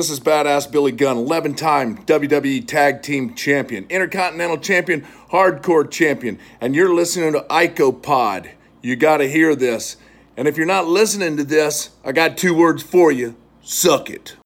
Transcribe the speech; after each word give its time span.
This 0.00 0.08
is 0.08 0.18
Badass 0.18 0.72
Billy 0.72 0.92
Gunn, 0.92 1.18
11 1.18 1.56
time 1.56 1.98
WWE 2.06 2.66
Tag 2.66 3.02
Team 3.02 3.34
Champion, 3.34 3.84
Intercontinental 3.90 4.56
Champion, 4.56 5.06
Hardcore 5.30 5.90
Champion, 5.90 6.38
and 6.58 6.74
you're 6.74 6.94
listening 6.94 7.34
to 7.34 7.40
Ico 7.50 8.02
Pod. 8.02 8.48
You 8.80 8.96
gotta 8.96 9.26
hear 9.26 9.54
this. 9.54 9.98
And 10.38 10.48
if 10.48 10.56
you're 10.56 10.64
not 10.64 10.86
listening 10.86 11.36
to 11.36 11.44
this, 11.44 11.90
I 12.02 12.12
got 12.12 12.38
two 12.38 12.54
words 12.54 12.82
for 12.82 13.12
you 13.12 13.36
suck 13.60 14.08
it. 14.08 14.39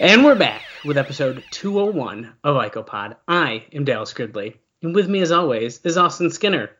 And 0.00 0.24
we're 0.24 0.34
back 0.34 0.62
with 0.82 0.96
episode 0.96 1.44
201 1.50 2.32
of 2.42 2.56
IcoPod. 2.56 3.16
I 3.28 3.66
am 3.74 3.84
Dallas 3.84 4.14
Gridley, 4.14 4.56
and 4.82 4.94
with 4.94 5.10
me, 5.10 5.20
as 5.20 5.30
always, 5.30 5.78
is 5.84 5.98
Austin 5.98 6.30
Skinner. 6.30 6.70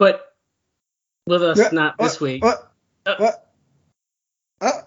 But 0.00 0.34
with 1.28 1.44
us 1.44 1.58
Yeah, 1.58 1.68
not 1.70 1.96
this 1.96 2.20
what, 2.20 2.26
week. 2.26 2.44
Uh. 2.44 3.30
Uh. 4.60 4.82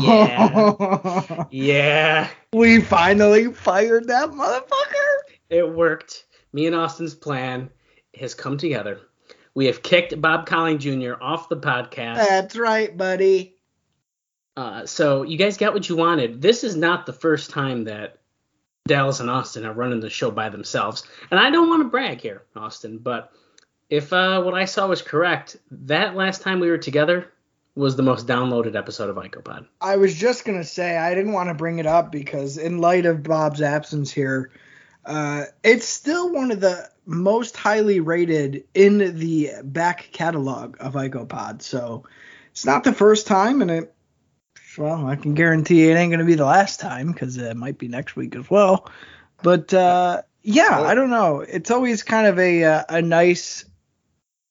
Yeah. 0.00 1.44
Yeah, 1.50 2.30
we 2.54 2.80
finally 2.80 3.52
fired 3.52 4.08
that 4.08 4.30
motherfucker. 4.30 5.34
it 5.50 5.74
worked. 5.74 6.24
Me 6.54 6.66
and 6.66 6.74
Austin's 6.74 7.14
plan 7.14 7.68
has 8.18 8.32
come 8.32 8.56
together. 8.56 9.00
We 9.54 9.66
have 9.66 9.82
kicked 9.82 10.18
Bob 10.22 10.46
Colling 10.46 10.78
Jr. 10.78 11.14
off 11.20 11.50
the 11.50 11.58
podcast. 11.58 12.16
That's 12.16 12.56
right, 12.56 12.96
buddy. 12.96 13.55
Uh, 14.56 14.86
so 14.86 15.22
you 15.22 15.36
guys 15.36 15.56
got 15.56 15.74
what 15.74 15.88
you 15.88 15.96
wanted. 15.96 16.40
This 16.40 16.64
is 16.64 16.76
not 16.76 17.04
the 17.04 17.12
first 17.12 17.50
time 17.50 17.84
that 17.84 18.18
Dallas 18.86 19.20
and 19.20 19.28
Austin 19.28 19.66
are 19.66 19.72
running 19.72 20.00
the 20.00 20.10
show 20.10 20.30
by 20.30 20.48
themselves. 20.48 21.04
And 21.30 21.38
I 21.38 21.50
don't 21.50 21.68
want 21.68 21.82
to 21.82 21.88
brag 21.88 22.20
here, 22.20 22.44
Austin, 22.54 22.98
but 22.98 23.32
if 23.90 24.12
uh, 24.12 24.42
what 24.42 24.54
I 24.54 24.64
saw 24.64 24.86
was 24.86 25.02
correct, 25.02 25.56
that 25.70 26.16
last 26.16 26.42
time 26.42 26.60
we 26.60 26.70
were 26.70 26.78
together 26.78 27.32
was 27.74 27.94
the 27.94 28.02
most 28.02 28.26
downloaded 28.26 28.74
episode 28.74 29.10
of 29.10 29.16
IcoPod. 29.16 29.66
I 29.80 29.96
was 29.96 30.14
just 30.14 30.44
gonna 30.44 30.64
say 30.64 30.96
I 30.96 31.14
didn't 31.14 31.32
want 31.32 31.50
to 31.50 31.54
bring 31.54 31.78
it 31.78 31.86
up 31.86 32.10
because 32.10 32.56
in 32.56 32.78
light 32.78 33.04
of 33.04 33.22
Bob's 33.22 33.60
absence 33.60 34.10
here, 34.10 34.50
uh, 35.04 35.44
it's 35.62 35.86
still 35.86 36.32
one 36.32 36.50
of 36.50 36.60
the 36.60 36.88
most 37.04 37.56
highly 37.56 38.00
rated 38.00 38.64
in 38.74 39.18
the 39.18 39.52
back 39.62 40.08
catalog 40.12 40.76
of 40.80 40.94
IcoPod. 40.94 41.62
So 41.62 42.04
it's 42.50 42.64
not 42.64 42.82
the 42.82 42.94
first 42.94 43.26
time, 43.26 43.60
and 43.60 43.70
it 43.70 43.94
well, 44.78 45.06
I 45.06 45.16
can 45.16 45.34
guarantee 45.34 45.90
it 45.90 45.94
ain't 45.94 46.10
gonna 46.10 46.24
be 46.24 46.34
the 46.34 46.44
last 46.44 46.80
time 46.80 47.12
because 47.12 47.36
it 47.36 47.56
might 47.56 47.78
be 47.78 47.88
next 47.88 48.16
week 48.16 48.36
as 48.36 48.50
well. 48.50 48.90
But 49.42 49.72
uh, 49.72 50.22
yeah, 50.42 50.80
I 50.80 50.94
don't 50.94 51.10
know. 51.10 51.40
It's 51.40 51.70
always 51.70 52.02
kind 52.02 52.26
of 52.26 52.38
a 52.38 52.64
uh, 52.64 52.84
a 52.88 53.02
nice 53.02 53.64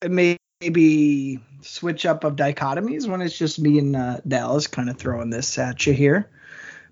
maybe 0.08 1.40
switch 1.62 2.06
up 2.06 2.24
of 2.24 2.36
dichotomies 2.36 3.08
when 3.08 3.22
it's 3.22 3.38
just 3.38 3.60
me 3.60 3.80
and 3.80 3.96
uh, 3.96 4.18
Dallas 4.28 4.68
kind 4.68 4.90
of 4.90 4.98
throwing 4.98 5.30
this 5.30 5.58
at 5.58 5.86
you 5.86 5.94
here. 5.94 6.30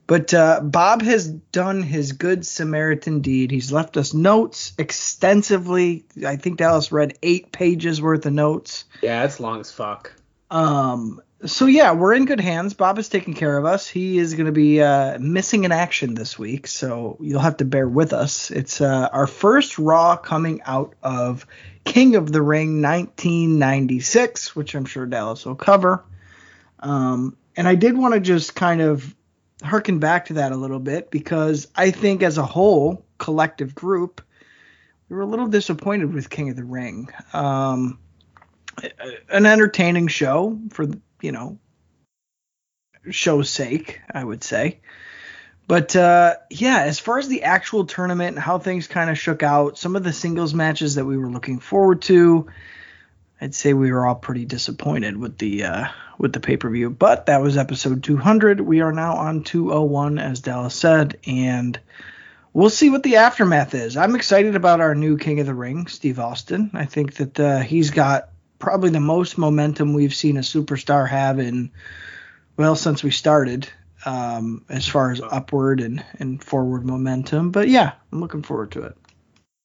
But 0.05 0.33
uh, 0.33 0.59
Bob 0.61 1.01
has 1.01 1.29
done 1.29 1.81
his 1.81 2.11
good 2.11 2.45
Samaritan 2.45 3.21
deed. 3.21 3.51
He's 3.51 3.71
left 3.71 3.95
us 3.95 4.13
notes 4.13 4.73
extensively. 4.77 6.05
I 6.25 6.35
think 6.35 6.57
Dallas 6.57 6.91
read 6.91 7.17
eight 7.23 7.53
pages 7.53 8.01
worth 8.01 8.25
of 8.25 8.33
notes. 8.33 8.83
Yeah, 9.01 9.23
it's 9.23 9.39
long 9.39 9.61
as 9.61 9.71
fuck. 9.71 10.13
Um, 10.53 11.19
so 11.45 11.65
yeah, 11.65 11.93
we're 11.93 12.13
in 12.13 12.25
good 12.25 12.39
hands. 12.39 12.75
Bob 12.75 12.99
is 12.99 13.09
taking 13.09 13.33
care 13.33 13.57
of 13.57 13.65
us. 13.65 13.87
He 13.87 14.19
is 14.19 14.35
going 14.35 14.45
to 14.45 14.53
be 14.53 14.81
uh, 14.81 15.17
missing 15.19 15.63
in 15.63 15.71
action 15.71 16.13
this 16.13 16.37
week, 16.37 16.67
so 16.67 17.17
you'll 17.19 17.41
have 17.41 17.57
to 17.57 17.65
bear 17.65 17.87
with 17.87 18.13
us. 18.13 18.51
It's 18.51 18.79
uh, 18.79 19.09
our 19.11 19.27
first 19.27 19.79
Raw 19.79 20.15
coming 20.15 20.61
out 20.61 20.93
of 21.01 21.47
King 21.83 22.15
of 22.15 22.31
the 22.31 22.41
Ring 22.41 22.81
1996, 22.83 24.55
which 24.55 24.75
I'm 24.75 24.85
sure 24.85 25.07
Dallas 25.07 25.43
will 25.43 25.55
cover. 25.55 26.05
Um, 26.79 27.35
and 27.57 27.67
I 27.67 27.73
did 27.73 27.97
want 27.97 28.13
to 28.13 28.19
just 28.19 28.55
kind 28.55 28.81
of 28.81 29.13
harken 29.63 29.97
back 29.97 30.25
to 30.25 30.33
that 30.33 30.51
a 30.51 30.57
little 30.57 30.79
bit 30.79 31.09
because 31.09 31.67
I 31.75 31.89
think 31.89 32.21
as 32.21 32.37
a 32.37 32.45
whole 32.45 33.05
collective 33.17 33.73
group, 33.73 34.21
we 35.09 35.15
were 35.15 35.23
a 35.23 35.27
little 35.27 35.47
disappointed 35.47 36.13
with 36.13 36.29
King 36.29 36.51
of 36.51 36.55
the 36.55 36.63
Ring. 36.63 37.09
Um, 37.33 37.97
an 39.29 39.45
entertaining 39.45 40.07
show 40.07 40.59
for 40.71 40.87
you 41.21 41.31
know 41.31 41.59
show's 43.11 43.49
sake, 43.49 44.01
I 44.11 44.23
would 44.23 44.43
say. 44.43 44.79
But 45.67 45.95
uh, 45.95 46.35
yeah, 46.49 46.81
as 46.81 46.99
far 46.99 47.19
as 47.19 47.27
the 47.27 47.43
actual 47.43 47.85
tournament 47.85 48.35
and 48.35 48.43
how 48.43 48.59
things 48.59 48.87
kind 48.87 49.09
of 49.09 49.17
shook 49.17 49.43
out, 49.43 49.77
some 49.77 49.95
of 49.95 50.03
the 50.03 50.13
singles 50.13 50.53
matches 50.53 50.95
that 50.95 51.05
we 51.05 51.17
were 51.17 51.29
looking 51.29 51.59
forward 51.59 52.01
to, 52.03 52.47
I'd 53.39 53.55
say 53.55 53.73
we 53.73 53.91
were 53.91 54.05
all 54.05 54.15
pretty 54.15 54.45
disappointed 54.45 55.15
with 55.17 55.37
the 55.37 55.63
uh, 55.63 55.87
with 56.17 56.33
the 56.33 56.39
pay 56.39 56.57
per 56.57 56.69
view. 56.69 56.89
But 56.89 57.27
that 57.27 57.41
was 57.41 57.57
episode 57.57 58.03
200. 58.03 58.59
We 58.61 58.81
are 58.81 58.91
now 58.91 59.15
on 59.15 59.43
201, 59.43 60.19
as 60.19 60.41
Dallas 60.41 60.75
said, 60.75 61.17
and 61.25 61.79
we'll 62.51 62.69
see 62.69 62.89
what 62.89 63.03
the 63.03 63.17
aftermath 63.17 63.73
is. 63.73 63.95
I'm 63.95 64.15
excited 64.15 64.55
about 64.55 64.81
our 64.81 64.95
new 64.95 65.17
King 65.17 65.39
of 65.39 65.45
the 65.45 65.55
Ring, 65.55 65.87
Steve 65.87 66.19
Austin. 66.19 66.71
I 66.73 66.85
think 66.85 67.15
that 67.15 67.39
uh, 67.39 67.59
he's 67.59 67.91
got 67.91 68.29
probably 68.63 68.89
the 68.89 68.99
most 68.99 69.37
momentum 69.37 69.93
we've 69.93 70.15
seen 70.15 70.37
a 70.37 70.41
superstar 70.41 71.07
have 71.07 71.37
in 71.37 71.69
well 72.57 72.75
since 72.75 73.03
we 73.03 73.11
started 73.11 73.69
um, 74.05 74.65
as 74.69 74.87
far 74.87 75.11
as 75.11 75.21
upward 75.21 75.81
and, 75.81 76.03
and 76.19 76.43
forward 76.43 76.85
momentum 76.85 77.51
but 77.51 77.67
yeah 77.69 77.91
i'm 78.11 78.19
looking 78.19 78.41
forward 78.41 78.71
to 78.71 78.81
it 78.81 78.97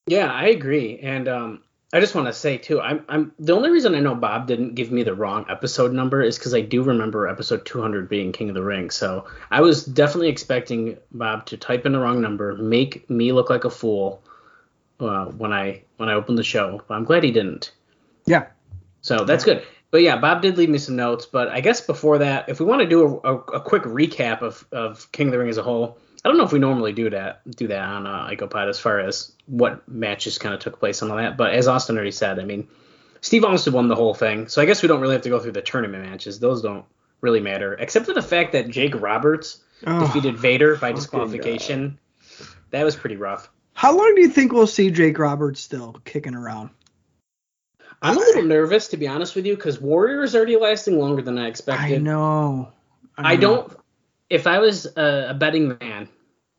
Yeah, 0.09 0.33
I 0.33 0.47
agree. 0.47 0.99
And 1.01 1.29
um, 1.29 1.63
I 1.93 2.01
just 2.01 2.15
want 2.15 2.29
to 2.29 2.33
say 2.33 2.57
too, 2.57 2.81
I'm 2.81 3.05
I'm 3.09 3.33
the 3.39 3.55
only 3.55 3.71
reason 3.71 3.95
I 3.95 4.01
know 4.01 4.15
Bob 4.15 4.47
didn't 4.47 4.75
give 4.75 4.91
me 4.91 5.03
the 5.03 5.15
wrong 5.15 5.45
episode 5.51 5.93
number 5.93 6.23
is 6.23 6.39
because 6.39 6.55
I 6.55 6.63
do 6.63 6.83
remember 6.83 7.29
episode 7.29 7.67
200 7.67 8.09
being 8.09 8.33
King 8.33 8.49
of 8.49 8.55
the 8.55 8.63
Ring. 8.63 8.91
So 8.91 9.27
I 9.51 9.61
was 9.61 9.85
definitely 9.85 10.29
expecting 10.29 10.97
Bob 11.13 11.47
to 11.47 11.57
type 11.57 11.85
in 11.85 11.93
the 11.93 11.99
wrong 11.99 12.21
number, 12.21 12.57
make 12.57 13.09
me 13.11 13.33
look 13.33 13.51
like 13.51 13.65
a 13.65 13.71
fool 13.71 14.23
uh, 14.99 15.27
when 15.27 15.53
I 15.53 15.83
when 15.99 16.09
I 16.09 16.15
opened 16.15 16.39
the 16.39 16.43
show. 16.45 16.83
But 16.89 16.95
I'm 16.95 17.05
glad 17.05 17.23
he 17.23 17.31
didn't. 17.31 17.73
yeah 18.27 18.47
So 19.09 19.25
that's 19.25 19.45
good. 19.45 19.65
But 19.91 20.03
yeah, 20.03 20.19
Bob 20.19 20.43
did 20.43 20.59
leave 20.59 20.69
me 20.69 20.77
some 20.79 20.97
notes. 20.97 21.25
But 21.25 21.49
I 21.49 21.61
guess 21.61 21.81
before 21.81 22.19
that, 22.19 22.49
if 22.49 22.61
we 22.61 22.67
want 22.67 22.83
to 22.83 22.87
do 22.87 23.21
a, 23.25 23.35
a, 23.35 23.37
a 23.55 23.61
quick 23.61 23.85
recap 23.85 24.43
of, 24.43 24.67
of 24.71 25.11
King 25.13 25.29
of 25.29 25.33
the 25.33 25.39
Ring 25.39 25.49
as 25.49 25.57
a 25.57 25.63
whole, 25.63 25.97
I 26.25 26.29
don't 26.29 26.37
know 26.37 26.45
if 26.45 26.53
we 26.53 26.59
normally 26.59 26.93
do 26.93 27.09
that 27.11 27.41
do 27.51 27.69
that 27.69 27.81
on 27.83 28.07
uh, 28.07 28.29
IcoPod 28.29 28.69
as 28.69 28.79
far 28.79 29.01
as 29.01 29.33
what 29.47 29.89
matches 29.89 30.37
kind 30.37 30.55
of 30.55 30.61
took 30.61 30.79
place 30.79 31.01
and 31.01 31.11
all 31.11 31.17
that. 31.17 31.37
But 31.39 31.55
as 31.55 31.69
Austin 31.69 31.97
already 31.97 32.11
said, 32.11 32.39
I 32.39 32.45
mean, 32.45 32.69
Steve 33.23 33.45
Austin 33.45 33.73
won 33.73 33.89
the 33.89 33.95
whole 33.97 34.15
thing, 34.15 34.49
so 34.49 34.61
I 34.61 34.67
guess 34.67 34.83
we 34.83 34.89
don't 34.89 35.01
really 35.01 35.15
have 35.15 35.23
to 35.23 35.31
go 35.31 35.41
through 35.41 35.53
the 35.53 35.63
tournament 35.63 36.05
matches. 36.05 36.39
Those 36.39 36.61
don't 36.61 36.85
really 37.21 37.41
matter, 37.41 37.73
except 37.75 38.05
for 38.07 38.13
the 38.13 38.23
fact 38.23 38.53
that 38.53 38.69
Jake 38.69 39.01
Roberts 39.01 39.63
Oh, 39.87 40.01
defeated 40.01 40.37
Vader 40.37 40.77
by 40.77 40.91
disqualification. 40.93 41.99
That 42.71 42.85
was 42.85 42.97
pretty 42.97 43.17
rough. 43.17 43.49
how 43.75 43.97
long 43.97 44.15
do 44.17 44.21
you 44.21 44.29
think 44.29 44.53
we'll 44.53 44.67
see 44.67 44.91
jake 44.91 45.19
roberts 45.21 45.61
still 45.61 45.95
kicking 46.05 46.35
around 46.35 46.71
I'm 48.03 48.17
a 48.17 48.21
little 48.21 48.45
nervous 48.45 48.89
to 48.89 48.97
be 48.97 49.09
honest 49.09 49.35
with 49.35 49.45
you 49.47 49.57
because 49.57 49.81
Warrior 49.81 50.23
is 50.23 50.35
already 50.37 50.57
lasting 50.57 50.99
longer 50.99 51.23
than 51.23 51.37
I 51.39 51.49
expected. 51.49 51.95
i 51.95 51.99
know 51.99 52.73
I 53.17 53.35
know. 53.35 53.41
don't. 53.41 53.77
If 54.31 54.47
I 54.47 54.59
was 54.59 54.87
a, 54.97 55.29
a 55.31 55.35
betting 55.35 55.77
man, 55.81 56.09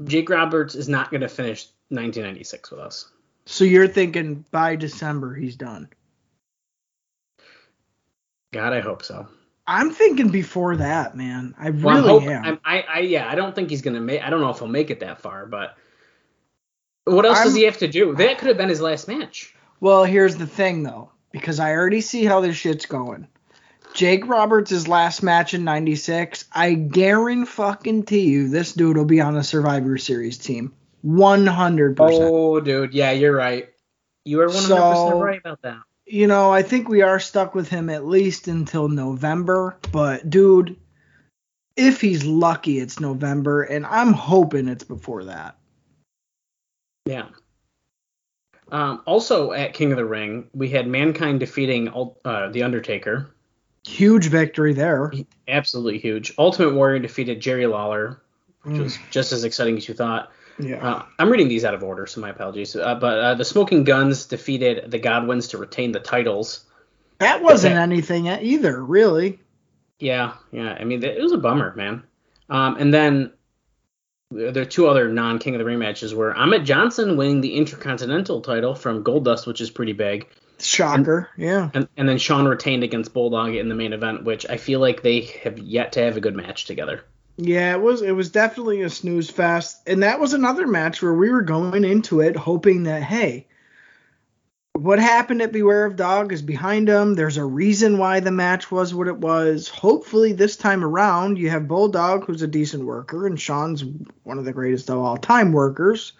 Jake 0.03 0.29
Roberts 0.29 0.75
is 0.75 0.89
not 0.89 1.11
going 1.11 1.21
to 1.21 1.29
finish 1.29 1.67
1996 1.89 2.71
with 2.71 2.79
us. 2.81 3.09
so 3.45 3.63
you're 3.63 3.87
thinking 3.87 4.43
by 4.51 4.75
december 4.75 5.33
he's 5.33 5.55
done 5.55 5.89
God, 8.53 8.73
I 8.73 8.79
hope 8.79 9.03
so. 9.03 9.27
i'm 9.67 9.91
thinking 9.91 10.29
before 10.29 10.75
that 10.77 11.15
man 11.15 11.53
i 11.57 11.69
Well, 11.69 11.97
really 11.97 12.25
hope- 12.25 12.29
am 12.29 12.43
I'm- 12.45 12.59
I, 12.65 12.81
I, 12.95 12.99
yeah, 12.99 13.27
I 13.29 13.35
don't 13.35 13.55
think 13.55 13.69
he's 13.69 13.81
going 13.81 13.93
to 13.95 14.01
make. 14.01 14.21
I 14.23 14.29
don't 14.29 14.41
know 14.41 14.49
if 14.49 14.59
he'll 14.59 14.67
make 14.67 14.89
it 14.91 14.99
that 15.01 15.21
far, 15.21 15.45
but 15.45 15.77
what 17.05 17.25
else 17.25 17.37
does 17.39 17.53
I'm- 17.53 17.55
he 17.57 17.63
have 17.63 17.77
to 17.79 17.87
do? 17.87 18.13
That 18.15 18.37
could 18.37 18.47
have 18.49 18.57
been 18.57 18.69
his 18.69 18.81
last 18.81 19.07
match. 19.07 19.53
Well, 19.79 20.03
here's 20.03 20.35
the 20.35 20.45
thing 20.47 20.83
though, 20.83 21.11
because 21.31 21.59
I 21.59 21.71
already 21.73 22.01
see 22.01 22.25
how 22.25 22.41
this 22.41 22.55
shit's 22.55 22.85
going. 22.85 23.27
Jake 23.93 24.27
Roberts' 24.27 24.87
last 24.87 25.23
match 25.23 25.53
in 25.53 25.63
'96, 25.63 26.45
I 26.53 26.73
guarantee 26.73 28.21
you 28.21 28.49
this 28.49 28.73
dude 28.73 28.97
will 28.97 29.05
be 29.05 29.21
on 29.21 29.35
a 29.35 29.43
Survivor 29.43 29.97
Series 29.97 30.37
team. 30.37 30.73
100%. 31.03 31.95
Oh, 31.99 32.59
dude, 32.59 32.93
yeah, 32.93 33.11
you're 33.11 33.35
right. 33.35 33.69
You 34.25 34.41
are 34.41 34.47
100 34.47 34.67
So- 34.67 34.75
percent 35.05 35.23
right 35.23 35.39
about 35.39 35.61
that. 35.63 35.79
You 36.05 36.25
know, 36.25 36.51
I 36.51 36.63
think 36.63 36.89
we 36.89 37.03
are 37.03 37.19
stuck 37.19 37.53
with 37.53 37.69
him 37.69 37.89
at 37.89 38.03
least 38.05 38.47
until 38.47 38.87
November, 38.87 39.77
but 39.91 40.27
dude, 40.27 40.75
if 41.75 42.01
he's 42.01 42.25
lucky, 42.25 42.79
it's 42.79 42.99
November, 42.99 43.61
and 43.61 43.85
I'm 43.85 44.13
hoping 44.13 44.67
it's 44.67 44.83
before 44.83 45.25
that. 45.25 45.55
Yeah. 47.05 47.27
Um, 48.71 49.01
also 49.05 49.51
at 49.51 49.73
King 49.73 49.91
of 49.91 49.97
the 49.97 50.05
Ring, 50.05 50.49
we 50.53 50.69
had 50.69 50.87
Mankind 50.87 51.39
defeating 51.39 51.89
uh, 52.25 52.49
The 52.49 52.63
Undertaker. 52.63 53.33
Huge 53.85 54.27
victory 54.27 54.73
there. 54.73 55.11
Absolutely 55.47 55.99
huge. 55.99 56.33
Ultimate 56.37 56.73
Warrior 56.73 56.99
defeated 56.99 57.39
Jerry 57.39 57.65
Lawler, 57.65 58.21
which 58.63 58.75
mm. 58.75 58.83
was 58.83 58.97
just 59.09 59.31
as 59.31 59.43
exciting 59.43 59.77
as 59.77 59.87
you 59.87 59.93
thought. 59.93 60.31
Yeah. 60.59 60.85
Uh, 60.85 61.05
I'm 61.17 61.29
reading 61.29 61.47
these 61.47 61.63
out 61.63 61.73
of 61.73 61.83
order, 61.83 62.05
so 62.05 62.19
my 62.19 62.29
apologies. 62.29 62.75
Uh, 62.75 62.95
but 62.95 63.17
uh, 63.17 63.35
the 63.35 63.45
Smoking 63.45 63.85
Guns 63.85 64.25
defeated 64.25 64.91
the 64.91 64.99
Godwins 64.99 65.47
to 65.49 65.57
retain 65.57 65.93
the 65.93 66.01
titles. 66.01 66.65
That 67.19 67.41
wasn't 67.41 67.75
that, 67.75 67.81
anything 67.81 68.27
either, 68.27 68.83
really. 68.83 69.39
Yeah, 69.99 70.33
yeah. 70.51 70.77
I 70.79 70.83
mean, 70.83 71.03
it 71.03 71.21
was 71.21 71.31
a 71.31 71.37
bummer, 71.37 71.73
man. 71.75 72.03
Um, 72.49 72.77
and 72.77 72.93
then 72.93 73.31
there 74.31 74.61
are 74.61 74.65
two 74.65 74.87
other 74.87 75.07
non 75.07 75.39
King 75.39 75.55
of 75.55 75.59
the 75.59 75.65
Ring 75.65 75.79
matches 75.79 76.13
where 76.13 76.35
Ahmed 76.35 76.65
Johnson 76.65 77.17
winning 77.17 77.41
the 77.41 77.55
Intercontinental 77.55 78.41
title 78.41 78.75
from 78.75 79.03
Goldust, 79.03 79.47
which 79.47 79.61
is 79.61 79.69
pretty 79.69 79.93
big. 79.93 80.27
Shocker, 80.59 81.29
and, 81.35 81.43
yeah. 81.43 81.69
And, 81.73 81.87
and 81.95 82.07
then 82.07 82.17
Shawn 82.17 82.45
retained 82.45 82.83
against 82.83 83.13
Bulldog 83.13 83.55
in 83.55 83.69
the 83.69 83.75
main 83.75 83.93
event, 83.93 84.25
which 84.25 84.45
I 84.47 84.57
feel 84.57 84.79
like 84.79 85.01
they 85.01 85.21
have 85.43 85.57
yet 85.57 85.93
to 85.93 86.01
have 86.01 86.17
a 86.17 86.21
good 86.21 86.35
match 86.35 86.65
together. 86.65 87.03
Yeah, 87.37 87.73
it 87.73 87.81
was 87.81 88.01
it 88.01 88.11
was 88.11 88.29
definitely 88.29 88.81
a 88.81 88.89
snooze 88.89 89.29
fest, 89.29 89.81
and 89.87 90.03
that 90.03 90.19
was 90.19 90.33
another 90.33 90.67
match 90.67 91.01
where 91.01 91.13
we 91.13 91.29
were 91.29 91.41
going 91.41 91.85
into 91.85 92.19
it 92.19 92.35
hoping 92.35 92.83
that 92.83 93.01
hey, 93.01 93.47
what 94.79 94.99
happened 94.99 95.41
at 95.41 95.51
Beware 95.51 95.85
of 95.85 95.95
Dog 95.95 96.31
is 96.31 96.41
behind 96.41 96.87
them. 96.87 97.15
There's 97.15 97.37
a 97.37 97.43
reason 97.43 97.97
why 97.97 98.21
the 98.21 98.31
match 98.31 98.71
was 98.71 98.93
what 98.93 99.07
it 99.07 99.17
was. 99.17 99.67
Hopefully, 99.67 100.31
this 100.31 100.55
time 100.55 100.83
around, 100.83 101.37
you 101.37 101.49
have 101.49 101.67
Bulldog, 101.67 102.25
who's 102.25 102.41
a 102.41 102.47
decent 102.47 102.85
worker, 102.85 103.27
and 103.27 103.39
Shawn's 103.39 103.83
one 104.23 104.39
of 104.39 104.45
the 104.45 104.53
greatest 104.53 104.89
of 104.89 104.97
all 104.97 105.17
time 105.17 105.51
workers. 105.51 106.13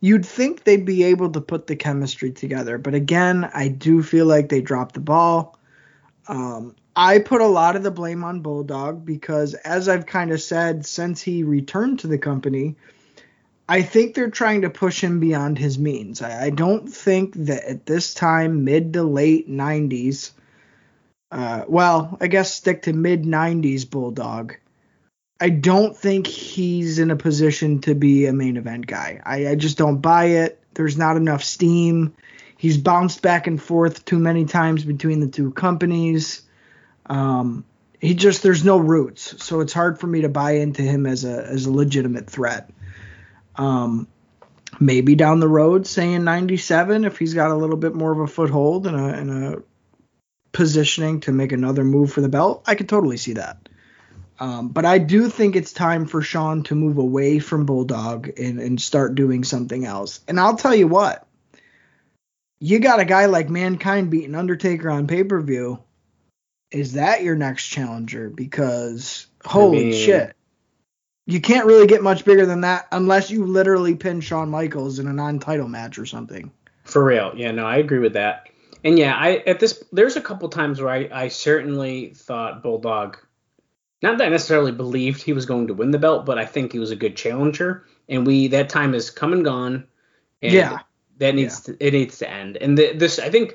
You'd 0.00 0.26
think 0.26 0.64
they'd 0.64 0.84
be 0.84 1.04
able 1.04 1.30
to 1.30 1.40
put 1.40 1.66
the 1.66 1.76
chemistry 1.76 2.32
together, 2.32 2.78
but 2.78 2.94
again, 2.94 3.48
I 3.54 3.68
do 3.68 4.02
feel 4.02 4.26
like 4.26 4.48
they 4.48 4.60
dropped 4.60 4.94
the 4.94 5.00
ball. 5.00 5.58
Um, 6.26 6.74
I 6.96 7.18
put 7.18 7.40
a 7.40 7.46
lot 7.46 7.76
of 7.76 7.82
the 7.82 7.90
blame 7.90 8.24
on 8.24 8.40
Bulldog 8.40 9.04
because, 9.04 9.54
as 9.54 9.88
I've 9.88 10.06
kind 10.06 10.32
of 10.32 10.42
said 10.42 10.84
since 10.84 11.22
he 11.22 11.44
returned 11.44 12.00
to 12.00 12.08
the 12.08 12.18
company, 12.18 12.76
I 13.70 13.82
think 13.82 14.14
they're 14.14 14.30
trying 14.30 14.62
to 14.62 14.70
push 14.70 15.00
him 15.00 15.20
beyond 15.20 15.56
his 15.56 15.78
means. 15.78 16.22
I, 16.22 16.46
I 16.46 16.50
don't 16.50 16.88
think 16.88 17.34
that 17.36 17.62
at 17.62 17.86
this 17.86 18.14
time, 18.14 18.64
mid 18.64 18.94
to 18.94 19.04
late 19.04 19.48
90s, 19.48 20.32
uh, 21.30 21.66
well, 21.68 22.18
I 22.20 22.26
guess 22.26 22.52
stick 22.52 22.82
to 22.82 22.92
mid 22.92 23.22
90s 23.22 23.88
Bulldog. 23.88 24.56
I 25.40 25.50
don't 25.50 25.96
think 25.96 26.26
he's 26.26 26.98
in 26.98 27.12
a 27.12 27.16
position 27.16 27.80
to 27.82 27.94
be 27.94 28.26
a 28.26 28.32
main 28.32 28.56
event 28.56 28.88
guy. 28.88 29.20
I, 29.24 29.50
I 29.50 29.54
just 29.54 29.78
don't 29.78 30.00
buy 30.00 30.24
it. 30.24 30.60
There's 30.74 30.98
not 30.98 31.16
enough 31.16 31.44
steam. 31.44 32.16
He's 32.56 32.76
bounced 32.76 33.22
back 33.22 33.46
and 33.46 33.62
forth 33.62 34.04
too 34.04 34.18
many 34.18 34.46
times 34.46 34.84
between 34.84 35.20
the 35.20 35.28
two 35.28 35.52
companies. 35.52 36.42
Um, 37.06 37.64
he 38.00 38.14
just 38.14 38.42
there's 38.42 38.64
no 38.64 38.78
roots, 38.78 39.44
so 39.44 39.60
it's 39.60 39.72
hard 39.72 40.00
for 40.00 40.08
me 40.08 40.22
to 40.22 40.28
buy 40.28 40.56
into 40.56 40.82
him 40.82 41.06
as 41.06 41.24
a 41.24 41.44
as 41.46 41.66
a 41.66 41.72
legitimate 41.72 42.28
threat. 42.28 42.68
Um, 43.60 44.08
maybe 44.80 45.14
down 45.14 45.38
the 45.38 45.48
road, 45.48 45.86
say 45.86 46.14
in 46.14 46.24
97, 46.24 47.04
if 47.04 47.18
he's 47.18 47.34
got 47.34 47.50
a 47.50 47.56
little 47.56 47.76
bit 47.76 47.94
more 47.94 48.10
of 48.10 48.20
a 48.20 48.26
foothold 48.26 48.86
and 48.86 48.96
a, 48.96 49.04
and 49.04 49.30
a 49.30 49.62
positioning 50.52 51.20
to 51.20 51.32
make 51.32 51.52
another 51.52 51.84
move 51.84 52.10
for 52.10 52.22
the 52.22 52.28
belt, 52.30 52.64
I 52.66 52.74
could 52.74 52.88
totally 52.88 53.18
see 53.18 53.34
that. 53.34 53.68
Um, 54.38 54.68
but 54.68 54.86
I 54.86 54.96
do 54.96 55.28
think 55.28 55.54
it's 55.54 55.74
time 55.74 56.06
for 56.06 56.22
Shawn 56.22 56.62
to 56.64 56.74
move 56.74 56.96
away 56.96 57.38
from 57.38 57.66
Bulldog 57.66 58.30
and, 58.38 58.58
and 58.58 58.80
start 58.80 59.14
doing 59.14 59.44
something 59.44 59.84
else. 59.84 60.20
And 60.26 60.40
I'll 60.40 60.56
tell 60.56 60.74
you 60.74 60.88
what, 60.88 61.26
you 62.60 62.78
got 62.78 63.00
a 63.00 63.04
guy 63.04 63.26
like 63.26 63.50
Mankind 63.50 64.10
beating 64.10 64.34
Undertaker 64.34 64.90
on 64.90 65.06
pay 65.06 65.24
per 65.24 65.42
view. 65.42 65.80
Is 66.70 66.94
that 66.94 67.22
your 67.22 67.36
next 67.36 67.66
challenger? 67.66 68.30
Because 68.30 69.26
holy 69.44 69.80
I 69.80 69.82
mean, 69.82 69.92
shit, 69.92 70.36
you 71.30 71.40
can't 71.40 71.66
really 71.66 71.86
get 71.86 72.02
much 72.02 72.24
bigger 72.24 72.46
than 72.46 72.62
that 72.62 72.86
unless 72.92 73.30
you 73.30 73.46
literally 73.46 73.94
pin 73.94 74.20
Shawn 74.20 74.50
Michaels 74.50 74.98
in 74.98 75.06
a 75.06 75.12
non-title 75.12 75.68
match 75.68 75.98
or 75.98 76.06
something. 76.06 76.50
For 76.84 77.04
real, 77.04 77.32
yeah, 77.36 77.52
no, 77.52 77.66
I 77.66 77.76
agree 77.76 77.98
with 77.98 78.14
that. 78.14 78.48
And 78.82 78.98
yeah, 78.98 79.14
I 79.14 79.36
at 79.46 79.60
this 79.60 79.84
there's 79.92 80.16
a 80.16 80.20
couple 80.20 80.48
times 80.48 80.80
where 80.80 80.90
I, 80.90 81.08
I 81.12 81.28
certainly 81.28 82.14
thought 82.14 82.62
Bulldog, 82.62 83.18
not 84.02 84.18
that 84.18 84.26
I 84.26 84.30
necessarily 84.30 84.72
believed 84.72 85.22
he 85.22 85.32
was 85.32 85.46
going 85.46 85.66
to 85.68 85.74
win 85.74 85.90
the 85.90 85.98
belt, 85.98 86.24
but 86.24 86.38
I 86.38 86.46
think 86.46 86.72
he 86.72 86.78
was 86.78 86.90
a 86.90 86.96
good 86.96 87.16
challenger. 87.16 87.84
And 88.08 88.26
we 88.26 88.48
that 88.48 88.68
time 88.68 88.94
is 88.94 89.10
come 89.10 89.32
and 89.32 89.44
gone. 89.44 89.86
And 90.42 90.52
yeah, 90.52 90.78
that 91.18 91.34
needs 91.34 91.68
yeah. 91.68 91.74
to 91.74 91.86
it 91.86 91.92
needs 91.92 92.18
to 92.18 92.30
end. 92.30 92.56
And 92.56 92.76
the, 92.76 92.94
this 92.94 93.18
I 93.18 93.28
think 93.28 93.54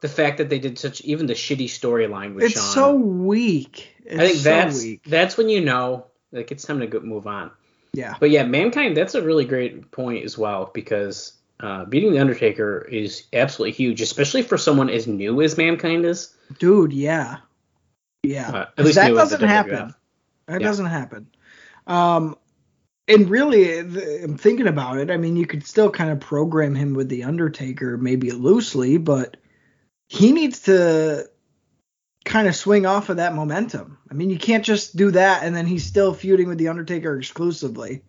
the 0.00 0.08
fact 0.08 0.38
that 0.38 0.50
they 0.50 0.58
did 0.58 0.78
such 0.78 1.00
even 1.02 1.26
the 1.26 1.34
shitty 1.34 1.66
storyline 1.66 2.34
with 2.34 2.44
it's 2.44 2.60
so 2.60 2.94
weak. 2.94 3.94
It's 4.04 4.20
I 4.20 4.26
think 4.26 4.38
so 4.38 4.42
that's 4.42 4.82
weak. 4.82 5.02
that's 5.06 5.36
when 5.36 5.48
you 5.48 5.60
know 5.60 6.06
like 6.34 6.52
it's 6.52 6.64
time 6.64 6.80
to 6.80 6.86
go 6.86 7.00
move 7.00 7.26
on. 7.26 7.50
Yeah. 7.94 8.16
But 8.18 8.30
yeah, 8.30 8.44
mankind. 8.44 8.96
That's 8.96 9.14
a 9.14 9.22
really 9.22 9.44
great 9.44 9.90
point 9.92 10.24
as 10.24 10.36
well 10.36 10.70
because 10.74 11.34
uh, 11.60 11.84
beating 11.84 12.12
the 12.12 12.18
Undertaker 12.18 12.86
is 12.90 13.24
absolutely 13.32 13.72
huge, 13.72 14.00
especially 14.02 14.42
for 14.42 14.58
someone 14.58 14.90
as 14.90 15.06
new 15.06 15.40
as 15.40 15.56
mankind 15.56 16.04
is. 16.04 16.34
Dude, 16.58 16.92
yeah, 16.92 17.38
yeah. 18.22 18.50
Uh, 18.50 18.66
at 18.76 18.84
least 18.84 18.96
that 18.96 19.14
doesn't 19.14 19.40
happen. 19.40 19.94
That 20.46 20.60
yeah. 20.60 20.66
doesn't 20.66 20.86
happen. 20.86 21.28
Um, 21.86 22.36
and 23.06 23.28
really, 23.28 23.78
I'm 23.78 24.36
thinking 24.36 24.66
about 24.66 24.98
it. 24.98 25.10
I 25.10 25.16
mean, 25.16 25.36
you 25.36 25.46
could 25.46 25.64
still 25.64 25.90
kind 25.90 26.10
of 26.10 26.20
program 26.20 26.74
him 26.74 26.94
with 26.94 27.08
the 27.08 27.24
Undertaker, 27.24 27.96
maybe 27.96 28.30
loosely, 28.32 28.96
but 28.96 29.36
he 30.08 30.32
needs 30.32 30.60
to 30.60 31.28
kind 32.24 32.48
of 32.48 32.56
swing 32.56 32.86
off 32.86 33.08
of 33.10 33.18
that 33.18 33.34
momentum. 33.34 33.98
I 34.10 34.14
mean, 34.14 34.30
you 34.30 34.38
can't 34.38 34.64
just 34.64 34.96
do 34.96 35.10
that 35.12 35.42
and 35.42 35.54
then 35.54 35.66
he's 35.66 35.84
still 35.84 36.14
feuding 36.14 36.48
with 36.48 36.58
the 36.58 36.68
Undertaker 36.68 37.16
exclusively. 37.18 38.02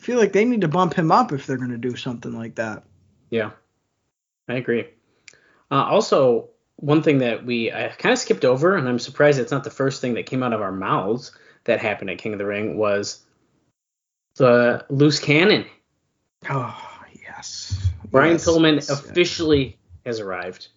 I 0.00 0.02
feel 0.02 0.18
like 0.18 0.32
they 0.32 0.44
need 0.44 0.62
to 0.62 0.68
bump 0.68 0.94
him 0.94 1.12
up 1.12 1.32
if 1.32 1.46
they're 1.46 1.56
going 1.56 1.70
to 1.70 1.78
do 1.78 1.96
something 1.96 2.32
like 2.32 2.56
that. 2.56 2.84
Yeah, 3.30 3.50
I 4.48 4.54
agree. 4.54 4.86
Uh, 5.70 5.84
also, 5.84 6.50
one 6.76 7.02
thing 7.02 7.18
that 7.18 7.44
we 7.44 7.72
I 7.72 7.88
kind 7.88 8.12
of 8.12 8.18
skipped 8.18 8.44
over, 8.44 8.76
and 8.76 8.88
I'm 8.88 8.98
surprised 8.98 9.38
it's 9.38 9.52
not 9.52 9.64
the 9.64 9.70
first 9.70 10.00
thing 10.00 10.14
that 10.14 10.26
came 10.26 10.42
out 10.42 10.52
of 10.52 10.60
our 10.60 10.72
mouths 10.72 11.32
that 11.64 11.80
happened 11.80 12.10
at 12.10 12.18
King 12.18 12.32
of 12.32 12.38
the 12.38 12.46
Ring 12.46 12.76
was 12.76 13.24
the 14.36 14.84
loose 14.90 15.20
cannon. 15.20 15.64
Oh 16.50 16.78
yes. 17.22 17.90
Brian 18.10 18.32
yes, 18.32 18.46
Pillman 18.46 18.74
yes, 18.74 18.90
officially 18.90 19.64
yes. 19.64 19.76
has 20.06 20.20
arrived. 20.20 20.68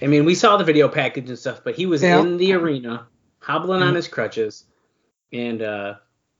I 0.00 0.06
mean, 0.06 0.24
we 0.24 0.34
saw 0.34 0.56
the 0.56 0.64
video 0.64 0.88
package 0.88 1.28
and 1.28 1.38
stuff, 1.38 1.62
but 1.64 1.74
he 1.74 1.86
was 1.86 2.02
yeah. 2.02 2.20
in 2.20 2.36
the 2.36 2.52
arena, 2.52 3.06
hobbling 3.40 3.80
mm-hmm. 3.80 3.88
on 3.90 3.94
his 3.94 4.08
crutches, 4.08 4.64
and 5.32 5.62
uh, 5.62 5.94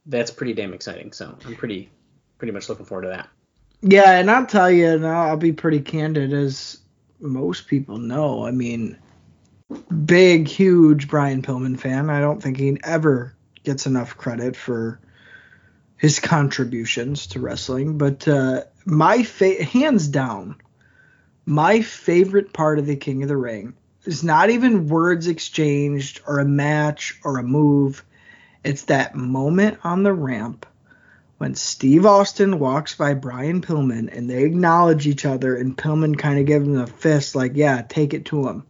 that's 0.07 0.31
pretty 0.31 0.55
damn 0.55 0.75
exciting. 0.75 1.12
So 1.12 1.37
I'm 1.45 1.57
pretty, 1.57 1.91
pretty 2.38 2.53
much 2.53 2.69
looking 2.69 2.87
forward 2.87 3.03
to 3.03 3.09
that. 3.09 3.29
Yeah, 3.81 4.19
and 4.19 4.31
I'll 4.31 4.47
tell 4.47 4.71
you, 4.71 4.88
and 4.88 5.07
I'll 5.07 5.37
be 5.37 5.53
pretty 5.53 5.81
candid, 5.81 6.33
as 6.33 6.79
most 7.21 7.67
people 7.67 7.99
know. 7.99 8.45
I 8.45 8.50
mean, 8.50 8.99
big, 10.05 10.49
huge 10.49 11.09
Brian 11.09 11.43
Pillman 11.43 11.79
fan. 11.79 12.11
I 12.11 12.21
don't 12.21 12.43
think 12.43 12.59
he 12.59 12.79
ever 12.83 13.35
gets 13.65 13.87
enough 13.87 14.17
credit 14.17 14.57
for 14.57 15.00
his 15.97 16.21
contributions 16.21 17.27
to 17.29 17.41
wrestling, 17.41 17.99
but 17.99 18.27
uh, 18.29 18.62
my 18.85 19.23
fa- 19.25 19.62
hands 19.65 20.09
down 20.09 20.57
my 21.49 21.81
favorite 21.81 22.52
part 22.52 22.78
of 22.78 22.85
the 22.85 22.95
King 22.95 23.23
of 23.23 23.28
the 23.31 23.37
Ring 23.37 23.73
is 24.05 24.23
not 24.23 24.50
even 24.50 24.87
words 24.87 25.26
exchanged 25.26 26.21
or 26.26 26.40
a 26.40 26.45
match 26.45 27.19
or 27.25 27.38
a 27.38 27.43
move. 27.43 28.05
It's 28.62 28.85
that 28.85 29.14
moment 29.14 29.78
on 29.83 30.02
the 30.02 30.12
ramp 30.12 30.67
when 31.38 31.55
Steve 31.55 32.05
Austin 32.05 32.59
walks 32.59 32.97
by 32.97 33.14
Brian 33.14 33.62
Pillman 33.62 34.14
and 34.14 34.28
they 34.28 34.45
acknowledge 34.45 35.07
each 35.07 35.25
other 35.25 35.57
and 35.57 35.75
Pillman 35.75 36.19
kind 36.19 36.38
of 36.38 36.45
gives 36.45 36.69
him 36.69 36.78
a 36.78 36.87
fist 36.87 37.35
like, 37.35 37.52
yeah, 37.55 37.81
take 37.81 38.12
it 38.12 38.26
to 38.26 38.47
him. 38.47 38.67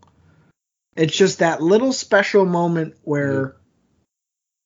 It's 0.94 1.16
just 1.16 1.40
that 1.40 1.60
little 1.60 1.92
special 1.92 2.46
moment 2.46 2.94
where 3.02 3.56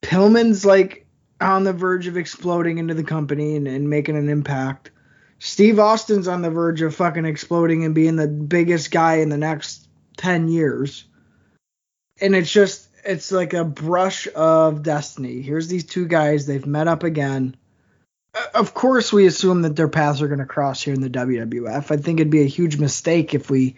mm-hmm. 0.02 0.16
Pillman's 0.16 0.66
like 0.66 1.06
on 1.40 1.64
the 1.64 1.72
verge 1.72 2.08
of 2.08 2.18
exploding 2.18 2.76
into 2.76 2.92
the 2.92 3.04
company 3.04 3.56
and, 3.56 3.66
and 3.66 3.88
making 3.88 4.18
an 4.18 4.28
impact 4.28 4.90
Steve 5.44 5.80
Austin's 5.80 6.28
on 6.28 6.40
the 6.40 6.50
verge 6.50 6.82
of 6.82 6.94
fucking 6.94 7.24
exploding 7.24 7.84
and 7.84 7.96
being 7.96 8.14
the 8.14 8.28
biggest 8.28 8.92
guy 8.92 9.16
in 9.16 9.28
the 9.28 9.36
next 9.36 9.88
10 10.18 10.46
years. 10.46 11.04
And 12.20 12.36
it's 12.36 12.52
just, 12.52 12.86
it's 13.04 13.32
like 13.32 13.52
a 13.52 13.64
brush 13.64 14.28
of 14.36 14.84
destiny. 14.84 15.42
Here's 15.42 15.66
these 15.66 15.84
two 15.84 16.06
guys, 16.06 16.46
they've 16.46 16.64
met 16.64 16.86
up 16.86 17.02
again. 17.02 17.56
Uh, 18.32 18.46
of 18.54 18.72
course, 18.72 19.12
we 19.12 19.26
assume 19.26 19.62
that 19.62 19.74
their 19.74 19.88
paths 19.88 20.22
are 20.22 20.28
going 20.28 20.38
to 20.38 20.46
cross 20.46 20.80
here 20.80 20.94
in 20.94 21.00
the 21.00 21.10
WWF. 21.10 21.90
I 21.90 21.96
think 21.96 22.20
it'd 22.20 22.30
be 22.30 22.42
a 22.42 22.46
huge 22.46 22.78
mistake 22.78 23.34
if 23.34 23.50
we 23.50 23.74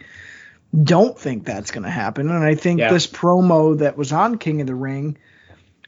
don't 0.83 1.17
think 1.17 1.45
that's 1.45 1.71
going 1.71 1.85
to 1.85 1.89
happen. 1.89 2.29
And 2.29 2.43
I 2.43 2.53
think 2.53 2.79
yeah. 2.79 2.91
this 2.91 3.07
promo 3.07 3.79
that 3.79 3.97
was 3.97 4.11
on 4.11 4.37
King 4.37 4.61
of 4.61 4.67
the 4.67 4.75
Ring 4.75 5.17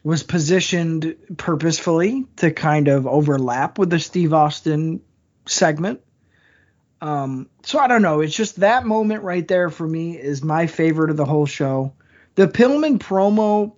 was 0.02 0.24
positioned 0.24 1.14
purposefully 1.36 2.26
to 2.38 2.50
kind 2.50 2.88
of 2.88 3.06
overlap 3.06 3.78
with 3.78 3.90
the 3.90 4.00
Steve 4.00 4.32
Austin 4.32 5.02
segment. 5.48 6.00
Um, 7.00 7.48
so 7.62 7.78
I 7.78 7.86
don't 7.86 8.02
know. 8.02 8.20
It's 8.20 8.34
just 8.34 8.56
that 8.56 8.84
moment 8.86 9.22
right 9.22 9.46
there 9.46 9.70
for 9.70 9.86
me 9.86 10.18
is 10.18 10.42
my 10.42 10.66
favorite 10.66 11.10
of 11.10 11.16
the 11.16 11.24
whole 11.24 11.46
show. 11.46 11.92
The 12.34 12.48
Pillman 12.48 12.98
promo 12.98 13.74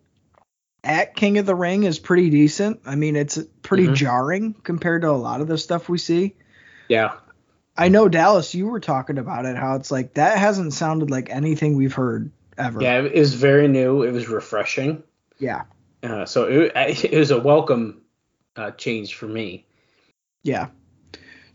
at 0.82 1.14
King 1.14 1.38
of 1.38 1.46
the 1.46 1.54
Ring 1.54 1.82
is 1.82 1.98
pretty 1.98 2.30
decent. 2.30 2.80
I 2.86 2.94
mean, 2.94 3.16
it's 3.16 3.38
pretty 3.62 3.88
Mhm. 3.88 3.94
jarring 3.94 4.54
compared 4.54 5.02
to 5.02 5.10
a 5.10 5.12
lot 5.12 5.42
of 5.42 5.48
the 5.48 5.58
stuff 5.58 5.88
we 5.88 5.98
see. 5.98 6.34
Yeah. 6.88 7.12
I 7.76 7.88
know 7.88 8.08
Dallas, 8.08 8.54
you 8.54 8.66
were 8.66 8.80
talking 8.80 9.18
about 9.18 9.44
it, 9.44 9.56
how 9.56 9.76
it's 9.76 9.90
like 9.90 10.14
that 10.14 10.38
hasn't 10.38 10.72
sounded 10.72 11.10
like 11.10 11.30
anything 11.30 11.76
we've 11.76 11.94
heard 11.94 12.30
ever. 12.56 12.82
Yeah, 12.82 13.02
it 13.02 13.14
was 13.14 13.34
very 13.34 13.68
new. 13.68 14.02
It 14.02 14.12
was 14.12 14.28
refreshing. 14.28 15.02
Yeah. 15.38 15.62
Uh, 16.02 16.24
so 16.24 16.44
it, 16.44 16.72
it 17.04 17.18
was 17.18 17.30
a 17.30 17.40
welcome 17.40 18.00
uh, 18.56 18.70
change 18.72 19.14
for 19.14 19.26
me. 19.26 19.66
Yeah. 20.42 20.68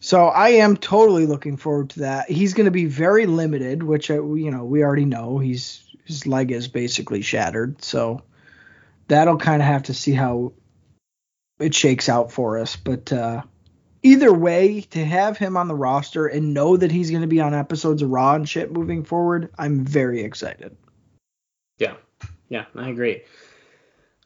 So 0.06 0.28
I 0.28 0.50
am 0.50 0.78
totally 0.78 1.26
looking 1.26 1.58
forward 1.58 1.90
to 1.90 2.02
that. 2.02 2.30
He's 2.30 2.54
going 2.54 2.66
to 2.66 2.72
be 2.72 2.86
very 2.86 3.26
limited, 3.26 3.82
which 3.82 4.12
uh, 4.12 4.24
you 4.36 4.52
know 4.52 4.64
we 4.64 4.84
already 4.84 5.06
know. 5.06 5.40
He's 5.40 5.84
his 6.06 6.28
leg 6.28 6.52
is 6.52 6.68
basically 6.68 7.24
shattered, 7.24 7.84
so 7.84 8.22
that'll 9.08 9.40
kind 9.40 9.64
of 9.64 9.68
have 9.68 9.82
to 9.84 9.96
see 9.96 10.14
how 10.14 10.54
it 11.58 11.74
shakes 11.74 12.08
out 12.08 12.32
for 12.32 12.60
us. 12.60 12.76
But 12.76 13.12
uh, 13.12 13.42
either 14.04 14.32
way, 14.32 14.82
to 14.82 15.04
have 15.04 15.40
him 15.40 15.58
on 15.58 15.68
the 15.68 15.74
roster 15.74 16.28
and 16.28 16.54
know 16.54 16.78
that 16.78 16.92
he's 16.92 17.10
going 17.10 17.24
to 17.24 17.28
be 17.28 17.42
on 17.42 17.56
episodes 17.56 18.04
of 18.04 18.12
Raw 18.12 18.36
and 18.36 18.48
shit 18.48 18.72
moving 18.72 19.06
forward, 19.06 19.50
I'm 19.58 19.86
very 19.86 20.22
excited. 20.22 20.78
Yeah, 21.80 21.96
yeah, 22.48 22.66
I 22.76 22.90
agree. 22.90 23.24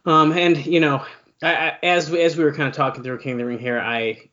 Um, 0.03 0.33
and 0.33 0.65
you 0.65 0.81
know, 0.81 1.05
I, 1.41 1.53
I, 1.53 1.77
as 1.83 2.13
as 2.13 2.35
we 2.35 2.43
were 2.43 2.53
kind 2.53 2.67
of 2.67 2.75
talking 2.75 3.01
through 3.01 3.19
King 3.19 3.35
of 3.35 3.37
the 3.37 3.45
Ring 3.45 3.59
here, 3.59 3.79
I 3.79 4.28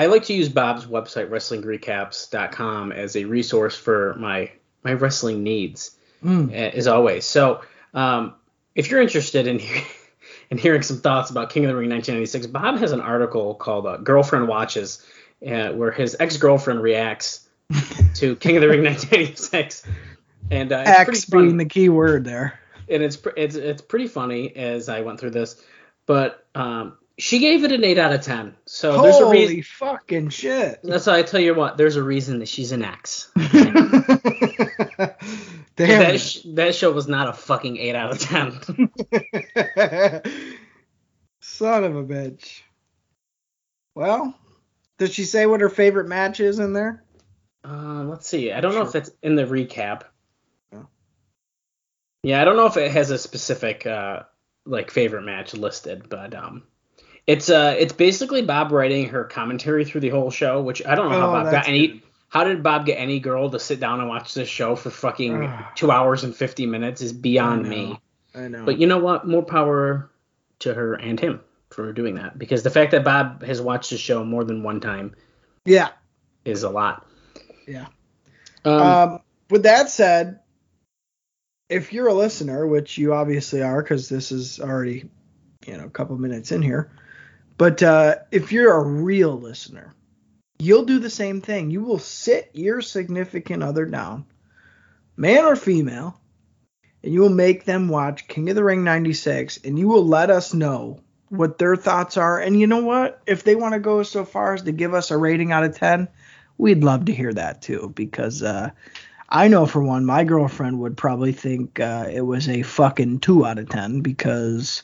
I 0.00 0.06
like 0.06 0.24
to 0.24 0.32
use 0.34 0.48
Bob's 0.48 0.86
website 0.86 1.28
WrestlingRecaps.com 1.28 2.92
as 2.92 3.16
a 3.16 3.24
resource 3.24 3.76
for 3.76 4.14
my 4.18 4.50
my 4.82 4.94
wrestling 4.94 5.42
needs, 5.42 5.96
Mm. 6.24 6.52
as 6.52 6.86
always. 6.86 7.24
So, 7.26 7.60
um, 7.94 8.34
if 8.74 8.90
you're 8.90 9.00
interested 9.02 9.46
in 9.46 9.60
in 10.50 10.58
hearing 10.58 10.82
some 10.82 10.98
thoughts 11.00 11.30
about 11.30 11.50
King 11.50 11.64
of 11.64 11.68
the 11.68 11.76
Ring 11.76 11.90
1996, 11.90 12.46
Bob 12.46 12.78
has 12.78 12.92
an 12.92 13.00
article 13.00 13.54
called 13.54 13.86
uh, 13.86 13.96
"Girlfriend 13.98 14.48
Watches," 14.48 15.04
uh, 15.46 15.68
where 15.72 15.90
his 15.90 16.16
ex 16.18 16.36
girlfriend 16.38 16.82
reacts 16.82 17.48
to 18.14 18.36
King 18.36 18.56
of 18.56 18.62
the 18.62 18.68
Ring 18.68 18.82
1996. 18.84 19.82
And 20.50 20.72
uh, 20.72 20.82
it's 20.86 20.98
X 20.98 21.24
funny 21.26 21.44
being 21.46 21.56
the 21.58 21.64
key 21.66 21.88
word 21.90 22.24
there. 22.24 22.58
and 22.88 23.02
it's 23.02 23.18
it's 23.36 23.54
it's 23.54 23.82
pretty 23.82 24.08
funny 24.08 24.56
as 24.56 24.88
I 24.88 25.02
went 25.02 25.20
through 25.20 25.30
this, 25.30 25.62
but 26.06 26.44
um, 26.54 26.96
she 27.20 27.38
gave 27.38 27.64
it 27.64 27.72
an 27.72 27.84
eight 27.84 27.98
out 27.98 28.12
of 28.12 28.22
ten. 28.22 28.54
So 28.66 29.02
there's 29.02 29.16
a 29.16 29.24
Holy 29.24 29.46
reason. 29.46 29.62
fucking 29.62 30.28
shit. 30.30 30.80
That's 30.82 31.06
why 31.06 31.18
I 31.18 31.22
tell 31.22 31.40
you 31.40 31.54
what. 31.54 31.76
There's 31.76 31.96
a 31.96 32.02
reason 32.02 32.38
that 32.40 32.48
she's 32.48 32.72
an 32.72 32.84
X. 32.84 33.30
Damn. 33.36 33.52
that 35.76 36.20
sh- 36.20 36.40
that 36.54 36.74
show 36.74 36.90
was 36.92 37.08
not 37.08 37.28
a 37.28 37.32
fucking 37.32 37.76
eight 37.78 37.94
out 37.94 38.12
of 38.12 38.20
ten. 38.20 38.52
Son 41.40 41.84
of 41.84 41.96
a 41.96 42.04
bitch. 42.04 42.60
Well, 43.94 44.34
does 44.98 45.12
she 45.14 45.24
say 45.24 45.46
what 45.46 45.60
her 45.60 45.68
favorite 45.70 46.08
match 46.08 46.40
is 46.40 46.58
in 46.58 46.72
there? 46.72 47.04
uh, 47.64 48.04
let's 48.04 48.26
see. 48.26 48.52
I 48.52 48.60
don't 48.60 48.74
know 48.74 48.82
if 48.82 48.92
Sure. 48.92 49.00
that's 49.00 49.10
in 49.22 49.34
the 49.36 49.44
recap. 49.44 50.02
Yeah. 50.72 50.82
Yeah, 52.22 52.40
I 52.40 52.44
don't 52.44 52.56
know 52.56 52.66
if 52.66 52.76
it 52.76 52.90
has 52.92 53.10
a 53.10 53.18
specific 53.18 53.86
uh, 53.86 54.22
like 54.66 54.90
favorite 54.90 55.22
match 55.22 55.54
listed, 55.54 56.08
but 56.08 56.34
um. 56.34 56.64
It's 57.26 57.48
uh, 57.50 57.76
it's 57.78 57.92
basically 57.92 58.42
Bob 58.42 58.72
writing 58.72 59.08
her 59.10 59.24
commentary 59.24 59.84
through 59.84 60.00
the 60.00 60.08
whole 60.08 60.30
show, 60.30 60.62
which 60.62 60.84
I 60.84 60.94
don't 60.94 61.10
know 61.10 61.20
how 61.20 61.30
Oh, 61.30 61.42
Bob 61.42 61.52
got 61.52 61.68
any. 61.68 61.86
good. 61.88 62.02
How 62.28 62.44
did 62.44 62.62
Bob 62.62 62.86
get 62.86 62.94
any 62.94 63.18
girl 63.18 63.50
to 63.50 63.58
sit 63.58 63.80
down 63.80 63.98
and 63.98 64.08
watch 64.08 64.34
this 64.34 64.48
show 64.48 64.76
for 64.76 64.90
fucking 64.90 65.52
two 65.74 65.90
hours 65.90 66.22
and 66.22 66.34
fifty 66.34 66.64
minutes 66.64 67.02
is 67.02 67.12
beyond 67.12 67.66
I 67.66 67.68
me. 67.68 68.00
I 68.34 68.48
know. 68.48 68.64
But 68.64 68.78
you 68.78 68.86
know 68.86 68.98
what? 68.98 69.26
More 69.26 69.42
power 69.42 70.10
to 70.60 70.72
her 70.72 70.94
and 70.94 71.18
him 71.18 71.40
for 71.70 71.92
doing 71.92 72.14
that. 72.16 72.38
Because 72.38 72.62
the 72.62 72.70
fact 72.70 72.92
that 72.92 73.04
Bob 73.04 73.42
has 73.42 73.60
watched 73.60 73.90
the 73.90 73.98
show 73.98 74.24
more 74.24 74.44
than 74.44 74.62
one 74.62 74.80
time 74.80 75.16
yeah. 75.64 75.88
is 76.44 76.62
a 76.62 76.70
lot. 76.70 77.04
Yeah. 77.66 77.86
Um, 78.64 78.80
Um, 78.80 79.20
with 79.50 79.64
that 79.64 79.90
said, 79.90 80.40
if 81.68 81.92
you're 81.92 82.08
a 82.08 82.14
listener, 82.14 82.66
which 82.66 82.96
you 82.98 83.12
obviously 83.12 83.62
are, 83.62 83.82
because 83.82 84.08
this 84.08 84.30
is 84.30 84.60
already, 84.60 85.10
you 85.66 85.76
know, 85.76 85.84
a 85.84 85.90
couple 85.90 86.16
minutes 86.16 86.52
in 86.52 86.62
here, 86.62 86.92
but 87.60 87.82
uh, 87.82 88.14
if 88.30 88.52
you're 88.52 88.72
a 88.72 88.82
real 88.82 89.38
listener, 89.38 89.94
you'll 90.58 90.86
do 90.86 90.98
the 90.98 91.10
same 91.10 91.42
thing. 91.42 91.70
You 91.70 91.82
will 91.82 91.98
sit 91.98 92.48
your 92.54 92.80
significant 92.80 93.62
other 93.62 93.84
down, 93.84 94.24
man 95.14 95.44
or 95.44 95.56
female, 95.56 96.18
and 97.04 97.12
you 97.12 97.20
will 97.20 97.28
make 97.28 97.66
them 97.66 97.90
watch 97.90 98.28
King 98.28 98.48
of 98.48 98.56
the 98.56 98.64
Ring 98.64 98.82
96, 98.82 99.58
and 99.62 99.78
you 99.78 99.88
will 99.88 100.06
let 100.06 100.30
us 100.30 100.54
know 100.54 101.00
what 101.28 101.58
their 101.58 101.76
thoughts 101.76 102.16
are. 102.16 102.40
And 102.40 102.58
you 102.58 102.66
know 102.66 102.82
what? 102.82 103.20
If 103.26 103.44
they 103.44 103.56
want 103.56 103.74
to 103.74 103.78
go 103.78 104.04
so 104.04 104.24
far 104.24 104.54
as 104.54 104.62
to 104.62 104.72
give 104.72 104.94
us 104.94 105.10
a 105.10 105.18
rating 105.18 105.52
out 105.52 105.64
of 105.64 105.76
10, 105.76 106.08
we'd 106.56 106.82
love 106.82 107.04
to 107.04 107.14
hear 107.14 107.34
that 107.34 107.60
too, 107.60 107.92
because 107.94 108.42
uh, 108.42 108.70
I 109.28 109.48
know 109.48 109.66
for 109.66 109.82
one, 109.82 110.06
my 110.06 110.24
girlfriend 110.24 110.80
would 110.80 110.96
probably 110.96 111.32
think 111.32 111.78
uh, 111.78 112.06
it 112.10 112.22
was 112.22 112.48
a 112.48 112.62
fucking 112.62 113.20
2 113.20 113.44
out 113.44 113.58
of 113.58 113.68
10 113.68 114.00
because 114.00 114.82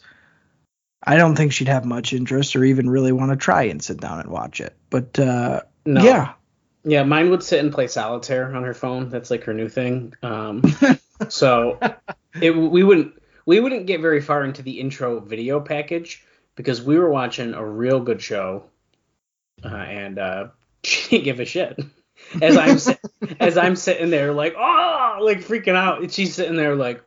I 1.07 1.17
don't 1.17 1.37
think 1.37 1.53
she'd 1.53 1.69
have 1.69 1.85
much 1.85 2.13
interest 2.13 2.57
or 2.57 2.65
even 2.65 2.91
really 2.91 3.13
want 3.13 3.31
to 3.31 3.37
try 3.37 3.65
and 3.65 3.83
sit 3.83 4.01
down 4.01 4.19
and 4.19 4.29
watch 4.29 4.61
it. 4.61 4.75
But 4.91 5.19
uh, 5.19 5.63
no. 5.85 6.03
yeah. 6.03 6.33
Yeah, 6.85 7.03
mine 7.03 7.31
would 7.31 7.43
sit 7.43 7.61
and 7.61 7.73
play 7.73 7.89
solitaire 7.89 8.55
on 8.55 8.63
her 8.63 8.75
phone. 8.75 9.09
That's 9.09 9.31
like 9.31 9.45
her 9.45 9.55
new 9.55 9.69
thing. 9.69 10.15
Um, 10.23 10.63
so 11.29 11.79
it, 12.41 12.51
we 12.51 12.85
wouldn't 12.85 13.21
we 13.45 13.61
wouldn't 13.61 13.87
get 13.87 14.01
very 14.01 14.21
far 14.21 14.45
into 14.45 14.63
the 14.63 14.81
intro 14.81 15.21
video 15.21 15.61
package 15.61 16.25
because 16.55 16.83
we 16.83 16.99
were 16.99 17.11
watching 17.11 17.55
a 17.55 17.65
real 17.65 18.01
good 18.01 18.23
show, 18.23 18.65
uh, 19.65 19.69
and 19.69 20.19
uh, 20.19 20.49
she 20.85 21.11
didn't 21.11 21.25
give 21.25 21.41
a 21.41 21.45
shit. 21.45 21.79
As 22.41 22.57
I'm 22.57 22.79
sit- 22.79 23.01
as 23.41 23.57
I'm 23.57 23.77
sitting 23.77 24.11
there 24.11 24.33
like 24.33 24.55
oh 24.57 25.19
like 25.23 25.39
freaking 25.39 25.77
out, 25.77 26.03
and 26.03 26.13
she's 26.13 26.35
sitting 26.35 26.57
there 26.57 26.77
like 26.77 27.03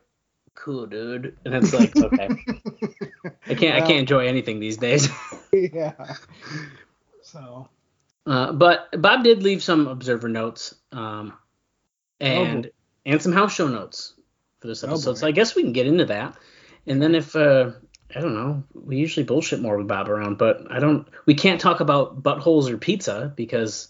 cool 0.54 0.86
dude, 0.86 1.36
and 1.44 1.54
it's 1.54 1.72
like 1.72 1.96
okay, 1.96 2.28
I 3.50 3.54
can't 3.54 3.76
I 3.76 3.86
can't 3.86 3.98
enjoy 4.00 4.26
anything 4.26 4.60
these 4.60 4.76
days. 4.76 5.08
yeah. 5.52 5.92
So 7.22 7.68
Uh, 8.26 8.52
but 8.52 8.88
Bob 9.00 9.24
did 9.24 9.42
leave 9.42 9.62
some 9.62 9.86
observer 9.86 10.28
notes, 10.28 10.74
um, 10.92 11.32
and 12.20 12.64
boy. 12.64 12.70
and 13.06 13.22
some 13.22 13.32
house 13.32 13.54
show 13.54 13.68
notes 13.68 14.14
for 14.60 14.68
this 14.68 14.84
Oh, 14.84 14.88
episode. 14.88 15.12
boy. 15.12 15.16
so 15.16 15.26
I 15.26 15.30
guess 15.32 15.54
we 15.54 15.62
can 15.62 15.72
get 15.72 15.86
into 15.86 16.04
that. 16.06 16.36
And 16.86 17.00
then 17.00 17.14
if 17.14 17.34
uh, 17.36 17.70
I 18.14 18.20
don't 18.20 18.34
know, 18.34 18.62
we 18.74 18.96
usually 18.96 19.24
bullshit 19.24 19.60
more 19.60 19.76
with 19.78 19.88
Bob 19.88 20.08
around, 20.08 20.38
but 20.38 20.62
I 20.70 20.78
don't. 20.80 21.06
We 21.26 21.34
can't 21.34 21.60
talk 21.60 21.80
about 21.80 22.22
buttholes 22.22 22.68
or 22.70 22.76
pizza 22.78 23.32
because 23.36 23.88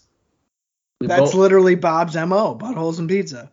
that's 0.99 1.19
both. 1.21 1.33
literally 1.35 1.75
Bob's 1.75 2.15
mo: 2.15 2.55
buttholes 2.55 2.99
and 2.99 3.09
pizza. 3.09 3.51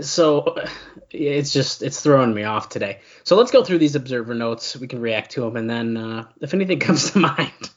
So 0.00 0.56
it's 1.10 1.52
just 1.52 1.82
it's 1.82 2.00
throwing 2.00 2.34
me 2.34 2.44
off 2.44 2.68
today. 2.68 3.00
So 3.24 3.36
let's 3.36 3.50
go 3.50 3.64
through 3.64 3.78
these 3.78 3.94
observer 3.94 4.34
notes. 4.34 4.76
We 4.76 4.88
can 4.88 5.00
react 5.00 5.32
to 5.32 5.42
them, 5.42 5.56
and 5.56 5.68
then 5.68 5.96
uh, 5.96 6.28
if 6.40 6.54
anything 6.54 6.78
comes 6.80 7.12
to 7.12 7.18
mind, 7.18 7.70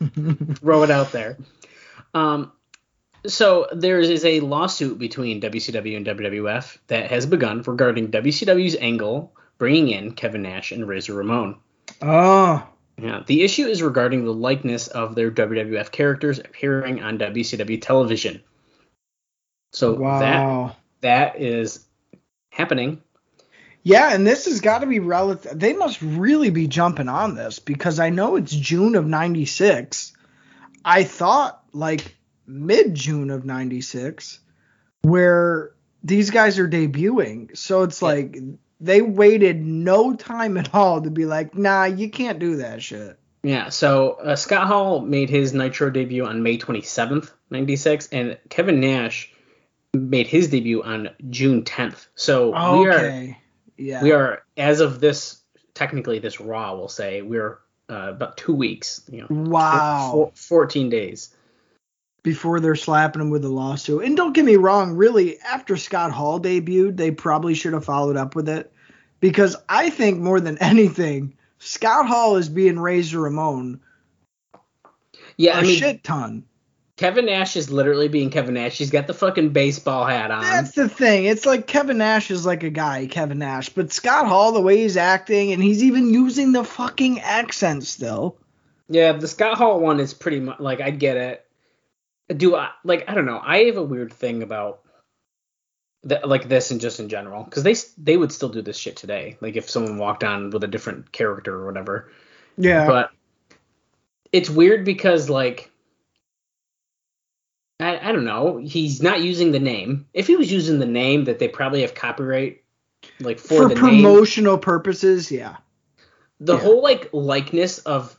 throw 0.58 0.82
it 0.82 0.90
out 0.90 1.12
there. 1.12 1.38
Um, 2.14 2.52
so 3.26 3.66
there 3.72 3.98
is 4.00 4.24
a 4.24 4.40
lawsuit 4.40 4.98
between 4.98 5.40
WCW 5.40 5.96
and 5.96 6.06
WWF 6.06 6.78
that 6.86 7.10
has 7.10 7.26
begun 7.26 7.62
regarding 7.62 8.10
WCW's 8.10 8.76
angle 8.76 9.34
bringing 9.58 9.88
in 9.88 10.12
Kevin 10.12 10.42
Nash 10.42 10.72
and 10.72 10.86
Razor 10.86 11.14
Ramon. 11.14 11.56
oh, 12.00 12.66
Yeah, 12.96 13.22
the 13.26 13.42
issue 13.42 13.66
is 13.66 13.82
regarding 13.82 14.24
the 14.24 14.32
likeness 14.32 14.86
of 14.86 15.16
their 15.16 15.32
WWF 15.32 15.90
characters 15.90 16.38
appearing 16.38 17.02
on 17.02 17.18
WCW 17.18 17.82
television. 17.82 18.40
So 19.72 19.94
wow. 19.94 20.20
that 20.20 20.76
is 21.02 21.84
happening. 22.50 23.02
Yeah, 23.82 24.12
and 24.12 24.26
this 24.26 24.44
has 24.46 24.60
got 24.60 24.80
to 24.80 24.86
be 24.86 24.98
relative. 24.98 25.58
They 25.58 25.72
must 25.72 26.02
really 26.02 26.50
be 26.50 26.66
jumping 26.66 27.08
on 27.08 27.34
this 27.34 27.58
because 27.58 27.98
I 28.00 28.10
know 28.10 28.36
it's 28.36 28.52
June 28.52 28.94
of 28.96 29.06
'96. 29.06 30.12
I 30.84 31.04
thought 31.04 31.62
like 31.72 32.16
mid 32.46 32.94
June 32.94 33.30
of 33.30 33.44
'96, 33.44 34.40
where 35.02 35.72
these 36.02 36.30
guys 36.30 36.58
are 36.58 36.68
debuting. 36.68 37.56
So 37.56 37.82
it's 37.82 38.02
Yeah. 38.02 38.08
like 38.08 38.36
they 38.80 39.02
waited 39.02 39.64
no 39.64 40.14
time 40.14 40.56
at 40.56 40.74
all 40.74 41.02
to 41.02 41.10
be 41.10 41.24
like, 41.24 41.56
nah, 41.56 41.84
you 41.84 42.10
can't 42.10 42.38
do 42.38 42.56
that 42.56 42.82
shit. 42.82 43.18
Yeah, 43.42 43.68
so 43.70 44.12
uh, 44.22 44.36
Scott 44.36 44.66
Hall 44.66 45.00
made 45.00 45.30
his 45.30 45.54
Nitro 45.54 45.90
debut 45.90 46.26
on 46.26 46.42
May 46.42 46.58
27th, 46.58 47.30
96, 47.50 48.08
and 48.12 48.36
Kevin 48.50 48.80
Nash 48.80 49.32
made 49.98 50.26
his 50.26 50.48
debut 50.48 50.82
on 50.82 51.10
June 51.30 51.62
10th. 51.62 52.06
So 52.14 52.48
we 52.50 52.86
are 52.88 52.92
Okay. 52.92 53.38
Yeah. 53.76 54.02
we 54.02 54.12
are 54.12 54.42
as 54.56 54.80
of 54.80 55.00
this 55.00 55.40
technically 55.74 56.18
this 56.18 56.40
Raw 56.40 56.74
we'll 56.76 56.88
say 56.88 57.22
we're 57.22 57.58
uh, 57.90 58.08
about 58.10 58.36
two 58.36 58.52
weeks, 58.54 59.02
you 59.10 59.20
know, 59.20 59.26
Wow. 59.30 60.10
four, 60.12 60.32
14 60.34 60.90
days. 60.90 61.34
before 62.24 62.60
they're 62.60 62.74
slapping 62.76 63.22
him 63.22 63.30
with 63.30 63.44
a 63.44 63.48
lawsuit. 63.48 64.04
And 64.04 64.16
don't 64.16 64.34
get 64.34 64.44
me 64.44 64.56
wrong, 64.56 64.94
really, 64.96 65.38
after 65.40 65.76
Scott 65.76 66.10
Hall 66.10 66.38
debuted, 66.40 66.96
they 66.96 67.10
probably 67.12 67.54
should 67.54 67.72
have 67.72 67.84
followed 67.86 68.16
up 68.16 68.34
with 68.34 68.48
it 68.48 68.70
because 69.20 69.56
I 69.68 69.88
think 69.90 70.18
more 70.20 70.40
than 70.40 70.58
anything, 70.60 71.34
Scott 71.58 72.06
Hall 72.06 72.36
is 72.36 72.48
being 72.48 72.78
raised 72.78 73.12
Razor 73.14 73.20
Ramon 73.20 73.80
Yeah, 75.38 75.56
a 75.56 75.60
I 75.60 75.62
mean, 75.62 75.78
shit 75.78 76.04
ton. 76.04 76.44
Kevin 76.98 77.26
Nash 77.26 77.54
is 77.54 77.70
literally 77.70 78.08
being 78.08 78.28
Kevin 78.28 78.54
Nash. 78.54 78.76
He's 78.76 78.90
got 78.90 79.06
the 79.06 79.14
fucking 79.14 79.50
baseball 79.50 80.04
hat 80.04 80.32
on. 80.32 80.42
That's 80.42 80.72
the 80.72 80.88
thing. 80.88 81.26
It's 81.26 81.46
like 81.46 81.68
Kevin 81.68 81.98
Nash 81.98 82.28
is 82.32 82.44
like 82.44 82.64
a 82.64 82.70
guy, 82.70 83.06
Kevin 83.06 83.38
Nash, 83.38 83.68
but 83.68 83.92
Scott 83.92 84.26
Hall, 84.26 84.50
the 84.50 84.60
way 84.60 84.78
he's 84.78 84.96
acting, 84.96 85.52
and 85.52 85.62
he's 85.62 85.84
even 85.84 86.12
using 86.12 86.50
the 86.50 86.64
fucking 86.64 87.20
accent 87.20 87.84
still. 87.84 88.36
Yeah, 88.88 89.12
the 89.12 89.28
Scott 89.28 89.56
Hall 89.56 89.78
one 89.78 90.00
is 90.00 90.12
pretty 90.12 90.40
much 90.40 90.58
like 90.58 90.80
I 90.80 90.90
get 90.90 91.16
it. 91.16 91.46
Do 92.36 92.56
I 92.56 92.70
like 92.82 93.08
I 93.08 93.14
don't 93.14 93.26
know. 93.26 93.40
I 93.40 93.64
have 93.64 93.76
a 93.76 93.82
weird 93.82 94.12
thing 94.12 94.42
about 94.42 94.80
the, 96.02 96.20
like 96.24 96.48
this 96.48 96.72
and 96.72 96.80
just 96.80 96.98
in 96.98 97.08
general 97.08 97.44
because 97.44 97.62
they 97.62 97.76
they 97.96 98.16
would 98.16 98.32
still 98.32 98.48
do 98.48 98.60
this 98.60 98.76
shit 98.76 98.96
today. 98.96 99.36
Like 99.40 99.54
if 99.54 99.70
someone 99.70 99.98
walked 99.98 100.24
on 100.24 100.50
with 100.50 100.64
a 100.64 100.68
different 100.68 101.12
character 101.12 101.54
or 101.54 101.66
whatever. 101.66 102.10
Yeah. 102.56 102.88
But 102.88 103.12
it's 104.32 104.50
weird 104.50 104.84
because 104.84 105.30
like 105.30 105.70
I 107.80 107.98
I 107.98 108.12
don't 108.12 108.24
know. 108.24 108.56
He's 108.58 109.02
not 109.02 109.20
using 109.22 109.52
the 109.52 109.60
name. 109.60 110.06
If 110.12 110.26
he 110.26 110.36
was 110.36 110.50
using 110.50 110.78
the 110.78 110.86
name 110.86 111.24
that 111.24 111.38
they 111.38 111.48
probably 111.48 111.82
have 111.82 111.94
copyright 111.94 112.62
like 113.20 113.38
for, 113.38 113.48
for 113.48 113.68
the 113.68 113.74
name 113.74 114.02
promotional 114.02 114.58
purposes, 114.58 115.30
yeah. 115.30 115.56
the 116.40 116.54
Yeah. 116.54 116.60
whole 116.60 116.82
like 116.82 117.10
likeness 117.12 117.78
of 117.80 118.18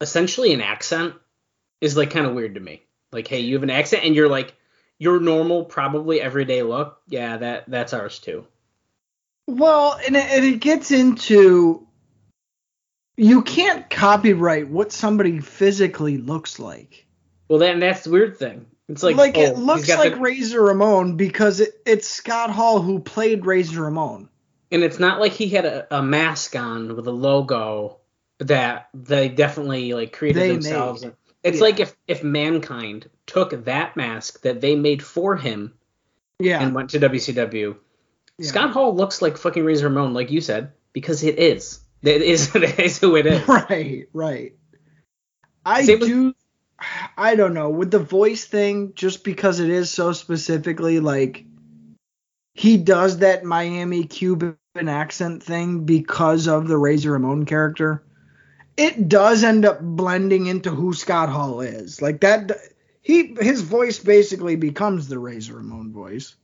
essentially 0.00 0.52
an 0.52 0.60
accent 0.60 1.14
is 1.80 1.96
like 1.96 2.10
kind 2.10 2.26
of 2.26 2.34
weird 2.34 2.54
to 2.54 2.60
me. 2.60 2.82
Like, 3.12 3.28
hey, 3.28 3.40
you 3.40 3.54
have 3.54 3.62
an 3.62 3.70
accent 3.70 4.04
and 4.04 4.14
you're 4.14 4.28
like 4.28 4.54
your 4.98 5.18
normal, 5.20 5.64
probably 5.64 6.20
everyday 6.20 6.62
look. 6.62 7.00
Yeah, 7.08 7.36
that 7.38 7.64
that's 7.68 7.92
ours 7.92 8.18
too. 8.18 8.46
Well, 9.46 9.98
and 10.06 10.16
it, 10.16 10.24
and 10.30 10.44
it 10.44 10.60
gets 10.60 10.90
into 10.90 11.86
you 13.16 13.42
can't 13.42 13.88
copyright 13.90 14.68
what 14.68 14.92
somebody 14.92 15.40
physically 15.40 16.18
looks 16.18 16.58
like. 16.58 17.06
Well, 17.48 17.58
then 17.58 17.80
that's 17.80 18.04
the 18.04 18.10
weird 18.10 18.38
thing. 18.38 18.66
It's 18.90 19.02
like, 19.02 19.16
Like, 19.16 19.36
oh, 19.38 19.40
it 19.40 19.48
he's 19.50 19.58
looks 19.58 19.88
like 19.88 20.14
the- 20.14 20.20
Razor 20.20 20.60
Ramon 20.62 21.16
because 21.16 21.60
it, 21.60 21.80
it's 21.86 22.08
Scott 22.08 22.50
Hall 22.50 22.80
who 22.82 22.98
played 22.98 23.46
Razor 23.46 23.82
Ramon. 23.82 24.28
and 24.72 24.82
it's 24.82 24.98
not 24.98 25.20
like 25.20 25.32
he 25.32 25.48
had 25.48 25.64
a, 25.64 25.96
a 25.98 26.02
mask 26.02 26.56
on 26.56 26.94
with 26.96 27.06
a 27.06 27.12
logo 27.12 27.98
that 28.38 28.88
they 28.94 29.28
definitely 29.28 29.94
like 29.94 30.12
created 30.12 30.40
They 30.42 30.52
themselves. 30.52 31.04
made. 31.04 31.12
It's 31.42 31.56
Yeah. 31.58 31.62
like 31.62 31.80
if 31.80 31.94
if 32.08 32.22
mankind 32.24 33.08
took 33.26 33.64
that 33.64 33.96
mask 33.96 34.42
that 34.42 34.60
they 34.60 34.74
made 34.76 35.02
for 35.02 35.36
him 35.36 35.74
Yeah. 36.38 36.60
and 36.62 36.74
went 36.74 36.90
to 36.90 36.98
WCW. 37.00 37.76
Yeah. 38.38 38.46
Scott 38.48 38.70
Hall 38.70 38.94
looks 38.94 39.20
like 39.22 39.36
fucking 39.36 39.64
Razor 39.64 39.88
Ramon, 39.88 40.14
like 40.14 40.30
you 40.30 40.40
said, 40.40 40.72
because 40.92 41.22
it 41.22 41.38
is. 41.38 41.80
It 42.02 42.22
is, 42.22 42.54
it 42.56 42.78
is 42.80 42.98
who 42.98 43.16
it 43.16 43.26
is. 43.26 43.46
Right, 43.48 44.08
right. 44.12 44.54
I 45.64 45.82
Same 45.84 45.98
do. 46.00 46.34
I 47.16 47.34
don't 47.34 47.54
know 47.54 47.68
with 47.68 47.90
the 47.90 47.98
voice 47.98 48.44
thing, 48.44 48.92
just 48.94 49.24
because 49.24 49.60
it 49.60 49.70
is 49.70 49.90
so 49.90 50.12
specifically 50.12 51.00
like 51.00 51.44
he 52.54 52.76
does 52.76 53.18
that 53.18 53.44
Miami 53.44 54.04
Cuban 54.04 54.56
accent 54.76 55.42
thing 55.42 55.84
because 55.84 56.46
of 56.46 56.68
the 56.68 56.76
Razor 56.76 57.12
Ramon 57.12 57.46
character. 57.46 58.02
It 58.76 59.08
does 59.08 59.44
end 59.44 59.64
up 59.64 59.80
blending 59.80 60.46
into 60.46 60.70
who 60.70 60.92
Scott 60.92 61.28
Hall 61.28 61.60
is. 61.60 62.00
Like 62.00 62.20
that, 62.20 62.52
he 63.02 63.34
his 63.40 63.62
voice 63.62 63.98
basically 63.98 64.56
becomes 64.56 65.08
the 65.08 65.18
Razor 65.18 65.54
Ramon 65.56 65.92
voice. 65.92 66.36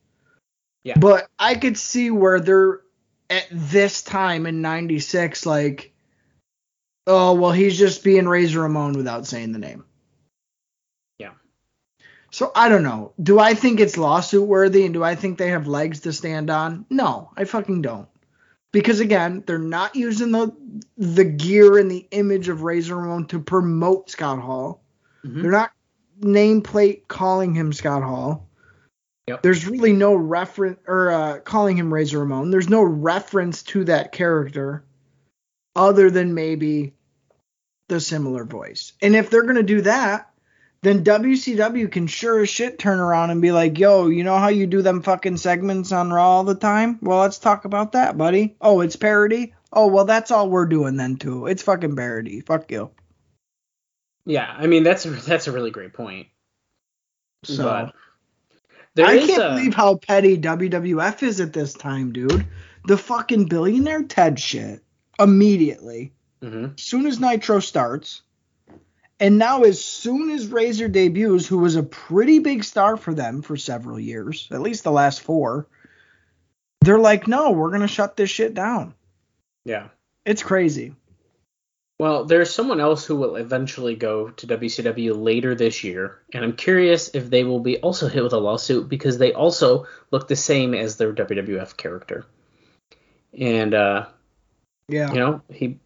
Yeah. 0.84 0.98
But 0.98 1.28
I 1.38 1.54
could 1.54 1.76
see 1.76 2.10
where 2.10 2.40
they're 2.40 2.80
at 3.28 3.46
this 3.50 4.02
time 4.02 4.46
in 4.46 4.62
'96, 4.62 5.46
like, 5.46 5.92
oh 7.06 7.34
well, 7.34 7.52
he's 7.52 7.78
just 7.78 8.04
being 8.04 8.28
Razor 8.28 8.60
Ramon 8.60 8.92
without 8.92 9.26
saying 9.26 9.52
the 9.52 9.58
name. 9.58 9.84
So 12.36 12.52
I 12.54 12.68
don't 12.68 12.82
know. 12.82 13.14
Do 13.22 13.38
I 13.38 13.54
think 13.54 13.80
it's 13.80 13.96
lawsuit 13.96 14.46
worthy 14.46 14.84
and 14.84 14.92
do 14.92 15.02
I 15.02 15.14
think 15.14 15.38
they 15.38 15.48
have 15.48 15.66
legs 15.66 16.00
to 16.00 16.12
stand 16.12 16.50
on? 16.50 16.84
No, 16.90 17.30
I 17.34 17.44
fucking 17.44 17.80
don't. 17.80 18.10
Because 18.72 19.00
again, 19.00 19.42
they're 19.46 19.56
not 19.56 19.96
using 19.96 20.32
the 20.32 20.54
the 20.98 21.24
gear 21.24 21.78
and 21.78 21.90
the 21.90 22.06
image 22.10 22.50
of 22.50 22.60
Razor 22.60 22.94
Ramon 22.94 23.28
to 23.28 23.40
promote 23.40 24.10
Scott 24.10 24.38
Hall. 24.38 24.82
Mhm. 25.24 25.40
They're 25.40 25.50
not 25.50 25.70
nameplate 26.20 27.08
calling 27.08 27.54
him 27.54 27.72
Scott 27.72 28.02
Hall. 28.02 28.46
Yep. 29.28 29.42
There's 29.42 29.66
really 29.66 29.94
no 29.94 30.14
reference 30.14 30.80
or 30.86 31.10
uh, 31.10 31.38
calling 31.38 31.78
him 31.78 31.90
Razor 31.90 32.18
Ramon. 32.18 32.50
There's 32.50 32.68
no 32.68 32.82
reference 32.82 33.62
to 33.62 33.84
that 33.84 34.12
character 34.12 34.84
other 35.74 36.10
than 36.10 36.34
maybe 36.34 36.92
the 37.88 37.98
similar 37.98 38.44
voice. 38.44 38.92
And 39.00 39.16
if 39.16 39.30
they're 39.30 39.44
gonna 39.46 39.62
do 39.62 39.80
that, 39.80 40.30
then 40.82 41.02
WCW 41.04 41.90
can 41.90 42.06
sure 42.06 42.40
as 42.42 42.48
shit 42.48 42.78
turn 42.78 43.00
around 43.00 43.30
and 43.30 43.42
be 43.42 43.50
like, 43.52 43.78
yo, 43.78 44.08
you 44.08 44.22
know 44.24 44.36
how 44.38 44.48
you 44.48 44.66
do 44.66 44.82
them 44.82 45.02
fucking 45.02 45.36
segments 45.38 45.90
on 45.92 46.12
Raw 46.12 46.28
all 46.36 46.44
the 46.44 46.54
time? 46.54 46.98
Well, 47.02 47.20
let's 47.20 47.38
talk 47.38 47.64
about 47.64 47.92
that, 47.92 48.16
buddy. 48.16 48.56
Oh, 48.60 48.80
it's 48.80 48.96
parody? 48.96 49.54
Oh, 49.72 49.88
well, 49.88 50.04
that's 50.04 50.30
all 50.30 50.48
we're 50.48 50.66
doing 50.66 50.96
then, 50.96 51.16
too. 51.16 51.46
It's 51.46 51.62
fucking 51.62 51.96
parody. 51.96 52.40
Fuck 52.40 52.70
you. 52.70 52.90
Yeah, 54.24 54.52
I 54.56 54.66
mean 54.66 54.82
that's 54.82 55.06
a, 55.06 55.10
that's 55.10 55.46
a 55.46 55.52
really 55.52 55.70
great 55.70 55.92
point. 55.92 56.26
So, 57.44 57.92
But 58.94 59.04
I 59.04 59.18
can't 59.18 59.42
a- 59.42 59.48
believe 59.50 59.74
how 59.74 59.96
petty 59.96 60.36
WWF 60.38 61.22
is 61.22 61.40
at 61.40 61.52
this 61.52 61.74
time, 61.74 62.12
dude. 62.12 62.46
The 62.86 62.96
fucking 62.96 63.46
billionaire 63.46 64.02
Ted 64.04 64.38
shit 64.40 64.82
immediately. 65.18 66.12
Mhm. 66.42 66.74
As 66.78 66.82
soon 66.82 67.06
as 67.06 67.20
Nitro 67.20 67.60
starts. 67.60 68.22
And 69.18 69.38
now, 69.38 69.62
as 69.62 69.82
soon 69.82 70.30
as 70.30 70.48
Razor 70.48 70.88
debuts, 70.88 71.46
who 71.46 71.58
was 71.58 71.76
a 71.76 71.82
pretty 71.82 72.38
big 72.38 72.64
star 72.64 72.96
for 72.96 73.14
them 73.14 73.40
for 73.40 73.56
several 73.56 73.98
years, 73.98 74.48
at 74.50 74.60
least 74.60 74.84
the 74.84 74.92
last 74.92 75.22
four, 75.22 75.66
they're 76.82 76.98
like, 76.98 77.26
no, 77.26 77.52
we're 77.52 77.70
going 77.70 77.80
to 77.80 77.88
shut 77.88 78.16
this 78.16 78.28
shit 78.28 78.52
down. 78.52 78.94
Yeah. 79.64 79.88
It's 80.26 80.42
crazy. 80.42 80.94
Well, 81.98 82.26
there's 82.26 82.52
someone 82.52 82.78
else 82.78 83.06
who 83.06 83.16
will 83.16 83.36
eventually 83.36 83.96
go 83.96 84.28
to 84.28 84.46
WCW 84.46 85.16
later 85.16 85.54
this 85.54 85.82
year, 85.82 86.20
and 86.34 86.44
I'm 86.44 86.52
curious 86.54 87.08
if 87.14 87.30
they 87.30 87.42
will 87.42 87.60
be 87.60 87.78
also 87.78 88.08
hit 88.08 88.22
with 88.22 88.34
a 88.34 88.38
lawsuit 88.38 88.90
because 88.90 89.16
they 89.16 89.32
also 89.32 89.86
look 90.10 90.28
the 90.28 90.36
same 90.36 90.74
as 90.74 90.96
their 90.96 91.14
WWF 91.14 91.74
character. 91.78 92.26
And 93.38 93.72
uh, 93.72 94.06
Yeah. 94.90 95.10
you 95.10 95.18
know, 95.18 95.40
he 95.50 95.78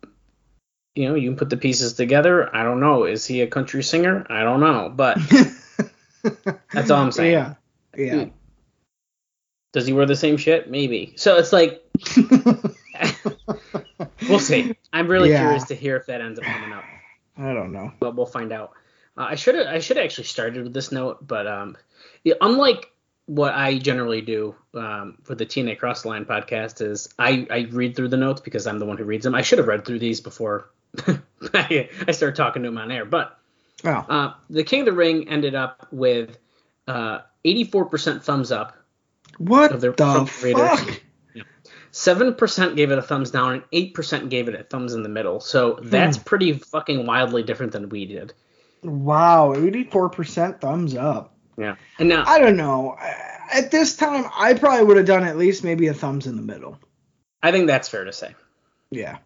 you 0.94 1.08
know, 1.08 1.14
you 1.14 1.30
can 1.30 1.36
put 1.36 1.50
the 1.50 1.56
pieces 1.56 1.94
together. 1.94 2.54
I 2.54 2.62
don't 2.64 2.80
know. 2.80 3.04
Is 3.04 3.26
he 3.26 3.42
a 3.42 3.46
country 3.46 3.82
singer? 3.82 4.26
I 4.28 4.42
don't 4.42 4.60
know, 4.60 4.92
but 4.94 5.18
That's 6.72 6.90
all 6.90 7.02
I'm 7.02 7.12
saying. 7.12 7.32
Yeah. 7.32 7.54
Yeah. 7.96 8.26
does 9.72 9.86
he 9.86 9.92
wear 9.92 10.06
the 10.06 10.16
same 10.16 10.36
shit? 10.36 10.70
Maybe. 10.70 11.14
So 11.16 11.38
it's 11.38 11.52
like 11.52 11.82
we'll 14.28 14.38
see. 14.38 14.76
I'm 14.92 15.08
really 15.08 15.30
Yeah. 15.30 15.40
curious 15.40 15.64
to 15.64 15.74
hear 15.74 15.96
if 15.96 16.06
that 16.06 16.20
ends 16.20 16.38
up 16.38 16.44
coming 16.44 16.72
up. 16.72 16.84
I 17.38 17.52
don't 17.54 17.72
know. 17.72 17.92
but 18.00 18.16
we'll 18.16 18.26
find 18.26 18.52
out. 18.52 18.72
Uh, 19.16 19.22
I 19.30 19.34
should 19.34 19.56
I 19.56 19.78
should 19.80 19.96
have 19.96 20.04
actually 20.04 20.24
started 20.24 20.62
with 20.64 20.74
this 20.74 20.92
note, 20.92 21.26
but 21.26 21.46
um, 21.46 21.76
yeah, 22.24 22.34
unlike 22.40 22.90
what 23.26 23.54
I 23.54 23.78
generally 23.78 24.20
do 24.22 24.54
um, 24.74 25.18
for 25.22 25.34
the 25.34 25.46
TNA 25.46 25.78
Cross 25.78 26.02
the 26.02 26.08
Line 26.08 26.24
podcast 26.24 26.80
is 26.80 27.08
I, 27.18 27.46
I 27.50 27.68
read 27.70 27.94
through 27.96 28.08
the 28.08 28.16
notes 28.16 28.40
because 28.40 28.66
I'm 28.66 28.78
the 28.78 28.86
one 28.86 28.98
who 28.98 29.04
reads 29.04 29.24
them. 29.24 29.34
I 29.34 29.42
should 29.42 29.58
have 29.58 29.68
read 29.68 29.84
through 29.84 30.00
these 30.00 30.20
before 30.20 30.70
I, 31.54 31.88
started 32.12 32.36
talking 32.36 32.62
to 32.62 32.68
him 32.68 32.78
on 32.78 32.90
air, 32.90 33.04
but 33.04 33.36
Oh. 33.84 33.90
uh, 33.90 34.34
the 34.50 34.62
King 34.64 34.80
of 34.80 34.86
the 34.86 34.92
Ring 34.92 35.28
ended 35.28 35.54
up 35.54 35.88
with 35.90 36.36
uh, 36.86 37.20
84% 37.44 38.22
thumbs 38.22 38.52
up, 38.52 38.76
What 39.38 39.72
of 39.72 39.80
their- 39.80 39.92
the 39.92 40.26
fuck? 40.26 41.00
seven 41.92 42.34
percent 42.34 42.76
gave 42.76 42.90
it 42.90 42.98
a 42.98 43.02
thumbs 43.02 43.30
down, 43.30 43.52
and 43.54 43.62
eight 43.72 43.94
percent 43.94 44.28
gave 44.28 44.48
it 44.48 44.54
a 44.54 44.62
thumbs 44.64 44.92
in 44.94 45.02
the 45.02 45.08
middle. 45.08 45.40
So 45.40 45.78
that's 45.82 46.18
pretty 46.18 46.52
fucking 46.52 47.06
wildly 47.06 47.42
different 47.42 47.72
than 47.72 47.88
we 47.88 48.06
did. 48.06 48.32
Wow, 48.82 49.54
84% 49.54 50.60
thumbs 50.60 50.94
up. 50.94 51.34
Yeah, 51.58 51.76
and 51.98 52.08
now 52.08 52.24
I 52.26 52.38
don't 52.38 52.56
know. 52.56 52.96
At 53.52 53.70
this 53.70 53.96
time, 53.96 54.24
I 54.36 54.54
probably 54.54 54.84
would 54.84 54.96
have 54.96 55.06
done 55.06 55.24
at 55.24 55.36
least 55.36 55.64
maybe 55.64 55.88
a 55.88 55.94
thumbs 55.94 56.26
in 56.26 56.36
the 56.36 56.42
middle. 56.42 56.78
I 57.42 57.50
think 57.52 57.66
that's 57.66 57.88
fair 57.88 58.04
to 58.04 58.12
say. 58.12 58.34
Yeah. 58.90 59.18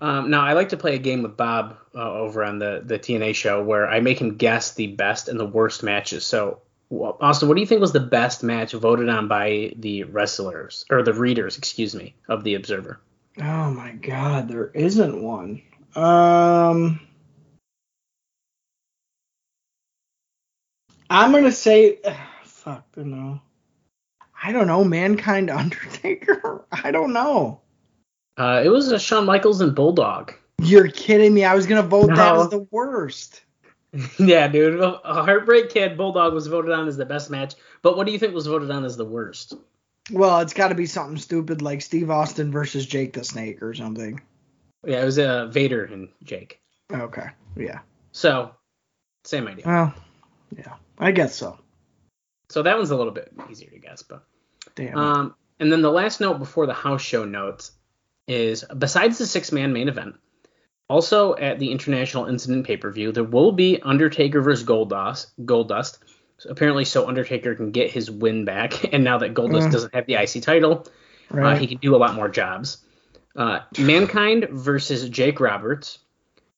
Um, 0.00 0.30
now 0.30 0.42
I 0.42 0.52
like 0.52 0.68
to 0.68 0.76
play 0.76 0.94
a 0.94 0.98
game 0.98 1.22
with 1.22 1.36
Bob 1.36 1.76
uh, 1.94 2.12
over 2.12 2.44
on 2.44 2.58
the 2.58 2.82
the 2.84 2.98
TNA 2.98 3.34
show 3.34 3.62
where 3.62 3.88
I 3.88 4.00
make 4.00 4.20
him 4.20 4.36
guess 4.36 4.74
the 4.74 4.88
best 4.88 5.28
and 5.28 5.38
the 5.38 5.46
worst 5.46 5.82
matches. 5.82 6.24
So, 6.24 6.60
Austin, 6.90 7.48
what 7.48 7.54
do 7.54 7.60
you 7.60 7.66
think 7.66 7.80
was 7.80 7.92
the 7.92 8.00
best 8.00 8.44
match 8.44 8.72
voted 8.72 9.08
on 9.08 9.26
by 9.26 9.72
the 9.76 10.04
wrestlers 10.04 10.84
or 10.88 11.02
the 11.02 11.12
readers, 11.12 11.58
excuse 11.58 11.94
me, 11.94 12.14
of 12.28 12.44
the 12.44 12.54
Observer? 12.54 13.00
Oh 13.40 13.70
my 13.70 13.92
god, 13.92 14.48
there 14.48 14.68
isn't 14.68 15.22
one. 15.22 15.62
Um 15.96 17.00
I'm 21.10 21.32
gonna 21.32 21.50
say, 21.50 21.98
fuck, 22.44 22.84
I 22.96 23.00
don't 23.00 23.10
know. 23.10 23.40
I 24.40 24.52
don't 24.52 24.68
know, 24.68 24.84
Mankind 24.84 25.50
Undertaker. 25.50 26.64
I 26.70 26.92
don't 26.92 27.12
know. 27.12 27.62
Uh, 28.38 28.62
it 28.64 28.68
was 28.68 28.90
a 28.92 28.98
Shawn 28.98 29.26
Michaels 29.26 29.60
and 29.60 29.74
Bulldog. 29.74 30.32
You're 30.62 30.88
kidding 30.88 31.34
me. 31.34 31.44
I 31.44 31.54
was 31.54 31.66
gonna 31.66 31.82
vote 31.82 32.08
that 32.08 32.34
No. 32.34 32.42
as 32.42 32.50
the 32.50 32.66
worst. 32.70 33.42
yeah, 34.18 34.48
dude. 34.48 34.80
A 34.80 35.00
a 35.00 35.24
Heartbreak 35.24 35.70
Kid 35.70 35.96
Bulldog 35.96 36.34
was 36.34 36.46
voted 36.46 36.70
on 36.72 36.86
as 36.88 36.96
the 36.96 37.06
best 37.06 37.30
match, 37.30 37.54
but 37.82 37.96
what 37.96 38.06
do 38.06 38.12
you 38.12 38.18
think 38.18 38.34
was 38.34 38.46
voted 38.46 38.70
on 38.70 38.84
as 38.84 38.96
the 38.96 39.04
worst? 39.04 39.54
Well, 40.12 40.40
it's 40.40 40.54
got 40.54 40.68
to 40.68 40.74
be 40.74 40.86
something 40.86 41.18
stupid 41.18 41.62
like 41.62 41.82
Steve 41.82 42.10
Austin 42.10 42.50
versus 42.50 42.86
Jake 42.86 43.12
the 43.12 43.24
Snake 43.24 43.62
or 43.62 43.74
something. 43.74 44.20
Yeah, 44.86 45.02
it 45.02 45.04
was 45.04 45.18
uh, 45.18 45.46
Vader 45.46 45.84
and 45.84 46.08
Jake. 46.22 46.60
Okay. 46.92 47.28
Yeah. 47.56 47.80
So, 48.12 48.52
same 49.24 49.48
idea. 49.48 49.66
Well, 49.66 49.94
yeah. 50.56 50.74
I 50.98 51.10
guess 51.12 51.34
so. 51.34 51.58
So 52.48 52.62
that 52.62 52.76
one's 52.76 52.90
a 52.90 52.96
little 52.96 53.12
bit 53.12 53.32
easier 53.50 53.68
to 53.70 53.78
guess, 53.78 54.02
but 54.02 54.24
Damn. 54.74 54.96
Um, 54.96 55.34
and 55.60 55.70
then 55.70 55.82
the 55.82 55.90
last 55.90 56.20
note 56.20 56.38
before 56.38 56.66
the 56.66 56.72
house 56.72 57.02
show 57.02 57.24
notes 57.24 57.72
is 58.28 58.64
besides 58.78 59.18
the 59.18 59.26
six 59.26 59.50
man 59.52 59.72
main 59.72 59.88
event, 59.88 60.14
also 60.88 61.34
at 61.36 61.58
the 61.58 61.72
International 61.72 62.26
Incident 62.26 62.66
pay 62.66 62.76
per 62.76 62.90
view, 62.90 63.10
there 63.12 63.24
will 63.24 63.52
be 63.52 63.80
Undertaker 63.82 64.40
versus 64.40 64.66
Goldust. 64.66 65.32
Goldust. 65.40 65.98
So 66.38 66.50
apparently, 66.50 66.84
so 66.84 67.08
Undertaker 67.08 67.54
can 67.56 67.72
get 67.72 67.90
his 67.90 68.10
win 68.10 68.44
back, 68.44 68.84
and 68.94 69.02
now 69.02 69.18
that 69.18 69.34
Goldust 69.34 69.68
Mm. 69.68 69.72
doesn't 69.72 69.94
have 69.94 70.06
the 70.06 70.14
IC 70.14 70.42
title, 70.42 70.86
uh, 71.32 71.56
he 71.56 71.66
can 71.66 71.78
do 71.78 71.96
a 71.96 71.98
lot 71.98 72.14
more 72.14 72.28
jobs. 72.28 72.78
Uh, 73.36 73.60
Mankind 73.78 74.48
versus 74.50 75.08
Jake 75.08 75.40
Roberts. 75.40 75.98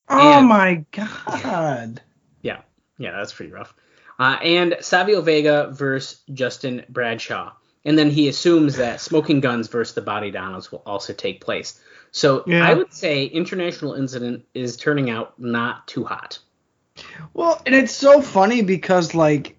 oh 0.08 0.38
and- 0.38 0.48
my 0.48 0.84
god. 0.92 2.00
Yeah, 2.42 2.60
yeah, 2.98 3.12
that's 3.12 3.32
pretty 3.32 3.52
rough. 3.52 3.74
Uh, 4.18 4.36
and 4.42 4.76
Savio 4.80 5.22
Vega 5.22 5.70
versus 5.72 6.20
Justin 6.32 6.84
Bradshaw. 6.90 7.52
And 7.84 7.98
then 7.98 8.10
he 8.10 8.28
assumes 8.28 8.76
that 8.76 9.00
Smoking 9.00 9.40
Guns 9.40 9.68
versus 9.68 9.94
the 9.94 10.02
Body 10.02 10.30
Donnas 10.30 10.70
will 10.70 10.82
also 10.84 11.12
take 11.12 11.40
place. 11.40 11.80
So 12.10 12.44
Yeah. 12.46 12.66
I 12.66 12.74
would 12.74 12.92
say 12.92 13.24
International 13.24 13.94
Incident 13.94 14.44
is 14.52 14.76
turning 14.76 15.10
out 15.10 15.38
not 15.38 15.86
too 15.86 16.04
hot. 16.04 16.38
Well, 17.32 17.60
and 17.64 17.74
it's 17.74 17.94
so 17.94 18.20
funny 18.20 18.62
because 18.62 19.14
like 19.14 19.56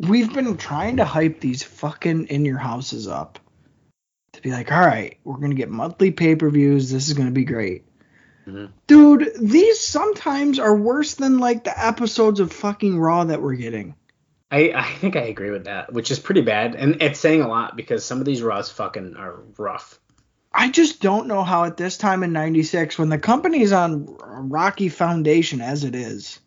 we've 0.00 0.32
been 0.32 0.56
trying 0.56 0.98
to 0.98 1.04
hype 1.04 1.40
these 1.40 1.62
fucking 1.62 2.26
in 2.26 2.44
your 2.44 2.58
houses 2.58 3.08
up 3.08 3.38
to 4.32 4.42
be 4.42 4.50
like, 4.50 4.70
all 4.70 4.84
right, 4.84 5.16
we're 5.24 5.38
gonna 5.38 5.54
get 5.54 5.70
monthly 5.70 6.10
pay-per-views. 6.10 6.90
This 6.90 7.08
is 7.08 7.14
gonna 7.14 7.30
be 7.30 7.44
great. 7.44 7.84
Mhm. 8.46 8.70
Dude, 8.86 9.32
these 9.40 9.80
sometimes 9.80 10.58
are 10.58 10.76
worse 10.76 11.14
than 11.14 11.38
like 11.38 11.64
the 11.64 11.86
episodes 11.86 12.40
of 12.40 12.52
fucking 12.52 12.98
Raw 12.98 13.24
that 13.24 13.40
we're 13.40 13.54
getting. 13.54 13.94
I, 14.50 14.72
I 14.74 14.84
think 14.84 15.16
I 15.16 15.22
agree 15.22 15.50
with 15.50 15.64
that, 15.64 15.92
which 15.92 16.10
is 16.10 16.18
pretty 16.18 16.42
bad. 16.42 16.74
And 16.74 17.02
it's 17.02 17.18
saying 17.18 17.42
a 17.42 17.48
lot 17.48 17.76
because 17.76 18.04
some 18.04 18.18
of 18.18 18.24
these 18.24 18.42
Raws 18.42 18.70
fucking 18.70 19.16
are 19.16 19.42
rough. 19.58 19.98
I 20.52 20.70
just 20.70 21.02
don't 21.02 21.26
know 21.26 21.42
how 21.42 21.64
at 21.64 21.76
this 21.76 21.98
time 21.98 22.22
in 22.22 22.32
96 22.32 22.98
when 22.98 23.08
the 23.08 23.18
company's 23.18 23.72
on 23.72 24.16
a 24.22 24.40
rocky 24.40 24.88
foundation 24.88 25.60
as 25.60 25.84
it 25.84 25.94
is 25.94 26.38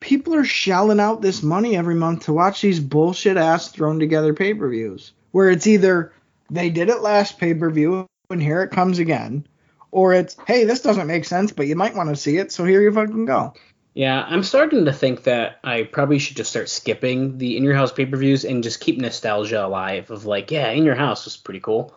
people 0.00 0.34
are 0.34 0.44
shelling 0.44 1.00
out 1.00 1.22
this 1.22 1.42
money 1.42 1.76
every 1.76 1.94
month 1.94 2.24
to 2.24 2.32
watch 2.32 2.60
these 2.60 2.80
bullshit 2.80 3.36
ass 3.36 3.68
thrown 3.68 3.98
together 3.98 4.32
pay-per-views 4.32 5.12
where 5.32 5.50
it's 5.50 5.66
either 5.66 6.12
they 6.50 6.70
did 6.70 6.88
it 6.88 7.00
last 7.00 7.38
pay-per-view 7.38 8.06
and 8.30 8.42
here 8.42 8.62
it 8.62 8.70
comes 8.70 8.98
again 8.98 9.46
or 9.90 10.12
it's 10.14 10.36
hey 10.46 10.64
this 10.64 10.82
doesn't 10.82 11.06
make 11.06 11.24
sense 11.24 11.52
but 11.52 11.66
you 11.66 11.76
might 11.76 11.94
want 11.94 12.08
to 12.08 12.16
see 12.16 12.36
it 12.36 12.52
so 12.52 12.64
here 12.64 12.80
you 12.80 12.92
fucking 12.92 13.24
go 13.24 13.52
Yeah, 13.98 14.24
I'm 14.28 14.44
starting 14.44 14.84
to 14.84 14.92
think 14.92 15.24
that 15.24 15.58
I 15.64 15.82
probably 15.82 16.20
should 16.20 16.36
just 16.36 16.50
start 16.50 16.68
skipping 16.68 17.36
the 17.38 17.56
In 17.56 17.64
Your 17.64 17.74
House 17.74 17.90
pay 17.90 18.06
per 18.06 18.16
views 18.16 18.44
and 18.44 18.62
just 18.62 18.78
keep 18.78 18.96
nostalgia 18.96 19.66
alive 19.66 20.12
of 20.12 20.24
like, 20.24 20.52
yeah, 20.52 20.70
In 20.70 20.84
Your 20.84 20.94
House 20.94 21.24
was 21.24 21.36
pretty 21.36 21.58
cool. 21.58 21.92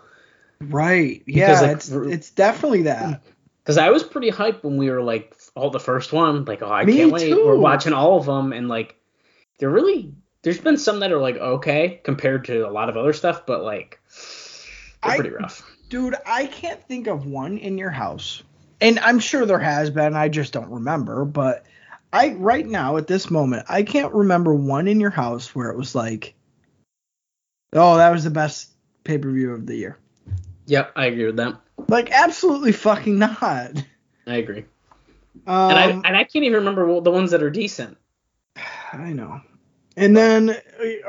right 0.60 1.22
Because, 1.28 1.38
yeah 1.38 1.62
like, 1.62 1.72
it's 1.78 1.92
r- 1.92 2.10
it's 2.10 2.32
definitely 2.32 2.82
that 2.84 3.22
Because 3.64 3.78
I 3.78 3.92
was 3.92 4.02
pretty 4.02 4.32
hyped 4.32 4.64
when 4.64 4.78
we 4.78 4.90
were 4.90 5.04
like 5.04 5.36
all 5.54 5.70
the 5.70 5.80
first 5.80 6.12
one. 6.12 6.44
Like, 6.46 6.64
oh, 6.64 6.72
I 6.72 6.86
Me 6.86 6.98
can't 6.98 7.12
wait. 7.12 7.30
too. 7.30 7.46
We're 7.46 7.56
watching 7.56 7.94
all 7.94 8.18
of 8.18 8.26
them, 8.26 8.52
and 8.52 8.68
like, 8.68 8.96
they're 9.60 9.70
really. 9.70 10.12
There's 10.42 10.58
been 10.60 10.78
some 10.78 11.02
that 11.02 11.12
are 11.12 11.22
like 11.22 11.38
okay 11.38 12.02
compared 12.04 12.46
to 12.46 12.68
a 12.68 12.72
lot 12.72 12.90
of 12.90 12.98
other 12.98 13.14
stuff, 13.14 13.46
but 13.46 13.62
like, 13.62 14.02
they're 15.04 15.12
I- 15.12 15.18
pretty 15.18 15.36
rough. 15.36 15.70
Dude, 15.90 16.16
I 16.26 16.48
can't 16.48 16.82
think 16.88 17.06
of 17.06 17.28
one 17.28 17.60
in 17.60 17.78
your 17.78 17.92
house. 17.92 18.42
And 18.80 18.98
I'm 18.98 19.20
sure 19.20 19.46
there 19.46 19.60
has 19.60 19.92
been, 19.92 20.16
I 20.16 20.30
just 20.30 20.52
don't 20.52 20.72
remember, 20.72 21.26
but 21.26 21.64
I 22.14 22.34
right 22.34 22.66
now 22.66 22.98
at 22.98 23.08
this 23.08 23.32
moment, 23.32 23.66
I 23.70 23.84
can't 23.84 24.14
remember 24.14 24.54
one 24.54 24.88
in 24.88 25.00
your 25.00 25.12
house 25.12 25.56
where 25.56 25.70
it 25.70 25.78
was 25.78 25.96
like 25.96 26.36
oh, 27.74 27.98
that 27.98 28.12
was 28.12 28.24
the 28.24 28.30
best 28.30 28.72
pay-per-view 29.04 29.54
of 29.54 29.66
the 29.66 29.76
year. 29.76 29.98
Yep, 30.66 30.92
I 30.96 31.06
agree 31.06 31.26
with 31.26 31.38
that. 31.38 31.60
Like 31.88 32.12
absolutely 32.12 32.72
fucking 32.72 33.18
not. 33.18 33.84
I 34.28 34.36
agree. 34.36 34.66
Um, 35.48 35.72
and 35.72 35.80
I 35.80 35.90
and 35.90 36.18
I 36.18 36.24
can't 36.24 36.46
even 36.46 36.66
remember 36.66 37.02
the 37.02 37.12
ones 37.12 37.32
that 37.32 37.44
are 37.44 37.50
decent. 37.50 37.98
I 38.94 39.14
know. 39.14 39.42
And 39.98 40.16
then, 40.16 40.56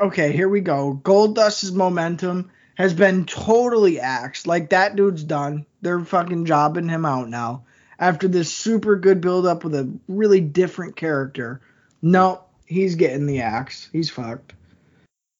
okay, 0.01 0.33
here 0.33 0.49
we 0.49 0.59
go. 0.59 0.99
Goldust's 1.03 1.71
momentum 1.71 2.51
has 2.75 2.93
been 2.93 3.25
totally 3.25 3.99
axed. 3.99 4.45
Like 4.45 4.69
that 4.71 4.95
dude's 4.97 5.23
done. 5.23 5.65
They're 5.81 6.03
fucking 6.03 6.45
jobbing 6.45 6.89
him 6.89 7.05
out 7.05 7.29
now 7.29 7.63
after 8.03 8.27
this 8.27 8.53
super 8.53 8.97
good 8.97 9.21
build 9.21 9.45
up 9.45 9.63
with 9.63 9.73
a 9.73 9.89
really 10.09 10.41
different 10.41 10.97
character. 10.97 11.61
No, 12.01 12.43
he's 12.65 12.95
getting 12.95 13.25
the 13.27 13.39
axe. 13.39 13.87
He's 13.93 14.09
fucked. 14.09 14.53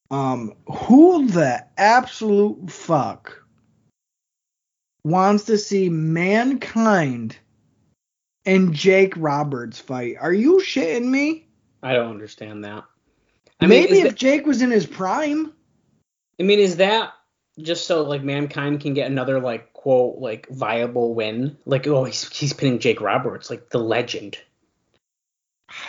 Um, 0.10 0.54
who 0.71 1.28
the 1.28 1.65
absolute 1.78 2.71
fuck 2.71 3.43
wants 5.04 5.43
to 5.45 5.58
see 5.58 5.89
mankind 5.89 7.36
and 8.45 8.73
Jake 8.73 9.13
Roberts 9.17 9.80
fight? 9.80 10.15
Are 10.21 10.34
you 10.34 10.60
shitting 10.60 11.10
me? 11.10 11.47
I 11.82 11.91
don't 11.91 12.12
understand 12.12 12.63
that. 12.63 12.86
I 13.60 13.65
Maybe 13.65 13.91
is 13.91 13.97
if 13.99 14.12
that, 14.12 14.15
Jake 14.15 14.45
was 14.45 14.62
in 14.62 14.71
his 14.71 14.86
prime. 14.86 15.52
I 16.39 16.43
mean, 16.43 16.60
is 16.60 16.78
that 16.78 17.12
just 17.60 17.88
so 17.88 18.04
like 18.04 18.23
mankind 18.23 18.80
can 18.80 18.93
get 18.93 19.12
another 19.12 19.41
like 19.41 19.73
quote 19.84 20.17
like 20.17 20.48
viable 20.48 21.13
win? 21.13 21.58
Like, 21.65 21.86
oh, 21.88 22.06
he's 22.06 22.30
he's 22.30 22.54
pinning 22.54 22.80
Jake 22.80 23.02
Roberts, 23.02 23.50
like 23.50 23.69
the 23.69 23.80
legend. 23.80 24.38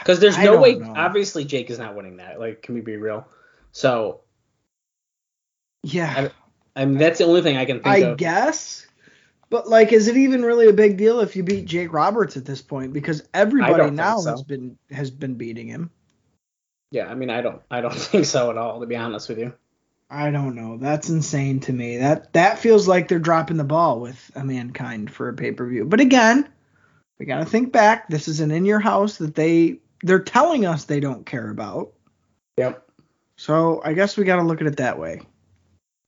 Because 0.01 0.19
there's 0.19 0.37
no 0.37 0.61
way. 0.61 0.75
know. 0.75 0.95
Obviously, 0.97 1.45
Jake 1.45 1.71
is 1.71 1.79
not 1.79 1.95
winning 1.95 2.17
that. 2.17 2.41
Like, 2.41 2.63
can 2.63 2.75
we 2.75 2.81
be 2.81 2.97
real? 2.97 3.29
So, 3.71 4.23
Yeah, 5.85 6.31
I 6.75 6.85
mean, 6.85 6.99
that's 6.99 7.19
the 7.19 7.25
only 7.25 7.43
thing 7.43 7.57
I 7.57 7.67
can 7.67 7.77
think 7.77 7.87
I 7.87 7.99
of. 7.99 8.19
guess. 8.19 8.85
But 9.49 9.69
like, 9.69 9.93
is 9.93 10.09
it 10.09 10.17
even 10.17 10.43
really 10.43 10.67
a 10.69 10.73
big 10.73 10.97
deal 10.97 11.21
if 11.21 11.37
you 11.37 11.45
beat 11.45 11.67
Jake 11.67 11.93
Roberts 11.93 12.37
at 12.37 12.45
this 12.45 12.63
point? 12.63 12.93
Because 12.93 13.23
everybody 13.33 13.93
now 13.93 14.19
so. 14.19 14.31
has 14.33 14.43
been 14.43 14.77
has 14.91 15.13
been 15.13 15.35
beating 15.35 15.69
him. 15.69 15.91
Yeah, 16.91 17.07
I 17.07 17.15
mean, 17.15 17.31
I 17.31 17.43
don't, 17.43 17.63
I 17.71 17.81
don't 17.81 17.95
think 18.11 18.25
so 18.25 18.51
at 18.51 18.59
all. 18.59 18.81
To 18.81 18.87
be 18.87 18.97
honest 18.97 19.29
with 19.29 19.39
you. 19.39 19.55
I 20.11 20.31
don't 20.31 20.55
know. 20.55 20.77
That's 20.77 21.09
insane 21.09 21.61
to 21.61 21.73
me. 21.73 21.99
That 21.99 22.33
that 22.35 22.59
feels 22.59 22.87
like 22.87 23.09
they're 23.09 23.19
dropping 23.19 23.57
the 23.57 23.65
ball 23.65 24.01
with 24.01 24.31
a 24.35 24.45
mankind 24.45 25.11
for 25.11 25.29
a 25.29 25.35
pay 25.35 25.53
per 25.53 25.67
view. 25.67 25.85
But 25.85 26.01
again, 26.01 26.49
we 27.19 27.27
gotta 27.27 27.45
think 27.45 27.73
back. 27.73 28.09
This 28.09 28.29
is 28.29 28.41
an 28.41 28.51
in 28.51 28.65
your 28.65 28.81
house 28.81 29.19
that 29.19 29.35
they 29.35 29.79
they're 30.03 30.21
telling 30.21 30.67
us 30.67 30.85
they 30.85 31.01
don't 31.01 31.27
care 31.27 31.51
about. 31.51 31.93
Yep. 32.59 32.87
So 33.37 33.81
I 33.85 33.95
guess 33.95 34.17
we 34.17 34.25
gotta 34.25 34.43
look 34.43 34.61
at 34.61 34.67
it 34.67 34.77
that 34.77 34.99
way. 34.99 35.23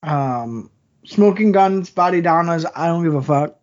Um, 0.03 0.69
smoking 1.03 1.51
guns, 1.51 1.89
body 1.89 2.21
donnas. 2.21 2.65
I 2.75 2.87
don't 2.87 3.03
give 3.03 3.15
a 3.15 3.21
fuck. 3.21 3.59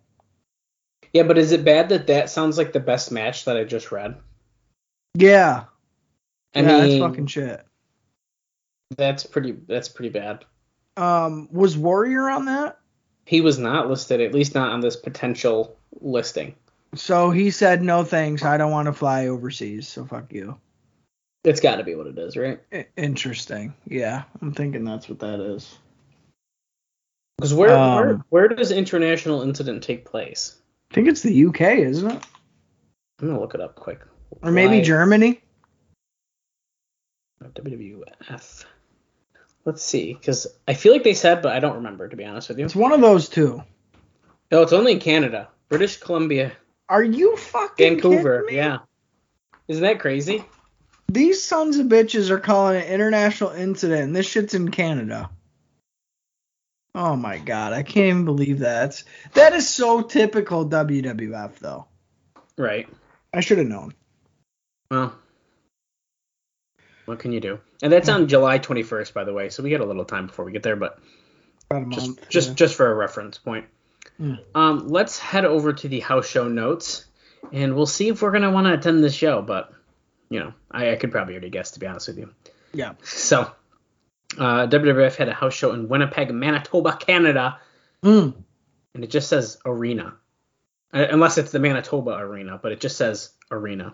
Yeah, 1.13 1.23
but 1.23 1.37
is 1.37 1.53
it 1.53 1.63
bad 1.63 1.89
that 1.89 2.07
that 2.07 2.29
sounds 2.29 2.57
like 2.57 2.73
the 2.73 2.79
best 2.81 3.11
match 3.11 3.45
that 3.45 3.55
I 3.55 3.63
just 3.63 3.91
read? 3.91 4.17
Yeah, 5.13 5.63
I 6.53 6.61
yeah, 6.61 6.67
mean, 6.67 6.99
that's 6.99 6.99
fucking 6.99 7.27
shit. 7.27 7.65
That's 8.97 9.25
pretty. 9.25 9.51
That's 9.67 9.89
pretty 9.89 10.09
bad. 10.09 10.45
Um, 10.97 11.49
was 11.51 11.77
Warrior 11.77 12.29
on 12.29 12.45
that? 12.45 12.79
He 13.25 13.41
was 13.41 13.57
not 13.57 13.89
listed, 13.89 14.21
at 14.21 14.33
least 14.33 14.55
not 14.55 14.71
on 14.71 14.81
this 14.81 14.95
potential 14.95 15.77
listing. 15.99 16.55
So 16.93 17.31
he 17.31 17.51
said 17.51 17.81
no 17.81 18.03
thanks. 18.03 18.43
I 18.43 18.57
don't 18.57 18.71
want 18.71 18.85
to 18.85 18.93
fly 18.93 19.27
overseas. 19.27 19.87
So 19.87 20.05
fuck 20.05 20.31
you. 20.31 20.57
It's 21.43 21.59
got 21.59 21.75
to 21.75 21.83
be 21.83 21.95
what 21.95 22.07
it 22.07 22.17
is, 22.17 22.37
right? 22.37 22.59
I- 22.71 22.87
interesting. 22.95 23.73
Yeah, 23.87 24.23
I'm 24.41 24.51
thinking 24.53 24.83
that's 24.85 25.09
what 25.09 25.19
that 25.19 25.39
is. 25.39 25.77
Because 27.37 27.53
where, 27.53 27.75
Um, 27.77 27.95
where 27.95 28.15
where 28.29 28.47
does 28.47 28.71
international 28.71 29.41
incident 29.41 29.83
take 29.83 30.05
place? 30.05 30.57
I 30.91 30.93
think 30.93 31.07
it's 31.09 31.21
the 31.21 31.45
UK, 31.47 31.79
isn't 31.79 32.09
it? 32.09 32.23
I'm 33.19 33.27
gonna 33.27 33.39
look 33.39 33.55
it 33.55 33.61
up 33.61 33.75
quick. 33.75 34.01
Or 34.41 34.51
maybe 34.51 34.77
Why- 34.77 34.83
Germany. 34.83 35.41
WWF. 37.43 38.65
Let's 39.65 39.83
see, 39.83 40.13
because 40.13 40.45
I 40.67 40.75
feel 40.75 40.93
like 40.93 41.03
they 41.03 41.15
said, 41.15 41.41
but 41.41 41.51
I 41.51 41.59
don't 41.59 41.77
remember 41.77 42.07
to 42.07 42.15
be 42.15 42.23
honest 42.23 42.49
with 42.49 42.59
you. 42.59 42.65
It's 42.65 42.75
one 42.75 42.91
of 42.91 43.01
those 43.01 43.27
two. 43.29 43.63
No, 44.51 44.61
it's 44.61 44.73
only 44.73 44.91
in 44.93 44.99
Canada, 44.99 45.49
British 45.69 45.97
Columbia, 45.97 46.51
Are 46.87 47.03
you 47.03 47.35
fucking 47.35 47.95
Vancouver. 47.95 48.41
kidding 48.41 48.55
me? 48.55 48.57
Yeah, 48.57 48.77
isn't 49.67 49.81
that 49.83 49.99
crazy? 49.99 50.45
These 51.11 51.43
sons 51.43 51.77
of 51.77 51.87
bitches 51.87 52.29
are 52.29 52.39
calling 52.39 52.79
it 52.79 52.89
international 52.89 53.51
incident, 53.51 54.01
and 54.03 54.15
this 54.15 54.27
shit's 54.27 54.53
in 54.53 54.69
Canada. 54.69 55.29
Oh 56.93 57.15
my 57.15 57.39
god, 57.39 57.73
I 57.73 57.83
can't 57.83 58.05
even 58.07 58.25
believe 58.25 58.59
that. 58.59 59.03
That 59.33 59.53
is 59.53 59.67
so 59.67 60.01
typical 60.01 60.67
WWF, 60.69 61.57
though. 61.59 61.87
Right. 62.57 62.87
I 63.33 63.41
should 63.41 63.57
have 63.57 63.67
known. 63.67 63.93
Well, 64.89 65.13
what 67.05 67.19
can 67.19 67.31
you 67.31 67.39
do? 67.39 67.59
And 67.81 67.91
that's 67.91 68.09
on 68.09 68.27
July 68.27 68.59
21st, 68.59 69.13
by 69.13 69.23
the 69.23 69.33
way, 69.33 69.49
so 69.49 69.63
we 69.63 69.69
got 69.69 69.81
a 69.81 69.85
little 69.85 70.05
time 70.05 70.27
before 70.27 70.45
we 70.45 70.51
get 70.51 70.63
there, 70.63 70.75
but 70.75 70.99
just 71.89 72.07
month. 72.07 72.29
just 72.29 72.49
yeah. 72.49 72.53
just 72.55 72.75
for 72.75 72.91
a 72.91 72.93
reference 72.95 73.37
point. 73.37 73.65
Hmm. 74.17 74.33
Um, 74.53 74.87
let's 74.87 75.17
head 75.19 75.45
over 75.45 75.73
to 75.73 75.87
the 75.87 75.99
house 75.99 76.27
show 76.27 76.47
notes, 76.47 77.05
and 77.51 77.75
we'll 77.75 77.85
see 77.85 78.07
if 78.09 78.21
we're 78.21 78.31
gonna 78.31 78.51
want 78.51 78.67
to 78.67 78.73
attend 78.73 79.03
the 79.03 79.09
show. 79.09 79.41
But 79.41 79.71
you 80.29 80.39
know, 80.39 80.53
I, 80.71 80.91
I 80.91 80.95
could 80.95 81.11
probably 81.11 81.33
already 81.33 81.49
guess 81.49 81.71
to 81.71 81.79
be 81.79 81.87
honest 81.87 82.07
with 82.07 82.17
you. 82.17 82.29
yeah. 82.73 82.93
So, 83.03 83.51
uh, 84.37 84.67
WWF 84.67 85.15
had 85.15 85.29
a 85.29 85.33
house 85.33 85.53
show 85.53 85.71
in 85.73 85.87
Winnipeg, 85.87 86.31
Manitoba, 86.33 86.97
Canada, 86.97 87.59
Mm. 88.03 88.35
and 88.93 89.03
it 89.03 89.07
just 89.09 89.29
says 89.29 89.57
arena, 89.65 90.15
Uh, 90.93 91.05
unless 91.09 91.37
it's 91.37 91.51
the 91.51 91.59
Manitoba 91.59 92.11
Arena, 92.11 92.59
but 92.61 92.71
it 92.71 92.79
just 92.79 92.97
says 92.97 93.31
arena. 93.51 93.93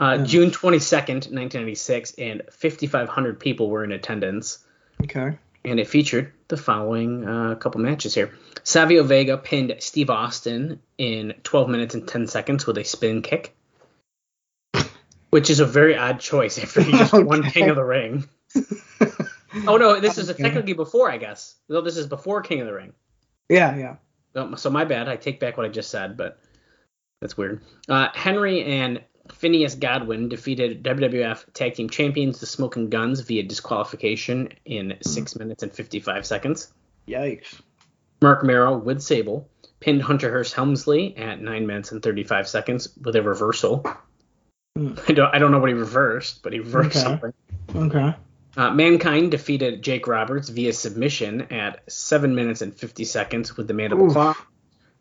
Uh, 0.00 0.16
Yeah. 0.18 0.24
June 0.24 0.50
22nd, 0.50 1.30
1996, 1.32 2.14
and 2.18 2.42
5,500 2.50 3.40
people 3.40 3.68
were 3.68 3.82
in 3.84 3.92
attendance, 3.92 4.64
Okay. 5.02 5.36
and 5.64 5.80
it 5.80 5.88
featured 5.88 6.32
the 6.48 6.56
following 6.56 7.26
uh, 7.26 7.54
couple 7.56 7.80
matches 7.80 8.14
here. 8.14 8.32
Savio 8.64 9.02
Vega 9.02 9.36
pinned 9.36 9.74
Steve 9.80 10.10
Austin 10.10 10.80
in 10.98 11.34
12 11.42 11.68
minutes 11.68 11.94
and 11.94 12.06
10 12.06 12.26
seconds 12.28 12.66
with 12.66 12.78
a 12.78 12.84
spin 12.84 13.22
kick, 13.22 13.54
which 15.30 15.50
is 15.50 15.60
a 15.60 15.66
very 15.66 15.96
odd 15.96 16.20
choice 16.20 16.58
after 16.58 16.80
he 16.82 16.92
just 16.92 17.12
won 17.24 17.42
King 17.42 17.68
of 17.70 17.76
the 17.76 17.84
Ring. 17.84 18.28
Oh 19.66 19.76
no, 19.78 19.98
this 19.98 20.18
is 20.18 20.30
Okay. 20.30 20.42
technically 20.42 20.74
before, 20.74 21.10
I 21.10 21.16
guess. 21.16 21.56
No, 21.68 21.80
this 21.80 21.96
is 21.96 22.06
before 22.06 22.42
King 22.42 22.60
of 22.60 22.66
the 22.66 22.72
Ring. 22.74 22.92
Yeah, 23.48 23.74
yeah. 23.76 23.96
Oh, 24.34 24.54
So 24.56 24.70
my 24.70 24.84
bad. 24.84 25.08
I 25.08 25.16
take 25.16 25.40
back 25.40 25.56
what 25.56 25.64
I 25.66 25.70
just 25.70 25.90
said, 25.90 26.16
but 26.16 26.38
that's 27.20 27.36
weird. 27.36 27.62
Uh, 27.88 28.08
Henry 28.14 28.62
and 28.62 29.02
Phineas 29.32 29.74
Godwin 29.74 30.28
defeated 30.28 30.82
WWF 30.82 31.44
Tag 31.52 31.74
Team 31.74 31.88
Champions, 31.90 32.40
the 32.40 32.46
Smoking 32.46 32.88
Guns, 32.90 33.20
via 33.20 33.42
disqualification 33.42 34.50
in 34.64 34.96
six 35.02 35.36
minutes 35.36 35.62
and 35.62 35.72
55 35.72 36.26
seconds. 36.26 36.72
Yikes. 37.06 37.60
Marc 38.20 38.42
Mero 38.44 38.76
with 38.76 39.00
Sable 39.00 39.48
pinned 39.80 40.02
Hunter 40.02 40.30
Hearst 40.30 40.54
Helmsley 40.54 41.16
at 41.16 41.40
nine 41.40 41.66
minutes 41.66 41.92
and 41.92 42.02
35 42.02 42.48
seconds 42.48 42.88
with 43.00 43.14
a 43.16 43.22
reversal. 43.22 43.84
Hmm. 44.76 44.94
I 45.08 45.12
don't, 45.12 45.34
I 45.34 45.38
don't 45.38 45.52
know 45.52 45.60
what 45.60 45.68
he 45.70 45.74
reversed, 45.74 46.42
but 46.42 46.52
he 46.52 46.58
reversed 46.58 46.96
Okay. 46.96 46.98
something. 47.00 47.32
Okay. 47.74 48.14
Uh, 48.56 48.70
Mankind 48.72 49.30
defeated 49.30 49.82
Jake 49.82 50.08
Roberts 50.08 50.48
via 50.48 50.72
submission 50.72 51.42
at 51.52 51.80
7 51.90 52.34
minutes 52.34 52.60
and 52.60 52.74
50 52.74 53.04
seconds 53.04 53.56
with 53.56 53.68
the 53.68 53.74
mandible 53.74 54.06
Oof. 54.06 54.12
claw. 54.12 54.34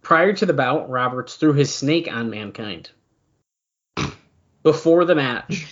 Prior 0.04 0.32
to 0.34 0.46
the 0.46 0.54
bout, 0.54 0.90
Roberts 0.90 1.36
threw 1.36 1.54
his 1.54 1.74
snake 1.74 2.08
on 2.12 2.30
Mankind. 2.30 2.92
Before 4.68 5.06
the 5.06 5.16
match, 5.16 5.66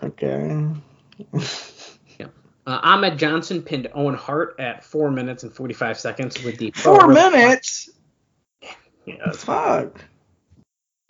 Okay. 0.00 0.66
uh, 2.22 2.28
Ahmed 2.64 3.18
Johnson 3.18 3.60
pinned 3.60 3.88
Owen 3.92 4.14
Hart 4.14 4.54
at 4.60 4.84
4 4.84 5.10
minutes 5.10 5.42
and 5.42 5.52
45 5.52 5.98
seconds 5.98 6.44
with 6.44 6.56
the. 6.58 6.70
Four 6.70 7.08
minutes? 7.08 7.90
Yeah, 9.04 9.32
Fuck. 9.32 10.04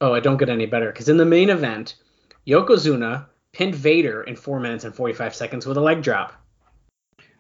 oh, 0.01 0.15
I 0.15 0.21
don't 0.21 0.39
get 0.39 0.49
any 0.49 0.65
better 0.65 0.91
because 0.91 1.11
in 1.11 1.19
the 1.19 1.27
main 1.27 1.51
event, 1.51 1.97
Yokozuna 2.47 3.27
pinned 3.53 3.75
Vader 3.75 4.23
in 4.23 4.35
4 4.35 4.59
minutes 4.59 4.85
and 4.85 4.95
45 4.95 5.35
seconds 5.35 5.67
with 5.67 5.77
a 5.77 5.83
leg 5.83 6.01
drop. 6.03 6.33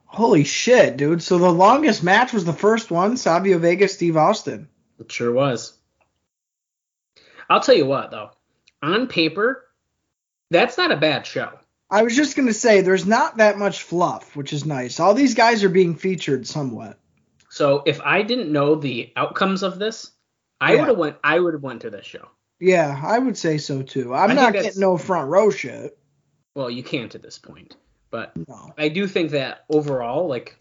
Holy 0.05 0.44
shit, 0.44 0.98
dude. 0.98 1.22
So 1.22 1.38
the 1.38 1.50
longest 1.50 2.03
match 2.03 2.35
was 2.35 2.44
the 2.44 2.53
first 2.53 2.90
one, 2.90 3.16
Savio 3.16 3.57
Vega, 3.57 3.88
Steve 3.88 4.18
Austin. 4.18 4.68
It 5.00 5.11
sure 5.11 5.33
was. 5.33 5.72
I'll 7.48 7.61
tell 7.62 7.74
you 7.74 7.87
what, 7.87 8.11
though. 8.11 8.29
On 8.85 9.07
paper, 9.07 9.64
that's 10.51 10.77
not 10.77 10.92
a 10.92 10.97
bad 10.97 11.27
show. 11.27 11.51
I 11.90 12.03
was 12.03 12.14
just 12.14 12.37
gonna 12.37 12.53
say 12.53 12.83
there's 12.83 13.07
not 13.07 13.38
that 13.38 13.57
much 13.57 13.83
fluff, 13.83 14.37
which 14.37 14.53
is 14.53 14.66
nice. 14.66 15.01
All 15.01 15.14
these 15.14 15.35
guys 15.35 15.64
are 15.64 15.70
being 15.70 15.94
featured 15.94 16.47
somewhat. 16.47 16.99
So 17.49 17.83
if 17.87 18.01
I 18.03 18.23
didn't 18.23 18.53
know 18.53 18.75
the 18.75 19.11
outcomes 19.16 19.62
of 19.62 19.79
this, 19.79 20.11
I 20.61 20.75
Yeah. 20.75 20.81
would 20.81 20.88
have 20.88 20.99
went. 20.99 21.16
I 21.25 21.40
would 21.40 21.55
have 21.55 21.62
went 21.62 21.81
to 21.83 21.90
this 21.90 22.05
show. 22.05 22.29
Yeah, 22.61 23.01
I 23.03 23.18
would 23.18 23.38
say 23.38 23.57
so 23.57 23.81
too. 23.81 24.12
I'm 24.12 24.33
I 24.33 24.35
not 24.35 24.53
getting 24.53 24.79
no 24.79 24.99
front 24.99 25.31
row 25.31 25.51
shit. 25.51 25.97
Well, 26.55 26.68
you 26.68 26.83
can't 26.83 27.14
at 27.14 27.23
this 27.23 27.38
point, 27.38 27.77
but 28.11 28.37
No. 28.49 28.75
I 28.77 28.88
do 28.90 29.07
think 29.07 29.31
that 29.31 29.64
overall, 29.70 30.29
like, 30.29 30.57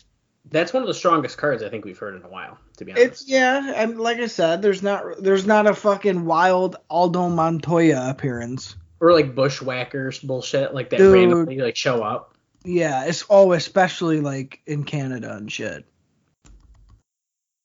that's 0.49 0.73
one 0.73 0.83
of 0.83 0.87
the 0.87 0.93
strongest 0.93 1.37
cards 1.37 1.63
I 1.63 1.69
think 1.69 1.85
we've 1.85 1.97
heard 1.97 2.15
in 2.15 2.23
a 2.23 2.27
while. 2.27 2.57
To 2.77 2.85
be 2.85 2.91
honest. 2.91 3.05
It's 3.05 3.29
yeah, 3.29 3.73
and 3.75 3.99
like 3.99 4.17
I 4.17 4.27
said, 4.27 4.61
there's 4.61 4.83
not 4.83 5.03
there's 5.19 5.45
not 5.45 5.67
a 5.67 5.73
fucking 5.73 6.25
wild 6.25 6.75
Aldo 6.89 7.29
Montoya 7.29 8.09
appearance. 8.09 8.75
or 8.99 9.11
like 9.11 9.35
bushwhackers 9.35 10.19
bullshit, 10.19 10.73
like 10.73 10.89
that 10.91 10.97
Dude. 10.97 11.13
randomly 11.13 11.57
like 11.57 11.75
show 11.75 12.03
up. 12.03 12.35
Yeah, 12.63 13.05
it's 13.05 13.25
oh, 13.29 13.51
especially 13.51 14.21
like 14.21 14.61
in 14.65 14.83
Canada 14.85 15.35
and 15.35 15.51
shit. 15.51 15.85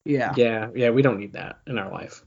Yeah. 0.05 0.33
Yeah, 0.37 0.71
yeah, 0.75 0.91
we 0.91 1.03
don't 1.03 1.19
need 1.19 1.35
that 1.35 1.61
in 1.67 1.79
our 1.79 1.93
life. 1.93 2.25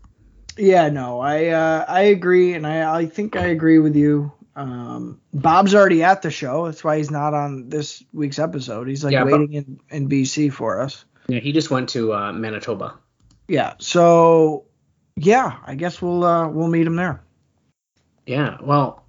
Yeah, 0.57 0.89
no, 0.89 1.19
I 1.19 1.47
uh, 1.47 1.85
I 1.87 2.01
agree, 2.01 2.53
and 2.53 2.67
I 2.67 2.99
I 2.99 3.05
think 3.05 3.35
I 3.35 3.47
agree 3.47 3.79
with 3.79 3.95
you. 3.95 4.31
Um, 4.55 5.21
Bob's 5.33 5.73
already 5.73 6.03
at 6.03 6.21
the 6.21 6.31
show. 6.31 6.65
That's 6.65 6.83
why 6.83 6.97
he's 6.97 7.11
not 7.11 7.33
on 7.33 7.69
this 7.69 8.03
week's 8.13 8.39
episode. 8.39 8.87
He's 8.87 9.03
like 9.03 9.13
Yeah, 9.13 9.23
but- 9.23 9.39
waiting 9.39 9.53
in, 9.53 9.79
in 9.89 10.09
BC 10.09 10.51
for 10.51 10.81
us. 10.81 11.05
Yeah, 11.27 11.39
he 11.39 11.51
just 11.53 11.71
went 11.71 11.89
to 11.89 12.13
uh, 12.13 12.33
Manitoba. 12.33 12.95
Yeah. 13.47 13.73
So 13.79 14.65
yeah, 15.15 15.57
I 15.65 15.75
guess 15.75 16.01
we'll 16.01 16.23
uh, 16.23 16.47
we'll 16.49 16.67
meet 16.67 16.85
him 16.87 16.95
there. 16.95 17.23
Yeah, 18.25 18.57
well, 18.61 19.05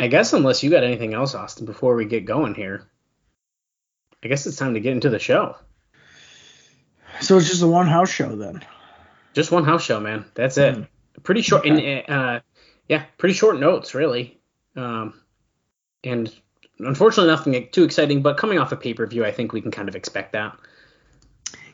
I 0.00 0.08
guess 0.08 0.32
unless 0.32 0.62
you 0.62 0.70
got 0.70 0.84
anything 0.84 1.14
else, 1.14 1.34
Austin, 1.34 1.66
before 1.66 1.94
we 1.94 2.04
get 2.06 2.24
going 2.24 2.54
here, 2.54 2.88
I 4.22 4.28
guess 4.28 4.46
it's 4.46 4.56
time 4.56 4.74
to 4.74 4.80
get 4.80 4.92
into 4.92 5.10
the 5.10 5.18
show. 5.18 5.56
So 7.20 7.36
it's 7.38 7.48
just 7.48 7.62
a 7.62 7.66
one 7.68 7.86
house 7.86 8.10
show 8.10 8.34
then. 8.34 8.64
Just 9.34 9.52
one 9.52 9.64
house 9.64 9.84
show, 9.84 10.00
man. 10.00 10.24
That's 10.34 10.58
it. 10.58 10.74
Mm. 10.76 10.88
Pretty 11.22 11.42
short, 11.42 11.64
Okay. 11.66 12.02
and 12.06 12.10
uh, 12.16 12.40
yeah, 12.88 13.04
pretty 13.18 13.34
short 13.34 13.58
notes, 13.60 13.94
really. 13.94 14.40
Um, 14.76 15.14
and 16.02 16.32
unfortunately, 16.78 17.32
nothing 17.32 17.68
too 17.70 17.84
exciting. 17.84 18.22
But 18.22 18.36
coming 18.36 18.58
off 18.58 18.72
a 18.72 18.76
pay 18.76 18.94
per 18.94 19.06
view, 19.06 19.24
I 19.24 19.32
think 19.32 19.52
we 19.52 19.60
can 19.60 19.70
kind 19.70 19.88
of 19.88 19.96
expect 19.96 20.32
that. 20.32 20.56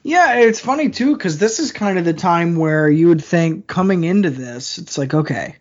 Yeah, 0.03 0.39
it's 0.39 0.61
funny 0.61 0.89
too 0.89 1.15
because 1.15 1.39
this 1.39 1.59
is 1.59 1.73
kind 1.73 1.99
of 1.99 2.05
the 2.05 2.15
time 2.15 2.57
where 2.57 2.89
you 2.89 3.09
would 3.09 3.23
think 3.23 3.67
coming 3.67 4.05
into 4.05 4.31
this, 4.31 4.79
it's 4.79 4.97
like 4.97 5.13
okay, 5.13 5.57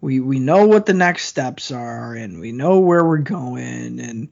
we 0.00 0.20
we 0.20 0.38
know 0.38 0.66
what 0.66 0.86
the 0.86 0.94
next 0.94 1.26
steps 1.26 1.70
are 1.70 2.14
and 2.14 2.40
we 2.40 2.52
know 2.52 2.78
where 2.80 3.04
we're 3.04 3.18
going 3.18 4.00
and 4.00 4.30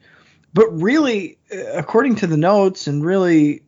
but 0.54 0.80
really, 0.80 1.38
uh, 1.52 1.72
according 1.74 2.16
to 2.16 2.26
the 2.26 2.36
notes 2.36 2.86
and 2.86 3.04
really 3.04 3.62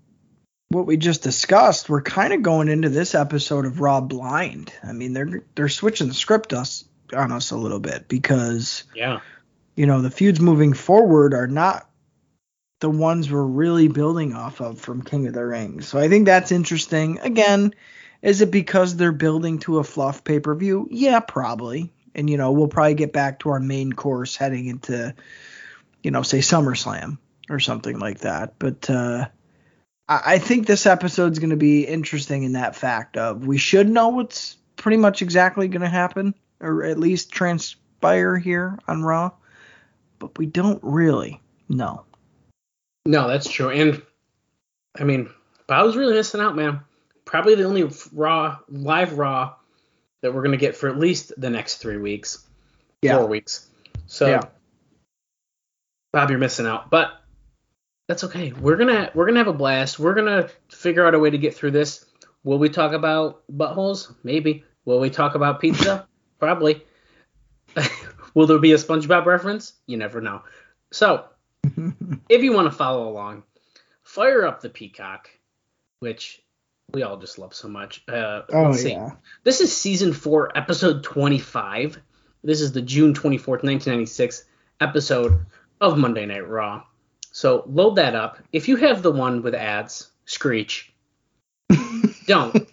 what 0.69 0.87
we 0.87 0.97
just 0.97 1.23
discussed, 1.23 1.89
we're 1.89 2.03
kind 2.03 2.33
of 2.33 2.43
going 2.43 2.69
into 2.69 2.89
this 2.89 3.15
episode 3.15 3.67
of 3.67 3.81
Raw 3.81 4.01
blind. 4.01 4.73
I 4.83 4.93
mean, 4.93 5.13
they're 5.13 5.43
they're 5.55 5.69
switching 5.69 6.09
the 6.09 6.15
script 6.15 6.53
us 6.53 6.85
on 7.15 7.33
us 7.33 7.51
a 7.51 7.57
little 7.57 7.81
bit 7.81 8.09
because 8.09 8.85
Yeah. 8.95 9.21
you 9.77 9.87
know 9.87 10.03
the 10.03 10.11
feuds 10.11 10.41
moving 10.41 10.73
forward 10.73 11.35
are 11.35 11.47
not 11.49 11.89
the 12.81 12.91
ones 12.91 13.31
we're 13.31 13.45
really 13.45 13.89
building 13.89 14.35
off 14.35 14.61
of 14.61 14.81
from 14.81 15.03
King 15.03 15.27
of 15.27 15.35
the 15.35 15.45
Ring. 15.45 15.83
So 15.83 15.99
I 15.99 16.09
think 16.09 16.25
that's 16.27 16.51
interesting. 16.51 17.19
Again, 17.21 17.75
is 18.23 18.41
it 18.41 18.51
because 18.51 18.97
they're 18.97 19.13
building 19.13 19.59
to 19.61 19.79
a 19.79 19.85
fluff 19.85 20.25
pay 20.25 20.41
per 20.41 20.55
view? 20.55 20.89
Yeah, 20.91 21.21
probably. 21.21 21.93
And 22.15 22.29
you 22.29 22.37
know 22.37 22.53
we'll 22.53 22.69
probably 22.69 22.95
get 22.95 23.13
back 23.13 23.41
to 23.41 23.51
our 23.51 23.61
main 23.61 23.93
course 23.93 24.35
heading 24.37 24.67
into, 24.67 25.15
you 26.03 26.11
know, 26.11 26.23
say 26.23 26.39
SummerSlam 26.39 27.19
or 27.49 27.61
something 27.61 27.99
like 27.99 28.21
that. 28.21 28.55
But 28.59 28.89
uh, 28.91 29.27
I, 30.09 30.35
I 30.35 30.39
think 30.39 30.67
this 30.67 30.87
episode's 30.87 31.39
going 31.39 31.51
to 31.51 31.57
be 31.57 31.85
interesting 31.87 32.43
in 32.43 32.53
that 32.53 32.77
fact 32.77 33.17
of 33.17 33.47
we 33.47 33.59
should 33.59 33.89
know 33.89 34.09
what's 34.09 34.57
pretty 34.77 34.97
much 34.97 35.21
exactly 35.23 35.69
going 35.69 35.83
to 35.83 35.89
happen 35.89 36.35
or 36.61 36.85
at 36.85 36.99
least 36.99 37.31
transpire 37.33 38.37
here 38.37 38.79
on 38.87 39.03
Raw, 39.03 39.31
but 40.19 40.37
we 40.39 40.47
don't 40.47 40.81
really 40.83 41.41
know. 41.69 42.05
No, 43.07 43.29
that's 43.29 43.49
true. 43.49 43.71
And 43.71 44.03
I 44.99 45.05
mean, 45.05 45.31
Bob's 45.67 45.97
really 45.97 46.15
missing 46.15 46.41
out, 46.41 46.57
man. 46.57 46.81
Probably 47.25 47.55
the 47.55 47.65
only 47.65 47.89
raw 48.13 48.59
live 48.69 49.19
raw 49.19 49.55
that 50.23 50.35
we're 50.35 50.43
gonna 50.43 50.57
get 50.57 50.77
for 50.77 50.89
at 50.89 50.99
least 50.99 51.33
the 51.39 51.49
next 51.51 51.77
three 51.77 51.97
weeks, 51.97 52.47
Yeah. 53.03 53.17
four 53.19 53.27
weeks. 53.27 53.69
So, 54.07 54.27
Yeah. 54.27 54.43
Bob, 56.13 56.31
you're 56.31 56.41
missing 56.41 56.67
out, 56.67 56.91
but 56.91 57.13
that's 58.09 58.25
okay. 58.25 58.53
We're 58.53 58.77
gonna 58.77 59.11
we're 59.15 59.27
gonna 59.27 59.39
have 59.39 59.47
a 59.49 59.53
blast. 59.53 59.99
We're 59.99 60.15
gonna 60.15 60.49
figure 60.69 61.07
out 61.07 61.15
a 61.15 61.19
way 61.19 61.31
to 61.31 61.39
get 61.39 61.55
through 61.55 61.71
this. 61.71 62.05
Will 62.43 62.59
we 62.59 62.69
talk 62.69 62.93
about 62.93 63.43
buttholes? 63.51 64.13
Maybe. 64.25 64.65
Will 64.85 64.99
we 64.99 65.09
talk 65.11 65.37
about 65.37 65.61
pizza? 65.61 66.09
Probably. 66.41 66.85
Will 68.35 68.47
there 68.47 68.59
be 68.59 68.73
a 68.73 68.77
SpongeBob 68.77 69.27
reference? 69.27 69.75
You 69.87 69.97
never 69.97 70.21
know. 70.21 70.43
So, 70.91 71.27
if 72.29 72.43
you 72.43 72.53
want 72.53 72.67
to 72.67 72.77
follow 72.77 73.09
along, 73.09 73.45
fire 74.03 74.47
up 74.47 74.61
the 74.61 74.71
Peacock, 74.71 75.29
which 76.01 76.43
we 76.93 77.03
all 77.03 77.17
just 77.19 77.39
love 77.39 77.55
so 77.55 77.69
much. 77.69 78.03
Uh, 78.09 78.43
Oh 78.53 78.77
yeah. 78.77 79.11
This 79.45 79.61
is 79.61 79.77
season 79.77 80.13
four, 80.13 80.57
episode 80.57 81.05
25. 81.05 82.01
This 82.43 82.61
is 82.61 82.73
the 82.73 82.83
June 82.83 83.15
24th, 83.15 83.63
1996 83.63 84.45
episode 84.81 85.47
of 85.81 85.99
Monday 85.99 86.27
Night 86.27 86.49
Raw. 86.49 86.83
So 87.33 87.65
load 87.67 87.97
that 87.97 88.15
up. 88.15 88.39
If 88.53 88.67
you 88.67 88.77
have 88.77 89.03
the 89.03 89.13
one 89.13 89.43
with 89.43 89.55
ads, 89.55 90.11
screech. 90.25 90.93
Don't. 92.27 92.69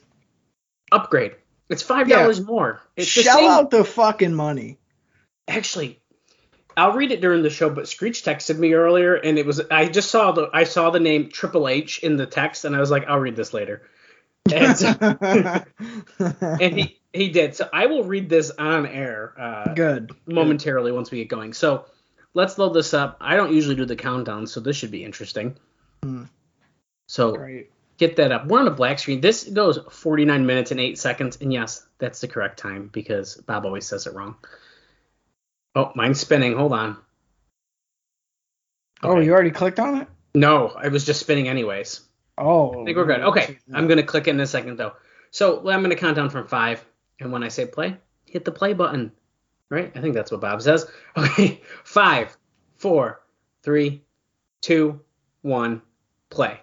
Upgrade. 0.92 1.36
It's 1.70 1.84
five 1.84 2.08
dollars 2.08 2.42
more. 2.42 2.82
It's 2.96 3.14
the 3.14 3.24
Shell 3.24 3.38
same. 3.38 3.50
out 3.50 3.72
the 3.72 3.84
fucking 3.84 4.34
money. 4.34 4.78
Actually, 5.48 6.00
I'll 6.76 6.94
read 6.94 7.12
it 7.12 7.22
during 7.22 7.44
the 7.44 7.50
show. 7.50 7.70
But 7.70 7.88
Screech 7.88 8.24
texted 8.24 8.58
me 8.58 8.74
earlier, 8.74 9.16
and 9.16 9.38
it 9.38 9.46
was 9.46 9.62
I 9.70 9.88
just 9.88 10.10
saw 10.10 10.32
the 10.32 10.50
I 10.54 10.64
saw 10.64 10.90
the 10.92 11.00
name 11.00 11.30
Triple 11.30 11.68
H 11.68 12.00
in 12.00 12.16
the 12.18 12.26
text, 12.26 12.66
and 12.66 12.76
I 12.76 12.80
was 12.80 12.92
like, 12.92 13.06
I'll 13.08 13.20
read 13.20 13.36
this 13.36 13.54
later. 13.54 13.84
And, 14.52 14.78
so- 14.78 14.96
and 16.20 16.80
he 16.80 17.00
he 17.14 17.30
did. 17.30 17.56
So 17.56 17.68
I 17.74 17.88
will 17.88 18.04
read 18.06 18.30
this 18.30 18.52
on 18.52 18.86
air. 18.86 19.34
Uh, 19.38 19.74
Good. 19.74 20.12
momentarily 20.26 20.92
once 20.92 21.12
we 21.12 21.18
get 21.20 21.28
going. 21.28 21.54
So 21.54 21.86
let's 22.34 22.58
load 22.58 22.74
this 22.74 22.94
up. 22.94 23.18
I 23.20 23.36
don't 23.36 23.54
usually 23.54 23.76
do 23.76 23.86
the 23.86 23.96
countdown, 23.96 24.48
so 24.48 24.60
this 24.62 24.78
should 24.78 24.92
be 24.92 25.04
interesting. 25.04 25.58
Hmm. 26.04 26.24
So 27.08 27.34
Great. 27.34 27.72
Get 27.98 28.16
that 28.18 28.32
up. 28.32 28.48
We're 28.48 28.60
on 28.60 28.68
a 28.68 28.72
black 28.72 29.00
screen. 29.00 29.22
This 29.22 29.44
goes 29.44 29.80
49 29.92 30.46
minutes 30.46 30.72
and 30.72 30.80
8 30.80 30.98
seconds. 30.98 31.38
And 31.42 31.52
yes, 31.52 31.86
that's 31.98 32.22
the 32.22 32.28
correct 32.28 32.60
time 32.60 32.90
because 32.92 33.36
Bob 33.36 33.66
always 33.66 33.86
says 33.86 34.08
it 34.08 34.14
wrong. 34.14 34.36
Oh, 35.76 35.92
mine's 35.96 36.20
spinning. 36.20 36.56
Hold 36.56 36.74
on. 36.74 36.98
Oh, 39.04 39.20
you 39.20 39.32
already 39.32 39.52
clicked 39.52 39.80
on 39.80 40.02
it? 40.02 40.08
No, 40.34 40.70
I 40.70 40.88
was 40.88 41.06
just 41.06 41.20
spinning 41.20 41.48
anyways. 41.48 42.02
Oh. 42.38 42.82
I 42.82 42.86
think 42.86 42.98
we're 42.98 43.06
good. 43.06 43.22
Okay, 43.22 43.58
I'm 43.74 43.88
gonna 43.88 44.04
click 44.04 44.28
it 44.28 44.32
in 44.32 44.40
a 44.40 44.48
second 44.48 44.78
though. 44.78 44.94
So 45.32 45.68
I'm 45.70 45.82
gonna 45.82 45.96
count 45.96 46.16
down 46.16 46.30
from 46.30 46.48
five, 46.48 46.84
and 47.20 47.32
when 47.32 47.44
I 47.44 47.48
say 47.48 47.66
play, 47.66 47.98
hit 48.26 48.46
the 48.46 48.52
play 48.52 48.74
button. 48.74 49.12
Right? 49.70 49.92
I 49.96 50.02
think 50.02 50.14
that's 50.14 50.32
what 50.32 50.42
Bob 50.42 50.62
says. 50.62 50.90
Okay, 51.18 51.62
five, 51.84 52.38
four, 52.76 53.22
three, 53.64 54.04
two, 54.62 55.02
one, 55.42 55.82
play. 56.30 56.60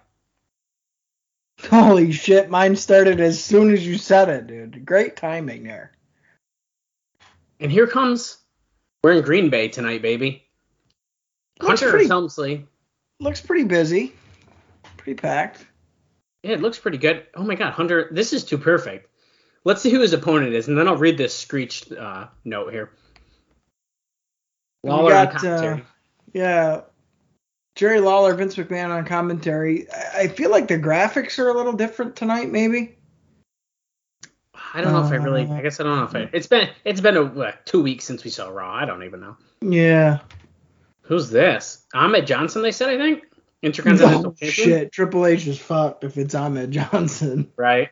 Holy 1.70 2.12
shit, 2.12 2.50
mine 2.50 2.76
started 2.76 3.20
as 3.20 3.42
soon 3.42 3.72
as 3.72 3.86
you 3.86 3.96
said 3.96 4.28
it, 4.28 4.46
dude. 4.46 4.84
Great 4.84 5.16
timing 5.16 5.64
there. 5.64 5.92
And 7.58 7.72
here 7.72 7.86
comes. 7.86 8.36
We're 9.02 9.12
in 9.12 9.22
Green 9.22 9.50
Bay 9.50 9.68
tonight, 9.68 10.02
baby. 10.02 10.44
Looks 11.60 11.80
Hunter 11.80 11.90
pretty, 11.90 12.08
Helmsley. 12.08 12.66
looks 13.20 13.40
pretty 13.40 13.64
busy. 13.64 14.12
Pretty 14.96 15.14
packed. 15.14 15.64
Yeah, 16.42 16.52
it 16.52 16.60
looks 16.60 16.78
pretty 16.78 16.98
good. 16.98 17.26
Oh 17.34 17.44
my 17.44 17.54
God, 17.54 17.72
Hunter, 17.72 18.08
this 18.10 18.32
is 18.32 18.44
too 18.44 18.58
perfect. 18.58 19.08
Let's 19.64 19.80
see 19.80 19.90
who 19.90 20.00
his 20.00 20.12
opponent 20.12 20.52
is, 20.52 20.68
and 20.68 20.76
then 20.76 20.86
I'll 20.88 20.96
read 20.96 21.16
this 21.16 21.34
screeched 21.34 21.92
uh, 21.92 22.26
note 22.44 22.72
here. 22.72 22.90
We 24.82 24.90
Lawler 24.90 25.14
on 25.14 25.32
got, 25.32 25.44
uh. 25.44 25.76
Yeah. 26.34 26.80
Jerry 27.76 28.00
Lawler, 28.00 28.34
Vince 28.34 28.54
McMahon 28.56 28.90
on 28.90 29.04
commentary. 29.04 29.86
I 30.14 30.28
feel 30.28 30.50
like 30.50 30.68
the 30.68 30.78
graphics 30.78 31.38
are 31.38 31.48
a 31.48 31.54
little 31.54 31.72
different 31.72 32.14
tonight, 32.16 32.50
maybe. 32.50 32.96
I 34.72 34.80
don't 34.80 34.92
know 34.92 35.04
if 35.04 35.10
I 35.12 35.16
really. 35.16 35.46
uh, 35.46 35.54
I 35.54 35.62
guess 35.62 35.80
I 35.80 35.84
don't 35.84 35.96
know 35.96 36.04
if 36.04 36.14
I. 36.14 36.28
It's 36.32 36.46
been 36.46 36.68
it's 36.84 37.00
been 37.00 37.16
a, 37.16 37.24
what, 37.24 37.64
two 37.66 37.82
weeks 37.82 38.04
since 38.04 38.24
we 38.24 38.30
saw 38.30 38.48
Raw. 38.48 38.72
I 38.74 38.84
don't 38.84 39.02
even 39.04 39.20
know. 39.20 39.36
Yeah. 39.60 40.18
Who's 41.02 41.30
this? 41.30 41.84
Ahmed 41.94 42.26
Johnson. 42.26 42.62
They 42.62 42.72
said 42.72 42.88
I 42.90 42.96
think 42.98 43.24
Intercontinental 43.62 44.26
Oh, 44.26 44.30
Champion. 44.32 44.50
shit. 44.52 44.92
Triple 44.92 45.26
H 45.26 45.46
is 45.46 45.58
fucked 45.58 46.02
if 46.04 46.16
it's 46.16 46.34
Ahmed 46.34 46.70
Johnson. 46.72 47.50
Right. 47.56 47.90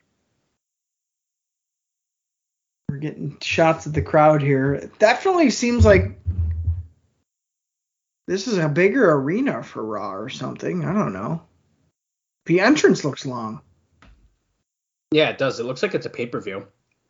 We're 2.89 2.99
getting 2.99 3.37
shots 3.41 3.87
at 3.87 3.95
the 3.95 4.03
crowd 4.03 4.43
here. 4.43 4.75
It 4.75 4.99
definitely 4.99 5.51
seems 5.51 5.85
like 5.85 6.19
this 8.27 8.47
is 8.47 8.59
a 8.59 8.69
bigger 8.69 9.13
arena 9.13 9.63
for 9.63 9.85
Raw 9.85 10.15
or 10.15 10.29
something. 10.29 10.85
I 10.85 10.93
don't 10.93 11.13
know. 11.13 11.43
The 12.47 12.61
entrance 12.61 13.05
looks 13.05 13.27
long. 13.27 13.61
Yeah, 15.11 15.29
it 15.29 15.39
does. 15.39 15.61
It 15.61 15.65
looks 15.65 15.83
like 15.83 15.95
it's 15.95 16.07
a 16.07 16.11
pay 16.11 16.27
per 16.27 16.41
view. 16.41 16.67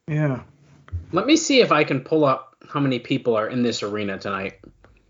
Yeah. 0.09 0.43
Let 1.13 1.27
me 1.27 1.37
see 1.37 1.61
if 1.61 1.73
I 1.73 1.85
can 1.85 2.01
pull 2.01 2.25
up 2.25 2.57
how 2.69 2.81
many 2.81 2.99
people 2.99 3.37
are 3.37 3.49
in 3.49 3.63
this 3.63 3.83
arena 3.83 4.19
tonight. 4.19 4.61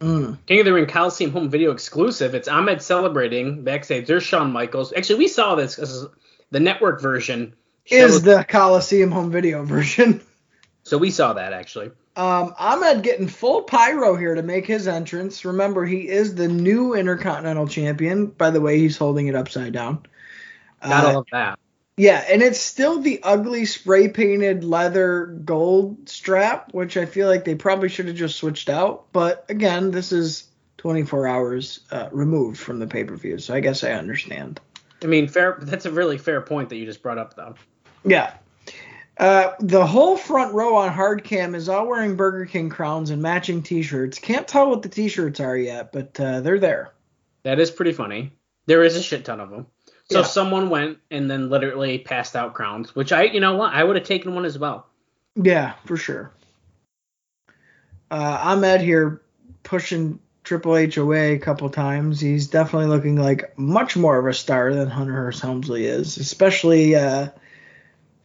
Mm. 0.00 0.38
King 0.46 0.60
of 0.60 0.64
the 0.66 0.72
Ring 0.72 0.86
Coliseum 0.86 1.30
home 1.30 1.48
video 1.48 1.70
exclusive. 1.70 2.34
It's 2.34 2.48
Ahmed 2.48 2.82
celebrating 2.82 3.62
backstage. 3.62 4.06
There's 4.06 4.24
Shawn 4.24 4.52
Michaels. 4.52 4.92
Actually, 4.92 5.20
we 5.20 5.28
saw 5.28 5.54
this. 5.54 5.76
This 5.76 5.90
is 5.90 6.06
the 6.50 6.60
network 6.60 7.00
version. 7.00 7.54
Is 7.86 8.22
the 8.22 8.44
Coliseum 8.48 9.10
home 9.10 9.30
video 9.30 9.64
version. 9.64 10.20
so 10.82 10.98
we 10.98 11.10
saw 11.10 11.34
that 11.34 11.52
actually. 11.52 11.92
Um, 12.14 12.54
Ahmed 12.58 13.02
getting 13.02 13.26
full 13.26 13.62
pyro 13.62 14.16
here 14.16 14.34
to 14.34 14.42
make 14.42 14.66
his 14.66 14.86
entrance. 14.86 15.44
Remember, 15.44 15.86
he 15.86 16.08
is 16.08 16.34
the 16.34 16.48
new 16.48 16.94
Intercontinental 16.94 17.66
Champion. 17.66 18.26
By 18.26 18.50
the 18.50 18.60
way, 18.60 18.78
he's 18.78 18.98
holding 18.98 19.28
it 19.28 19.34
upside 19.34 19.72
down. 19.72 20.04
Gotta 20.82 21.08
Uh, 21.08 21.12
love 21.14 21.26
that. 21.32 21.58
Yeah, 21.96 22.24
and 22.28 22.42
it's 22.42 22.58
still 22.58 23.00
the 23.00 23.20
ugly 23.22 23.66
spray 23.66 24.08
painted 24.08 24.64
leather 24.64 25.26
gold 25.44 26.08
strap, 26.08 26.72
which 26.72 26.96
I 26.96 27.04
feel 27.04 27.28
like 27.28 27.44
they 27.44 27.54
probably 27.54 27.88
should 27.88 28.06
have 28.06 28.16
just 28.16 28.36
switched 28.36 28.68
out. 28.68 29.12
But 29.12 29.44
again, 29.48 29.90
this 29.90 30.10
is 30.10 30.44
24 30.78 31.28
hours 31.28 31.80
uh, 31.90 32.08
removed 32.10 32.58
from 32.58 32.78
the 32.78 32.86
pay 32.86 33.04
per 33.04 33.14
view, 33.16 33.38
so 33.38 33.54
I 33.54 33.60
guess 33.60 33.84
I 33.84 33.92
understand. 33.92 34.60
I 35.02 35.06
mean, 35.06 35.28
fair. 35.28 35.58
That's 35.60 35.86
a 35.86 35.92
really 35.92 36.18
fair 36.18 36.40
point 36.40 36.70
that 36.70 36.76
you 36.76 36.86
just 36.86 37.02
brought 37.02 37.18
up, 37.18 37.34
though. 37.36 37.54
Yeah. 38.04 38.34
Uh, 39.18 39.52
the 39.60 39.86
whole 39.86 40.16
front 40.16 40.54
row 40.54 40.76
on 40.76 40.90
hard 40.90 41.22
cam 41.22 41.54
is 41.54 41.68
all 41.68 41.86
wearing 41.86 42.16
Burger 42.16 42.46
King 42.46 42.70
crowns 42.70 43.10
and 43.10 43.20
matching 43.20 43.62
T-shirts. 43.62 44.18
Can't 44.18 44.48
tell 44.48 44.70
what 44.70 44.82
the 44.82 44.88
T-shirts 44.88 45.38
are 45.38 45.56
yet, 45.56 45.92
but 45.92 46.18
uh, 46.18 46.40
they're 46.40 46.58
there. 46.58 46.92
That 47.42 47.60
is 47.60 47.70
pretty 47.70 47.92
funny. 47.92 48.32
There 48.66 48.82
is 48.82 48.96
a 48.96 49.02
shit 49.02 49.24
ton 49.24 49.40
of 49.40 49.50
them. 49.50 49.66
So 50.10 50.20
Yeah. 50.20 50.24
someone 50.24 50.70
went 50.70 50.98
and 51.10 51.30
then 51.30 51.50
literally 51.50 51.98
passed 51.98 52.34
out 52.36 52.54
crowns, 52.54 52.94
which 52.94 53.12
I, 53.12 53.24
you 53.24 53.40
know 53.40 53.56
what, 53.56 53.72
I 53.74 53.84
would 53.84 53.96
have 53.96 54.06
taken 54.06 54.34
one 54.34 54.44
as 54.44 54.58
well. 54.58 54.86
Yeah, 55.36 55.74
for 55.84 55.96
sure. 55.96 56.32
Uh, 58.10 58.38
Ahmed 58.42 58.80
here 58.80 59.22
pushing 59.62 60.18
Triple 60.44 60.76
H 60.76 60.96
away 60.96 61.34
a 61.34 61.38
couple 61.38 61.68
times. 61.70 62.20
He's 62.20 62.46
definitely 62.48 62.88
looking 62.88 63.16
like 63.16 63.56
much 63.58 63.96
more 63.96 64.18
of 64.18 64.26
a 64.26 64.34
star 64.34 64.74
than 64.74 64.88
Hunter 64.88 65.14
Hearst 65.14 65.40
Helmsley 65.40 65.86
is, 65.86 66.18
especially 66.18 66.96
uh, 66.96 67.28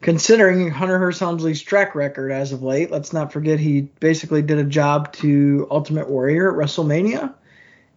considering 0.00 0.70
Hunter 0.70 0.98
Hearst 0.98 1.20
Helmsley's 1.20 1.62
track 1.62 1.94
record 1.94 2.30
as 2.30 2.52
of 2.52 2.62
late. 2.62 2.90
Let's 2.90 3.12
not 3.12 3.32
forget 3.32 3.58
he 3.58 3.82
basically 3.82 4.42
did 4.42 4.58
a 4.58 4.64
job 4.64 5.12
to 5.14 5.66
Ultimate 5.70 6.08
Warrior 6.08 6.50
at 6.50 6.56
WrestleMania 6.56 7.34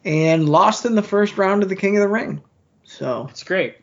and 0.04 0.50
lost 0.50 0.86
in 0.86 0.96
the 0.96 1.04
first 1.04 1.38
round 1.38 1.64
of 1.64 1.70
the 1.70 1.76
King 1.76 1.98
of 1.98 2.02
the 2.02 2.08
Ring. 2.08 2.42
So 2.84 3.28
It's 3.30 3.44
great. 3.44 3.78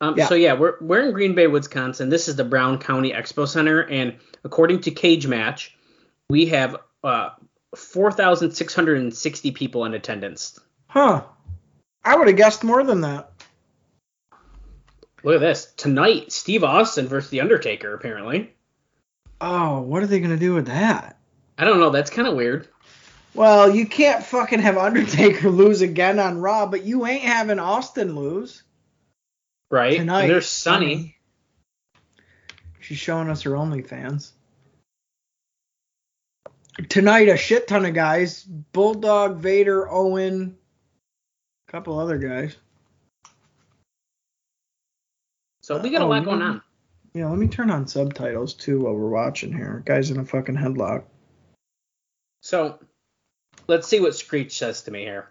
Um, 0.00 0.14
Yeah. 0.16 0.26
So 0.26 0.34
yeah, 0.34 0.54
we're 0.54 0.76
we're 0.80 1.06
in 1.06 1.12
Green 1.12 1.34
Bay, 1.34 1.46
Wisconsin. 1.46 2.08
This 2.08 2.28
is 2.28 2.36
the 2.36 2.44
Brown 2.44 2.78
County 2.78 3.12
Expo 3.12 3.46
Center, 3.48 3.80
and 3.80 4.16
according 4.44 4.80
to 4.82 4.90
Cagematch, 4.90 5.70
we 6.28 6.46
have 6.46 6.76
uh, 7.02 7.30
4,660 7.74 9.50
people 9.52 9.84
in 9.84 9.94
attendance. 9.94 10.58
Huh. 10.86 11.24
I 12.04 12.16
would 12.16 12.28
have 12.28 12.36
guessed 12.36 12.64
more 12.64 12.84
than 12.84 13.00
that. 13.02 13.27
Look 15.24 15.34
at 15.36 15.40
this 15.40 15.72
tonight. 15.76 16.30
Steve 16.32 16.62
Austin 16.64 17.08
versus 17.08 17.30
the 17.30 17.40
Undertaker. 17.40 17.94
Apparently, 17.94 18.52
Oh, 19.40 19.80
what 19.82 20.02
are 20.02 20.06
they 20.06 20.18
going 20.20 20.30
to 20.30 20.36
do 20.36 20.54
with 20.54 20.66
that? 20.66 21.18
I 21.56 21.64
don't 21.64 21.80
know. 21.80 21.90
That's 21.90 22.10
kind 22.10 22.26
of 22.28 22.34
weird. 22.34 22.68
Well, 23.34 23.74
you 23.74 23.86
can't 23.86 24.24
fucking 24.24 24.60
have 24.60 24.76
Undertaker 24.78 25.50
lose 25.50 25.80
again 25.80 26.18
on 26.18 26.40
Raw, 26.40 26.66
but 26.66 26.84
you 26.84 27.06
ain't 27.06 27.22
having 27.22 27.58
Austin 27.58 28.14
lose 28.16 28.62
Right? 29.70 29.98
tonight. 29.98 30.22
And 30.22 30.30
there's 30.30 30.48
Sunny. 30.48 31.16
She's 32.80 32.98
showing 32.98 33.28
us 33.28 33.42
her 33.42 33.50
OnlyFans. 33.50 34.32
Tonight, 36.88 37.28
a 37.28 37.36
shit 37.36 37.66
ton 37.68 37.84
of 37.86 37.92
guys: 37.94 38.44
Bulldog, 38.44 39.36
Vader, 39.38 39.90
Owen, 39.90 40.56
a 41.68 41.72
couple 41.72 41.98
other 41.98 42.18
guys. 42.18 42.56
So 45.68 45.76
we 45.76 45.90
got 45.90 46.00
a 46.00 46.04
Oh, 46.06 46.08
lot 46.08 46.24
going 46.24 46.40
on. 46.40 46.62
Yeah, 47.12 47.28
let 47.28 47.38
me 47.38 47.46
turn 47.46 47.70
on 47.70 47.86
subtitles 47.86 48.54
too 48.54 48.80
while 48.80 48.94
we're 48.94 49.10
watching 49.10 49.52
here. 49.52 49.82
Guys 49.84 50.10
in 50.10 50.18
a 50.18 50.24
fucking 50.24 50.56
headlock. 50.56 51.04
So 52.40 52.78
let's 53.66 53.86
see 53.86 54.00
what 54.00 54.14
Screech 54.16 54.56
says 54.56 54.80
to 54.84 54.90
me 54.90 55.02
here. 55.02 55.28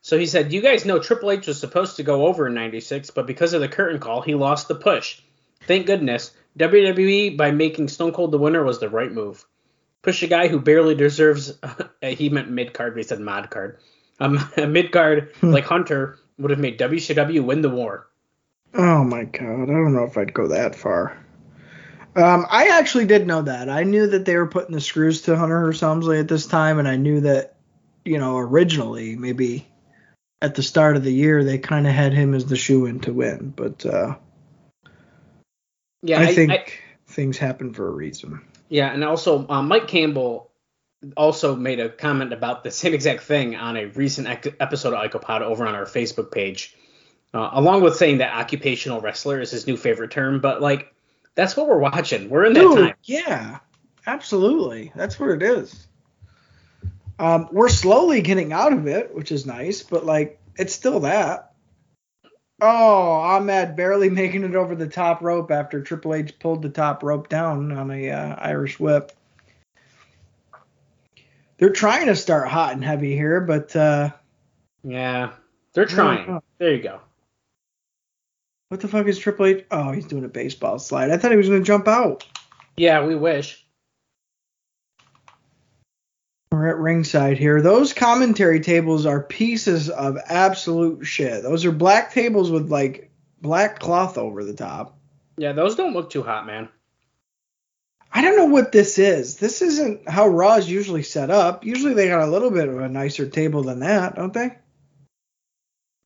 So 0.00 0.16
he 0.16 0.26
said, 0.26 0.52
You 0.52 0.60
guys 0.62 0.84
know 0.84 1.00
Triple 1.00 1.32
H 1.32 1.48
was 1.48 1.58
supposed 1.58 1.96
to 1.96 2.04
go 2.04 2.26
over 2.28 2.46
in 2.46 2.54
96, 2.54 3.10
but 3.10 3.26
because 3.26 3.52
of 3.52 3.60
the 3.60 3.66
curtain 3.68 3.98
call, 3.98 4.22
he 4.22 4.36
lost 4.36 4.68
the 4.68 4.76
push. 4.76 5.20
Thank 5.66 5.86
goodness. 5.86 6.30
WWE, 6.60 7.36
by 7.36 7.50
making 7.50 7.88
Stone 7.88 8.12
Cold 8.12 8.30
the 8.30 8.38
winner, 8.38 8.62
was 8.62 8.78
the 8.78 8.88
right 8.88 9.10
move. 9.10 9.44
push 10.02 10.22
a 10.22 10.28
guy 10.28 10.46
who 10.46 10.60
barely 10.60 10.94
deserves. 10.94 11.58
he 12.00 12.28
meant 12.28 12.48
mid 12.48 12.74
card, 12.74 12.94
but 12.94 12.98
he 12.98 13.02
said 13.08 13.18
mod 13.18 13.50
card. 13.50 13.78
Um, 14.20 14.38
a 14.56 14.68
mid 14.68 14.92
card 14.92 15.32
Hmm. 15.40 15.50
like 15.50 15.64
Hunter 15.64 16.20
would 16.38 16.50
have 16.52 16.60
made 16.60 16.78
WCW 16.78 17.42
win 17.44 17.60
the 17.62 17.70
war. 17.70 18.06
Oh 18.74 19.04
my 19.04 19.24
god, 19.24 19.62
I 19.62 19.66
don't 19.66 19.92
know 19.94 20.04
if 20.04 20.16
I'd 20.16 20.32
go 20.34 20.48
that 20.48 20.74
far. 20.74 21.18
Um, 22.14 22.46
I 22.50 22.68
actually 22.78 23.06
did 23.06 23.26
know 23.26 23.42
that. 23.42 23.68
I 23.70 23.84
knew 23.84 24.06
that 24.08 24.24
they 24.26 24.36
were 24.36 24.46
putting 24.46 24.74
the 24.74 24.80
screws 24.80 25.22
to 25.22 25.36
Hunter 25.36 25.58
Hearst 25.60 25.80
Helmsley 25.80 26.18
at 26.18 26.28
this 26.28 26.46
time, 26.46 26.78
and 26.78 26.86
I 26.86 26.96
knew 26.96 27.20
that, 27.22 27.56
you 28.04 28.18
know, 28.18 28.36
originally 28.38 29.16
maybe 29.16 29.66
at 30.42 30.54
the 30.54 30.62
start 30.62 30.96
of 30.96 31.04
the 31.04 31.12
year 31.12 31.42
they 31.44 31.56
kind 31.58 31.86
of 31.86 31.92
had 31.94 32.12
him 32.12 32.34
as 32.34 32.44
the 32.46 32.56
shoe 32.56 32.84
in 32.86 33.00
to 33.00 33.12
win, 33.12 33.52
but 33.56 33.86
uh, 33.86 34.16
Yeah, 36.02 36.20
I, 36.20 36.24
I, 36.24 36.34
think 36.34 36.50
I- 36.52 36.66
things 37.12 37.38
happen 37.38 37.72
for 37.72 37.86
a 37.86 37.90
reason. 37.92 38.40
yeah, 38.68 38.92
and 38.92 39.04
also 39.04 39.46
uh, 39.48 39.62
Mike 39.62 39.88
Campbell 39.88 40.50
also 41.16 41.56
made 41.56 41.80
a 41.80 41.88
comment 41.88 42.32
about 42.32 42.62
the 42.64 42.70
same 42.70 42.92
exact 42.94 43.22
thing 43.22 43.56
on 43.56 43.76
a 43.76 43.86
recent 43.86 44.28
ec- 44.28 44.56
episode 44.60 44.92
of 44.94 45.10
Icopod 45.10 45.40
over 45.42 45.66
on 45.66 45.74
our 45.74 45.84
Facebook 45.84 46.30
page, 46.30 46.76
uh, 47.34 47.50
along 47.52 47.82
with 47.82 47.96
saying 47.96 48.18
that 48.18 48.34
occupational 48.34 49.00
wrestler 49.00 49.40
is 49.40 49.50
his 49.50 49.66
new 49.66 49.76
favorite 49.76 50.10
term. 50.10 50.40
But 50.40 50.60
like, 50.60 50.94
that's 51.34 51.56
what 51.56 51.68
we're 51.68 51.78
watching. 51.78 52.28
We're 52.28 52.44
in 52.44 52.52
that 52.52 52.60
Dude, 52.60 52.78
time. 52.78 52.94
yeah, 53.04 53.58
absolutely. 54.06 54.92
That's 54.94 55.18
what 55.18 55.30
it 55.30 55.42
is. 55.42 55.86
Um, 57.18 57.48
we're 57.52 57.68
slowly 57.68 58.20
getting 58.20 58.52
out 58.52 58.72
of 58.72 58.86
it, 58.86 59.14
which 59.14 59.30
is 59.32 59.46
nice, 59.46 59.82
but 59.82 60.04
like 60.04 60.40
it's 60.56 60.74
still 60.74 61.00
that. 61.00 61.52
Oh, 62.60 63.10
Ahmed 63.12 63.76
barely 63.76 64.10
making 64.22 64.44
it 64.44 64.54
over 64.54 64.74
the 64.74 64.86
top 64.88 65.22
rope 65.22 65.50
after 65.50 65.80
Triple 65.82 66.14
H 66.14 66.38
pulled 66.38 66.62
the 66.62 66.68
top 66.68 67.02
rope 67.02 67.28
down 67.28 67.72
on 67.72 67.90
a 67.90 68.10
uh, 68.10 68.36
Irish 68.38 68.78
whip. 68.78 69.12
They're 71.58 71.70
trying 71.70 72.06
to 72.06 72.16
start 72.16 72.48
hot 72.48 72.72
and 72.72 72.84
heavy 72.84 73.14
here, 73.14 73.40
but 73.40 73.74
uh, 73.76 74.10
Yeah, 74.82 75.30
they're 75.74 75.86
trying. 75.86 76.40
There 76.58 76.74
you 76.74 76.82
go. 76.82 77.00
What 78.72 78.80
the 78.80 78.88
fuck 78.88 79.06
is 79.06 79.18
Triple 79.18 79.44
H? 79.44 79.66
Oh, 79.70 79.92
he's 79.92 80.06
doing 80.06 80.24
a 80.24 80.28
baseball 80.28 80.78
slide. 80.78 81.10
I 81.10 81.18
thought 81.18 81.30
he 81.30 81.36
was 81.36 81.50
gonna 81.50 81.60
jump 81.60 81.86
out. 81.86 82.26
Yeah, 82.74 83.04
we 83.04 83.14
wish. 83.14 83.62
We're 86.50 86.68
at 86.68 86.78
ringside 86.78 87.36
here. 87.36 87.60
Those 87.60 87.92
commentary 87.92 88.60
tables 88.60 89.04
are 89.04 89.22
pieces 89.22 89.90
of 89.90 90.16
absolute 90.26 91.04
shit. 91.04 91.42
Those 91.42 91.66
are 91.66 91.70
black 91.70 92.14
tables 92.14 92.50
with 92.50 92.70
like 92.70 93.10
black 93.42 93.78
cloth 93.78 94.16
over 94.16 94.42
the 94.42 94.54
top. 94.54 94.98
Yeah, 95.36 95.52
those 95.52 95.76
don't 95.76 95.92
look 95.92 96.08
too 96.08 96.22
hot, 96.22 96.46
man. 96.46 96.70
I 98.10 98.22
don't 98.22 98.38
know 98.38 98.46
what 98.46 98.72
this 98.72 98.98
is. 98.98 99.36
This 99.36 99.60
isn't 99.60 100.08
how 100.08 100.28
Raw 100.28 100.54
is 100.54 100.70
usually 100.70 101.02
set 101.02 101.28
up. 101.28 101.66
Usually 101.66 101.92
they 101.92 102.08
got 102.08 102.26
a 102.26 102.30
little 102.30 102.50
bit 102.50 102.68
of 102.68 102.80
a 102.80 102.88
nicer 102.88 103.28
table 103.28 103.64
than 103.64 103.80
that, 103.80 104.16
don't 104.16 104.32
they? 104.32 104.56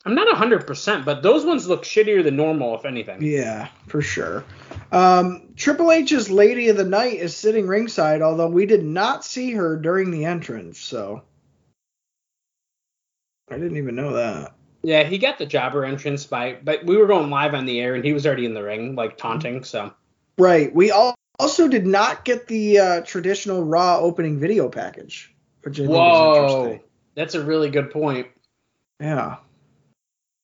I'm 0.07 0.14
not 0.14 0.28
100%, 0.28 1.04
but 1.04 1.24
those 1.24 1.44
ones 1.44 1.66
look 1.66 1.82
shittier 1.82 2.22
than 2.22 2.36
normal, 2.36 2.76
if 2.78 2.84
anything. 2.84 3.20
Yeah, 3.22 3.66
for 3.88 4.00
sure. 4.00 4.44
Um, 4.92 5.48
Triple 5.57 5.90
H's 5.90 6.30
Lady 6.30 6.68
of 6.68 6.76
the 6.76 6.84
Night 6.84 7.14
is 7.14 7.36
sitting 7.36 7.66
ringside, 7.66 8.22
although 8.22 8.48
we 8.48 8.66
did 8.66 8.84
not 8.84 9.24
see 9.24 9.50
her 9.54 9.76
during 9.76 10.12
the 10.12 10.24
entrance, 10.24 10.78
so 10.78 11.22
I 13.50 13.54
didn't 13.54 13.78
even 13.78 13.96
know 13.96 14.12
that. 14.12 14.54
Yeah, 14.84 15.02
he 15.02 15.18
got 15.18 15.38
the 15.38 15.46
jobber 15.46 15.84
entrance 15.84 16.24
by, 16.24 16.57
but 16.62 16.84
we 16.84 16.96
were 16.96 17.09
going 17.09 17.28
live 17.28 17.54
on 17.54 17.66
the 17.66 17.80
air 17.80 17.96
and 17.96 18.04
he 18.04 18.12
was 18.12 18.24
already 18.26 18.44
in 18.46 18.54
the 18.54 18.62
ring, 18.62 18.94
like 18.94 19.16
taunting. 19.16 19.64
So 19.64 19.92
Right. 20.38 20.72
We 20.72 20.92
al- 20.92 21.16
also 21.40 21.66
did 21.66 21.84
not 21.84 22.24
get 22.24 22.46
the 22.46 22.78
uh, 22.78 23.00
traditional 23.00 23.64
Raw 23.64 23.98
opening 23.98 24.38
video 24.38 24.68
package, 24.68 25.34
which 25.62 25.80
I 25.80 25.82
think 25.82 25.90
is 25.90 25.96
whoa, 25.96 26.34
interesting. 26.36 26.88
that's 27.16 27.34
a 27.34 27.44
really 27.44 27.70
good 27.70 27.90
point. 27.90 28.28
Yeah. 29.00 29.38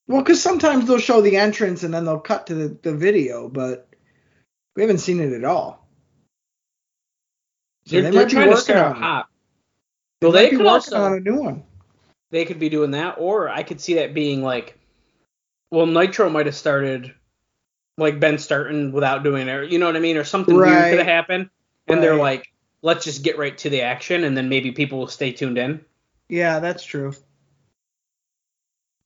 Well, 0.08 0.20
because 0.22 0.42
sometimes 0.42 0.86
they'll 0.86 0.98
show 0.98 1.20
the 1.20 1.36
entrance 1.36 1.84
and 1.84 1.94
then 1.94 2.04
they'll 2.04 2.20
cut 2.20 2.48
to 2.48 2.54
the, 2.54 2.68
the 2.82 2.94
video, 2.94 3.48
but 3.48 3.88
we 4.74 4.82
haven't 4.82 4.98
seen 4.98 5.20
it 5.20 5.32
at 5.32 5.44
all. 5.44 5.86
So 7.86 8.00
They're, 8.00 8.10
they 8.10 8.24
be 8.24 8.30
trying 8.30 8.50
to 8.50 8.56
start 8.56 8.96
on 8.96 9.02
hot. 9.02 9.28
They 10.20 10.26
Well, 10.26 10.32
they 10.32 10.50
could 10.50 10.60
working 10.60 10.94
on 10.94 11.14
a 11.14 11.20
new 11.20 11.36
one. 11.36 11.64
they 12.30 12.44
could 12.44 12.58
be 12.58 12.68
doing 12.68 12.92
that, 12.92 13.16
or 13.18 13.48
I 13.48 13.62
could 13.62 13.80
see 13.80 13.94
that 13.94 14.14
being 14.14 14.42
like, 14.42 14.78
well, 15.70 15.86
Nitro 15.86 16.30
might 16.30 16.46
have 16.46 16.54
started 16.54 17.14
like 17.98 18.20
Ben 18.20 18.38
starting 18.38 18.92
without 18.92 19.22
doing 19.22 19.48
it, 19.48 19.70
you 19.70 19.78
know 19.78 19.86
what 19.86 19.96
I 19.96 20.00
mean, 20.00 20.16
or 20.16 20.24
something 20.24 20.54
weird 20.54 20.90
could 20.90 20.98
have 20.98 21.06
happened, 21.06 21.50
and 21.88 22.02
they're 22.02 22.16
like, 22.16 22.52
let's 22.82 23.04
just 23.04 23.22
get 23.22 23.38
right 23.38 23.56
to 23.58 23.70
the 23.70 23.82
action, 23.82 24.24
and 24.24 24.36
then 24.36 24.48
maybe 24.48 24.72
people 24.72 24.98
will 24.98 25.08
stay 25.08 25.32
tuned 25.32 25.58
in. 25.58 25.84
Yeah, 26.28 26.60
that's 26.60 26.84
true. 26.84 27.14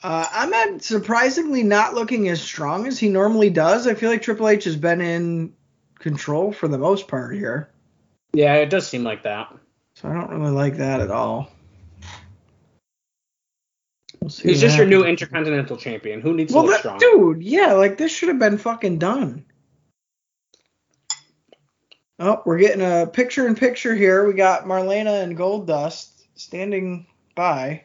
Uh, 0.02 0.26
Ahmed 0.34 0.82
surprisingly 0.82 1.62
not 1.62 1.94
looking 1.94 2.28
as 2.28 2.40
strong 2.40 2.86
as 2.86 2.98
he 2.98 3.08
normally 3.08 3.50
does. 3.50 3.86
I 3.86 3.94
feel 3.94 4.10
like 4.10 4.22
Triple 4.22 4.48
H 4.48 4.64
has 4.64 4.76
been 4.76 5.00
in 5.00 5.54
control 5.98 6.52
for 6.52 6.68
the 6.68 6.78
most 6.78 7.08
part 7.08 7.34
here. 7.34 7.70
Yeah, 8.34 8.54
it 8.56 8.68
does 8.68 8.86
seem 8.86 9.02
like 9.02 9.22
that. 9.22 9.52
So 9.94 10.08
I 10.08 10.12
don't 10.14 10.30
really 10.30 10.52
like 10.52 10.76
that 10.76 11.00
at 11.00 11.10
all. 11.10 11.50
We'll 14.20 14.28
see 14.30 14.48
He's 14.50 14.60
just 14.60 14.76
your 14.76 14.86
new 14.86 15.04
intercontinental 15.04 15.76
champion. 15.76 16.20
Who 16.20 16.34
needs 16.34 16.52
Well, 16.52 16.64
to 16.64 16.68
look 16.68 16.82
that, 16.82 16.98
strong? 16.98 16.98
dude, 16.98 17.42
yeah, 17.42 17.72
like 17.72 17.96
this 17.96 18.12
should 18.12 18.28
have 18.28 18.38
been 18.38 18.58
fucking 18.58 18.98
done. 18.98 19.44
Oh, 22.18 22.42
we're 22.44 22.58
getting 22.58 22.82
a 22.82 23.06
picture 23.06 23.46
in 23.46 23.54
picture 23.54 23.94
here. 23.94 24.26
We 24.26 24.34
got 24.34 24.64
Marlena 24.64 25.22
and 25.22 25.36
Goldust 25.36 26.08
standing 26.34 27.06
by. 27.34 27.84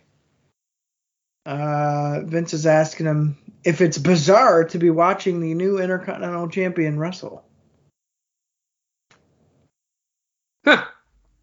Uh, 1.45 2.21
Vince 2.23 2.53
is 2.53 2.65
asking 2.65 3.07
him 3.07 3.37
if 3.63 3.81
it's 3.81 3.97
bizarre 3.97 4.63
to 4.65 4.77
be 4.77 4.89
watching 4.89 5.39
the 5.39 5.53
new 5.53 5.79
Intercontinental 5.79 6.47
Champion 6.49 6.99
wrestle. 6.99 7.43
Huh. 10.65 10.85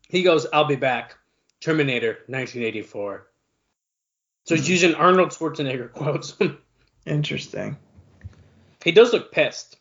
He 0.09 0.23
goes, 0.23 0.47
I'll 0.53 0.65
be 0.67 0.77
back. 0.77 1.17
Terminator, 1.61 2.19
1984. 2.27 3.27
So 4.47 4.55
Hmm. 4.55 4.59
he's 4.61 4.69
using 4.71 4.95
Arnold 4.95 5.31
Schwarzenegger 5.31 5.93
quotes. 5.93 6.37
Interesting. 7.07 7.77
he 8.85 8.93
does 8.93 9.13
look 9.13 9.33
pissed. 9.33 9.77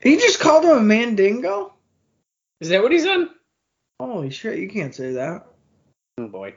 He 0.00 0.16
just 0.16 0.40
called 0.40 0.64
him 0.64 0.76
a 0.78 0.80
mandingo? 0.80 1.74
Is 2.60 2.70
that 2.70 2.82
what 2.82 2.92
he 2.92 2.98
said? 3.00 3.28
Holy 4.00 4.30
shit, 4.30 4.58
you 4.58 4.68
can't 4.68 4.94
say 4.94 5.12
that. 5.12 5.46
Oh 6.16 6.28
boy. 6.28 6.54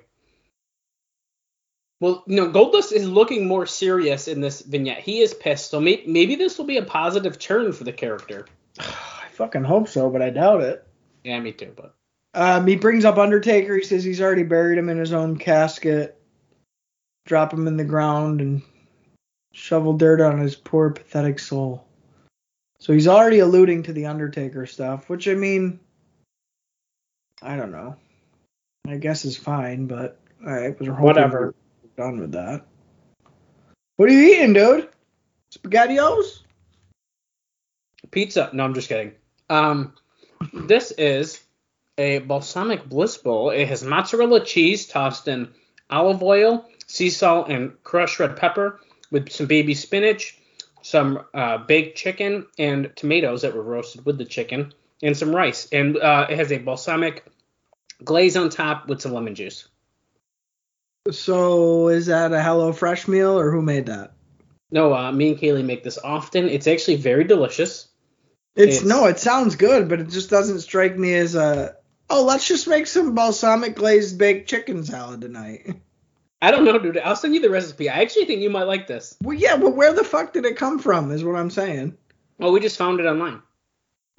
Well, 2.03 2.21
you 2.27 2.35
know, 2.35 2.51
Goldust 2.51 2.91
is 2.91 3.07
looking 3.07 3.47
more 3.47 3.65
serious 3.65 4.27
in 4.27 4.41
this 4.41 4.61
vignette. 4.61 4.99
He 4.99 5.21
is 5.21 5.33
pissed, 5.33 5.69
so 5.71 5.79
may- 5.79 6.03
maybe 6.05 6.35
this 6.35 6.57
will 6.57 6.65
be 6.65 6.75
a 6.75 6.83
positive 6.83 7.39
turn 7.39 7.71
for 7.71 7.85
the 7.85 7.93
character. 7.93 8.45
I 8.79 9.27
fucking 9.31 9.63
hope 9.63 9.87
so, 9.87 10.09
but 10.09 10.21
I 10.21 10.29
doubt 10.29 10.59
it. 10.63 10.85
Yeah, 11.23 11.39
me 11.39 11.53
too. 11.53 11.73
But 11.73 11.95
Um, 12.33 12.67
he 12.67 12.75
brings 12.75 13.05
up 13.05 13.17
Undertaker. 13.17 13.77
He 13.77 13.85
says 13.85 14.03
he's 14.03 14.19
already 14.19 14.43
buried 14.43 14.77
him 14.77 14.89
in 14.89 14.97
his 14.97 15.13
own 15.13 15.37
casket, 15.37 16.19
drop 17.25 17.53
him 17.53 17.67
in 17.67 17.77
the 17.77 17.85
ground, 17.85 18.41
and 18.41 18.63
shovel 19.53 19.93
dirt 19.93 20.19
on 20.19 20.39
his 20.39 20.57
poor, 20.57 20.89
pathetic 20.89 21.39
soul. 21.39 21.87
So 22.79 22.91
he's 22.91 23.07
already 23.07 23.39
alluding 23.39 23.83
to 23.83 23.93
the 23.93 24.07
Undertaker 24.07 24.65
stuff, 24.65 25.09
which 25.09 25.29
I 25.29 25.35
mean, 25.35 25.79
I 27.41 27.55
don't 27.55 27.71
know. 27.71 27.95
I 28.89 28.97
guess 28.97 29.23
is 29.23 29.37
fine, 29.37 29.85
but 29.85 30.19
I 30.45 30.75
was 30.77 30.89
hoping 30.89 31.01
Whatever. 31.01 31.55
Done 31.95 32.19
with 32.19 32.31
that. 32.33 32.65
What 33.95 34.09
are 34.09 34.13
you 34.13 34.33
eating, 34.33 34.53
dude? 34.53 34.89
Spaghettios? 35.51 36.43
pizza. 38.13 38.49
No, 38.53 38.63
I'm 38.63 38.73
just 38.73 38.87
kidding. 38.87 39.13
Um, 39.49 39.93
this 40.53 40.91
is 40.91 41.41
a 41.97 42.19
balsamic 42.19 42.87
bliss 42.87 43.17
bowl. 43.17 43.49
It 43.49 43.67
has 43.67 43.83
mozzarella 43.83 44.45
cheese 44.45 44.87
tossed 44.87 45.27
in 45.27 45.49
olive 45.89 46.23
oil, 46.23 46.65
sea 46.87 47.09
salt, 47.09 47.49
and 47.49 47.81
crushed 47.83 48.19
red 48.19 48.37
pepper 48.37 48.79
with 49.11 49.29
some 49.31 49.47
baby 49.47 49.73
spinach, 49.73 50.37
some 50.81 51.23
uh, 51.33 51.57
baked 51.57 51.97
chicken, 51.97 52.47
and 52.57 52.91
tomatoes 52.95 53.41
that 53.41 53.55
were 53.55 53.63
roasted 53.63 54.05
with 54.05 54.17
the 54.17 54.25
chicken, 54.25 54.73
and 55.01 55.17
some 55.17 55.35
rice. 55.35 55.67
And 55.71 55.97
uh, 55.97 56.27
it 56.29 56.37
has 56.37 56.51
a 56.51 56.57
balsamic 56.59 57.25
glaze 58.03 58.37
on 58.37 58.49
top 58.49 58.87
with 58.87 59.01
some 59.01 59.13
lemon 59.13 59.35
juice. 59.35 59.67
So 61.11 61.89
is 61.89 62.05
that 62.05 62.31
a 62.31 62.41
Hello 62.41 62.71
Fresh 62.71 63.07
meal, 63.07 63.37
or 63.37 63.51
who 63.51 63.61
made 63.61 63.87
that? 63.87 64.13
No, 64.71 64.93
uh, 64.93 65.11
me 65.11 65.29
and 65.31 65.37
Kaylee 65.37 65.65
make 65.65 65.83
this 65.83 65.97
often. 65.97 66.47
It's 66.47 66.65
actually 66.67 66.95
very 66.95 67.25
delicious. 67.25 67.87
It's, 68.55 68.77
It's- 68.77 68.83
no, 68.87 69.05
it 69.07 69.19
sounds 69.19 69.55
good, 69.55 69.89
but 69.89 69.99
it 69.99 70.09
just 70.09 70.29
doesn't 70.29 70.61
strike 70.61 70.97
me 70.97 71.13
as 71.15 71.35
a. 71.35 71.75
Oh, 72.09 72.23
let's 72.23 72.47
just 72.47 72.67
make 72.67 72.87
some 72.87 73.15
balsamic 73.15 73.75
glazed 73.75 74.17
baked 74.17 74.47
chicken 74.49 74.83
salad 74.85 75.21
tonight. 75.21 75.75
I 76.41 76.51
don't 76.51 76.65
know, 76.65 76.77
dude. 76.77 76.97
I'll 76.97 77.15
send 77.15 77.33
you 77.33 77.41
the 77.41 77.49
recipe. 77.49 77.89
I 77.89 78.01
actually 78.01 78.25
think 78.25 78.41
you 78.41 78.49
might 78.49 78.63
like 78.67 78.87
this. 78.87 79.15
Well, 79.21 79.37
yeah, 79.37 79.57
but 79.57 79.75
where 79.75 79.93
the 79.93 80.03
fuck 80.03 80.33
did 80.33 80.45
it 80.45 80.57
come 80.57 80.79
from? 80.79 81.11
Is 81.11 81.23
what 81.23 81.35
I'm 81.35 81.49
saying. 81.49 81.97
Well, 82.37 82.51
we 82.51 82.59
just 82.59 82.77
found 82.77 82.99
it 82.99 83.05
online. 83.05 83.41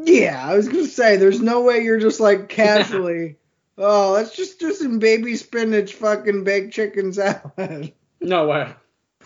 Yeah, 0.03 0.43
I 0.45 0.57
was 0.57 0.68
gonna 0.68 0.87
say, 0.87 1.16
there's 1.16 1.41
no 1.41 1.62
way 1.62 1.80
you're 1.82 2.01
just 2.01 2.20
like 2.20 2.49
casually. 2.51 3.37
Oh, 3.79 4.12
let's 4.12 4.35
just 4.35 4.59
do 4.59 4.72
some 4.72 4.99
baby 4.99 5.37
spinach 5.37 5.95
fucking 5.95 6.45
baked 6.45 6.72
chicken 6.72 7.12
salad. 7.12 7.93
No 8.20 8.47
way. 8.47 8.72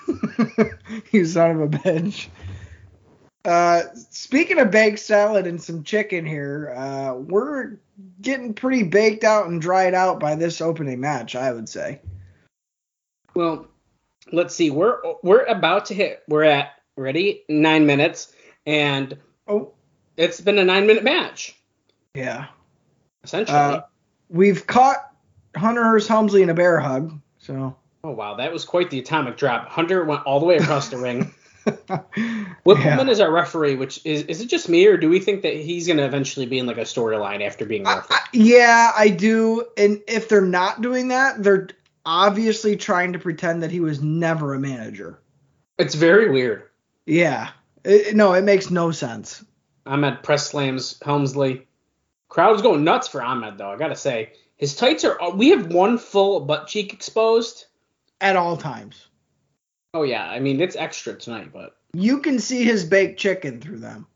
you 1.12 1.24
son 1.24 1.50
of 1.52 1.60
a 1.60 1.68
bitch. 1.68 2.26
Uh, 3.44 3.82
speaking 3.94 4.58
of 4.58 4.72
baked 4.72 4.98
salad 4.98 5.46
and 5.46 5.62
some 5.62 5.84
chicken 5.84 6.26
here, 6.26 6.74
uh, 6.76 7.14
we're 7.14 7.78
getting 8.20 8.54
pretty 8.54 8.82
baked 8.82 9.22
out 9.22 9.46
and 9.46 9.62
dried 9.62 9.94
out 9.94 10.18
by 10.18 10.34
this 10.34 10.60
opening 10.60 10.98
match, 10.98 11.36
I 11.36 11.52
would 11.52 11.68
say. 11.68 12.00
Well, 13.34 13.68
let's 14.32 14.52
see. 14.56 14.70
We're 14.72 14.96
we're 15.22 15.44
about 15.44 15.84
to 15.86 15.94
hit. 15.94 16.24
We're 16.26 16.42
at 16.42 16.70
ready 16.96 17.44
nine 17.48 17.86
minutes, 17.86 18.32
and 18.66 19.16
Oh, 19.46 19.74
it's 20.16 20.40
been 20.40 20.58
a 20.58 20.64
nine 20.64 20.88
minute 20.88 21.04
match 21.04 21.54
yeah. 22.14 22.46
essentially. 23.24 23.56
Uh, 23.56 23.80
we've 24.28 24.66
caught 24.66 25.10
Hunter 25.56 25.82
Hearst 25.84 26.08
Helmsley 26.08 26.42
in 26.42 26.50
a 26.50 26.54
bear 26.54 26.78
hug, 26.78 27.18
so. 27.38 27.76
oh 28.04 28.10
wow, 28.10 28.34
that 28.36 28.52
was 28.52 28.64
quite 28.64 28.90
the 28.90 28.98
atomic 28.98 29.36
drop. 29.36 29.68
Hunter 29.68 30.04
went 30.04 30.22
all 30.24 30.40
the 30.40 30.46
way 30.46 30.56
across 30.56 30.88
the 30.88 30.98
ring. 30.98 31.32
Wippleman 31.66 33.06
Yeah. 33.06 33.08
is 33.10 33.20
our 33.20 33.30
referee, 33.30 33.76
which 33.76 34.00
is 34.04 34.22
is 34.22 34.40
it 34.40 34.46
just 34.46 34.68
me 34.68 34.86
or 34.86 34.96
do 34.96 35.08
we 35.08 35.20
think 35.20 35.42
that 35.42 35.54
he's 35.54 35.86
gonna 35.86 36.04
eventually 36.06 36.46
be 36.46 36.58
in 36.58 36.66
like 36.66 36.78
a 36.78 36.82
storyline 36.82 37.44
after 37.44 37.64
being 37.66 37.86
I-? 37.86 38.02
I- 38.08 38.20
yeah, 38.32 38.92
I 38.96 39.08
do. 39.08 39.66
And 39.76 40.00
if 40.08 40.28
they're 40.28 40.40
not 40.40 40.80
doing 40.80 41.08
that, 41.08 41.42
they're 41.42 41.68
obviously 42.06 42.76
trying 42.76 43.12
to 43.12 43.18
pretend 43.18 43.62
that 43.62 43.70
he 43.70 43.80
was 43.80 44.00
never 44.02 44.54
a 44.54 44.58
manager. 44.58 45.20
It's 45.78 45.94
very 45.94 46.30
weird. 46.30 46.64
Yeah. 47.06 47.50
It- 47.84 48.16
no, 48.16 48.32
it 48.32 48.44
makes 48.44 48.70
no 48.70 48.90
sense. 48.90 49.44
Ahmed 49.86 50.22
press 50.22 50.48
slams 50.50 50.98
Helmsley. 51.04 51.66
Crowd's 52.28 52.62
going 52.62 52.84
nuts 52.84 53.08
for 53.08 53.22
Ahmed 53.22 53.58
though. 53.58 53.70
I 53.70 53.76
gotta 53.76 53.96
say, 53.96 54.32
his 54.56 54.76
tights 54.76 55.04
are. 55.04 55.18
We 55.32 55.50
have 55.50 55.72
one 55.72 55.98
full 55.98 56.40
butt 56.40 56.66
cheek 56.66 56.92
exposed. 56.92 57.66
At 58.20 58.36
all 58.36 58.56
times. 58.56 59.06
Oh 59.94 60.02
yeah, 60.02 60.28
I 60.28 60.40
mean 60.40 60.60
it's 60.60 60.76
extra 60.76 61.14
tonight, 61.14 61.50
but 61.52 61.76
You 61.92 62.20
can 62.20 62.38
see 62.40 62.64
his 62.64 62.84
baked 62.84 63.18
chicken 63.18 63.60
through 63.60 63.78
them. 63.78 64.06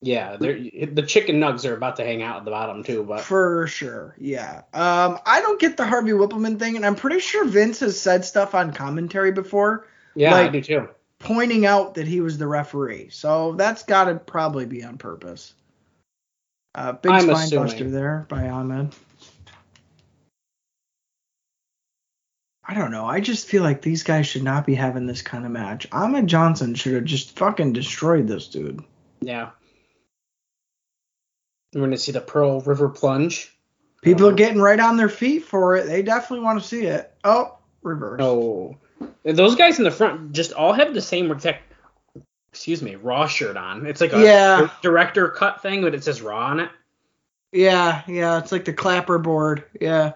yeah, 0.00 0.36
the 0.36 1.04
chicken 1.06 1.36
nugs 1.36 1.64
are 1.68 1.74
about 1.74 1.96
to 1.96 2.04
hang 2.04 2.22
out 2.22 2.38
at 2.38 2.44
the 2.44 2.50
bottom 2.50 2.82
too. 2.82 3.04
But 3.04 3.20
For 3.20 3.66
sure. 3.66 4.14
Yeah. 4.18 4.62
Um, 4.72 5.18
I 5.24 5.40
don't 5.40 5.60
get 5.60 5.76
the 5.76 5.86
Harvey 5.86 6.12
Wippleman 6.12 6.58
thing, 6.58 6.76
and 6.76 6.84
I'm 6.84 6.96
pretty 6.96 7.20
sure 7.20 7.44
Vince 7.44 7.80
has 7.80 7.98
said 8.00 8.24
stuff 8.24 8.54
on 8.54 8.72
commentary 8.72 9.32
before 9.32 9.86
yeah, 10.16 10.34
I 10.34 10.48
do 10.48 10.60
too. 10.60 10.88
pointing 11.18 11.64
out 11.66 11.94
that 11.94 12.06
he 12.06 12.20
was 12.20 12.36
the 12.38 12.46
referee. 12.46 13.08
So 13.10 13.52
that's 13.52 13.84
got 13.84 14.04
to 14.04 14.14
probably 14.16 14.66
be 14.66 14.82
on 14.84 14.98
purpose. 14.98 15.54
Uh, 16.74 16.92
big 16.92 17.12
I'm 17.12 17.22
spine 17.22 17.34
assuming. 17.36 17.64
buster 17.66 17.90
there 17.90 18.26
by 18.28 18.48
Ahmed. 18.48 18.94
I 22.66 22.74
don't 22.74 22.90
know. 22.90 23.04
I 23.04 23.20
just 23.20 23.46
feel 23.46 23.62
like 23.62 23.82
these 23.82 24.02
guys 24.02 24.26
should 24.26 24.42
not 24.42 24.64
be 24.66 24.74
having 24.74 25.06
this 25.06 25.20
kind 25.22 25.44
of 25.44 25.50
match. 25.52 25.86
Ahmed 25.92 26.26
Johnson 26.26 26.74
should 26.74 26.94
have 26.94 27.04
just 27.04 27.36
fucking 27.38 27.74
destroyed 27.74 28.26
this 28.26 28.48
dude. 28.48 28.82
Yeah. 29.20 29.50
We're 31.74 31.82
gonna 31.82 31.98
see 31.98 32.12
the 32.12 32.20
Pearl 32.20 32.60
River 32.62 32.88
plunge. 32.88 33.54
People 34.02 34.26
Uh, 34.26 34.30
are 34.30 34.34
getting 34.34 34.60
right 34.60 34.80
on 34.80 34.96
their 34.96 35.08
feet 35.08 35.44
for 35.44 35.76
it. 35.76 35.86
They 35.86 36.02
definitely 36.02 36.44
want 36.44 36.60
to 36.62 36.66
see 36.66 36.82
it. 36.86 37.12
Oh, 37.22 37.58
reverse. 37.82 38.20
Oh, 38.22 38.76
those 39.24 39.56
guys 39.56 39.78
in 39.78 39.84
the 39.84 39.90
front 39.90 40.32
just 40.32 40.52
all 40.52 40.72
have 40.72 40.94
the 40.94 41.00
same 41.02 41.30
exact. 41.30 41.62
Excuse 42.54 42.82
me, 42.82 42.94
Raw 42.94 43.26
shirt 43.26 43.56
on. 43.56 43.84
It's 43.84 44.00
like 44.00 44.12
a 44.12 44.22
Yeah. 44.22 44.70
director 44.80 45.28
cut 45.28 45.60
thing, 45.60 45.82
but 45.82 45.92
it 45.92 46.04
says 46.04 46.22
Raw 46.22 46.38
on 46.38 46.60
it. 46.60 46.70
Yeah, 47.50 48.02
yeah, 48.06 48.38
it's 48.38 48.52
like 48.52 48.64
the 48.64 48.72
clapper 48.72 49.18
board. 49.18 49.64
Yeah. 49.80 50.12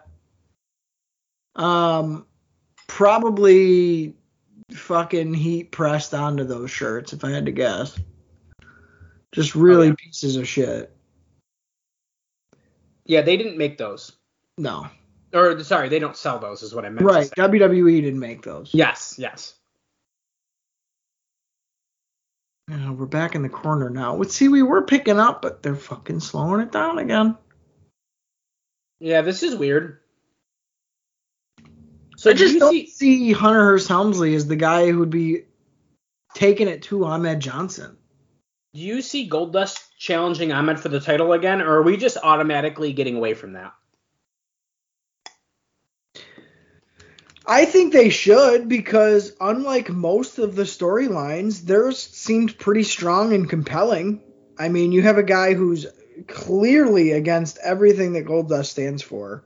Um 1.56 2.26
probably 2.86 4.14
fucking 4.70 5.34
heat 5.34 5.72
pressed 5.72 6.14
onto 6.14 6.44
those 6.44 6.70
shirts 6.70 7.12
if 7.12 7.24
I 7.24 7.30
had 7.30 7.46
to 7.46 7.52
guess. 7.52 7.98
Just 9.32 9.56
really 9.56 9.88
yeah. 9.88 9.94
pieces 9.98 10.36
of 10.36 10.46
shit. 10.46 10.96
Yeah, 13.04 13.22
they 13.22 13.36
didn't 13.36 13.58
make 13.58 13.78
those. 13.78 14.12
No. 14.58 14.86
Or 15.34 15.60
sorry, 15.64 15.88
they 15.88 15.98
don't 15.98 16.16
sell 16.16 16.38
those. 16.38 16.62
Is 16.62 16.72
what 16.72 16.84
I 16.84 16.88
meant. 16.88 17.04
Right. 17.04 17.28
WWE 17.36 18.00
didn't 18.00 18.20
make 18.20 18.42
those. 18.42 18.72
Yes. 18.72 19.16
Yes. 19.18 19.54
Yeah, 22.68 22.90
we're 22.90 23.06
back 23.06 23.34
in 23.34 23.42
the 23.42 23.48
corner 23.48 23.88
now. 23.88 24.14
Let's 24.14 24.34
see, 24.34 24.48
we 24.48 24.62
were 24.62 24.82
picking 24.82 25.18
up, 25.18 25.40
but 25.40 25.62
they're 25.62 25.74
fucking 25.74 26.20
slowing 26.20 26.60
it 26.60 26.70
down 26.70 26.98
again. 26.98 27.36
Yeah, 29.00 29.22
this 29.22 29.42
is 29.42 29.56
weird. 29.56 30.00
So 32.16 32.30
I 32.30 32.32
do 32.34 32.38
just 32.40 32.54
you 32.54 32.60
don't 32.60 32.72
see? 32.72 32.86
see 32.88 33.32
Hunter 33.32 33.60
Hearst 33.60 33.88
Helmsley 33.88 34.34
as 34.34 34.46
the 34.46 34.56
guy 34.56 34.90
who 34.90 34.98
would 34.98 35.10
be 35.10 35.44
taking 36.34 36.68
it 36.68 36.82
to 36.82 37.04
Ahmed 37.04 37.40
Johnson. 37.40 37.96
Do 38.74 38.80
you 38.80 39.00
see 39.00 39.30
Goldust 39.30 39.80
challenging 39.98 40.52
Ahmed 40.52 40.78
for 40.78 40.90
the 40.90 41.00
title 41.00 41.32
again, 41.32 41.62
or 41.62 41.76
are 41.76 41.82
we 41.82 41.96
just 41.96 42.18
automatically 42.22 42.92
getting 42.92 43.16
away 43.16 43.34
from 43.34 43.54
that? 43.54 43.72
I 47.50 47.64
think 47.64 47.94
they 47.94 48.10
should 48.10 48.68
because 48.68 49.34
unlike 49.40 49.88
most 49.88 50.38
of 50.38 50.54
the 50.54 50.64
storylines, 50.64 51.62
theirs 51.62 51.98
seemed 51.98 52.58
pretty 52.58 52.82
strong 52.82 53.32
and 53.32 53.48
compelling. 53.48 54.20
I 54.58 54.68
mean, 54.68 54.92
you 54.92 55.00
have 55.02 55.16
a 55.16 55.22
guy 55.22 55.54
who's 55.54 55.86
clearly 56.26 57.12
against 57.12 57.56
everything 57.64 58.12
that 58.12 58.26
Goldust 58.26 58.66
stands 58.66 59.02
for. 59.02 59.44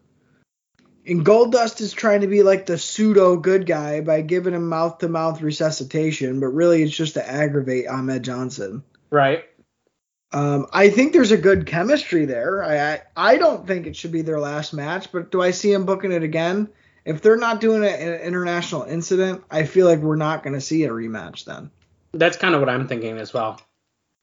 And 1.07 1.25
Goldust 1.25 1.81
is 1.81 1.93
trying 1.93 2.23
to 2.23 2.27
be 2.27 2.43
like 2.43 2.67
the 2.67 2.77
pseudo 2.77 3.37
good 3.37 3.67
guy 3.67 4.01
by 4.01 4.23
giving 4.23 4.55
him 4.55 4.69
mouth 4.69 4.99
to 4.99 5.09
mouth 5.09 5.41
resuscitation, 5.41 6.41
but 6.41 6.49
really 6.49 6.83
it's 6.83 6.97
just 6.97 7.15
to 7.15 7.29
aggravate 7.29 7.87
Ahmed 7.87 8.25
Johnson. 8.25 8.83
Right. 9.11 9.45
Um, 10.33 10.67
I 10.73 10.91
think 10.91 11.13
there's 11.13 11.31
a 11.31 11.37
good 11.37 11.67
chemistry 11.67 12.25
there. 12.25 12.65
I, 12.65 12.95
I 12.95 13.01
I 13.17 13.37
don't 13.37 13.67
think 13.67 13.87
it 13.87 13.95
should 13.95 14.13
be 14.13 14.23
their 14.23 14.41
last 14.41 14.73
match, 14.73 15.13
but 15.13 15.31
do 15.31 15.41
I 15.41 15.53
see 15.53 15.73
him 15.73 15.85
booking 15.85 16.11
it 16.11 16.23
again? 16.23 16.69
If 17.05 17.21
they're 17.21 17.37
not 17.37 17.61
doing 17.61 17.85
an 17.85 18.21
international 18.21 18.85
incident, 18.85 19.43
I 19.51 19.65
feel 19.65 19.87
like 19.87 19.99
we're 19.99 20.17
not 20.17 20.43
going 20.43 20.55
to 20.55 20.61
see 20.61 20.85
a 20.85 20.91
rematch 20.91 21.45
then. 21.45 21.71
That's 22.13 22.37
kind 22.37 22.55
of 22.55 22.61
what 22.61 22.69
I'm 22.69 22.87
thinking 22.87 23.19
as 23.19 23.33
well. 23.33 23.61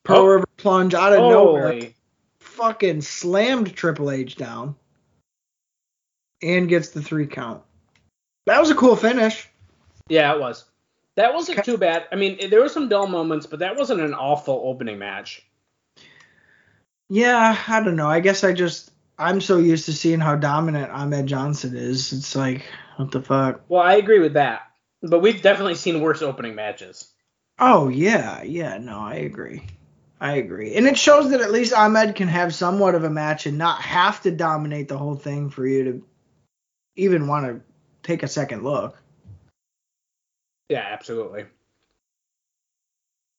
Pearl 0.04 0.18
Oh. 0.18 0.26
River 0.26 0.46
plunge 0.56 0.94
out 0.94 1.12
of 1.12 1.18
nowhere, 1.18 1.90
fucking 2.40 3.02
slammed 3.02 3.74
Triple 3.74 4.10
H 4.10 4.36
down, 4.36 4.76
and 6.42 6.68
gets 6.68 6.90
the 6.90 7.02
three 7.02 7.26
count. 7.26 7.62
That 8.46 8.60
was 8.60 8.70
a 8.70 8.74
cool 8.74 8.96
finish. 8.96 9.46
Yeah, 10.08 10.32
it 10.34 10.40
was. 10.40 10.64
That 11.16 11.34
wasn't 11.34 11.64
too 11.64 11.76
bad. 11.76 12.06
I 12.10 12.16
mean, 12.16 12.48
there 12.48 12.60
were 12.62 12.68
some 12.68 12.88
dull 12.88 13.06
moments, 13.06 13.44
but 13.46 13.58
that 13.58 13.76
wasn't 13.76 14.00
an 14.00 14.14
awful 14.14 14.62
opening 14.64 14.98
match. 14.98 15.44
Yeah, 17.10 17.56
I 17.68 17.82
don't 17.82 17.96
know. 17.96 18.08
I 18.08 18.20
guess 18.20 18.42
I 18.42 18.52
just 18.52 18.90
I'm 19.20 19.40
so 19.40 19.58
used 19.58 19.84
to 19.84 19.92
seeing 19.92 20.18
how 20.18 20.36
dominant 20.36 20.90
Ahmed 20.90 21.26
Johnson 21.26 21.76
is. 21.76 22.12
It's 22.12 22.34
like 22.34 22.64
what 22.96 23.10
the 23.10 23.20
fuck. 23.20 23.60
Well, 23.68 23.82
I 23.82 23.94
agree 23.94 24.18
with 24.18 24.32
that, 24.32 24.62
but 25.02 25.20
we've 25.20 25.42
definitely 25.42 25.74
seen 25.74 26.00
worse 26.00 26.22
opening 26.22 26.54
matches. 26.54 27.12
Oh 27.58 27.88
yeah, 27.88 28.42
yeah, 28.42 28.78
no, 28.78 28.98
I 28.98 29.16
agree. 29.16 29.62
I 30.20 30.36
agree. 30.36 30.74
And 30.74 30.86
it 30.86 30.98
shows 30.98 31.30
that 31.30 31.40
at 31.42 31.50
least 31.50 31.74
Ahmed 31.74 32.14
can 32.14 32.28
have 32.28 32.54
somewhat 32.54 32.94
of 32.94 33.04
a 33.04 33.10
match 33.10 33.46
and 33.46 33.58
not 33.58 33.80
have 33.82 34.22
to 34.22 34.30
dominate 34.30 34.88
the 34.88 34.98
whole 34.98 35.16
thing 35.16 35.50
for 35.50 35.66
you 35.66 35.84
to 35.84 36.06
even 36.96 37.26
want 37.26 37.46
to 37.46 37.60
take 38.02 38.22
a 38.22 38.28
second 38.28 38.62
look. 38.62 38.96
Yeah, 40.68 40.86
absolutely. 40.90 41.44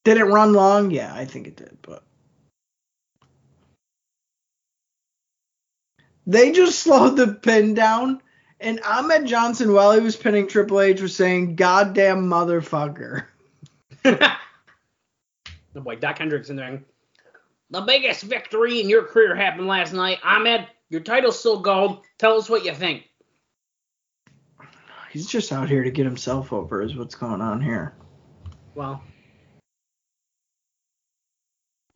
Did 0.03 0.17
it 0.17 0.25
run 0.25 0.53
long? 0.53 0.91
Yeah, 0.91 1.13
I 1.13 1.25
think 1.25 1.47
it 1.47 1.55
did, 1.55 1.77
but 1.82 2.03
they 6.28 6.51
just 6.51 6.80
slowed 6.84 7.17
the 7.17 7.34
pin 7.34 7.74
down 7.74 8.22
and 8.61 8.80
Ahmed 8.86 9.26
Johnson 9.26 9.74
while 9.74 9.91
he 9.91 9.99
was 9.99 10.15
pinning 10.15 10.47
Triple 10.47 10.80
H 10.82 11.01
was 11.01 11.15
saying 11.15 11.55
goddamn 11.55 12.30
motherfucker. 12.30 13.26
the 14.03 14.38
boy 15.74 15.95
Doc 15.95 16.19
Hendrix 16.19 16.49
in 16.49 16.55
there. 16.55 16.84
The 17.72 17.82
biggest 17.82 18.24
victory 18.24 18.80
in 18.80 18.89
your 18.89 19.03
career 19.03 19.36
happened 19.36 19.67
last 19.67 19.93
night. 19.93 20.19
Ahmed, 20.24 20.67
your 20.89 21.01
title's 21.01 21.39
still 21.39 21.59
gold. 21.59 22.03
Tell 22.19 22.38
us 22.38 22.49
what 22.49 22.63
you 22.63 22.74
think. 22.74 23.03
He's 25.11 25.28
just 25.28 25.51
out 25.51 25.67
here 25.67 25.84
to 25.84 25.91
get 25.91 26.05
himself 26.05 26.53
over 26.53 26.82
is 26.82 26.95
what's 26.95 27.15
going 27.15 27.41
on 27.41 27.61
here. 27.61 27.95
Well, 28.76 29.01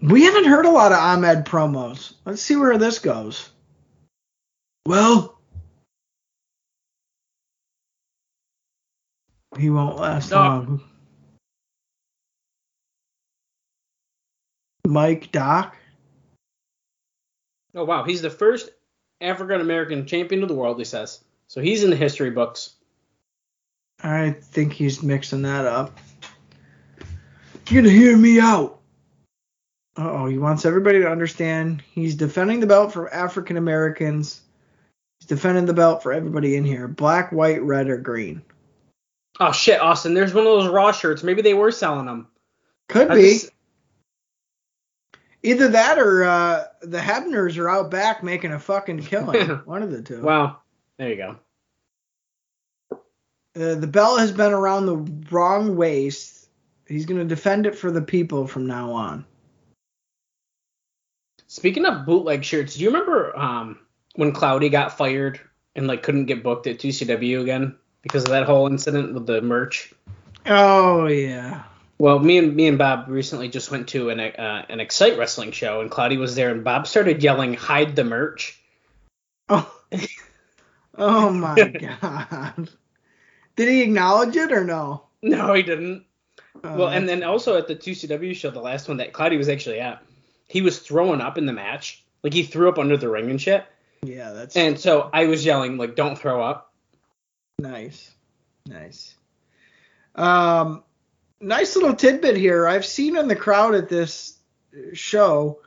We 0.01 0.23
haven't 0.23 0.45
heard 0.45 0.65
a 0.65 0.71
lot 0.71 0.91
of 0.91 0.97
Ahmed 0.97 1.45
promos. 1.45 2.15
Let's 2.25 2.41
see 2.41 2.55
where 2.55 2.77
this 2.77 2.99
goes. 2.99 3.49
Well, 4.85 5.39
he 9.57 9.69
won't 9.69 9.97
last 9.97 10.31
No. 10.31 10.37
long. 10.37 10.81
Mike 14.87 15.31
Doc. 15.31 15.75
Oh 17.73 17.83
wow, 17.83 18.03
he's 18.03 18.21
the 18.21 18.29
first 18.29 18.69
African 19.19 19.59
American 19.59 20.05
champion 20.05 20.43
of 20.43 20.49
the 20.49 20.55
world. 20.55 20.77
He 20.77 20.85
says 20.85 21.23
so. 21.47 21.61
He's 21.61 21.83
in 21.83 21.89
the 21.89 21.95
history 21.95 22.29
books. 22.29 22.75
I 24.03 24.31
think 24.31 24.73
he's 24.73 25.01
mixing 25.01 25.41
that 25.43 25.65
up. 25.65 25.97
You're 27.67 27.81
gonna 27.81 27.93
hear 27.93 28.15
me 28.15 28.39
out. 28.39 28.79
oh, 29.97 30.27
he 30.27 30.37
wants 30.37 30.65
everybody 30.65 30.99
to 30.99 31.09
understand 31.09 31.81
he's 31.91 32.15
defending 32.15 32.59
the 32.59 32.67
belt 32.67 32.93
for 32.93 33.11
African 33.13 33.57
Americans. 33.57 34.41
He's 35.25 35.37
defending 35.37 35.65
the 35.65 35.73
belt 35.73 36.03
for 36.03 36.13
everybody 36.13 36.55
in 36.55 36.63
here. 36.63 36.87
Black, 36.87 37.31
white, 37.31 37.59
red, 37.63 37.89
or 37.89 37.97
green. 37.97 38.43
Oh 39.39 39.51
shit, 39.51 39.81
Austin. 39.81 40.13
There's 40.13 40.35
one 40.35 40.45
of 40.45 40.51
those 40.53 40.67
Raw 40.71 40.91
shirts. 40.91 41.23
Maybe 41.23 41.41
they 41.41 41.55
were 41.55 41.71
selling 41.71 42.05
them. 42.05 42.27
Could 42.89 43.09
I 43.09 43.15
be. 43.15 43.21
just- 43.33 43.49
Either 45.41 45.67
that 45.69 45.97
or 45.99 46.23
uh, 46.25 46.63
the 46.83 46.97
Hebners 46.99 47.57
are 47.57 47.69
out 47.69 47.89
back 47.91 48.23
making 48.23 48.51
a 48.51 48.59
fucking 48.59 49.01
killing. 49.03 49.47
One 49.65 49.83
of 49.83 49.91
the 49.91 50.01
two. 50.01 50.21
Wow. 50.21 50.57
There 50.97 51.09
you 51.09 51.15
go. 51.17 51.35
Uh, 52.91 53.75
the 53.75 53.85
belt 53.87 54.19
has 54.19 54.31
been 54.31 54.53
around 54.53 54.85
the 54.87 54.97
wrong 55.31 55.75
waist. 55.75 56.49
He's 56.87 57.05
going 57.05 57.19
to 57.19 57.25
defend 57.25 57.67
it 57.67 57.75
for 57.75 57.91
the 57.91 58.01
people 58.01 58.47
from 58.47 58.65
now 58.65 58.91
on. 58.91 59.23
Speaking 61.47 61.85
of 61.85 62.07
bootleg 62.07 62.43
shirts, 62.43 62.75
do 62.75 62.81
you 62.81 62.87
remember 62.89 63.37
um, 63.37 63.79
when 64.15 64.31
Cloudy 64.31 64.69
got 64.69 64.97
fired 64.97 65.39
and 65.75 65.87
like 65.87 66.03
couldn't 66.03 66.25
get 66.25 66.43
booked 66.43 66.67
at 66.67 66.79
2CW 66.79 67.41
again 67.41 67.75
because 68.01 68.23
of 68.23 68.29
that 68.29 68.45
whole 68.45 68.67
incident 68.67 69.13
with 69.13 69.25
the 69.25 69.41
merch? 69.41 69.93
Oh 70.45 71.07
yeah. 71.07 71.63
Well, 71.97 72.19
me 72.19 72.37
and 72.37 72.55
me 72.55 72.67
and 72.67 72.77
Bob 72.77 73.05
recently 73.07 73.47
just 73.47 73.71
went 73.71 73.89
to 73.89 74.09
an 74.09 74.19
uh, 74.19 74.65
an 74.67 74.79
Excite 74.79 75.17
Wrestling 75.17 75.51
show, 75.51 75.79
and 75.81 75.89
Cloudy 75.89 76.17
was 76.17 76.35
there, 76.35 76.51
and 76.51 76.63
Bob 76.63 76.87
started 76.87 77.23
yelling, 77.23 77.53
"Hide 77.53 77.95
the 77.95 78.03
merch!" 78.03 78.59
Oh. 79.47 79.71
oh 80.97 81.29
my 81.29 81.55
god. 82.01 82.69
Did 83.55 83.69
he 83.69 83.81
acknowledge 83.83 84.35
it 84.35 84.51
or 84.51 84.65
no? 84.65 85.03
No, 85.21 85.53
he 85.53 85.63
didn't. 85.63 86.05
Oh, 86.63 86.77
well, 86.77 86.87
and 86.89 87.07
then 87.07 87.23
also 87.23 87.57
at 87.57 87.67
the 87.67 87.75
2CW 87.75 88.35
show, 88.35 88.49
the 88.49 88.59
last 88.59 88.87
one 88.87 88.97
that 88.97 89.13
Cloudy 89.13 89.37
was 89.37 89.49
actually 89.49 89.79
at, 89.79 90.03
he 90.47 90.61
was 90.61 90.79
throwing 90.79 91.21
up 91.21 91.37
in 91.37 91.45
the 91.45 91.53
match, 91.53 92.03
like 92.23 92.33
he 92.33 92.43
threw 92.43 92.69
up 92.69 92.79
under 92.79 92.97
the 92.97 93.09
ring 93.09 93.29
and 93.29 93.41
shit. 93.41 93.65
Yeah, 94.07 94.31
that's 94.31 94.55
And 94.55 94.79
so 94.79 95.09
I 95.11 95.25
was 95.25 95.45
yelling, 95.45 95.77
like, 95.77 95.95
"Don't 95.95 96.17
throw 96.17 96.43
up!" 96.43 96.73
nice. 97.59 98.11
Nice. 98.65 99.15
Um 100.15 100.83
nice 101.41 101.75
little 101.75 101.95
tidbit 101.95 102.37
here. 102.37 102.67
I've 102.67 102.85
seen 102.85 103.17
in 103.17 103.27
the 103.27 103.35
crowd 103.35 103.75
at 103.75 103.89
this 103.89 104.37
show 104.93 105.59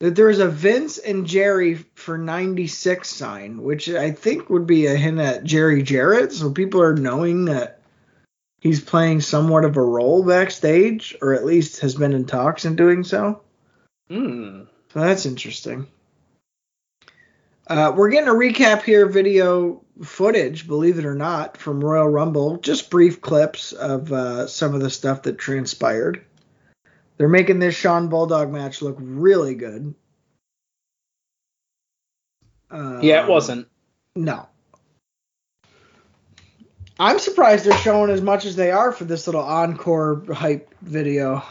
that 0.00 0.16
there's 0.16 0.38
a 0.38 0.48
Vince 0.48 0.98
and 0.98 1.26
Jerry 1.26 1.74
for 1.74 2.16
96 2.16 3.08
sign, 3.08 3.62
which 3.62 3.88
I 3.88 4.10
think 4.12 4.48
would 4.48 4.66
be 4.66 4.86
a 4.86 4.96
hint 4.96 5.20
at 5.20 5.44
Jerry 5.44 5.82
Jarrett. 5.82 6.32
So 6.32 6.50
people 6.50 6.82
are 6.82 6.94
knowing 6.94 7.44
that 7.46 7.80
he's 8.60 8.80
playing 8.80 9.20
somewhat 9.20 9.64
of 9.64 9.76
a 9.76 9.82
role 9.82 10.24
backstage, 10.24 11.16
or 11.20 11.34
at 11.34 11.44
least 11.44 11.80
has 11.80 11.94
been 11.94 12.14
in 12.14 12.24
talks 12.24 12.64
in 12.64 12.76
doing 12.76 13.04
so. 13.04 13.42
Hmm. 14.08 14.62
So 14.92 15.00
that's 15.00 15.26
interesting. 15.26 15.86
Uh, 17.70 17.92
we're 17.96 18.10
getting 18.10 18.28
a 18.28 18.32
recap 18.32 18.82
here, 18.82 19.06
video 19.06 19.84
footage, 20.02 20.66
believe 20.66 20.98
it 20.98 21.04
or 21.04 21.14
not, 21.14 21.56
from 21.56 21.82
Royal 21.82 22.08
Rumble. 22.08 22.56
Just 22.56 22.90
brief 22.90 23.20
clips 23.20 23.70
of 23.72 24.12
uh, 24.12 24.48
some 24.48 24.74
of 24.74 24.80
the 24.80 24.90
stuff 24.90 25.22
that 25.22 25.38
transpired. 25.38 26.24
They're 27.16 27.28
making 27.28 27.60
this 27.60 27.76
Shawn 27.76 28.08
Bulldog 28.08 28.50
match 28.50 28.82
look 28.82 28.96
really 28.98 29.54
good. 29.54 29.94
Um, 32.72 33.02
Yeah, 33.02 33.22
it 33.22 33.28
wasn't. 33.28 33.68
No. 34.16 34.48
I'm 36.98 37.20
surprised 37.20 37.64
they're 37.64 37.78
showing 37.78 38.10
as 38.10 38.20
much 38.20 38.46
as 38.46 38.56
they 38.56 38.72
are 38.72 38.90
for 38.90 39.04
this 39.04 39.28
little 39.28 39.42
encore 39.42 40.24
hype 40.34 40.74
video. 40.82 41.44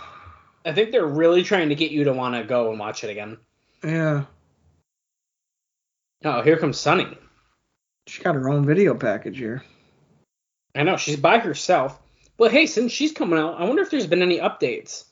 I 0.65 0.73
think 0.73 0.91
they're 0.91 1.07
really 1.07 1.43
trying 1.43 1.69
to 1.69 1.75
get 1.75 1.91
you 1.91 2.03
to 2.03 2.13
want 2.13 2.35
to 2.35 2.43
go 2.43 2.71
and 2.71 2.77
watch 2.79 3.05
it 3.05 3.09
again. 3.09 3.37
Yeah. 3.85 4.25
Oh, 6.23 6.41
here 6.41 6.57
comes 6.57 6.79
Sunny. 6.79 7.17
She 8.07 8.21
got 8.21 8.35
her 8.35 8.49
own 8.49 8.65
video 8.65 8.93
package 8.93 9.37
here. 9.37 9.63
I 10.75 10.83
know 10.83 10.97
she's 10.97 11.17
by 11.17 11.39
herself. 11.39 11.99
But 12.37 12.51
hey, 12.51 12.65
since 12.65 12.91
she's 12.91 13.11
coming 13.11 13.39
out, 13.39 13.59
I 13.59 13.65
wonder 13.65 13.81
if 13.81 13.89
there's 13.89 14.07
been 14.07 14.21
any 14.21 14.39
updates. 14.39 15.05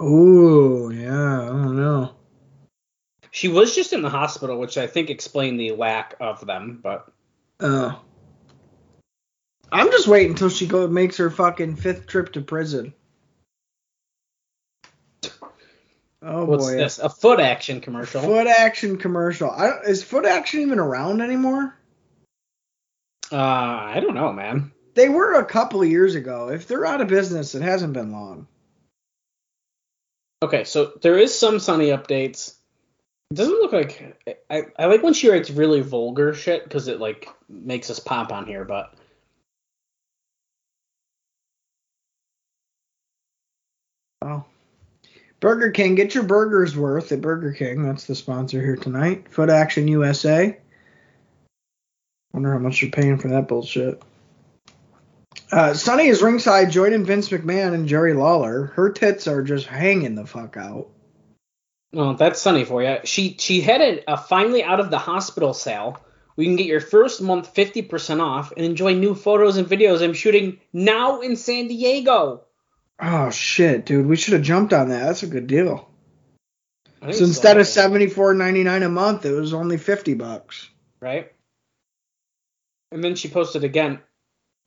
Ooh, 0.00 0.90
yeah, 0.94 1.42
I 1.42 1.46
don't 1.46 1.76
know. 1.76 2.14
She 3.30 3.48
was 3.48 3.74
just 3.74 3.92
in 3.92 4.02
the 4.02 4.08
hospital, 4.08 4.58
which 4.58 4.78
I 4.78 4.86
think 4.86 5.10
explained 5.10 5.60
the 5.60 5.72
lack 5.72 6.14
of 6.20 6.46
them. 6.46 6.80
But 6.82 7.12
Uh, 7.60 7.94
I'm 9.70 9.90
just 9.90 10.08
waiting 10.08 10.30
until 10.30 10.48
she 10.48 10.66
go 10.66 10.86
makes 10.88 11.16
her 11.18 11.30
fucking 11.30 11.76
fifth 11.76 12.06
trip 12.06 12.32
to 12.32 12.40
prison. 12.40 12.94
Oh 16.22 16.44
what's 16.44 16.66
boy, 16.66 16.72
this? 16.72 16.98
A 16.98 17.08
foot 17.08 17.40
action 17.40 17.80
commercial. 17.80 18.20
foot 18.22 18.46
action 18.46 18.98
commercial. 18.98 19.50
I 19.50 19.68
don't, 19.68 19.84
is 19.84 20.02
foot 20.02 20.24
action 20.24 20.60
even 20.60 20.78
around 20.78 21.20
anymore? 21.20 21.76
Uh, 23.30 23.36
I 23.36 24.00
don't 24.00 24.14
know, 24.14 24.32
man. 24.32 24.72
They 24.94 25.08
were 25.08 25.34
a 25.34 25.44
couple 25.44 25.82
of 25.82 25.88
years 25.88 26.16
ago. 26.16 26.48
If 26.48 26.66
they're 26.66 26.86
out 26.86 27.00
of 27.00 27.08
business, 27.08 27.54
it 27.54 27.62
hasn't 27.62 27.92
been 27.92 28.10
long. 28.10 28.48
Okay, 30.42 30.64
so 30.64 30.92
there 31.02 31.18
is 31.18 31.38
some 31.38 31.60
Sunny 31.60 31.88
updates. 31.88 32.54
It 33.30 33.34
doesn't 33.34 33.60
look 33.60 33.72
like 33.72 34.18
I, 34.50 34.62
I 34.78 34.86
like 34.86 35.02
when 35.02 35.14
she 35.14 35.30
writes 35.30 35.50
really 35.50 35.82
vulgar 35.82 36.34
shit 36.34 36.64
because 36.64 36.88
it 36.88 36.98
like 36.98 37.28
makes 37.48 37.90
us 37.90 37.98
pop 37.98 38.32
on 38.32 38.46
here, 38.46 38.64
but 38.64 38.94
Oh. 44.22 44.44
Burger 45.40 45.70
King, 45.70 45.94
get 45.94 46.14
your 46.14 46.24
burgers 46.24 46.76
worth 46.76 47.12
at 47.12 47.20
Burger 47.20 47.52
King. 47.52 47.84
That's 47.84 48.04
the 48.04 48.14
sponsor 48.14 48.60
here 48.60 48.76
tonight. 48.76 49.28
Foot 49.30 49.50
Action 49.50 49.86
USA. 49.86 50.58
Wonder 52.32 52.52
how 52.52 52.58
much 52.58 52.82
you're 52.82 52.90
paying 52.90 53.18
for 53.18 53.28
that 53.28 53.48
bullshit. 53.48 54.02
Uh, 55.50 55.74
Sunny 55.74 56.06
is 56.06 56.22
ringside 56.22 56.70
joining 56.70 57.04
Vince 57.04 57.28
McMahon 57.28 57.72
and 57.72 57.88
Jerry 57.88 58.14
Lawler. 58.14 58.66
Her 58.66 58.90
tits 58.90 59.26
are 59.26 59.42
just 59.42 59.66
hanging 59.66 60.14
the 60.14 60.26
fuck 60.26 60.56
out. 60.56 60.88
well, 61.92 62.14
that's 62.14 62.40
Sunny 62.40 62.64
for 62.64 62.82
you. 62.82 62.98
She 63.04 63.36
she 63.38 63.60
headed 63.60 64.04
a 64.06 64.16
finally 64.16 64.62
out 64.62 64.80
of 64.80 64.90
the 64.90 64.98
hospital 64.98 65.54
sale. 65.54 66.00
We 66.36 66.44
can 66.44 66.56
get 66.56 66.66
your 66.66 66.80
first 66.80 67.20
month 67.20 67.54
50% 67.54 68.20
off 68.20 68.52
and 68.56 68.64
enjoy 68.64 68.94
new 68.94 69.14
photos 69.14 69.56
and 69.56 69.66
videos 69.66 70.02
I'm 70.02 70.12
shooting 70.12 70.60
now 70.72 71.20
in 71.20 71.34
San 71.34 71.66
Diego. 71.66 72.44
Oh 73.00 73.30
shit, 73.30 73.86
dude, 73.86 74.06
we 74.06 74.16
should 74.16 74.34
have 74.34 74.42
jumped 74.42 74.72
on 74.72 74.88
that. 74.88 75.06
That's 75.06 75.22
a 75.22 75.28
good 75.28 75.46
deal. 75.46 75.88
So 77.00 77.24
instead 77.24 77.58
of 77.58 77.66
so. 77.66 77.80
seventy 77.82 78.08
four 78.08 78.34
ninety 78.34 78.64
nine 78.64 78.82
a 78.82 78.88
month, 78.88 79.24
it 79.24 79.32
was 79.32 79.54
only 79.54 79.76
fifty 79.76 80.14
bucks. 80.14 80.68
right? 81.00 81.32
And 82.90 83.04
then 83.04 83.14
she 83.16 83.28
posted 83.28 83.64
again, 83.64 84.00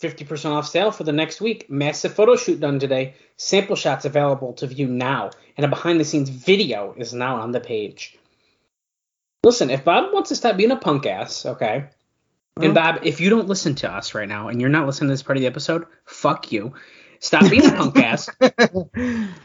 50% 0.01 0.51
off 0.51 0.67
sale 0.67 0.91
for 0.91 1.03
the 1.03 1.11
next 1.11 1.41
week. 1.41 1.69
Massive 1.69 2.13
photo 2.13 2.35
shoot 2.35 2.59
done 2.59 2.79
today. 2.79 3.15
Sample 3.37 3.75
shots 3.75 4.05
available 4.05 4.53
to 4.53 4.67
view 4.67 4.87
now. 4.87 5.31
And 5.57 5.65
a 5.65 5.67
behind 5.67 5.99
the 5.99 6.05
scenes 6.05 6.29
video 6.29 6.93
is 6.97 7.13
now 7.13 7.37
on 7.37 7.51
the 7.51 7.59
page. 7.59 8.17
Listen, 9.43 9.69
if 9.69 9.83
Bob 9.83 10.13
wants 10.13 10.29
to 10.29 10.35
stop 10.35 10.55
being 10.55 10.71
a 10.71 10.75
punk 10.75 11.05
ass, 11.07 11.45
okay? 11.45 11.85
And 12.57 12.75
Bob, 12.75 12.99
if 13.03 13.19
you 13.19 13.29
don't 13.29 13.47
listen 13.47 13.73
to 13.75 13.91
us 13.91 14.13
right 14.13 14.29
now 14.29 14.49
and 14.49 14.61
you're 14.61 14.69
not 14.69 14.85
listening 14.85 15.07
to 15.07 15.13
this 15.13 15.23
part 15.23 15.37
of 15.37 15.41
the 15.41 15.47
episode, 15.47 15.87
fuck 16.05 16.51
you. 16.51 16.73
Stop 17.21 17.49
being 17.51 17.65
a 17.65 17.71
punk 17.71 17.97
ass 17.97 18.29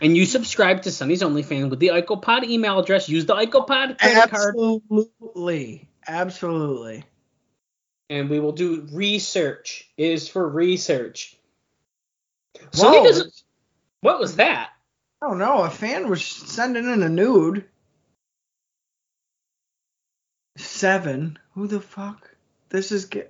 and 0.01 0.16
you 0.16 0.24
subscribe 0.24 0.83
to 0.83 0.91
Sunny's 0.91 1.22
OnlyFans 1.22 1.68
with 1.68 1.79
the 1.79 1.89
IcoPod 1.89 2.45
email 2.45 2.79
address. 2.79 3.09
Use 3.09 3.27
the 3.27 3.35
IcoPod 3.35 3.99
credit 3.99 4.31
card. 4.31 4.55
Absolutely, 4.57 5.89
absolutely. 6.09 7.05
and 8.09 8.31
we 8.31 8.41
will 8.41 8.53
do 8.53 8.87
research. 8.93 9.91
It 9.99 10.11
is 10.11 10.29
for 10.29 10.49
research. 10.49 11.37
Sunny 12.72 13.03
doesn't. 13.03 13.35
What 14.01 14.18
was 14.20 14.37
that? 14.37 14.70
I 15.20 15.29
don't 15.29 15.39
know. 15.39 15.62
A 15.62 15.70
fan 15.70 16.09
was 16.09 16.24
sending 16.24 16.91
in 16.91 17.03
a 17.03 17.09
nude. 17.11 17.66
Seven. 20.57 21.39
Who 21.55 21.66
the 21.66 21.81
fuck? 21.81 22.35
This 22.70 22.93
is. 22.93 23.07
Ge- 23.09 23.29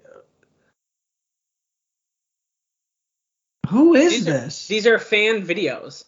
Who 3.68 3.94
is 3.94 4.12
These 4.12 4.28
are- 4.28 4.30
this? 4.32 4.66
These 4.68 4.86
are 4.86 4.98
fan 4.98 5.46
videos. 5.46 6.04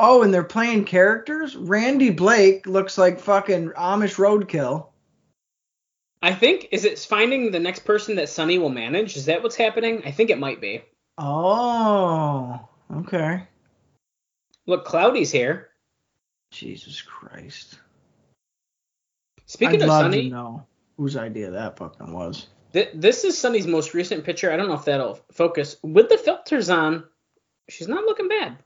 oh, 0.00 0.22
and 0.22 0.32
they're 0.34 0.44
playing 0.44 0.84
characters. 0.84 1.56
Randy 1.56 2.10
Blake 2.10 2.66
looks 2.66 2.98
like 2.98 3.18
fucking 3.20 3.70
Amish 3.70 4.16
roadkill. 4.16 4.88
I 6.22 6.34
think 6.34 6.68
is 6.72 6.84
it 6.84 6.98
finding 6.98 7.50
the 7.50 7.60
next 7.60 7.80
person 7.80 8.16
that 8.16 8.28
Sunny 8.28 8.58
will 8.58 8.70
manage? 8.70 9.16
Is 9.16 9.26
that 9.26 9.42
what's 9.42 9.56
happening? 9.56 10.02
I 10.04 10.10
think 10.10 10.30
it 10.30 10.38
might 10.38 10.60
be. 10.60 10.82
Oh, 11.18 12.66
okay. 12.96 13.42
Look, 14.66 14.84
Cloudy's 14.84 15.30
here. 15.30 15.68
Jesus 16.50 17.02
Christ. 17.02 17.78
Speaking 19.46 19.76
I'd 19.76 19.82
of 19.82 19.88
love 19.88 20.04
Sunny, 20.04 20.30
to 20.30 20.34
know 20.34 20.66
whose 20.96 21.16
idea 21.16 21.50
that 21.50 21.76
fucking 21.76 22.12
was. 22.12 22.46
Th- 22.74 22.90
this 22.94 23.24
is 23.24 23.38
Sunny's 23.38 23.66
most 23.66 23.94
recent 23.94 24.24
picture. 24.24 24.52
I 24.52 24.56
don't 24.56 24.68
know 24.68 24.74
if 24.74 24.84
that'll 24.84 25.18
focus. 25.32 25.76
With 25.82 26.10
the 26.10 26.18
filters 26.18 26.68
on, 26.68 27.04
she's 27.70 27.88
not 27.88 28.04
looking 28.04 28.28
bad. 28.28 28.58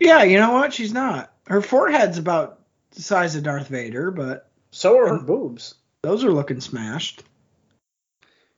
Yeah, 0.00 0.22
you 0.24 0.38
know 0.38 0.52
what? 0.52 0.72
She's 0.72 0.92
not. 0.92 1.32
Her 1.46 1.60
forehead's 1.60 2.18
about 2.18 2.60
the 2.92 3.02
size 3.02 3.36
of 3.36 3.42
Darth 3.44 3.68
Vader, 3.68 4.10
but 4.10 4.50
So 4.70 4.96
are 4.98 5.08
her 5.08 5.18
boobs. 5.20 5.74
those 6.02 6.24
are 6.24 6.32
looking 6.32 6.60
smashed. 6.60 7.22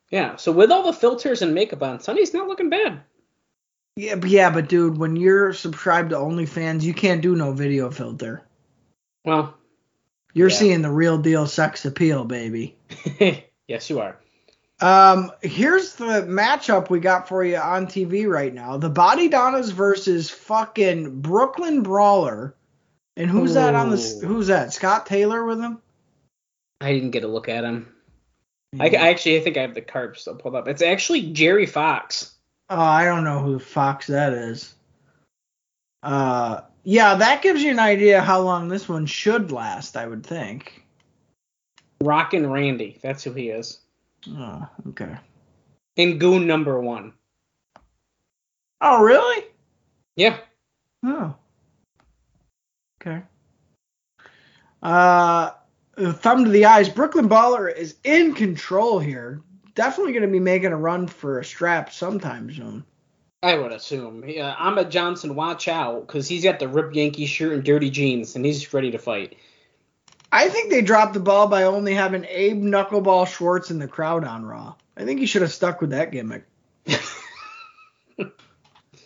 Yeah. 0.09 0.35
So 0.35 0.51
with 0.51 0.71
all 0.71 0.83
the 0.83 0.93
filters 0.93 1.41
and 1.41 1.53
makeup 1.55 1.81
on, 1.83 1.99
Sunny's 1.99 2.33
not 2.33 2.47
looking 2.47 2.69
bad. 2.69 3.01
Yeah, 3.95 4.15
but 4.15 4.29
yeah, 4.29 4.49
but 4.51 4.69
dude, 4.69 4.97
when 4.97 5.15
you're 5.15 5.53
subscribed 5.53 6.11
to 6.11 6.15
OnlyFans, 6.17 6.81
you 6.83 6.93
can't 6.93 7.21
do 7.21 7.35
no 7.35 7.51
video 7.53 7.89
filter. 7.91 8.43
Well, 9.25 9.55
You're 10.33 10.49
Yeah. 10.49 10.55
seeing 10.55 10.81
the 10.81 10.89
real 10.89 11.17
deal 11.17 11.45
sex 11.45 11.83
appeal, 11.83 12.23
baby. 12.23 12.77
yes, 13.67 13.89
you 13.89 13.99
are. 13.99 14.17
Um, 14.79 15.31
here's 15.41 15.93
the 15.93 16.23
matchup 16.23 16.89
we 16.89 16.99
got 16.99 17.27
for 17.27 17.43
you 17.43 17.57
on 17.57 17.85
TV 17.85 18.27
right 18.27 18.53
now: 18.53 18.77
the 18.77 18.89
Body 18.89 19.29
Donnas 19.29 19.69
versus 19.69 20.29
fucking 20.29 21.21
Brooklyn 21.21 21.83
Brawler. 21.83 22.55
And 23.17 23.29
who's 23.29 23.53
that 23.53 23.75
on 23.75 23.89
the? 23.89 24.21
Who's 24.25 24.47
that? 24.47 24.73
Scott 24.73 25.05
Taylor 25.05 25.45
with 25.45 25.59
him? 25.59 25.79
I 26.79 26.93
didn't 26.93 27.11
get 27.11 27.23
a 27.23 27.27
look 27.27 27.49
at 27.49 27.63
him. 27.63 27.93
I, 28.79 28.87
I 28.87 29.09
actually 29.09 29.37
I 29.37 29.41
think 29.41 29.57
I 29.57 29.61
have 29.61 29.75
the 29.75 29.81
card 29.81 30.17
still 30.17 30.35
pulled 30.35 30.55
up. 30.55 30.67
It's 30.67 30.81
actually 30.81 31.33
Jerry 31.33 31.65
Fox. 31.65 32.33
Oh, 32.69 32.79
I 32.79 33.05
don't 33.05 33.25
know 33.25 33.39
who 33.39 33.59
fox 33.59 34.07
that 34.07 34.33
is. 34.33 34.73
Uh, 36.01 36.61
yeah, 36.83 37.15
that 37.15 37.41
gives 37.41 37.61
you 37.61 37.71
an 37.71 37.79
idea 37.79 38.21
how 38.21 38.41
long 38.41 38.69
this 38.69 38.87
one 38.87 39.05
should 39.05 39.51
last. 39.51 39.97
I 39.97 40.07
would 40.07 40.25
think. 40.25 40.85
Rockin' 42.01 42.49
Randy. 42.49 42.99
That's 43.01 43.23
who 43.23 43.33
he 43.33 43.49
is. 43.49 43.79
Oh, 44.29 44.67
okay. 44.89 45.15
And 45.97 46.19
Goon 46.19 46.47
number 46.47 46.79
one. 46.79 47.13
Oh, 48.79 49.03
really? 49.03 49.45
Yeah. 50.15 50.37
Oh. 51.05 51.35
Okay. 53.01 53.21
Uh, 54.81 55.51
thumb 55.97 56.45
to 56.45 56.51
the 56.51 56.65
eyes. 56.65 56.89
Brooklyn 56.89 57.27
Brawler 57.27 57.67
is 57.67 57.95
in 58.03 58.33
control 58.33 58.99
here. 58.99 59.41
Definitely 59.75 60.13
going 60.13 60.25
to 60.25 60.31
be 60.31 60.39
making 60.39 60.71
a 60.71 60.77
run 60.77 61.07
for 61.07 61.39
a 61.39 61.45
strap 61.45 61.91
sometime 61.91 62.51
soon. 62.51 62.83
I 63.43 63.55
would 63.55 63.71
assume. 63.71 64.23
Yeah, 64.27 64.53
Ahmed 64.59 64.91
Johnson, 64.91 65.33
watch 65.33 65.67
out, 65.67 66.05
because 66.05 66.27
he's 66.27 66.43
got 66.43 66.59
the 66.59 66.67
Rip 66.67 66.93
Yankee 66.93 67.25
shirt 67.25 67.53
and 67.53 67.63
dirty 67.63 67.89
jeans, 67.89 68.35
and 68.35 68.45
he's 68.45 68.71
ready 68.73 68.91
to 68.91 68.99
fight. 68.99 69.35
I 70.31 70.49
think 70.49 70.69
they 70.69 70.81
dropped 70.81 71.13
the 71.13 71.19
ball 71.19 71.47
by 71.47 71.63
only 71.63 71.93
having 71.93 72.25
Abe 72.25 72.61
Knuckleball 72.61 73.27
Schwartz 73.27 73.69
in 73.69 73.79
the 73.79 73.87
crowd 73.87 74.23
on 74.23 74.45
Raw. 74.45 74.75
I 74.95 75.03
think 75.03 75.19
he 75.19 75.25
should 75.25 75.41
have 75.41 75.51
stuck 75.51 75.81
with 75.81 75.89
that 75.89 76.11
gimmick. 76.11 76.45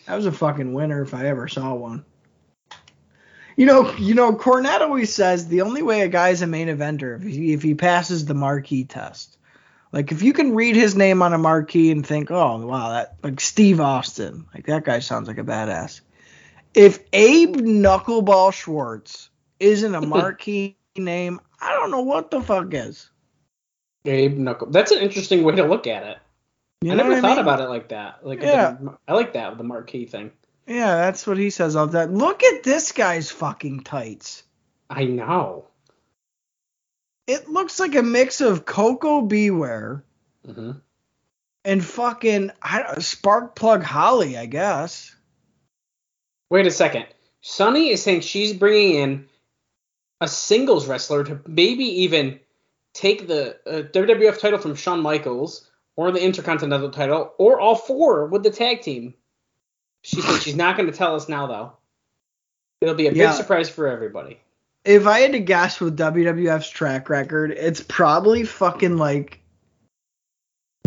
That 0.06 0.16
was 0.16 0.26
a 0.26 0.32
fucking 0.32 0.74
winner 0.74 1.02
if 1.02 1.14
I 1.14 1.28
ever 1.28 1.48
saw 1.48 1.74
one. 1.74 2.06
You 3.56 3.66
know, 3.66 3.96
you 3.96 4.14
know, 4.14 4.34
Cornette 4.34 4.82
always 4.82 5.14
says 5.14 5.48
the 5.48 5.62
only 5.62 5.82
way 5.82 6.02
a 6.02 6.08
guy's 6.08 6.42
a 6.42 6.48
main 6.48 6.68
eventer 6.68 7.18
if 7.18 7.24
he 7.24 7.54
if 7.54 7.64
he 7.64 7.74
passes 7.74 8.26
the 8.26 8.34
marquee 8.34 8.84
test. 8.84 9.38
Like 9.92 10.12
if 10.12 10.22
you 10.22 10.34
can 10.34 10.54
read 10.54 10.76
his 10.76 10.96
name 10.96 11.22
on 11.22 11.34
a 11.34 11.38
marquee 11.38 11.90
and 11.90 12.06
think, 12.06 12.30
oh 12.32 12.66
wow, 12.66 12.90
that 12.90 13.16
like 13.24 13.40
Steve 13.40 13.80
Austin, 13.80 14.46
like 14.54 14.66
that 14.68 14.84
guy 14.84 15.00
sounds 15.00 15.28
like 15.28 15.38
a 15.38 15.44
badass. 15.44 16.02
If 16.74 17.00
Abe 17.14 17.56
Knuckleball 17.56 18.54
Schwartz 18.54 19.30
isn't 19.60 19.96
a 19.96 20.02
marquee 20.06 20.78
name, 20.98 21.40
I 21.60 21.72
don't 21.74 21.92
know 21.92 22.02
what 22.02 22.32
the 22.32 22.42
fuck 22.42 22.74
is. 22.74 23.10
Abe 24.06 24.38
Knuckle. 24.38 24.70
That's 24.70 24.92
an 24.92 25.00
interesting 25.00 25.44
way 25.44 25.56
to 25.56 25.64
look 25.66 25.88
at 25.88 26.04
it. 26.04 26.18
You 26.82 26.92
I 26.92 26.96
never 26.96 27.20
thought 27.22 27.38
mean? 27.38 27.40
about 27.40 27.62
it 27.62 27.70
like 27.70 27.90
that. 27.90 28.26
Like, 28.26 28.42
Yeah. 28.42 28.78
the- 28.80 28.98
I 29.08 29.14
like 29.14 29.34
that 29.34 29.58
the 29.58 29.64
marquee 29.64 30.06
thing. 30.06 30.32
Yeah, 30.68 30.96
that's 30.96 31.26
what 31.26 31.38
he 31.38 31.50
says 31.50 31.76
of 31.76 31.94
that. 31.94 32.12
Look 32.12 32.44
at 32.44 32.64
this 32.64 32.92
guy's 32.92 33.32
fucking 33.32 33.82
tights. 33.82 34.44
I 34.90 35.06
know. 35.06 35.66
It 37.28 37.50
looks 37.50 37.80
like 37.80 37.96
a 37.96 38.04
mix 38.04 38.42
of 38.42 38.66
Koko 38.66 39.22
B. 39.22 39.50
Ware 39.52 40.04
hmm 40.46 40.72
and 41.64 41.84
fucking 41.84 42.52
I 42.62 43.00
Spark 43.00 43.56
Plug 43.56 43.82
Holly, 43.82 44.38
I 44.38 44.46
guess. 44.46 45.16
Wait 46.52 46.68
a 46.68 46.72
second. 46.72 47.08
Sunny 47.42 47.90
is 47.90 48.04
saying 48.04 48.22
she's 48.22 48.54
bringing 48.54 48.96
in 49.00 49.28
a 50.22 50.28
singles 50.28 50.88
wrestler 50.88 51.24
to 51.24 51.40
maybe 51.48 51.84
even 52.04 52.40
take 52.94 53.28
the 53.28 53.58
uh, 53.68 53.84
WWF 53.90 54.40
title 54.40 54.60
from 54.60 54.76
Shawn 54.76 55.02
Michaels 55.02 55.70
or 55.96 56.12
the 56.12 56.22
Intercontinental 56.22 56.90
title 56.90 57.34
or 57.38 57.60
all 57.60 57.76
four 57.76 58.26
with 58.28 58.44
the 58.44 58.50
tag 58.50 58.82
team. 58.82 59.14
She 60.02 60.22
said 60.22 60.42
she's 60.42 60.56
not 60.56 60.78
going 60.78 60.90
to 60.90 60.98
tell 60.98 61.16
us 61.16 61.28
now 61.28 61.48
though. 61.48 61.74
It'll 62.82 62.96
be 62.96 63.08
a 63.08 63.12
big 63.12 63.32
surprise 63.32 63.70
for 63.70 63.88
everybody. 63.88 64.40
If 64.84 65.08
I 65.08 65.22
had 65.22 65.32
to 65.32 65.40
guess 65.40 65.80
with 65.80 65.98
WWF's 65.98 66.70
track 66.70 67.10
record, 67.10 67.52
it's 67.52 67.82
probably 67.82 68.44
fucking 68.44 68.98
like 68.98 69.40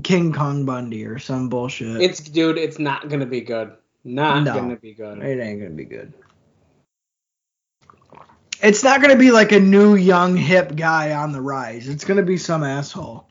King 0.05 0.33
Kong 0.33 0.65
Bundy 0.65 1.05
or 1.05 1.19
some 1.19 1.49
bullshit. 1.49 2.01
It's 2.01 2.21
dude, 2.21 2.59
it's 2.59 2.79
not 2.79 3.09
going 3.09 3.21
to 3.21 3.27
be 3.27 3.41
good. 3.41 3.73
Not 4.05 4.45
No. 4.45 4.55
going 4.55 4.71
to 4.71 4.77
be 4.77 4.95
good. 4.95 5.19
It 5.19 5.41
ain't 5.41 5.61
gonna 5.61 5.75
be 5.75 5.85
good. 5.85 6.13
It's 8.63 8.83
not 8.83 9.01
gonna 9.01 9.17
be 9.17 9.31
like 9.31 9.53
a 9.53 9.61
new 9.61 9.95
young 9.95 10.37
hip 10.37 10.75
guy 10.75 11.13
on 11.13 11.33
the 11.33 11.41
rise. 11.41 11.89
It's 11.89 12.05
gonna 12.05 12.23
be 12.23 12.39
some 12.39 12.65
asshole. 12.65 13.29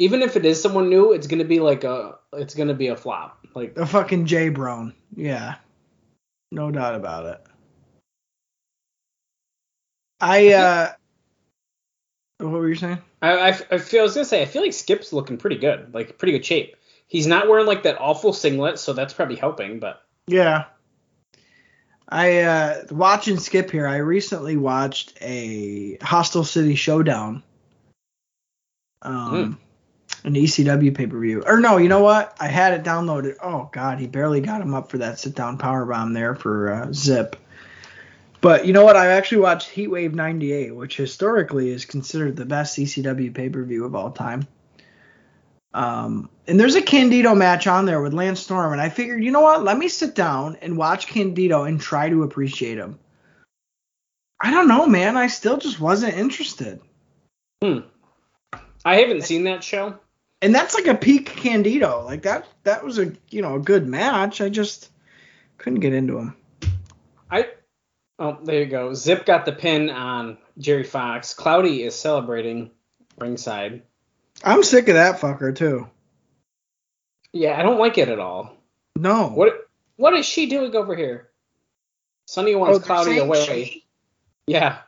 Even 0.00 0.22
if 0.22 0.34
it 0.34 0.46
is 0.46 0.60
someone 0.60 0.88
new, 0.88 1.12
it's 1.12 1.26
going 1.26 1.40
to 1.40 1.44
be 1.44 1.60
like 1.60 1.84
a 1.84 2.16
it's 2.32 2.54
going 2.54 2.68
to 2.68 2.74
be 2.74 2.88
a 2.88 2.96
flop. 2.96 3.46
Like 3.54 3.76
A 3.76 3.84
fucking 3.84 4.24
J 4.24 4.48
Brown. 4.48 4.94
Yeah. 5.14 5.56
No 6.50 6.70
doubt 6.70 6.94
about 6.94 7.26
it. 7.26 7.46
I 10.22 10.52
uh 10.54 10.92
what 12.38 12.50
were 12.52 12.68
you 12.68 12.74
saying? 12.74 12.98
I, 13.20 13.32
I, 13.32 13.48
I 13.70 13.78
feel 13.78 14.00
I 14.00 14.02
was 14.04 14.14
gonna 14.14 14.24
say 14.24 14.40
I 14.40 14.46
feel 14.46 14.62
like 14.62 14.72
Skip's 14.72 15.12
looking 15.12 15.36
pretty 15.36 15.56
good, 15.56 15.92
like 15.92 16.16
pretty 16.16 16.32
good 16.32 16.46
shape. 16.46 16.76
He's 17.06 17.26
not 17.26 17.48
wearing 17.48 17.66
like 17.66 17.82
that 17.82 18.00
awful 18.00 18.32
singlet, 18.32 18.78
so 18.78 18.94
that's 18.94 19.12
probably 19.12 19.36
helping. 19.36 19.80
But 19.80 20.02
Yeah. 20.26 20.64
I 22.10 22.40
uh 22.40 22.82
watching 22.90 23.38
Skip 23.38 23.70
here, 23.70 23.86
I 23.86 23.96
recently 23.96 24.56
watched 24.56 25.16
a 25.20 25.96
Hostile 26.02 26.44
City 26.44 26.74
Showdown. 26.74 27.42
Um 29.02 29.58
an 30.24 30.34
ECW 30.34 30.94
pay-per-view. 30.94 31.44
Or 31.46 31.60
no, 31.60 31.78
you 31.78 31.88
know 31.88 32.02
what? 32.02 32.36
I 32.40 32.48
had 32.48 32.74
it 32.74 32.84
downloaded. 32.84 33.36
Oh 33.42 33.70
god, 33.72 33.98
he 33.98 34.06
barely 34.06 34.40
got 34.40 34.60
him 34.60 34.74
up 34.74 34.90
for 34.90 34.98
that 34.98 35.18
sit 35.18 35.34
down 35.34 35.58
power 35.58 35.86
bomb 35.86 36.12
there 36.12 36.34
for 36.34 36.72
uh, 36.72 36.92
Zip. 36.92 37.36
But 38.40 38.66
you 38.66 38.72
know 38.72 38.84
what? 38.84 38.96
I 38.96 39.08
actually 39.08 39.42
watched 39.42 39.70
Heatwave 39.70 40.14
98, 40.14 40.74
which 40.74 40.96
historically 40.96 41.70
is 41.70 41.84
considered 41.84 42.36
the 42.36 42.46
best 42.46 42.78
ECW 42.78 43.34
pay-per-view 43.34 43.84
of 43.84 43.94
all 43.94 44.10
time. 44.10 44.46
Um, 45.72 46.28
and 46.46 46.58
there's 46.58 46.74
a 46.74 46.82
Candido 46.82 47.34
match 47.34 47.66
on 47.66 47.86
there 47.86 48.02
with 48.02 48.12
Lance 48.12 48.40
Storm, 48.40 48.72
and 48.72 48.80
I 48.80 48.88
figured, 48.88 49.22
you 49.22 49.30
know 49.30 49.40
what? 49.40 49.62
Let 49.62 49.78
me 49.78 49.88
sit 49.88 50.14
down 50.14 50.56
and 50.62 50.76
watch 50.76 51.06
Candido 51.06 51.64
and 51.64 51.80
try 51.80 52.08
to 52.08 52.24
appreciate 52.24 52.78
him. 52.78 52.98
I 54.40 54.50
don't 54.50 54.68
know, 54.68 54.86
man. 54.86 55.16
I 55.16 55.26
still 55.28 55.58
just 55.58 55.78
wasn't 55.78 56.16
interested. 56.16 56.80
hmm. 57.62 57.80
I 58.84 58.96
haven't 58.96 59.22
seen 59.22 59.44
that 59.44 59.62
show. 59.62 59.98
And 60.42 60.54
that's 60.54 60.74
like 60.74 60.86
a 60.86 60.94
peak 60.94 61.26
Candido. 61.26 62.02
Like 62.04 62.22
that 62.22 62.46
that 62.62 62.82
was 62.82 62.98
a 62.98 63.12
you 63.28 63.42
know 63.42 63.56
a 63.56 63.60
good 63.60 63.86
match. 63.86 64.40
I 64.40 64.48
just 64.48 64.90
couldn't 65.58 65.80
get 65.80 65.92
into 65.92 66.18
him. 66.18 66.36
I 67.30 67.48
oh 68.18 68.38
there 68.42 68.60
you 68.60 68.66
go. 68.66 68.94
Zip 68.94 69.26
got 69.26 69.44
the 69.44 69.52
pin 69.52 69.90
on 69.90 70.38
Jerry 70.56 70.84
Fox. 70.84 71.34
Cloudy 71.34 71.82
is 71.82 71.94
celebrating 71.94 72.70
ringside. 73.18 73.82
I'm 74.42 74.62
sick 74.62 74.88
of 74.88 74.94
that 74.94 75.20
fucker 75.20 75.54
too. 75.54 75.88
Yeah, 77.32 77.58
I 77.58 77.62
don't 77.62 77.78
like 77.78 77.98
it 77.98 78.08
at 78.08 78.18
all. 78.18 78.56
No. 78.96 79.28
What 79.28 79.68
what 79.96 80.14
is 80.14 80.26
she 80.26 80.46
doing 80.46 80.74
over 80.74 80.96
here? 80.96 81.28
Sunny 82.26 82.54
wants 82.54 82.78
Oh, 82.78 82.80
Cloudy 82.80 83.18
away. 83.18 83.44
she? 83.64 83.84
Yeah. 84.46 84.78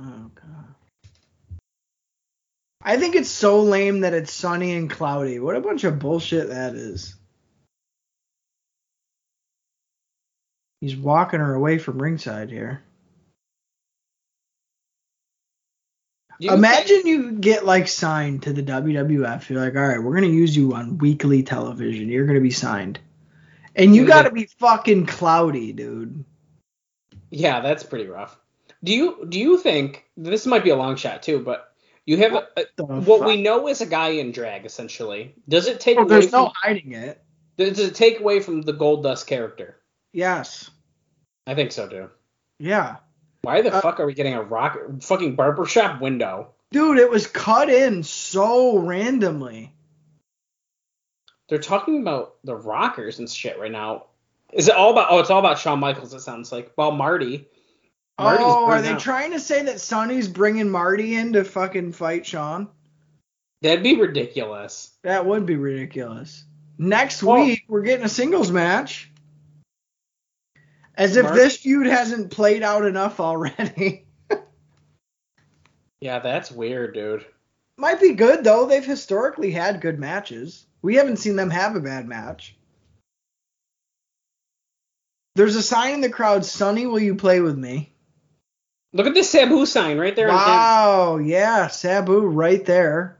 Oh 0.00 0.30
god. 0.34 0.74
I 2.82 2.96
think 2.98 3.14
it's 3.16 3.30
so 3.30 3.62
lame 3.62 4.00
that 4.00 4.12
it's 4.12 4.32
sunny 4.32 4.74
and 4.74 4.90
cloudy. 4.90 5.38
What 5.40 5.56
a 5.56 5.60
bunch 5.60 5.84
of 5.84 5.98
bullshit 5.98 6.48
that 6.48 6.74
is. 6.74 7.14
He's 10.80 10.96
walking 10.96 11.40
her 11.40 11.54
away 11.54 11.78
from 11.78 12.00
ringside 12.02 12.50
here. 12.50 12.82
Do 16.23 16.23
you 16.38 16.50
Imagine 16.52 17.06
you 17.06 17.32
get 17.32 17.64
like 17.64 17.88
signed 17.88 18.42
to 18.42 18.52
the 18.52 18.62
WWF. 18.62 19.48
You're 19.48 19.60
like, 19.64 19.76
all 19.76 19.86
right, 19.86 20.02
we're 20.02 20.14
gonna 20.14 20.26
use 20.26 20.56
you 20.56 20.74
on 20.74 20.98
weekly 20.98 21.42
television. 21.42 22.08
You're 22.08 22.26
gonna 22.26 22.40
be 22.40 22.50
signed, 22.50 22.98
and 23.76 23.94
you 23.94 24.06
gotta 24.06 24.30
be 24.30 24.48
fucking 24.58 25.06
cloudy, 25.06 25.72
dude. 25.72 26.24
Yeah, 27.30 27.60
that's 27.60 27.82
pretty 27.82 28.06
rough. 28.06 28.36
Do 28.82 28.92
you 28.92 29.26
do 29.28 29.38
you 29.38 29.58
think 29.58 30.04
this 30.16 30.46
might 30.46 30.64
be 30.64 30.70
a 30.70 30.76
long 30.76 30.96
shot 30.96 31.22
too, 31.22 31.40
but 31.40 31.72
you 32.06 32.18
have 32.18 32.34
a, 32.34 32.46
a, 32.56 32.84
what 32.84 33.24
we 33.24 33.40
know 33.40 33.66
is 33.68 33.80
a 33.80 33.86
guy 33.86 34.08
in 34.08 34.30
drag 34.32 34.66
essentially. 34.66 35.34
Does 35.48 35.66
it 35.66 35.80
take 35.80 35.96
Well, 35.96 36.04
away 36.04 36.20
there's 36.20 36.30
from, 36.30 36.44
no 36.44 36.52
hiding 36.54 36.92
it. 36.92 37.22
does 37.56 37.78
it 37.78 37.94
take 37.94 38.20
away 38.20 38.40
from 38.40 38.62
the 38.62 38.74
Goldust 38.74 39.26
character? 39.26 39.76
Yes. 40.12 40.70
I 41.46 41.54
think 41.54 41.72
so 41.72 41.88
too. 41.88 42.10
Yeah. 42.58 42.96
Why 43.44 43.62
the 43.62 43.72
Uh, 43.74 43.80
fuck 43.80 44.00
are 44.00 44.06
we 44.06 44.14
getting 44.14 44.34
a 44.34 44.42
rock 44.42 44.78
fucking 45.00 45.36
barbershop 45.36 46.00
window? 46.00 46.48
Dude, 46.72 46.98
it 46.98 47.10
was 47.10 47.26
cut 47.26 47.68
in 47.70 48.02
so 48.02 48.78
randomly. 48.78 49.72
They're 51.48 51.58
talking 51.58 52.00
about 52.00 52.36
the 52.44 52.56
rockers 52.56 53.18
and 53.18 53.30
shit 53.30 53.58
right 53.58 53.70
now. 53.70 54.06
Is 54.52 54.68
it 54.68 54.74
all 54.74 54.92
about? 54.92 55.08
Oh, 55.10 55.18
it's 55.20 55.30
all 55.30 55.38
about 55.40 55.58
Shawn 55.58 55.80
Michaels. 55.80 56.14
It 56.14 56.20
sounds 56.20 56.50
like. 56.50 56.72
Well, 56.76 56.92
Marty. 56.92 57.46
Marty's 58.18 58.46
oh, 58.46 58.66
are 58.66 58.80
they 58.80 58.90
out. 58.92 59.00
trying 59.00 59.32
to 59.32 59.40
say 59.40 59.64
that 59.64 59.80
Sunny's 59.80 60.28
bringing 60.28 60.70
Marty 60.70 61.16
in 61.16 61.32
to 61.32 61.44
fucking 61.44 61.92
fight 61.92 62.24
Shawn? 62.24 62.68
That'd 63.62 63.82
be 63.82 63.96
ridiculous. 64.00 64.90
That 65.02 65.26
would 65.26 65.46
be 65.46 65.56
ridiculous. 65.56 66.44
Next 66.78 67.22
Well- 67.22 67.44
week, 67.44 67.64
we're 67.68 67.82
getting 67.82 68.04
a 68.06 68.08
singles 68.08 68.50
match. 68.50 69.10
As 70.96 71.16
if 71.16 71.24
Mark- 71.24 71.34
this 71.34 71.56
feud 71.56 71.86
hasn't 71.86 72.30
played 72.30 72.62
out 72.62 72.84
enough 72.84 73.20
already. 73.20 74.06
Yeah, 76.04 76.18
that's 76.18 76.52
weird, 76.52 76.92
dude. 76.92 77.24
Might 77.78 77.98
be 77.98 78.12
good, 78.12 78.44
though. 78.44 78.66
They've 78.66 78.84
historically 78.84 79.50
had 79.50 79.80
good 79.80 79.98
matches. 79.98 80.66
We 80.82 80.96
haven't 80.96 81.16
seen 81.16 81.34
them 81.34 81.48
have 81.48 81.76
a 81.76 81.80
bad 81.80 82.06
match. 82.06 82.54
There's 85.34 85.56
a 85.56 85.62
sign 85.62 85.94
in 85.94 86.00
the 86.02 86.10
crowd 86.10 86.44
Sunny, 86.44 86.84
will 86.84 87.00
you 87.00 87.14
play 87.14 87.40
with 87.40 87.56
me? 87.56 87.90
Look 88.92 89.06
at 89.06 89.14
this 89.14 89.30
Sabu 89.30 89.64
sign 89.64 89.96
right 89.96 90.14
there. 90.14 90.28
Wow, 90.28 91.16
yeah, 91.16 91.68
Sabu 91.68 92.20
right 92.20 92.62
there. 92.66 93.18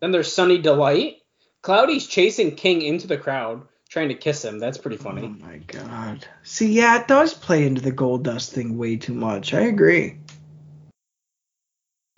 Then 0.00 0.10
there's 0.10 0.34
Sunny 0.34 0.58
Delight. 0.58 1.18
Cloudy's 1.62 2.08
chasing 2.08 2.56
King 2.56 2.82
into 2.82 3.06
the 3.06 3.16
crowd, 3.16 3.62
trying 3.94 4.08
to 4.08 4.14
kiss 4.14 4.44
him. 4.44 4.58
That's 4.58 4.76
pretty 4.76 4.96
funny. 4.96 5.22
Oh 5.22 5.46
my 5.46 5.58
god. 5.58 6.26
See, 6.42 6.72
yeah, 6.72 7.00
it 7.00 7.06
does 7.06 7.32
play 7.32 7.64
into 7.64 7.80
the 7.80 7.92
Goldust 7.92 8.50
thing 8.50 8.76
way 8.76 8.96
too 8.96 9.14
much. 9.14 9.54
I 9.54 9.60
agree. 9.60 10.16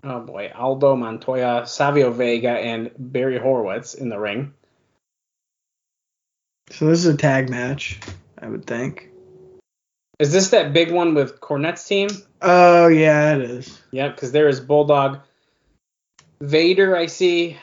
Oh 0.03 0.21
boy, 0.21 0.51
Aldo 0.55 0.95
Montoya, 0.95 1.67
Savio 1.67 2.09
Vega, 2.09 2.49
and 2.49 2.89
Barry 2.97 3.37
Horowitz 3.37 3.93
in 3.93 4.09
the 4.09 4.17
ring. 4.17 4.53
So 6.71 6.87
this 6.87 6.99
is 6.99 7.13
a 7.13 7.15
tag 7.15 7.51
match, 7.51 7.99
I 8.41 8.47
would 8.47 8.65
think. 8.65 9.11
Is 10.17 10.31
this 10.33 10.49
that 10.49 10.73
big 10.73 10.91
one 10.91 11.13
with 11.13 11.39
Cornette's 11.39 11.87
team? 11.87 12.09
Oh 12.41 12.87
yeah, 12.87 13.35
it 13.35 13.41
is. 13.43 13.79
Yep, 13.91 14.15
because 14.15 14.31
there 14.31 14.47
is 14.47 14.59
Bulldog, 14.59 15.19
Vader. 16.41 16.95
I 16.95 17.05
see. 17.05 17.57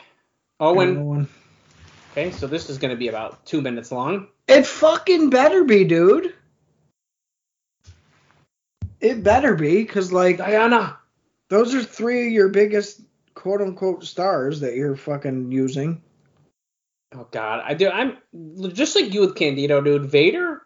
Owen. 0.60 0.98
Owen. 0.98 1.28
Okay, 2.16 2.30
so 2.30 2.46
this 2.46 2.70
is 2.70 2.78
going 2.78 2.92
to 2.92 2.96
be 2.96 3.08
about 3.08 3.44
two 3.44 3.60
minutes 3.60 3.90
long. 3.90 4.28
It 4.46 4.68
fucking 4.68 5.30
better 5.30 5.64
be, 5.64 5.82
dude. 5.82 6.32
It 9.00 9.24
better 9.24 9.56
be, 9.56 9.84
cause 9.84 10.12
like 10.12 10.38
Diana. 10.38 10.96
those 11.48 11.74
are 11.74 11.82
three 11.82 12.28
of 12.28 12.32
your 12.32 12.50
biggest 12.50 13.00
quote 13.34 13.60
unquote 13.60 14.04
stars 14.04 14.60
that 14.60 14.76
you're 14.76 14.94
fucking 14.94 15.50
using. 15.50 16.02
Oh 17.12 17.26
God, 17.32 17.64
I 17.66 17.74
do. 17.74 17.90
I'm 17.90 18.16
just 18.72 18.94
like 18.94 19.12
you 19.12 19.22
with 19.22 19.34
Candido, 19.34 19.80
dude. 19.80 20.06
Vader. 20.06 20.62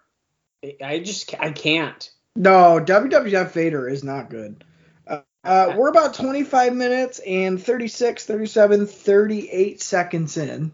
I 0.84 0.98
just 0.98 1.34
I 1.40 1.52
can't. 1.52 2.10
No, 2.36 2.78
WWF 2.78 3.52
Vader 3.52 3.88
is 3.88 4.04
not 4.04 4.28
good. 4.28 4.64
Uh, 5.06 5.20
uh, 5.44 5.72
we're 5.78 5.88
about 5.88 6.12
25 6.12 6.74
minutes 6.74 7.20
and 7.20 7.62
36, 7.62 8.26
37, 8.26 8.86
38 8.86 9.80
seconds 9.80 10.36
in. 10.36 10.72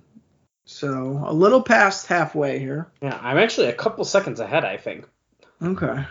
So 0.67 1.23
a 1.27 1.33
little 1.33 1.63
past 1.63 2.07
halfway 2.07 2.59
here. 2.59 2.89
Yeah, 3.03 3.19
I'm 3.23 3.37
actually 3.39 3.69
a 3.69 3.73
couple 3.75 4.05
seconds 4.05 4.41
ahead, 4.41 4.65
I 4.65 4.77
think. 4.77 5.07
Okay. 5.63 6.05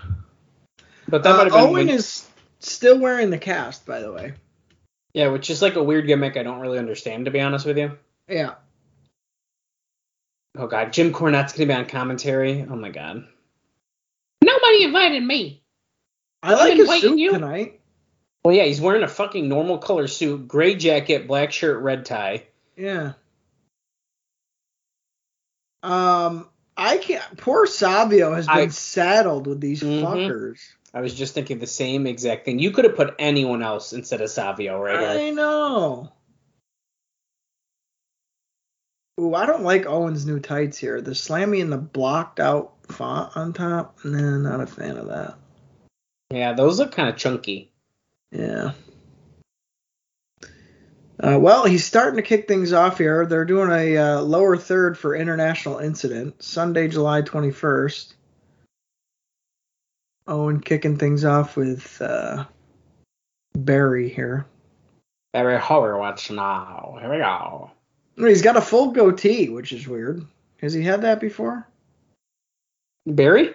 But 1.07 1.23
that 1.23 1.31
Uh, 1.33 1.37
might 1.37 1.43
have 1.45 1.51
been 1.53 1.61
Owen 1.61 1.73
when- 1.73 1.89
is 1.89 2.27
still 2.59 2.99
wearing 2.99 3.29
the 3.29 3.37
cast, 3.37 3.85
by 3.85 3.99
the 3.99 4.11
way. 4.11 4.33
yeah, 5.13 5.27
which 5.27 5.49
is 5.49 5.61
like 5.61 5.75
a 5.75 5.83
weird 5.83 6.07
gimmick. 6.07 6.37
I 6.37 6.43
don't 6.43 6.59
really 6.59 6.79
understand, 6.79 7.25
to 7.25 7.31
be 7.31 7.41
honest 7.41 7.65
with 7.65 7.77
you. 7.77 7.97
Yeah. 8.27 8.55
Oh 10.57 10.67
God, 10.67 10.93
Jim 10.93 11.11
Cornette's 11.13 11.53
gonna 11.53 11.67
be 11.67 11.73
on 11.73 11.85
commentary. 11.87 12.65
Oh 12.69 12.75
my 12.75 12.89
God. 12.89 13.27
Nobody 14.43 14.83
invited 14.83 15.23
me. 15.23 15.63
I 16.43 16.53
like 16.53 16.77
been 16.77 16.85
his 16.85 17.01
suit 17.01 17.17
you. 17.17 17.31
tonight. 17.31 17.79
Well, 18.43 18.53
yeah, 18.55 18.63
he's 18.65 18.81
wearing 18.81 19.03
a 19.03 19.07
fucking 19.07 19.47
normal 19.47 19.77
color 19.77 20.07
suit, 20.07 20.47
gray 20.47 20.75
jacket, 20.75 21.27
black 21.27 21.51
shirt, 21.51 21.81
red 21.81 22.05
tie. 22.05 22.43
Yeah. 22.75 23.13
Um, 25.83 26.47
I 26.75 26.97
can't. 26.97 27.37
Poor 27.37 27.65
Savio 27.67 28.33
has 28.33 28.47
been 28.47 28.55
I- 28.55 28.67
saddled 28.69 29.45
with 29.47 29.59
these 29.61 29.81
Mhm. 29.81 30.01
fuckers. 30.01 30.59
I 30.93 31.01
was 31.01 31.13
just 31.13 31.33
thinking 31.33 31.59
the 31.59 31.67
same 31.67 32.07
exact 32.07 32.45
thing. 32.45 32.59
You 32.59 32.71
could 32.71 32.85
have 32.85 32.95
put 32.95 33.15
anyone 33.19 33.61
else 33.63 33.93
instead 33.93 34.21
of 34.21 34.29
Savio 34.29 34.79
right 34.79 34.99
here. 34.99 35.27
I 35.27 35.29
know. 35.31 36.11
Ooh, 39.19 39.33
I 39.35 39.45
don't 39.45 39.63
like 39.63 39.85
Owen's 39.85 40.25
new 40.25 40.39
tights 40.39 40.77
here. 40.77 41.01
The 41.01 41.11
slammy 41.11 41.61
and 41.61 41.71
the 41.71 41.77
blocked 41.77 42.39
out 42.39 42.73
font 42.89 43.35
on 43.37 43.53
top. 43.53 43.99
Nah, 44.03 44.37
not 44.37 44.61
a 44.61 44.67
fan 44.67 44.97
of 44.97 45.07
that. 45.07 45.35
Yeah, 46.31 46.53
those 46.53 46.79
look 46.79 46.91
kind 46.91 47.09
of 47.09 47.17
chunky. 47.17 47.71
Yeah. 48.31 48.71
Uh, 51.19 51.37
well, 51.39 51.65
he's 51.65 51.85
starting 51.85 52.17
to 52.17 52.23
kick 52.23 52.47
things 52.47 52.73
off 52.73 52.97
here. 52.97 53.25
They're 53.25 53.45
doing 53.45 53.69
a 53.71 53.97
uh, 53.97 54.21
lower 54.21 54.57
third 54.57 54.97
for 54.97 55.15
International 55.15 55.77
Incident, 55.77 56.41
Sunday, 56.41 56.87
July 56.87 57.21
21st. 57.21 58.13
Owen 60.27 60.59
kicking 60.59 60.97
things 60.97 61.25
off 61.25 61.55
with 61.55 62.01
uh, 62.01 62.45
Barry 63.53 64.09
here. 64.09 64.45
Barry 65.33 65.59
Horowitz 65.59 66.29
now. 66.29 66.97
Here 66.99 67.11
we 67.11 67.17
go. 67.17 67.71
He's 68.15 68.41
got 68.41 68.57
a 68.57 68.61
full 68.61 68.91
goatee, 68.91 69.49
which 69.49 69.71
is 69.71 69.87
weird. 69.87 70.25
Has 70.61 70.73
he 70.73 70.83
had 70.83 71.01
that 71.01 71.19
before? 71.19 71.67
Barry? 73.05 73.53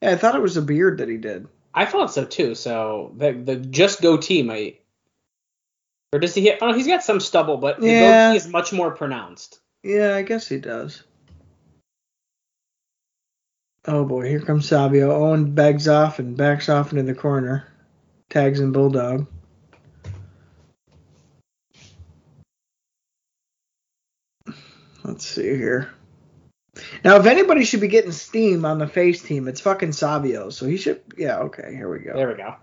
Yeah, 0.00 0.10
I 0.10 0.16
thought 0.16 0.34
it 0.34 0.42
was 0.42 0.56
a 0.56 0.62
beard 0.62 0.98
that 0.98 1.08
he 1.08 1.18
did. 1.18 1.46
I 1.74 1.86
thought 1.86 2.12
so 2.12 2.24
too. 2.24 2.54
So 2.54 3.14
the 3.16 3.32
the 3.32 3.56
just 3.56 4.02
goatee 4.02 4.42
might. 4.42 4.81
Or 6.12 6.18
does 6.18 6.34
he? 6.34 6.52
Oh, 6.60 6.72
he's 6.72 6.86
got 6.86 7.02
some 7.02 7.20
stubble, 7.20 7.56
but 7.56 7.82
Yeah. 7.82 8.28
goatee 8.28 8.36
is 8.36 8.48
much 8.48 8.72
more 8.72 8.90
pronounced. 8.90 9.60
Yeah, 9.82 10.14
I 10.14 10.22
guess 10.22 10.46
he 10.46 10.58
does. 10.58 11.02
Oh 13.86 14.04
boy, 14.04 14.28
here 14.28 14.40
comes 14.40 14.68
Savio. 14.68 15.10
Owen 15.10 15.54
begs 15.54 15.88
off 15.88 16.18
and 16.18 16.36
backs 16.36 16.68
off 16.68 16.92
into 16.92 17.02
the 17.02 17.14
corner. 17.14 17.66
Tags 18.30 18.60
in 18.60 18.72
Bulldog. 18.72 19.26
Let's 25.02 25.26
see 25.26 25.56
here. 25.56 25.90
Now, 27.04 27.16
if 27.16 27.26
anybody 27.26 27.64
should 27.64 27.80
be 27.80 27.88
getting 27.88 28.12
steam 28.12 28.64
on 28.64 28.78
the 28.78 28.86
face 28.86 29.20
team, 29.20 29.48
it's 29.48 29.60
fucking 29.60 29.92
Savio. 29.92 30.50
So 30.50 30.66
he 30.66 30.76
should. 30.76 31.02
Yeah, 31.16 31.40
okay, 31.40 31.74
here 31.74 31.90
we 31.90 31.98
go. 31.98 32.14
There 32.14 32.28
we 32.28 32.34
go. 32.34 32.54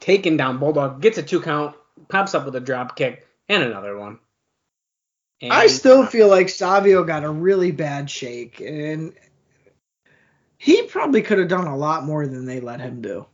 Taken 0.00 0.36
down 0.38 0.58
Bulldog 0.58 1.02
gets 1.02 1.18
a 1.18 1.22
two 1.22 1.42
count, 1.42 1.76
pops 2.08 2.34
up 2.34 2.44
with 2.44 2.56
a 2.56 2.60
drop 2.60 2.96
kick 2.96 3.26
and 3.48 3.62
another 3.62 3.96
one. 3.96 4.18
And 5.42 5.52
I 5.52 5.68
still 5.68 6.04
feel 6.06 6.28
like 6.28 6.48
Savio 6.48 7.02
got 7.04 7.24
a 7.24 7.30
really 7.30 7.70
bad 7.70 8.10
shake, 8.10 8.60
and 8.60 9.14
he 10.58 10.82
probably 10.82 11.22
could 11.22 11.38
have 11.38 11.48
done 11.48 11.66
a 11.66 11.76
lot 11.76 12.04
more 12.04 12.26
than 12.26 12.44
they 12.44 12.60
let 12.60 12.80
him 12.80 13.00
do. 13.00 13.26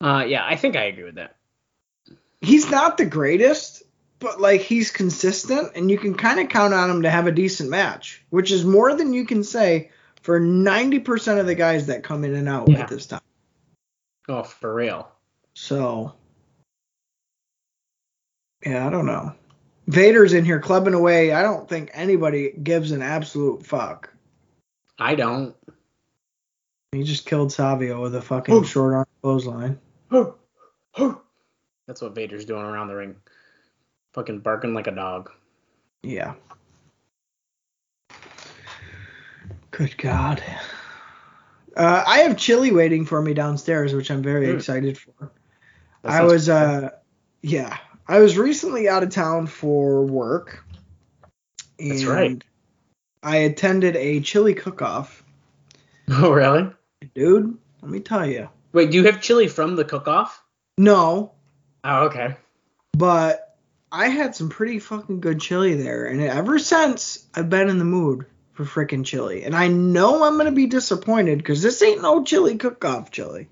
Uh, 0.00 0.24
yeah, 0.26 0.44
I 0.44 0.56
think 0.56 0.76
I 0.76 0.84
agree 0.84 1.04
with 1.04 1.16
that. 1.16 1.36
He's 2.40 2.70
not 2.70 2.96
the 2.96 3.06
greatest, 3.06 3.82
but 4.18 4.40
like 4.40 4.62
he's 4.62 4.90
consistent, 4.90 5.72
and 5.74 5.90
you 5.90 5.98
can 5.98 6.14
kind 6.14 6.40
of 6.40 6.48
count 6.48 6.74
on 6.74 6.90
him 6.90 7.02
to 7.02 7.10
have 7.10 7.26
a 7.26 7.32
decent 7.32 7.70
match, 7.70 8.24
which 8.30 8.50
is 8.50 8.64
more 8.64 8.94
than 8.94 9.12
you 9.12 9.24
can 9.26 9.44
say 9.44 9.90
for 10.22 10.40
90% 10.40 11.38
of 11.38 11.46
the 11.46 11.54
guys 11.54 11.86
that 11.86 12.02
come 12.02 12.24
in 12.24 12.34
and 12.34 12.48
out 12.48 12.68
Yeah. 12.68 12.80
at 12.80 12.88
this 12.88 13.06
time. 13.06 13.20
Oh, 14.28 14.42
for 14.42 14.74
real. 14.74 15.10
So, 15.54 16.12
yeah, 18.64 18.86
I 18.86 18.90
don't 18.90 19.06
know. 19.06 19.32
Vader's 19.86 20.32
in 20.32 20.44
here 20.44 20.60
clubbing 20.60 20.94
away. 20.94 21.32
I 21.32 21.42
don't 21.42 21.68
think 21.68 21.90
anybody 21.92 22.52
gives 22.62 22.90
an 22.90 23.02
absolute 23.02 23.64
fuck. 23.66 24.12
I 24.98 25.14
don't. 25.14 25.54
He 26.92 27.02
just 27.02 27.26
killed 27.26 27.52
Savio 27.52 28.00
with 28.00 28.14
a 28.14 28.22
fucking 28.22 28.54
Ooh. 28.54 28.64
short 28.64 28.94
arm 28.94 29.06
clothesline. 29.22 29.78
That's 30.10 32.00
what 32.00 32.14
Vader's 32.14 32.44
doing 32.44 32.62
around 32.62 32.88
the 32.88 32.94
ring. 32.94 33.16
Fucking 34.14 34.40
barking 34.40 34.74
like 34.74 34.86
a 34.86 34.92
dog. 34.92 35.30
Yeah. 36.02 36.34
Good 39.70 39.96
God. 39.98 40.42
Uh, 41.76 42.04
I 42.06 42.20
have 42.20 42.36
chili 42.36 42.70
waiting 42.70 43.04
for 43.04 43.20
me 43.20 43.34
downstairs, 43.34 43.92
which 43.92 44.10
I'm 44.10 44.22
very 44.22 44.46
Mm. 44.46 44.54
excited 44.54 44.96
for. 44.96 45.32
I 46.04 46.22
was 46.22 46.48
uh 46.48 46.90
yeah, 47.42 47.76
I 48.06 48.20
was 48.20 48.36
recently 48.38 48.88
out 48.88 49.02
of 49.02 49.10
town 49.10 49.46
for 49.46 50.04
work. 50.04 50.64
And 51.78 51.90
That's 51.90 52.04
right. 52.04 52.44
I 53.22 53.36
attended 53.38 53.96
a 53.96 54.20
chili 54.20 54.54
cook-off. 54.54 55.22
Oh, 56.10 56.30
really? 56.30 56.70
Dude, 57.14 57.56
let 57.80 57.90
me 57.90 57.98
tell 57.98 58.26
you. 58.26 58.50
Wait, 58.74 58.90
do 58.90 58.98
you 58.98 59.04
have 59.04 59.22
chili 59.22 59.48
from 59.48 59.74
the 59.74 59.84
cook-off? 59.86 60.42
No, 60.76 61.32
Oh, 61.82 62.04
okay. 62.04 62.36
but 62.92 63.56
I 63.90 64.08
had 64.08 64.34
some 64.36 64.50
pretty 64.50 64.80
fucking 64.80 65.20
good 65.20 65.40
chili 65.40 65.74
there, 65.74 66.04
and 66.04 66.20
ever 66.20 66.58
since 66.58 67.26
I've 67.34 67.48
been 67.48 67.70
in 67.70 67.78
the 67.78 67.86
mood 67.86 68.26
for 68.52 68.64
frickin' 68.64 69.04
chili. 69.06 69.44
And 69.44 69.56
I 69.56 69.68
know 69.68 70.24
I'm 70.24 70.36
gonna 70.36 70.52
be 70.52 70.66
disappointed 70.66 71.38
because 71.38 71.62
this 71.62 71.80
ain't 71.82 72.02
no 72.02 72.22
chili 72.22 72.56
cook-off 72.58 73.10
chili. 73.10 73.48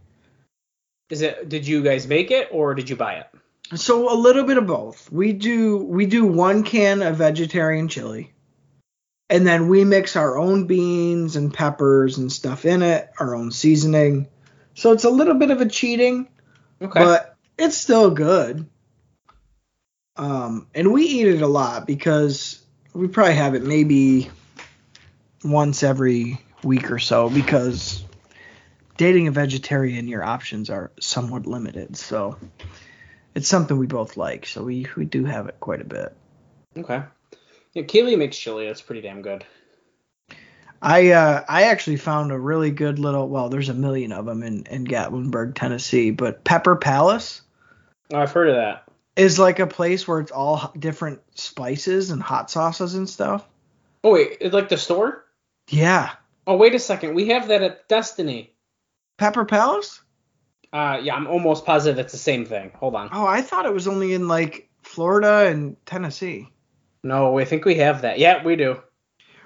Is 1.13 1.21
it? 1.21 1.51
Did 1.51 1.67
you 1.67 1.83
guys 1.83 2.07
make 2.07 2.31
it 2.31 2.49
or 2.51 2.75
did 2.75 2.89
you 2.89 2.97
buy 2.97 3.17
it? 3.17 3.27
So 3.75 4.11
a 4.11 4.17
little 4.17 4.45
bit 4.45 4.57
of 4.57 4.67
both. 4.67 5.13
We 5.13 5.35
do 5.35 5.77
we 5.77 6.07
do 6.07 6.25
one 6.25 6.63
can 6.63 7.03
of 7.03 7.17
vegetarian 7.17 7.89
chili. 7.89 8.33
And 9.29 9.47
then 9.47 9.69
we 9.69 9.85
mix 9.85 10.17
our 10.17 10.39
own 10.39 10.67
beans 10.67 11.37
and 11.37 11.53
peppers 11.53 12.17
and 12.17 12.33
stuff 12.33 12.65
in 12.65 12.81
it, 12.81 13.11
our 13.21 13.35
own 13.35 13.51
seasoning. 13.51 14.27
So 14.75 14.93
it's 14.93 15.05
a 15.05 15.11
little 15.11 15.35
bit 15.35 15.51
of 15.51 15.61
a 15.61 15.69
cheating, 15.69 16.29
Okay. 16.81 16.99
but 17.05 17.37
it's 17.59 17.77
still 17.77 18.11
good. 18.11 18.67
Um, 20.17 20.67
and 20.75 20.95
we 20.95 21.05
eat 21.05 21.27
it 21.27 21.43
a 21.43 21.47
lot 21.47 21.87
because 21.87 22.63
we 22.95 23.07
probably 23.07 23.35
have 23.35 23.55
it 23.55 23.65
maybe 23.65 24.31
once 25.45 25.83
every 25.83 26.41
week 26.65 26.91
or 26.91 26.99
so 26.99 27.29
because 27.29 28.03
dating 28.97 29.29
a 29.29 29.31
vegetarian, 29.31 30.09
your 30.09 30.25
options 30.25 30.71
are 30.71 30.93
somewhat 31.01 31.47
limited. 31.47 31.97
So 31.97 32.39
it's 33.35 33.49
something 33.49 33.77
we 33.79 33.87
both 33.87 34.17
like. 34.17 34.47
So 34.47 34.63
we, 34.63 34.87
we 34.97 35.05
do 35.05 35.25
have 35.25 35.47
it 35.49 35.59
quite 35.61 35.81
a 35.81 35.85
bit. 35.85 36.15
okay. 36.77 37.03
Yeah, 37.75 37.85
Kaylee 37.85 38.19
makes 38.19 38.37
chili. 38.37 38.67
That's 38.67 38.83
pretty 38.83 39.01
damn 39.01 39.23
good. 39.23 39.45
I 40.83 41.11
uh, 41.13 41.45
I 41.49 41.65
actually 41.65 41.97
found 41.97 42.33
a 42.33 42.39
really 42.39 42.71
good 42.71 42.99
little 42.99 43.29
well, 43.29 43.49
there's 43.49 43.69
a 43.69 43.75
million 43.75 44.13
of 44.13 44.27
them 44.27 44.43
in 44.43 44.65
in 44.67 44.85
Gatlinburg, 44.85 45.55
Tennessee, 45.55 46.11
but 46.11 46.45
Pepper 46.45 46.77
Palace 46.77 47.41
Oh, 48.13 48.19
I've 48.19 48.33
heard 48.33 48.49
of 48.51 48.57
that. 48.57 48.85
is 49.17 49.39
like 49.39 49.59
a 49.59 49.67
place 49.67 50.07
where 50.07 50.19
it's 50.21 50.33
all 50.33 50.73
different 50.79 51.21
spices 51.39 52.11
and 52.11 52.23
hot 52.23 52.51
sauces 52.51 52.95
and 52.95 53.09
stuff. 53.09 53.49
Oh 54.05 54.13
wait, 54.13 54.39
it's 54.41 54.53
like 54.53 54.69
the 54.69 54.77
store? 54.77 55.25
Yeah, 55.69 56.11
Oh 56.47 56.57
wait 56.57 56.75
a 56.75 56.79
second, 56.81 57.15
we 57.15 57.29
have 57.29 57.49
that 57.49 57.63
at 57.63 57.89
Destiny. 57.89 58.52
Pepper 59.17 59.45
Palace. 59.45 60.01
Uh, 60.73 60.99
yeah, 61.03 61.15
I'm 61.15 61.27
almost 61.27 61.67
positive 61.67 61.99
it's 61.99 62.13
the 62.13 62.19
same 62.19 62.45
thing. 62.47 62.73
Hold 62.77 62.95
on. 62.95 63.11
Oh, 63.13 63.27
I 63.27 63.43
thought 63.43 63.67
it 63.67 63.75
was 63.75 63.87
only 63.87 64.15
in 64.15 64.27
like 64.29 64.69
Florida 64.83 65.47
and 65.51 65.77
Tennessee. 65.87 66.49
No, 67.03 67.39
I 67.39 67.45
think 67.45 67.65
we 67.65 67.75
have 67.77 68.03
that. 68.03 68.19
Yeah, 68.19 68.43
we 68.43 68.57
do. 68.57 68.81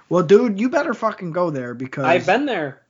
Well, 0.09 0.23
dude, 0.23 0.61
you 0.61 0.69
better 0.69 0.95
fucking 0.95 1.33
go 1.33 1.51
there 1.51 1.75
because 1.75 2.05
I've 2.05 2.27
been 2.27 2.47
there. 2.47 2.83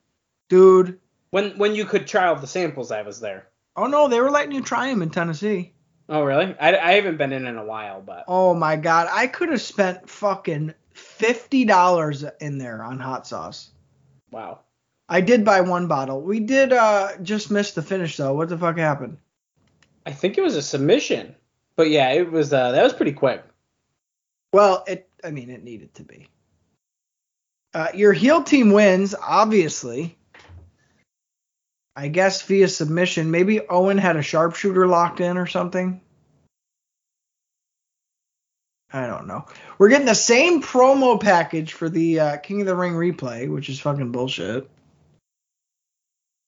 dude. 0.49 0.99
When 1.31 1.57
when 1.59 1.75
you 1.75 1.85
could 1.87 2.07
try 2.07 2.27
all 2.27 2.37
the 2.37 2.47
samples, 2.47 2.93
I 2.93 3.03
was 3.03 3.21
there. 3.21 3.49
Oh 3.75 3.87
no, 3.87 4.09
they 4.09 4.21
were 4.21 4.31
letting 4.31 4.53
you 4.53 4.63
try 4.63 4.89
them 4.89 5.03
in 5.03 5.11
Tennessee. 5.11 5.73
Oh 6.09 6.23
really? 6.23 6.55
I, 6.61 6.77
I 6.77 6.93
haven't 6.93 7.17
been 7.17 7.33
in 7.33 7.47
in 7.47 7.57
a 7.57 7.65
while, 7.65 8.01
but 8.01 8.25
Oh 8.29 8.55
my 8.55 8.77
god, 8.77 9.09
I 9.11 9.27
could 9.27 9.49
have 9.49 9.61
spent 9.63 10.09
fucking 10.09 10.75
fifty 10.95 11.65
dollars 11.65 12.25
in 12.41 12.59
there 12.59 12.83
on 12.83 12.99
hot 13.01 13.27
sauce. 13.27 13.71
wow. 14.31 14.61
I 15.09 15.21
did 15.21 15.45
buy 15.45 15.61
one 15.61 15.87
bottle. 15.87 16.21
We 16.21 16.41
did 16.41 16.73
uh 16.73 17.17
just 17.23 17.51
miss 17.51 17.73
the 17.73 17.83
finish 17.83 18.17
though. 18.17 18.35
What 18.35 18.49
the 18.49 18.59
fuck 18.59 18.77
happened? 18.77 19.19
I 20.05 20.13
think 20.13 20.39
it 20.39 20.43
was 20.43 20.57
a 20.57 20.63
submission. 20.63 21.35
But 21.77 21.91
yeah, 21.91 22.13
it 22.13 22.31
was 22.31 22.53
uh 22.53 22.73
that 22.73 22.83
was 22.83 22.93
pretty 22.93 23.13
quick. 23.13 23.45
Well, 24.53 24.85
it 24.87 25.09
I 25.23 25.31
mean 25.31 25.51
it 25.51 25.63
needed 25.63 25.95
to 25.95 26.03
be. 26.03 26.29
Uh, 27.75 27.89
your 27.93 28.15
heel 28.15 28.43
team 28.43 28.73
wins, 28.73 29.15
obviously. 29.15 30.17
I 31.95 32.09
guess 32.09 32.43
via 32.43 32.69
submission. 32.69 33.31
Maybe 33.31 33.61
Owen 33.69 33.99
had 33.99 34.17
a 34.17 34.23
sharpshooter 34.23 34.87
locked 34.87 35.21
in 35.21 35.37
or 35.37 35.47
something. 35.47 36.01
I 38.93 39.07
don't 39.07 39.27
know. 39.27 39.45
We're 39.79 39.89
getting 39.89 40.07
the 40.07 40.15
same 40.15 40.63
promo 40.63 41.21
package 41.21 41.73
for 41.75 41.89
the 41.89 42.21
uh, 42.21 42.37
King 42.39 42.61
of 42.63 42.67
the 42.67 42.75
Ring 42.75 42.95
replay, 42.95 43.51
which 43.51 43.69
is 43.69 43.81
fucking 43.81 44.13
bullshit. 44.13 44.71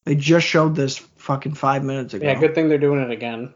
They 0.09 0.15
just 0.15 0.47
showed 0.47 0.75
this 0.75 0.97
fucking 0.97 1.53
five 1.53 1.85
minutes 1.85 2.15
ago. 2.15 2.25
Yeah, 2.25 2.41
good 2.41 2.55
thing 2.55 2.71
they're 2.71 2.79
doing 2.79 3.03
it 3.03 3.11
again. 3.11 3.53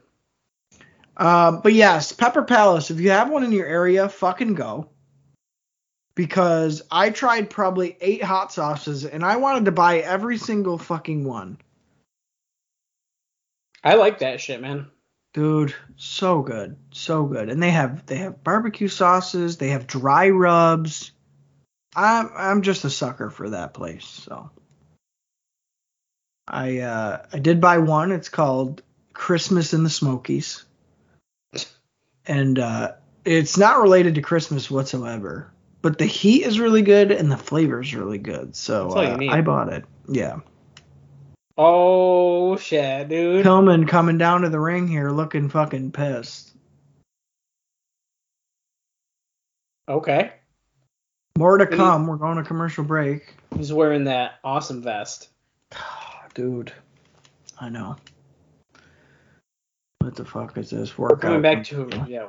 Um, 1.16 1.62
but 1.62 1.72
yes, 1.72 2.12
Pepper 2.12 2.42
Palace. 2.42 2.90
If 2.90 3.00
you 3.00 3.08
have 3.08 3.30
one 3.30 3.42
in 3.42 3.52
your 3.52 3.64
area, 3.64 4.06
fucking 4.06 4.52
go. 4.52 4.90
Because 6.14 6.82
I 6.90 7.08
tried 7.08 7.48
probably 7.48 7.96
eight 8.02 8.22
hot 8.22 8.52
sauces 8.52 9.06
and 9.06 9.24
I 9.24 9.36
wanted 9.36 9.64
to 9.64 9.72
buy 9.72 10.00
every 10.00 10.36
single 10.36 10.76
fucking 10.76 11.24
one. 11.24 11.56
I 13.82 13.94
like 13.94 14.18
that 14.18 14.38
shit, 14.38 14.60
man. 14.60 14.90
Dude, 15.32 15.74
so 15.96 16.42
good, 16.42 16.76
so 16.90 17.24
good. 17.24 17.48
And 17.48 17.62
they 17.62 17.70
have 17.70 18.04
they 18.04 18.16
have 18.16 18.44
barbecue 18.44 18.88
sauces, 18.88 19.56
they 19.56 19.70
have 19.70 19.86
dry 19.86 20.28
rubs. 20.28 21.12
I'm 21.96 22.28
I'm 22.36 22.60
just 22.60 22.84
a 22.84 22.90
sucker 22.90 23.30
for 23.30 23.48
that 23.48 23.72
place. 23.72 24.04
So 24.04 24.50
I 26.46 26.78
uh 26.80 27.24
I 27.32 27.38
did 27.38 27.60
buy 27.60 27.78
one. 27.78 28.12
It's 28.12 28.28
called 28.28 28.82
Christmas 29.12 29.72
in 29.74 29.84
the 29.84 29.90
Smokies. 29.90 30.64
And 32.26 32.58
uh 32.58 32.92
it's 33.24 33.56
not 33.56 33.80
related 33.80 34.16
to 34.16 34.22
Christmas 34.22 34.70
whatsoever. 34.70 35.52
But 35.80 35.98
the 35.98 36.06
heat 36.06 36.44
is 36.44 36.60
really 36.60 36.82
good 36.82 37.10
and 37.10 37.30
the 37.30 37.36
flavor 37.36 37.80
is 37.80 37.94
really 37.94 38.18
good. 38.18 38.54
So 38.54 38.84
That's 38.84 38.94
all 38.94 39.22
you 39.22 39.30
uh. 39.30 39.34
I 39.34 39.40
bought 39.40 39.72
it. 39.72 39.84
Yeah. 40.08 40.40
Oh 41.56 42.56
shit, 42.56 43.08
dude. 43.08 43.44
Pillman 43.44 43.86
coming 43.86 44.18
down 44.18 44.42
to 44.42 44.48
the 44.48 44.60
ring 44.60 44.88
here 44.88 45.10
looking 45.10 45.48
fucking 45.48 45.92
pissed. 45.92 46.50
Okay. 49.88 50.32
More 51.36 51.58
to 51.58 51.66
come. 51.66 52.06
We're 52.06 52.16
going 52.16 52.36
to 52.36 52.44
commercial 52.44 52.84
break. 52.84 53.34
He's 53.56 53.72
wearing 53.72 54.04
that 54.04 54.38
awesome 54.44 54.82
vest. 54.82 55.28
Dude, 56.34 56.72
I 57.60 57.68
know. 57.68 57.96
What 59.98 60.16
the 60.16 60.24
fuck 60.24 60.56
is 60.58 60.70
this 60.70 60.96
We're 60.96 61.08
workout? 61.10 61.20
coming 61.20 61.42
back 61.42 61.64
to 61.64 61.88
yeah. 62.08 62.28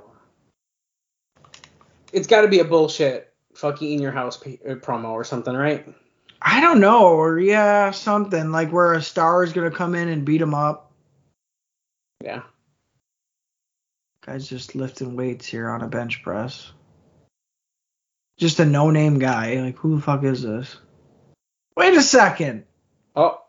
It's 2.12 2.28
got 2.28 2.41
to 2.41 2.47
be 2.47 2.60
a 2.60 2.66
bullshit 2.66 3.34
fucking 3.56 3.91
in 3.91 4.01
your 4.01 4.12
house 4.12 4.38
p- 4.38 4.60
uh, 4.68 4.76
promo 4.76 5.10
or 5.10 5.24
something, 5.24 5.56
right? 5.56 5.88
I 6.41 6.60
don't 6.62 6.80
know, 6.82 7.08
or 7.08 7.39
yeah, 7.39 7.91
something 7.91 8.51
like 8.51 8.72
where 8.72 8.93
a 8.93 9.01
star 9.01 9.43
is 9.43 9.54
gonna 9.54 9.72
come 9.72 9.95
in 9.95 10.10
and 10.10 10.26
beat 10.26 10.41
him 10.41 10.54
up. 10.54 10.91
Yeah. 12.24 12.43
Guy's 14.26 14.47
just 14.47 14.76
lifting 14.76 15.16
weights 15.16 15.45
here 15.45 15.70
on 15.70 15.82
a 15.82 15.88
bench 15.88 16.22
press. 16.24 16.72
Just 18.38 18.60
a 18.60 18.66
no-name 18.66 19.20
guy. 19.20 19.62
Like 19.62 19.78
who 19.78 19.95
the 19.95 20.01
fuck 20.01 20.24
is 20.24 20.43
this? 20.43 20.76
Wait 21.76 21.93
a 21.95 22.01
second. 22.01 22.66
Oh, 23.16 23.43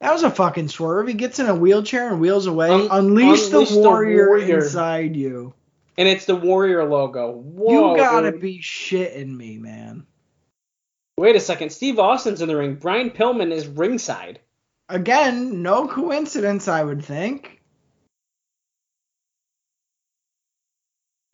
That 0.00 0.12
was 0.12 0.22
a 0.22 0.30
fucking 0.30 0.68
swerve. 0.68 1.08
He 1.08 1.14
gets 1.14 1.38
in 1.38 1.46
a 1.46 1.54
wheelchair 1.54 2.08
and 2.10 2.20
wheels 2.20 2.46
away. 2.46 2.70
Un- 2.70 2.88
unleash, 2.90 3.50
unleash 3.50 3.68
the, 3.70 3.74
the 3.74 3.80
warrior 3.80 4.28
warrior. 4.28 4.58
inside 4.58 5.16
you. 5.16 5.54
and 5.96 6.06
it's 6.06 6.26
the 6.26 6.36
Warrior 6.36 6.84
logo. 6.84 7.32
Whoa, 7.32 7.92
you 7.92 7.96
gotta 7.96 8.32
dude. 8.32 8.40
be 8.42 8.58
shitting 8.60 9.34
me, 9.34 9.56
man. 9.58 10.06
Wait 11.18 11.34
a 11.34 11.40
second. 11.40 11.70
Steve 11.70 11.98
Austin's 11.98 12.42
in 12.42 12.48
the 12.48 12.56
ring. 12.56 12.74
Brian 12.74 13.10
Pillman 13.10 13.50
is 13.52 13.66
ringside. 13.66 14.38
Again, 14.90 15.62
no 15.62 15.88
coincidence, 15.88 16.68
I 16.68 16.84
would 16.84 17.02
think. 17.02 17.62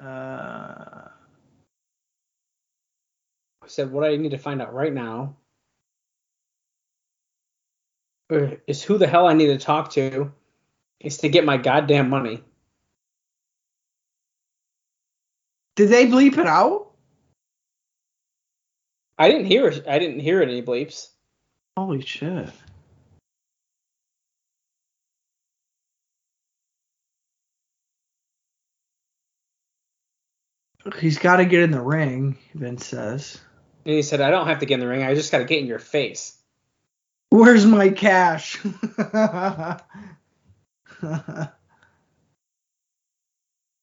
Uh, 0.00 1.08
I 3.62 3.66
said, 3.66 3.92
what 3.92 4.04
I 4.08 4.16
need 4.16 4.30
to 4.30 4.38
find 4.38 4.60
out 4.62 4.74
right 4.74 4.92
now 4.92 5.36
is 8.66 8.82
who 8.82 8.98
the 8.98 9.06
hell 9.06 9.26
I 9.26 9.34
need 9.34 9.48
to 9.48 9.58
talk 9.58 9.90
to 9.92 10.32
is 11.00 11.18
to 11.18 11.28
get 11.28 11.44
my 11.44 11.56
goddamn 11.56 12.08
money. 12.08 12.42
did 15.74 15.88
they 15.88 16.06
bleep 16.06 16.38
it 16.38 16.46
out? 16.46 16.90
I 19.18 19.28
didn't 19.28 19.46
hear 19.46 19.72
I 19.88 19.98
didn't 19.98 20.20
hear 20.20 20.42
any 20.42 20.62
bleeps. 20.62 21.08
Holy 21.76 22.02
shit. 22.02 22.50
He's 30.98 31.18
got 31.18 31.36
to 31.36 31.44
get 31.44 31.62
in 31.62 31.70
the 31.70 31.80
ring, 31.80 32.36
Vince 32.54 32.86
says. 32.86 33.40
And 33.84 33.94
he 33.94 34.02
said, 34.02 34.20
I 34.20 34.30
don't 34.30 34.48
have 34.48 34.58
to 34.58 34.66
get 34.66 34.74
in 34.74 34.80
the 34.80 34.88
ring. 34.88 35.04
I 35.04 35.14
just 35.14 35.30
got 35.30 35.38
to 35.38 35.44
get 35.44 35.60
in 35.60 35.66
your 35.66 35.78
face. 35.78 36.41
Where's 37.32 37.64
my 37.64 37.88
cash? 37.88 38.58
I 39.02 39.78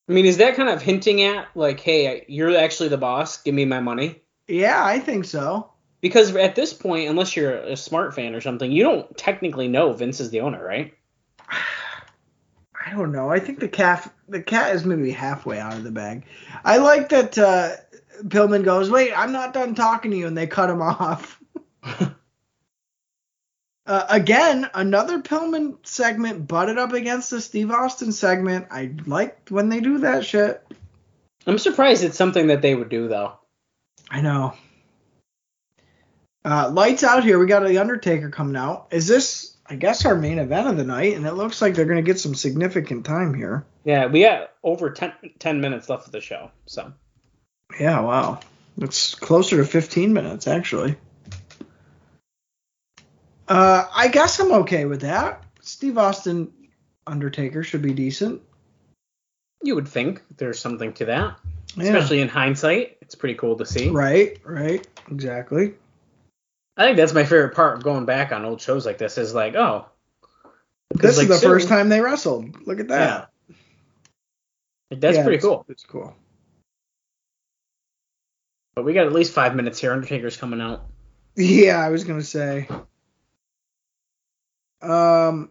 mean, 0.08 0.26
is 0.26 0.38
that 0.38 0.56
kind 0.56 0.70
of 0.70 0.84
hinting 0.84 1.24
at 1.24 1.48
like, 1.56 1.80
hey, 1.80 2.26
you're 2.28 2.56
actually 2.56 2.90
the 2.90 3.00
boss. 3.00 3.42
Give 3.42 3.56
me 3.56 3.66
my 3.66 3.80
money. 3.80 4.22
yeah, 4.48 4.86
I 4.86 5.00
think 5.00 5.26
so. 5.26 5.72
Because 6.00 6.36
at 6.36 6.54
this 6.54 6.74
point, 6.74 7.10
unless 7.10 7.36
you're 7.36 7.56
a 7.56 7.76
smart 7.76 8.14
fan 8.14 8.36
or 8.36 8.42
something, 8.42 8.72
you 8.72 8.84
don't 8.84 9.18
technically 9.18 9.68
know 9.68 9.94
Vince 9.94 10.20
is 10.20 10.30
the 10.30 10.42
owner, 10.42 10.64
right? 10.64 10.94
I 11.50 12.92
don't 12.92 13.12
know. 13.12 13.32
I 13.32 13.40
think 13.40 13.60
the 13.60 13.68
cat 13.68 14.14
the 14.28 14.44
cat 14.44 14.76
is 14.76 14.86
maybe 14.86 15.10
halfway 15.10 15.58
out 15.58 15.74
of 15.74 15.84
the 15.84 15.90
bag. 15.90 16.24
I 16.64 16.78
like 16.78 17.10
that 17.10 17.36
uh, 17.36 17.78
Pillman 18.26 18.64
goes, 18.64 18.92
"Wait, 18.92 19.12
I'm 19.12 19.32
not 19.32 19.56
done 19.56 19.74
talking 19.74 20.12
to 20.12 20.18
you," 20.18 20.28
and 20.28 20.38
they 20.38 20.46
cut 20.46 20.70
him 20.70 20.82
off. 20.84 21.42
uh, 23.90 24.06
again, 24.08 24.70
another 24.76 25.20
Pillman 25.20 25.78
segment 25.82 26.48
butted 26.48 26.78
up 26.78 26.94
against 26.94 27.32
the 27.32 27.42
Steve 27.42 27.72
Austin 27.72 28.12
segment. 28.12 28.68
I 28.70 28.94
like 29.08 29.50
when 29.50 29.70
they 29.70 29.80
do 29.80 29.98
that 30.00 30.24
shit. 30.24 30.64
I'm 31.48 31.58
surprised 31.58 32.04
it's 32.04 32.16
something 32.16 32.48
that 32.48 32.62
they 32.62 32.76
would 32.76 32.90
do 32.90 33.08
though. 33.08 33.34
I 34.08 34.22
know. 34.22 34.54
Uh, 36.46 36.70
lights 36.70 37.04
out 37.04 37.24
here. 37.24 37.40
We 37.40 37.48
got 37.48 37.68
the 37.68 37.80
Undertaker 37.80 38.30
coming 38.30 38.56
out. 38.56 38.90
Is 38.92 39.08
this, 39.08 39.58
I 39.66 39.74
guess, 39.76 40.06
our 40.06 40.16
main 40.16 40.38
event 40.38 40.68
of 40.68 40.78
the 40.78 40.84
night? 40.84 41.16
And 41.16 41.26
it 41.26 41.34
looks 41.34 41.60
like 41.60 41.74
they're 41.74 41.86
going 41.86 42.04
to 42.04 42.04
get 42.04 42.20
some 42.20 42.36
significant 42.36 43.08
time 43.08 43.34
here. 43.34 43.66
Yeah, 43.86 44.06
we 44.06 44.22
got 44.22 44.52
over 44.64 44.92
10, 44.92 45.14
10 45.40 45.62
minutes 45.62 45.90
left 45.90 46.06
of 46.06 46.12
the 46.12 46.22
show, 46.22 46.52
so. 46.68 46.94
Yeah, 47.80 48.02
wow. 48.02 48.40
It's 48.78 49.16
closer 49.16 49.58
to 49.58 49.66
15 49.66 50.14
minutes, 50.14 50.48
actually. 50.48 50.96
Uh, 53.50 53.86
I 53.94 54.08
guess 54.10 54.40
I'm 54.40 54.52
okay 54.52 54.86
with 54.86 55.02
that. 55.02 55.44
Steve 55.62 55.98
Austin 55.98 56.52
Undertaker 57.08 57.64
should 57.64 57.82
be 57.82 57.94
decent. 57.94 58.42
You 59.64 59.76
would 59.76 59.88
think 59.88 60.22
there's 60.38 60.60
something 60.60 60.94
to 60.94 61.06
that, 61.06 61.38
Yeah. 61.76 61.84
especially 61.86 62.22
in 62.22 62.30
hindsight. 62.30 62.98
It's 63.02 63.16
pretty 63.16 63.36
cool 63.36 63.58
to 63.58 63.66
see. 63.66 63.90
Right, 63.90 64.40
right, 64.46 64.88
exactly. 65.12 65.74
I 66.78 66.84
think 66.86 66.98
that's 66.98 67.14
my 67.14 67.24
favorite 67.24 67.56
part 67.56 67.78
of 67.78 67.84
going 67.84 68.06
back 68.06 68.32
on 68.32 68.46
old 68.46 68.62
shows 68.62 68.86
like 68.86 68.98
this 69.00 69.18
is 69.18 69.34
like, 69.34 69.56
oh, 69.56 69.86
This 70.92 71.18
like, 71.18 71.24
is 71.26 71.30
the 71.30 71.38
soon- 71.40 71.50
first 71.50 71.68
time 71.68 71.90
they 71.90 72.00
wrestled. 72.02 72.66
Look 72.66 72.80
at 72.80 72.88
that. 72.90 73.32
like, 74.92 75.02
that's 75.02 75.18
Yeah, 75.18 75.24
pretty 75.24 75.38
it's- 75.38 75.44
cool. 75.50 75.66
It's 75.68 75.84
cool. 75.86 76.16
But 78.76 78.86
we 78.86 78.94
got 78.94 79.08
at 79.08 79.12
least 79.14 79.34
five 79.34 79.56
minutes 79.56 79.80
here. 79.80 79.92
Undertaker's 79.92 80.38
coming 80.38 80.62
out. 80.62 80.86
Yeah, 81.36 81.80
I 81.80 81.90
was 81.90 82.04
gonna 82.06 82.24
say. 82.24 82.68
Um, 84.82 85.50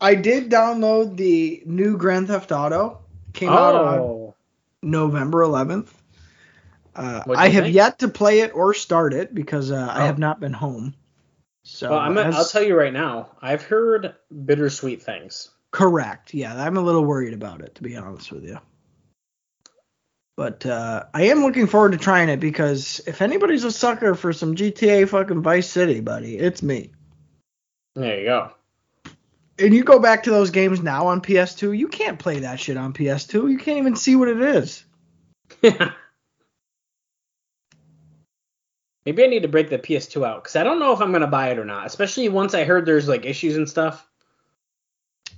I 0.00 0.14
did 0.14 0.50
download 0.50 1.16
the 1.16 1.62
new 1.66 1.96
Grand 1.96 2.28
Theft 2.28 2.52
Auto. 2.52 3.00
Came 3.32 3.50
out 3.50 3.74
on 3.74 3.98
Oh, 4.00 4.34
November 4.82 5.42
11th. 5.42 5.88
Uh, 6.94 7.22
I 7.36 7.48
have 7.48 7.64
think? 7.64 7.74
yet 7.74 7.98
to 8.00 8.08
play 8.08 8.40
it 8.40 8.54
or 8.54 8.72
start 8.74 9.12
it 9.14 9.34
because 9.34 9.70
uh, 9.72 9.88
I 9.90 10.02
Oh. 10.02 10.06
have 10.06 10.18
not 10.18 10.38
been 10.40 10.52
home. 10.52 10.94
So 11.64 11.90
well, 11.90 11.98
I'm, 11.98 12.16
as- 12.18 12.34
I'll 12.36 12.44
tell 12.44 12.62
you 12.62 12.76
right 12.76 12.92
now. 12.92 13.30
I've 13.40 13.62
heard 13.62 14.14
bittersweet 14.44 15.02
things. 15.02 15.50
correct. 15.72 16.34
Yeah, 16.34 16.54
I'm 16.54 16.76
a 16.76 16.80
little 16.80 17.04
worried 17.04 17.34
about 17.34 17.60
it 17.62 17.74
to 17.76 17.82
be 17.82 17.96
honest 17.96 18.30
with 18.30 18.44
you. 18.44 18.58
But 20.36 20.66
uh, 20.66 21.04
I 21.14 21.24
am 21.24 21.42
looking 21.42 21.66
forward 21.66 21.92
to 21.92 21.98
trying 21.98 22.28
it 22.28 22.38
because 22.40 23.00
if 23.06 23.22
anybody's 23.22 23.64
a 23.64 23.72
sucker 23.72 24.14
for 24.14 24.32
some 24.32 24.54
GTA 24.56 25.08
fucking 25.08 25.42
Vice 25.42 25.68
City, 25.68 26.00
buddy, 26.00 26.36
it's 26.38 26.62
me. 26.62 26.90
There 27.94 28.18
you 28.20 28.26
go. 28.26 28.50
And 29.58 29.74
you 29.74 29.84
go 29.84 29.98
back 29.98 30.24
to 30.24 30.30
those 30.30 30.50
games 30.50 30.82
now 30.82 31.06
on 31.06 31.20
PS2, 31.20 31.76
you 31.76 31.88
can't 31.88 32.18
play 32.18 32.40
that 32.40 32.60
shit 32.60 32.76
on 32.76 32.92
PS2. 32.92 33.50
You 33.50 33.58
can't 33.58 33.78
even 33.78 33.96
see 33.96 34.16
what 34.16 34.28
it 34.28 34.40
is. 34.40 34.84
Maybe 39.06 39.22
I 39.22 39.26
need 39.26 39.42
to 39.42 39.48
break 39.48 39.68
the 39.68 39.78
PS2 39.78 40.26
out 40.26 40.42
because 40.42 40.56
I 40.56 40.64
don't 40.64 40.78
know 40.80 40.92
if 40.92 41.00
I'm 41.00 41.12
gonna 41.12 41.26
buy 41.26 41.50
it 41.50 41.58
or 41.58 41.64
not. 41.64 41.86
Especially 41.86 42.28
once 42.28 42.54
I 42.54 42.64
heard 42.64 42.86
there's 42.86 43.06
like 43.06 43.26
issues 43.26 43.56
and 43.56 43.68
stuff. 43.68 44.06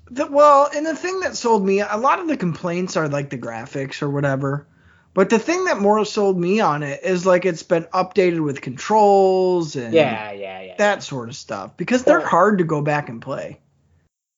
The, 0.09 0.27
well, 0.27 0.71
and 0.73 0.87
the 0.87 0.95
thing 0.95 1.19
that 1.21 1.37
sold 1.37 1.67
me, 1.67 1.81
a 1.81 1.97
lot 1.97 2.21
of 2.21 2.29
the 2.29 2.37
complaints 2.37 2.97
are 2.97 3.09
like 3.09 3.29
the 3.31 3.39
graphics 3.39 4.03
or 4.03 4.11
whatever. 4.11 4.69
But 5.15 5.31
the 5.31 5.39
thing 5.39 5.65
that 5.65 5.81
more 5.81 6.05
sold 6.05 6.39
me 6.39 6.61
on 6.61 6.83
it 6.85 7.01
is 7.03 7.27
like 7.27 7.45
it's 7.45 7.63
been 7.65 7.85
updated 7.85 8.45
with 8.45 8.61
controls 8.61 9.75
and 9.75 9.93
Yeah, 9.93 10.31
yeah, 10.31 10.61
yeah. 10.61 10.75
that 10.77 11.03
sort 11.03 11.29
of 11.29 11.35
stuff 11.35 11.77
because 11.77 12.05
they're 12.05 12.25
hard 12.25 12.59
to 12.59 12.65
go 12.65 12.83
back 12.83 13.09
and 13.09 13.21
play. 13.21 13.59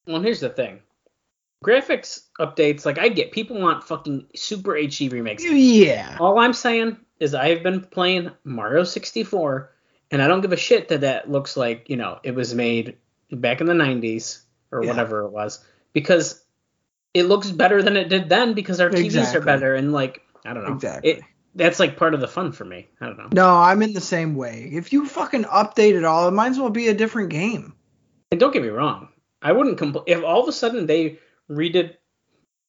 Well, 0.08 0.20
here's 0.22 0.40
the 0.40 0.48
thing. 0.48 0.80
Graphics 1.64 2.20
updates, 2.40 2.86
like 2.86 2.98
I 2.98 3.08
get, 3.08 3.32
people 3.32 3.60
want 3.60 3.84
fucking 3.84 4.26
super 4.34 4.72
HD 4.72 5.10
remakes. 5.12 5.44
Yeah. 5.44 6.16
All 6.20 6.38
I'm 6.38 6.52
saying 6.52 6.96
is 7.20 7.34
I've 7.34 7.62
been 7.64 7.80
playing 7.82 8.30
Mario 8.44 8.84
64, 8.84 9.72
and 10.12 10.22
I 10.22 10.28
don't 10.28 10.40
give 10.40 10.52
a 10.52 10.56
shit 10.56 10.88
that 10.88 11.00
that 11.02 11.30
looks 11.30 11.56
like 11.56 11.90
you 11.90 11.96
know 11.96 12.20
it 12.22 12.34
was 12.34 12.54
made 12.54 12.96
back 13.32 13.60
in 13.60 13.66
the 13.66 13.74
90s 13.74 14.40
or 14.70 14.82
Yeah. 14.84 14.90
whatever 14.90 15.24
it 15.24 15.30
was, 15.30 15.62
because 15.92 16.42
it 17.12 17.24
looks 17.24 17.50
better 17.50 17.82
than 17.82 17.96
it 17.96 18.08
did 18.08 18.28
then 18.28 18.52
because 18.54 18.80
our 18.80 18.90
TVs 18.90 19.04
Exactly. 19.06 19.40
are 19.40 19.44
better 19.44 19.74
and 19.74 19.92
like 19.92 20.22
I 20.46 20.54
don't 20.54 20.64
know. 20.64 20.74
Exactly. 20.74 21.10
It, 21.10 21.22
that's 21.56 21.80
like 21.80 21.96
part 21.96 22.14
of 22.14 22.20
the 22.20 22.28
fun 22.28 22.52
for 22.52 22.64
me. 22.64 22.86
I 23.00 23.06
don't 23.06 23.18
know. 23.18 23.28
No, 23.32 23.56
I'm 23.56 23.82
in 23.82 23.94
the 23.94 24.00
same 24.00 24.36
way. 24.36 24.70
If 24.72 24.92
you 24.92 25.06
fucking 25.06 25.42
update 25.44 25.94
it 25.96 26.04
all, 26.04 26.28
it 26.28 26.32
might 26.32 26.50
as 26.50 26.58
well 26.60 26.70
be 26.70 26.86
a 26.86 26.94
different 26.94 27.30
game. 27.30 27.74
And 28.30 28.38
don't 28.38 28.52
get 28.52 28.62
me 28.62 28.68
wrong, 28.68 29.08
I 29.42 29.52
wouldn't 29.52 29.78
compl- 29.78 30.04
if 30.06 30.22
all 30.24 30.42
of 30.42 30.48
a 30.48 30.52
sudden 30.52 30.86
they 30.86 31.18
redid 31.50 31.96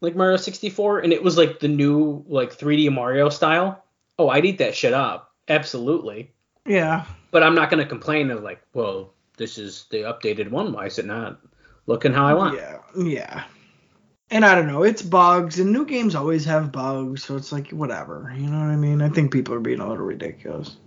like 0.02 0.16
Mario 0.16 0.38
64 0.38 1.00
and 1.00 1.12
it 1.12 1.24
was 1.24 1.38
like 1.38 1.60
the 1.60 1.68
new 1.68 2.24
like 2.28 2.58
3D 2.58 2.92
Mario 2.92 3.30
style. 3.30 3.84
Oh, 4.18 4.30
I'd 4.30 4.46
eat 4.46 4.60
that 4.60 4.76
shit 4.76 4.94
up. 4.94 5.34
Absolutely. 5.48 6.32
Yeah. 6.66 7.06
But 7.32 7.44
I'm 7.44 7.56
not 7.56 7.70
gonna 7.70 7.86
complain 7.86 8.32
of 8.32 8.44
like, 8.44 8.62
well, 8.74 9.14
this 9.38 9.58
is 9.58 9.86
the 9.90 10.00
updated 10.00 10.52
one. 10.52 10.74
Why 10.74 10.86
is 10.86 11.00
it 11.00 11.06
not 11.06 11.40
looking 11.88 12.14
how 12.14 12.28
I 12.28 12.34
want? 12.34 12.58
Yeah, 12.58 12.78
yeah. 12.98 13.44
And 14.32 14.46
I 14.46 14.54
don't 14.54 14.68
know, 14.68 14.84
it's 14.84 15.02
bugs, 15.02 15.60
and 15.60 15.74
new 15.74 15.86
games 15.88 16.14
always 16.14 16.46
have 16.46 16.72
bugs, 16.72 17.24
so 17.24 17.36
it's 17.36 17.52
like 17.52 17.72
whatever. 17.72 18.32
You 18.38 18.48
know 18.48 18.60
what 18.60 18.68
I 18.68 18.76
mean? 18.76 19.02
I 19.02 19.10
think 19.10 19.34
people 19.34 19.56
are 19.56 19.60
being 19.60 19.80
a 19.80 19.90
little 19.90 20.06
ridiculous. 20.06 20.78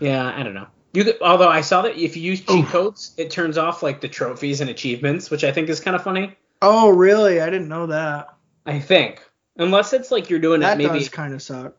Yeah, 0.00 0.34
I 0.36 0.42
don't 0.42 0.54
know. 0.54 0.66
You 0.92 1.04
could, 1.04 1.18
although 1.20 1.48
I 1.48 1.60
saw 1.60 1.82
that 1.82 1.96
if 1.96 2.16
you 2.16 2.22
use 2.22 2.40
cheat 2.40 2.64
Oof. 2.64 2.70
codes, 2.70 3.14
it 3.18 3.30
turns 3.30 3.58
off 3.58 3.82
like 3.82 4.00
the 4.00 4.08
trophies 4.08 4.60
and 4.60 4.70
achievements, 4.70 5.30
which 5.30 5.44
I 5.44 5.52
think 5.52 5.68
is 5.68 5.80
kind 5.80 5.94
of 5.94 6.02
funny. 6.02 6.36
Oh, 6.62 6.90
really? 6.90 7.40
I 7.40 7.50
didn't 7.50 7.68
know 7.68 7.86
that. 7.86 8.28
I 8.66 8.80
think, 8.80 9.22
unless 9.56 9.92
it's 9.92 10.10
like 10.10 10.30
you're 10.30 10.38
doing 10.38 10.60
That 10.60 10.80
it 10.80 10.84
maybe. 10.86 10.98
does 10.98 11.08
kind 11.08 11.34
of 11.34 11.42
suck. 11.42 11.74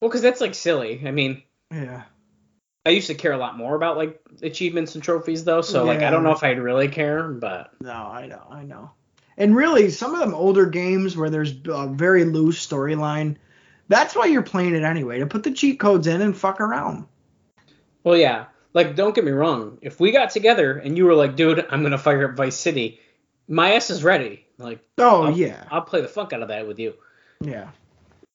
Well, 0.00 0.08
because 0.08 0.22
that's 0.22 0.40
like 0.40 0.54
silly. 0.54 1.02
I 1.06 1.10
mean, 1.12 1.42
Yeah. 1.72 2.02
I 2.84 2.90
used 2.90 3.06
to 3.06 3.14
care 3.14 3.32
a 3.32 3.38
lot 3.38 3.56
more 3.56 3.76
about 3.76 3.96
like 3.96 4.20
achievements 4.42 4.96
and 4.96 5.04
trophies 5.04 5.44
though, 5.44 5.62
so 5.62 5.84
like 5.84 6.02
I 6.02 6.10
don't 6.10 6.24
know 6.24 6.32
if 6.32 6.42
I'd 6.42 6.58
really 6.58 6.88
care, 6.88 7.28
but 7.28 7.70
No, 7.80 7.92
I 7.92 8.26
know, 8.26 8.42
I 8.50 8.64
know. 8.64 8.90
And 9.38 9.54
really, 9.54 9.88
some 9.90 10.12
of 10.14 10.20
them 10.20 10.34
older 10.34 10.66
games 10.66 11.16
where 11.16 11.30
there's 11.30 11.54
a 11.66 11.86
very 11.86 12.24
loose 12.24 12.66
storyline, 12.66 13.36
that's 13.88 14.16
why 14.16 14.26
you're 14.26 14.42
playing 14.42 14.74
it 14.74 14.82
anyway 14.82 15.20
to 15.20 15.26
put 15.26 15.44
the 15.44 15.52
cheat 15.52 15.78
codes 15.78 16.08
in 16.08 16.20
and 16.20 16.36
fuck 16.36 16.60
around. 16.60 17.06
Well, 18.04 18.16
yeah. 18.16 18.46
Like, 18.74 18.96
don't 18.96 19.14
get 19.14 19.24
me 19.24 19.32
wrong. 19.32 19.78
If 19.82 20.00
we 20.00 20.12
got 20.12 20.30
together 20.30 20.78
and 20.78 20.96
you 20.96 21.04
were 21.04 21.14
like, 21.14 21.36
dude, 21.36 21.66
I'm 21.70 21.82
gonna 21.82 21.98
fire 21.98 22.30
up 22.30 22.36
Vice 22.36 22.56
City, 22.56 23.00
my 23.48 23.74
ass 23.74 23.90
is 23.90 24.02
ready. 24.02 24.46
Like, 24.58 24.80
Oh 24.98 25.24
I'll, 25.24 25.30
yeah, 25.30 25.64
I'll 25.70 25.82
play 25.82 26.00
the 26.00 26.08
fuck 26.08 26.32
out 26.32 26.42
of 26.42 26.48
that 26.48 26.66
with 26.66 26.78
you. 26.78 26.94
yeah. 27.40 27.68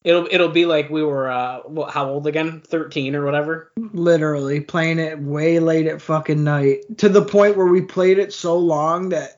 It'll 0.04 0.28
it'll 0.32 0.50
be 0.50 0.66
like 0.66 0.90
we 0.90 1.04
were 1.04 1.30
uh 1.30 1.60
what, 1.66 1.92
how 1.92 2.08
old 2.10 2.28
again? 2.28 2.62
13 2.66 3.14
or 3.16 3.26
whatever. 3.26 3.72
Literally 3.78 4.62
playing 4.62 5.00
it 5.00 5.20
way 5.20 5.60
late 5.60 5.88
at 5.88 6.02
fucking 6.02 6.44
night 6.46 6.98
to 7.00 7.10
the 7.10 7.26
point 7.26 7.58
where 7.58 7.66
we 7.66 7.82
played 7.82 8.18
it 8.18 8.32
so 8.32 8.58
long 8.58 9.10
that 9.10 9.37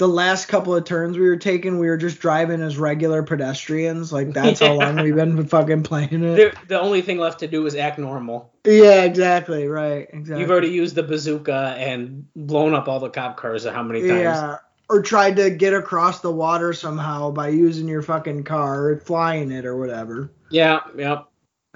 the 0.00 0.08
last 0.08 0.46
couple 0.46 0.74
of 0.74 0.84
turns 0.84 1.18
we 1.18 1.28
were 1.28 1.36
taking, 1.36 1.78
we 1.78 1.86
were 1.86 1.98
just 1.98 2.20
driving 2.20 2.62
as 2.62 2.78
regular 2.78 3.22
pedestrians. 3.22 4.10
Like 4.10 4.32
that's 4.32 4.60
how 4.60 4.72
long 4.80 4.96
we've 4.96 5.14
been 5.14 5.46
fucking 5.46 5.82
playing 5.82 6.24
it. 6.24 6.36
The, 6.36 6.54
the 6.68 6.80
only 6.80 7.02
thing 7.02 7.18
left 7.18 7.40
to 7.40 7.46
do 7.46 7.66
is 7.66 7.74
act 7.74 7.98
normal. 7.98 8.50
Yeah, 8.64 9.02
exactly. 9.02 9.68
Right. 9.68 10.08
Exactly. 10.10 10.40
You've 10.40 10.50
already 10.50 10.70
used 10.70 10.94
the 10.94 11.02
bazooka 11.02 11.76
and 11.78 12.26
blown 12.34 12.72
up 12.72 12.88
all 12.88 12.98
the 12.98 13.10
cop 13.10 13.36
cars 13.36 13.66
how 13.66 13.82
many 13.82 14.00
times? 14.00 14.20
Yeah. 14.20 14.56
Or 14.88 15.02
tried 15.02 15.36
to 15.36 15.50
get 15.50 15.74
across 15.74 16.20
the 16.20 16.32
water 16.32 16.72
somehow 16.72 17.30
by 17.30 17.48
using 17.48 17.86
your 17.86 18.02
fucking 18.02 18.44
car, 18.44 18.96
flying 19.04 19.52
it 19.52 19.66
or 19.66 19.76
whatever. 19.76 20.32
Yeah, 20.50 20.80
yep. 20.96 21.26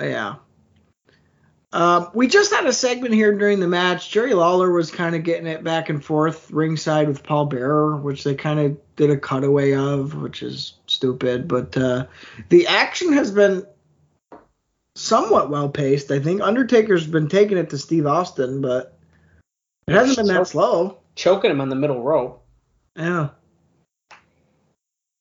Yeah. 0.01 0.37
Um, 1.75 2.09
we 2.15 2.29
just 2.29 2.55
had 2.55 2.67
a 2.67 2.73
segment 2.73 3.15
here 3.15 3.37
during 3.37 3.59
the 3.59 3.67
match. 3.67 4.09
Jerry 4.09 4.33
Lawler 4.33 4.71
was 4.71 4.93
kind 4.93 5.17
of 5.17 5.25
getting 5.25 5.49
it 5.49 5.65
back 5.65 5.89
and 5.89 6.03
forth 6.03 6.49
ringside 6.53 7.09
with 7.09 7.25
Paul 7.25 7.47
Bearer, 7.47 7.97
which 7.97 8.23
they 8.23 8.37
kind 8.37 8.61
of 8.61 8.79
did 8.95 9.11
a 9.11 9.17
cutaway 9.17 9.75
of, 9.75 10.15
which 10.15 10.45
is 10.45 10.75
stupid. 10.87 11.49
But 11.49 11.77
uh, 11.77 12.07
the 12.49 12.69
action 12.69 13.13
has 13.15 13.33
been 13.33 13.67
somewhat 14.95 15.51
well 15.51 15.69
paced. 15.69 16.13
I 16.13 16.21
think 16.21 16.43
Undertaker's 16.43 17.09
been 17.09 17.27
taking 17.27 17.59
it 17.59 17.71
to 17.71 17.79
Steve 17.79 18.07
Austin, 18.07 18.61
but 18.61 18.97
it 19.89 19.95
hasn't 19.95 20.17
been 20.17 20.33
that 20.33 20.47
slow. 20.47 20.99
choking 21.17 21.51
him 21.51 21.61
on 21.61 21.71
the 21.71 21.77
middle 21.77 22.05
rope. 22.05 22.47
Yeah. 22.95 23.31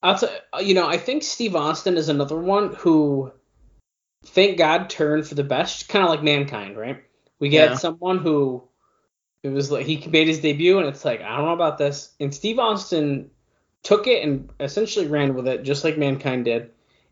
I'll 0.03 0.19
t- 0.19 0.27
you 0.61 0.75
know, 0.75 0.87
I 0.87 0.97
think 0.97 1.23
Steve 1.23 1.55
Austin 1.55 1.97
is 1.97 2.09
another 2.09 2.37
one 2.37 2.75
who, 2.75 3.31
thank 4.25 4.57
God, 4.57 4.89
turned 4.89 5.27
for 5.27 5.35
the 5.35 5.43
best, 5.43 5.89
kind 5.89 6.03
of 6.03 6.09
like 6.09 6.23
Mankind, 6.23 6.77
right? 6.77 7.03
We 7.39 7.49
get 7.49 7.71
Yeah. 7.71 7.75
someone 7.77 8.19
who 8.19 8.63
it 9.43 9.49
was 9.49 9.69
like 9.71 9.85
he 9.85 9.97
made 10.07 10.27
his 10.27 10.39
debut, 10.39 10.77
and 10.79 10.87
it's 10.87 11.03
like 11.03 11.21
I 11.21 11.35
don't 11.37 11.45
know 11.45 11.53
about 11.53 11.77
this, 11.77 12.13
and 12.19 12.33
Steve 12.33 12.59
Austin 12.59 13.29
took 13.83 14.07
it 14.07 14.23
and 14.23 14.49
essentially 14.59 15.07
ran 15.07 15.35
with 15.35 15.47
it, 15.47 15.63
just 15.63 15.83
like 15.83 15.97
Mankind 15.97 16.45
did. 16.45 16.71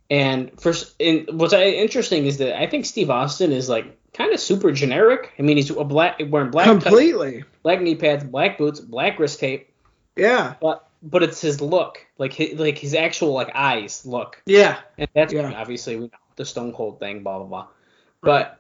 And 0.10 0.52
first, 0.60 0.96
and 1.02 1.28
what's 1.40 1.54
interesting 1.54 2.26
is 2.26 2.38
that 2.38 2.58
I 2.62 2.68
think 2.68 2.86
Steve 2.86 3.10
Austin 3.10 3.52
is 3.52 3.68
like 3.70 3.98
kind 4.14 4.34
of 4.34 4.40
super 4.40 4.72
generic. 4.72 5.34
I 5.38 5.42
mean, 5.42 5.58
he's 5.58 5.70
a 5.70 5.84
black 5.84 6.22
wearing 6.30 6.52
black 6.52 6.68
Completely. 6.68 7.44
black 7.64 7.82
knee 7.82 7.96
pads, 7.96 8.24
black 8.24 8.58
boots, 8.58 8.80
black 8.80 9.20
wrist 9.20 9.40
tape, 9.40 9.70
Yeah. 10.16 10.56
but 10.62 10.88
but 11.04 11.24
it's 11.24 11.42
his 11.42 11.60
look, 11.62 12.06
like 12.18 12.32
his, 12.34 12.60
like 12.60 12.78
his 12.78 12.94
actual 12.94 13.34
like 13.34 13.52
eyes 13.56 14.06
look. 14.06 14.42
Yeah. 14.46 14.78
And 14.98 15.08
that's 15.14 15.34
Yeah. 15.34 15.52
obviously 15.56 15.96
we 15.96 16.04
know 16.04 16.10
the 16.42 16.46
Stone 16.46 16.74
Cold 16.74 17.00
thing, 17.00 17.22
blah 17.22 17.38
blah 17.38 17.48
blah. 17.48 17.68
But 18.22 18.60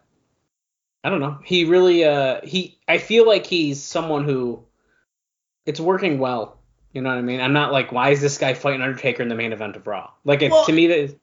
I 1.03 1.09
don't 1.09 1.19
know. 1.19 1.39
He 1.43 1.65
really 1.65 2.05
uh 2.05 2.41
he 2.43 2.77
I 2.87 2.99
feel 2.99 3.25
like 3.25 3.45
he's 3.45 3.81
someone 3.81 4.23
who 4.23 4.63
it's 5.65 5.79
working 5.79 6.19
well. 6.19 6.59
You 6.93 7.01
know 7.01 7.09
what 7.09 7.17
I 7.17 7.21
mean? 7.21 7.41
I'm 7.41 7.53
not 7.53 7.71
like 7.71 7.91
why 7.91 8.09
is 8.11 8.21
this 8.21 8.37
guy 8.37 8.53
fighting 8.53 8.81
Undertaker 8.81 9.23
in 9.23 9.29
the 9.29 9.35
main 9.35 9.51
event 9.51 9.75
of 9.75 9.87
Raw? 9.87 10.11
Like 10.23 10.41
it, 10.43 10.51
Well- 10.51 10.65
to 10.65 10.71
me 10.71 10.87
that 10.87 11.19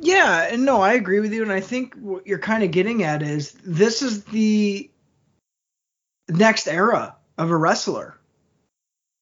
Yeah, 0.00 0.48
and 0.50 0.64
no, 0.64 0.80
I 0.80 0.94
agree 0.94 1.20
with 1.20 1.32
you, 1.32 1.42
and 1.42 1.52
I 1.52 1.60
think 1.60 1.94
what 1.96 2.26
you're 2.26 2.38
kind 2.38 2.62
of 2.62 2.70
getting 2.70 3.02
at 3.02 3.22
is 3.22 3.52
this 3.64 4.00
is 4.02 4.24
the 4.24 4.90
next 6.28 6.66
era 6.66 7.16
of 7.36 7.50
a 7.50 7.56
wrestler. 7.56 8.14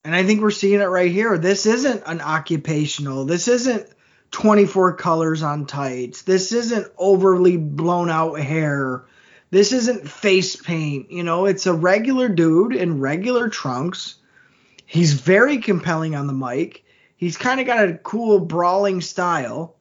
And 0.04 0.14
I 0.14 0.22
think 0.22 0.40
we're 0.40 0.52
seeing 0.52 0.80
it 0.80 0.84
right 0.84 1.10
here. 1.10 1.36
This 1.36 1.66
isn't 1.66 2.04
an 2.06 2.20
occupational. 2.20 3.24
This 3.24 3.48
isn't 3.48 3.88
24 4.30 4.94
colors 4.94 5.42
on 5.42 5.66
tights. 5.66 6.22
This 6.22 6.52
isn't 6.52 6.92
overly 6.98 7.56
blown 7.56 8.10
out 8.10 8.38
hair. 8.38 9.04
This 9.50 9.72
isn't 9.72 10.08
face 10.08 10.56
paint. 10.56 11.10
You 11.10 11.22
know, 11.22 11.46
it's 11.46 11.66
a 11.66 11.74
regular 11.74 12.28
dude 12.28 12.74
in 12.74 13.00
regular 13.00 13.48
trunks. 13.48 14.16
He's 14.84 15.14
very 15.14 15.58
compelling 15.58 16.14
on 16.14 16.26
the 16.26 16.32
mic. 16.32 16.84
He's 17.16 17.36
kind 17.36 17.60
of 17.60 17.66
got 17.66 17.88
a 17.88 17.94
cool 17.94 18.40
brawling 18.40 19.00
style. 19.00 19.76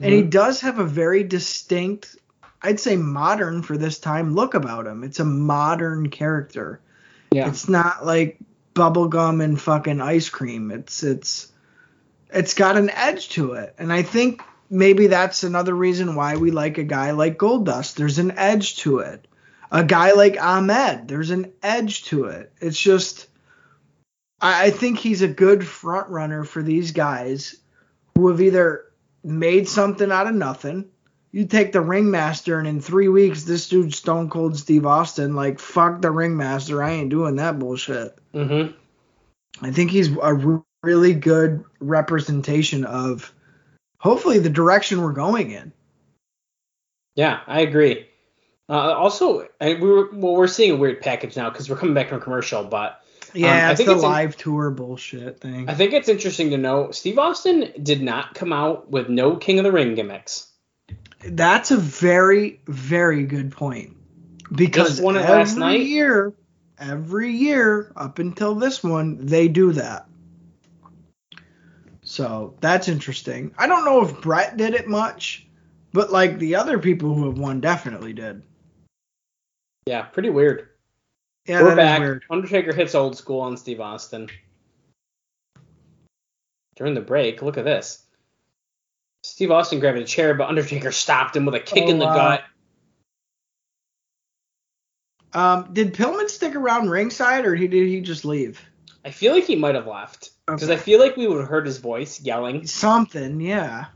And 0.00 0.12
he 0.12 0.20
mm-hmm. 0.20 0.30
does 0.30 0.60
have 0.60 0.78
a 0.78 0.84
very 0.84 1.22
distinct, 1.22 2.16
I'd 2.60 2.80
say 2.80 2.96
modern 2.96 3.62
for 3.62 3.78
this 3.78 3.98
time 3.98 4.34
look 4.34 4.54
about 4.54 4.86
him. 4.86 5.04
It's 5.04 5.20
a 5.20 5.24
modern 5.24 6.10
character. 6.10 6.80
yeah. 7.30 7.48
It's 7.48 7.68
not 7.68 8.04
like 8.04 8.38
bubblegum 8.74 9.42
and 9.42 9.60
fucking 9.60 10.00
ice 10.00 10.28
cream. 10.28 10.70
It's 10.70 11.02
it's 11.02 11.52
it's 12.32 12.54
got 12.54 12.76
an 12.76 12.90
edge 12.90 13.30
to 13.30 13.52
it. 13.52 13.74
And 13.78 13.92
I 13.92 14.02
think 14.02 14.42
maybe 14.70 15.06
that's 15.06 15.42
another 15.44 15.74
reason 15.74 16.14
why 16.14 16.36
we 16.36 16.50
like 16.50 16.78
a 16.78 16.84
guy 16.84 17.12
like 17.12 17.38
Goldust. 17.38 17.94
There's 17.94 18.18
an 18.18 18.32
edge 18.36 18.78
to 18.78 18.98
it. 18.98 19.26
A 19.70 19.82
guy 19.84 20.12
like 20.12 20.40
Ahmed, 20.40 21.08
there's 21.08 21.30
an 21.30 21.52
edge 21.62 22.04
to 22.04 22.26
it. 22.26 22.52
It's 22.60 22.78
just 22.78 23.28
I, 24.40 24.66
I 24.66 24.70
think 24.70 24.98
he's 24.98 25.22
a 25.22 25.28
good 25.28 25.66
front 25.66 26.08
runner 26.10 26.44
for 26.44 26.62
these 26.62 26.92
guys 26.92 27.56
who 28.14 28.28
have 28.28 28.40
either 28.40 28.84
made 29.24 29.68
something 29.68 30.12
out 30.12 30.26
of 30.26 30.34
nothing. 30.34 30.90
You 31.32 31.46
take 31.46 31.72
the 31.72 31.80
ringmaster, 31.80 32.60
and 32.60 32.68
in 32.68 32.80
three 32.80 33.08
weeks, 33.08 33.42
this 33.42 33.68
dude 33.68 33.92
Stone 33.92 34.30
Cold 34.30 34.56
Steve 34.56 34.86
Austin. 34.86 35.34
Like, 35.34 35.58
fuck 35.58 36.00
the 36.00 36.12
ringmaster. 36.12 36.80
I 36.80 36.92
ain't 36.92 37.10
doing 37.10 37.36
that 37.36 37.58
bullshit. 37.58 38.16
Mhm. 38.32 38.74
I 39.60 39.72
think 39.72 39.90
he's 39.90 40.10
a 40.22 40.62
really 40.84 41.14
good 41.14 41.64
representation 41.80 42.84
of 42.84 43.32
hopefully 43.98 44.38
the 44.38 44.50
direction 44.50 45.00
we're 45.00 45.12
going 45.12 45.50
in. 45.50 45.72
Yeah, 47.16 47.40
I 47.46 47.60
agree. 47.60 48.06
Uh, 48.68 48.72
also, 48.92 49.46
I, 49.60 49.74
we 49.74 49.88
were, 49.88 50.08
well, 50.12 50.34
we're 50.34 50.46
seeing 50.46 50.72
a 50.72 50.76
weird 50.76 51.00
package 51.00 51.36
now 51.36 51.50
because 51.50 51.68
we're 51.68 51.76
coming 51.76 51.94
back 51.94 52.08
from 52.08 52.20
commercial, 52.20 52.64
but 52.64 53.00
Yeah, 53.34 53.68
I 53.68 53.70
it's 53.72 53.78
think 53.78 53.88
the 53.88 53.94
it's 53.96 54.02
in- 54.04 54.08
live 54.10 54.36
tour 54.36 54.70
bullshit 54.70 55.40
thing. 55.40 55.68
I 55.68 55.74
think 55.74 55.92
it's 55.92 56.08
interesting 56.08 56.50
to 56.50 56.56
know 56.56 56.90
Steve 56.90 57.18
Austin 57.18 57.72
did 57.82 58.02
not 58.02 58.34
come 58.34 58.52
out 58.52 58.90
with 58.90 59.08
no 59.08 59.36
King 59.36 59.58
of 59.58 59.64
the 59.64 59.72
Ring 59.72 59.94
gimmicks. 59.94 60.48
That's 61.26 61.70
a 61.70 61.76
very, 61.76 62.60
very 62.66 63.24
good 63.24 63.52
point. 63.52 63.96
Because 64.52 64.88
Just 64.90 65.02
won 65.02 65.16
it 65.16 65.20
every 65.20 65.36
last 65.36 65.56
night? 65.56 65.80
year, 65.80 66.32
every 66.78 67.32
year 67.32 67.92
up 67.96 68.18
until 68.18 68.54
this 68.54 68.82
one, 68.84 69.24
they 69.26 69.48
do 69.48 69.72
that. 69.72 70.06
So 72.14 72.54
that's 72.60 72.86
interesting. 72.86 73.52
I 73.58 73.66
don't 73.66 73.84
know 73.84 74.00
if 74.04 74.20
Brett 74.20 74.56
did 74.56 74.74
it 74.74 74.86
much, 74.86 75.48
but 75.92 76.12
like 76.12 76.38
the 76.38 76.54
other 76.54 76.78
people 76.78 77.12
who 77.12 77.24
have 77.24 77.38
won 77.38 77.60
definitely 77.60 78.12
did. 78.12 78.40
Yeah, 79.86 80.02
pretty 80.02 80.30
weird. 80.30 80.68
Yeah, 81.44 81.62
We're 81.62 81.74
back. 81.74 81.98
weird. 81.98 82.22
Undertaker 82.30 82.72
hits 82.72 82.94
old 82.94 83.16
school 83.18 83.40
on 83.40 83.56
Steve 83.56 83.80
Austin. 83.80 84.28
During 86.76 86.94
the 86.94 87.00
break, 87.00 87.42
look 87.42 87.58
at 87.58 87.64
this. 87.64 88.04
Steve 89.24 89.50
Austin 89.50 89.80
grabbed 89.80 89.98
a 89.98 90.04
chair, 90.04 90.34
but 90.34 90.48
Undertaker 90.48 90.92
stopped 90.92 91.34
him 91.34 91.44
with 91.46 91.56
a 91.56 91.60
kick 91.60 91.82
Oh, 91.86 91.90
in 91.90 91.98
the 91.98 92.04
wow. 92.04 92.14
gut. 92.14 92.44
Um, 95.32 95.70
did 95.72 95.94
Pillman 95.94 96.30
stick 96.30 96.54
around 96.54 96.90
ringside 96.90 97.44
or 97.44 97.56
he 97.56 97.66
did 97.66 97.88
he 97.88 98.02
just 98.02 98.24
leave? 98.24 98.64
I 99.04 99.10
feel 99.10 99.32
like 99.32 99.46
he 99.46 99.56
might 99.56 99.74
have 99.74 99.88
left 99.88 100.30
because 100.46 100.64
Okay. 100.64 100.74
I 100.74 100.76
feel 100.76 101.00
like 101.00 101.16
we 101.16 101.26
would 101.26 101.40
have 101.40 101.48
heard 101.48 101.66
his 101.66 101.78
voice 101.78 102.20
yelling. 102.20 102.66
Something, 102.66 103.40
yeah. 103.40 103.86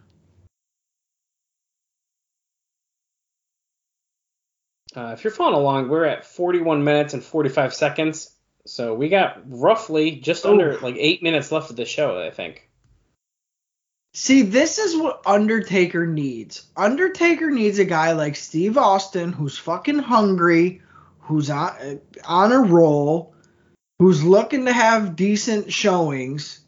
Uh, 4.97 5.12
if 5.12 5.23
you're 5.23 5.33
following 5.33 5.55
along, 5.55 5.89
we're 5.89 6.07
at 6.07 6.25
41 6.25 6.83
minutes 6.83 7.15
and 7.15 7.23
45 7.23 7.75
seconds, 7.75 8.35
so 8.65 8.95
we 8.95 9.09
got 9.09 9.43
roughly 9.47 10.12
just 10.12 10.45
Oof. 10.45 10.53
under 10.53 10.79
like 10.79 10.97
eight 10.99 11.23
minutes 11.23 11.53
left 11.53 11.70
of 11.70 11.77
the 11.77 11.85
show. 11.85 12.20
I 12.20 12.31
think. 12.31 12.69
See, 14.15 14.43
this 14.43 14.79
is 14.79 14.97
what 14.97 15.23
Undertaker 15.27 16.07
needs. 16.07 16.66
Undertaker 16.77 17.51
needs 17.51 17.79
a 17.79 17.85
guy 17.85 18.12
like 18.12 18.37
Steve 18.37 18.79
Austin 18.79 19.33
who's 19.33 19.59
fucking 19.59 19.99
hungry, 19.99 20.83
who's 21.20 21.51
on, 21.51 22.01
on 22.27 22.53
a 22.53 22.59
roll, 22.59 23.35
who's 23.99 24.23
looking 24.23 24.66
to 24.66 24.73
have 24.73 25.16
decent 25.16 25.73
showings, 25.73 26.61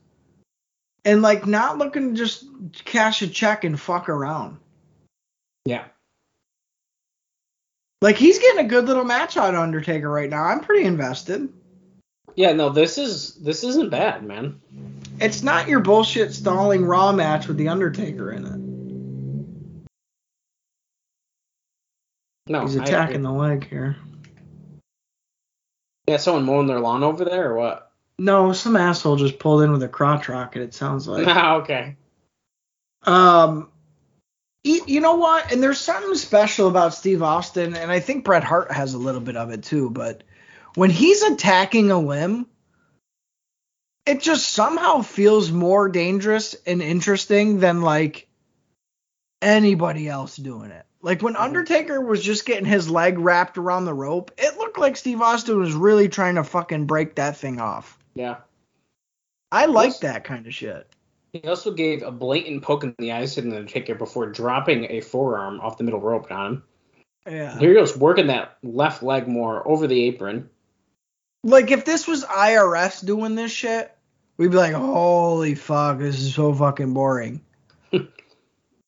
and 1.04 1.22
like 1.22 1.46
not 1.46 1.78
looking 1.78 2.10
to 2.10 2.16
just 2.16 2.44
cash 2.84 3.22
a 3.22 3.28
check 3.28 3.64
and 3.64 3.80
fuck 3.80 4.08
around. 4.08 4.58
Yeah. 5.64 5.84
Like 8.02 8.16
he's 8.16 8.38
getting 8.38 8.64
a 8.64 8.68
good 8.68 8.86
little 8.86 9.04
match 9.04 9.36
out 9.36 9.54
of 9.54 9.60
Undertaker 9.60 10.08
right 10.08 10.30
now. 10.30 10.44
I'm 10.44 10.60
pretty 10.60 10.86
invested. 10.86 11.52
Yeah. 12.34 12.52
No, 12.52 12.70
this 12.70 12.98
is 12.98 13.34
this 13.34 13.62
isn't 13.64 13.90
bad, 13.90 14.24
man. 14.24 14.60
It's 15.20 15.42
not 15.42 15.68
your 15.68 15.80
bullshit 15.80 16.32
stalling 16.32 16.84
Raw 16.84 17.12
match 17.12 17.46
with 17.46 17.58
the 17.58 17.68
Undertaker 17.68 18.32
in 18.32 18.46
it. 18.46 19.80
No. 22.50 22.62
He's 22.62 22.78
I- 22.78 22.84
attacking 22.84 23.22
the 23.22 23.32
leg 23.32 23.68
here. 23.68 23.96
Yeah, 26.10 26.16
someone 26.16 26.44
mowing 26.44 26.66
their 26.66 26.80
lawn 26.80 27.04
over 27.04 27.24
there 27.24 27.52
or 27.52 27.54
what? 27.54 27.92
No, 28.18 28.52
some 28.52 28.74
asshole 28.74 29.14
just 29.14 29.38
pulled 29.38 29.62
in 29.62 29.70
with 29.70 29.84
a 29.84 29.88
crotch 29.88 30.28
rocket. 30.28 30.62
It 30.62 30.74
sounds 30.74 31.06
like. 31.06 31.24
Ah, 31.28 31.58
okay. 31.58 31.96
Um, 33.04 33.70
you 34.64 35.00
know 35.00 35.14
what? 35.14 35.52
And 35.52 35.62
there's 35.62 35.78
something 35.78 36.16
special 36.16 36.66
about 36.66 36.94
Steve 36.94 37.22
Austin, 37.22 37.76
and 37.76 37.92
I 37.92 38.00
think 38.00 38.24
Bret 38.24 38.42
Hart 38.42 38.72
has 38.72 38.94
a 38.94 38.98
little 38.98 39.20
bit 39.20 39.36
of 39.36 39.50
it 39.50 39.62
too. 39.62 39.88
But 39.88 40.24
when 40.74 40.90
he's 40.90 41.22
attacking 41.22 41.92
a 41.92 41.98
limb, 42.00 42.46
it 44.04 44.20
just 44.20 44.48
somehow 44.50 45.02
feels 45.02 45.52
more 45.52 45.88
dangerous 45.88 46.56
and 46.66 46.82
interesting 46.82 47.60
than 47.60 47.82
like 47.82 48.26
anybody 49.40 50.08
else 50.08 50.36
doing 50.36 50.72
it. 50.72 50.86
Like 51.02 51.22
when 51.22 51.34
mm-hmm. 51.34 51.42
Undertaker 51.42 52.00
was 52.00 52.22
just 52.22 52.44
getting 52.44 52.66
his 52.66 52.90
leg 52.90 53.18
wrapped 53.18 53.58
around 53.58 53.84
the 53.84 53.94
rope, 53.94 54.32
it 54.36 54.58
looked 54.58 54.78
like 54.78 54.96
Steve 54.96 55.20
Austin 55.20 55.58
was 55.58 55.72
really 55.72 56.08
trying 56.08 56.34
to 56.34 56.44
fucking 56.44 56.86
break 56.86 57.14
that 57.16 57.36
thing 57.36 57.60
off. 57.60 57.98
Yeah. 58.14 58.36
I 59.52 59.66
like 59.66 60.00
that 60.00 60.24
kind 60.24 60.46
of 60.46 60.54
shit. 60.54 60.86
He 61.32 61.42
also 61.42 61.72
gave 61.72 62.02
a 62.02 62.10
blatant 62.10 62.62
poke 62.62 62.84
in 62.84 62.94
the 62.98 63.12
eyes 63.12 63.34
to 63.34 63.42
the 63.42 63.56
Undertaker 63.56 63.94
before 63.94 64.26
dropping 64.26 64.90
a 64.90 65.00
forearm 65.00 65.60
off 65.60 65.78
the 65.78 65.84
middle 65.84 66.00
rope 66.00 66.30
on 66.30 66.46
him. 66.46 66.62
Yeah. 67.26 67.58
Here 67.58 67.70
he 67.70 67.74
goes 67.74 67.96
working 67.96 68.28
that 68.28 68.58
left 68.62 69.02
leg 69.02 69.28
more 69.28 69.66
over 69.66 69.86
the 69.86 70.04
apron. 70.04 70.50
Like 71.44 71.70
if 71.70 71.84
this 71.84 72.06
was 72.06 72.24
IRS 72.24 73.04
doing 73.04 73.34
this 73.34 73.52
shit, 73.52 73.94
we'd 74.36 74.50
be 74.50 74.56
like, 74.56 74.74
"Holy 74.74 75.54
fuck, 75.54 75.98
this 75.98 76.18
is 76.18 76.34
so 76.34 76.52
fucking 76.52 76.92
boring." 76.92 77.42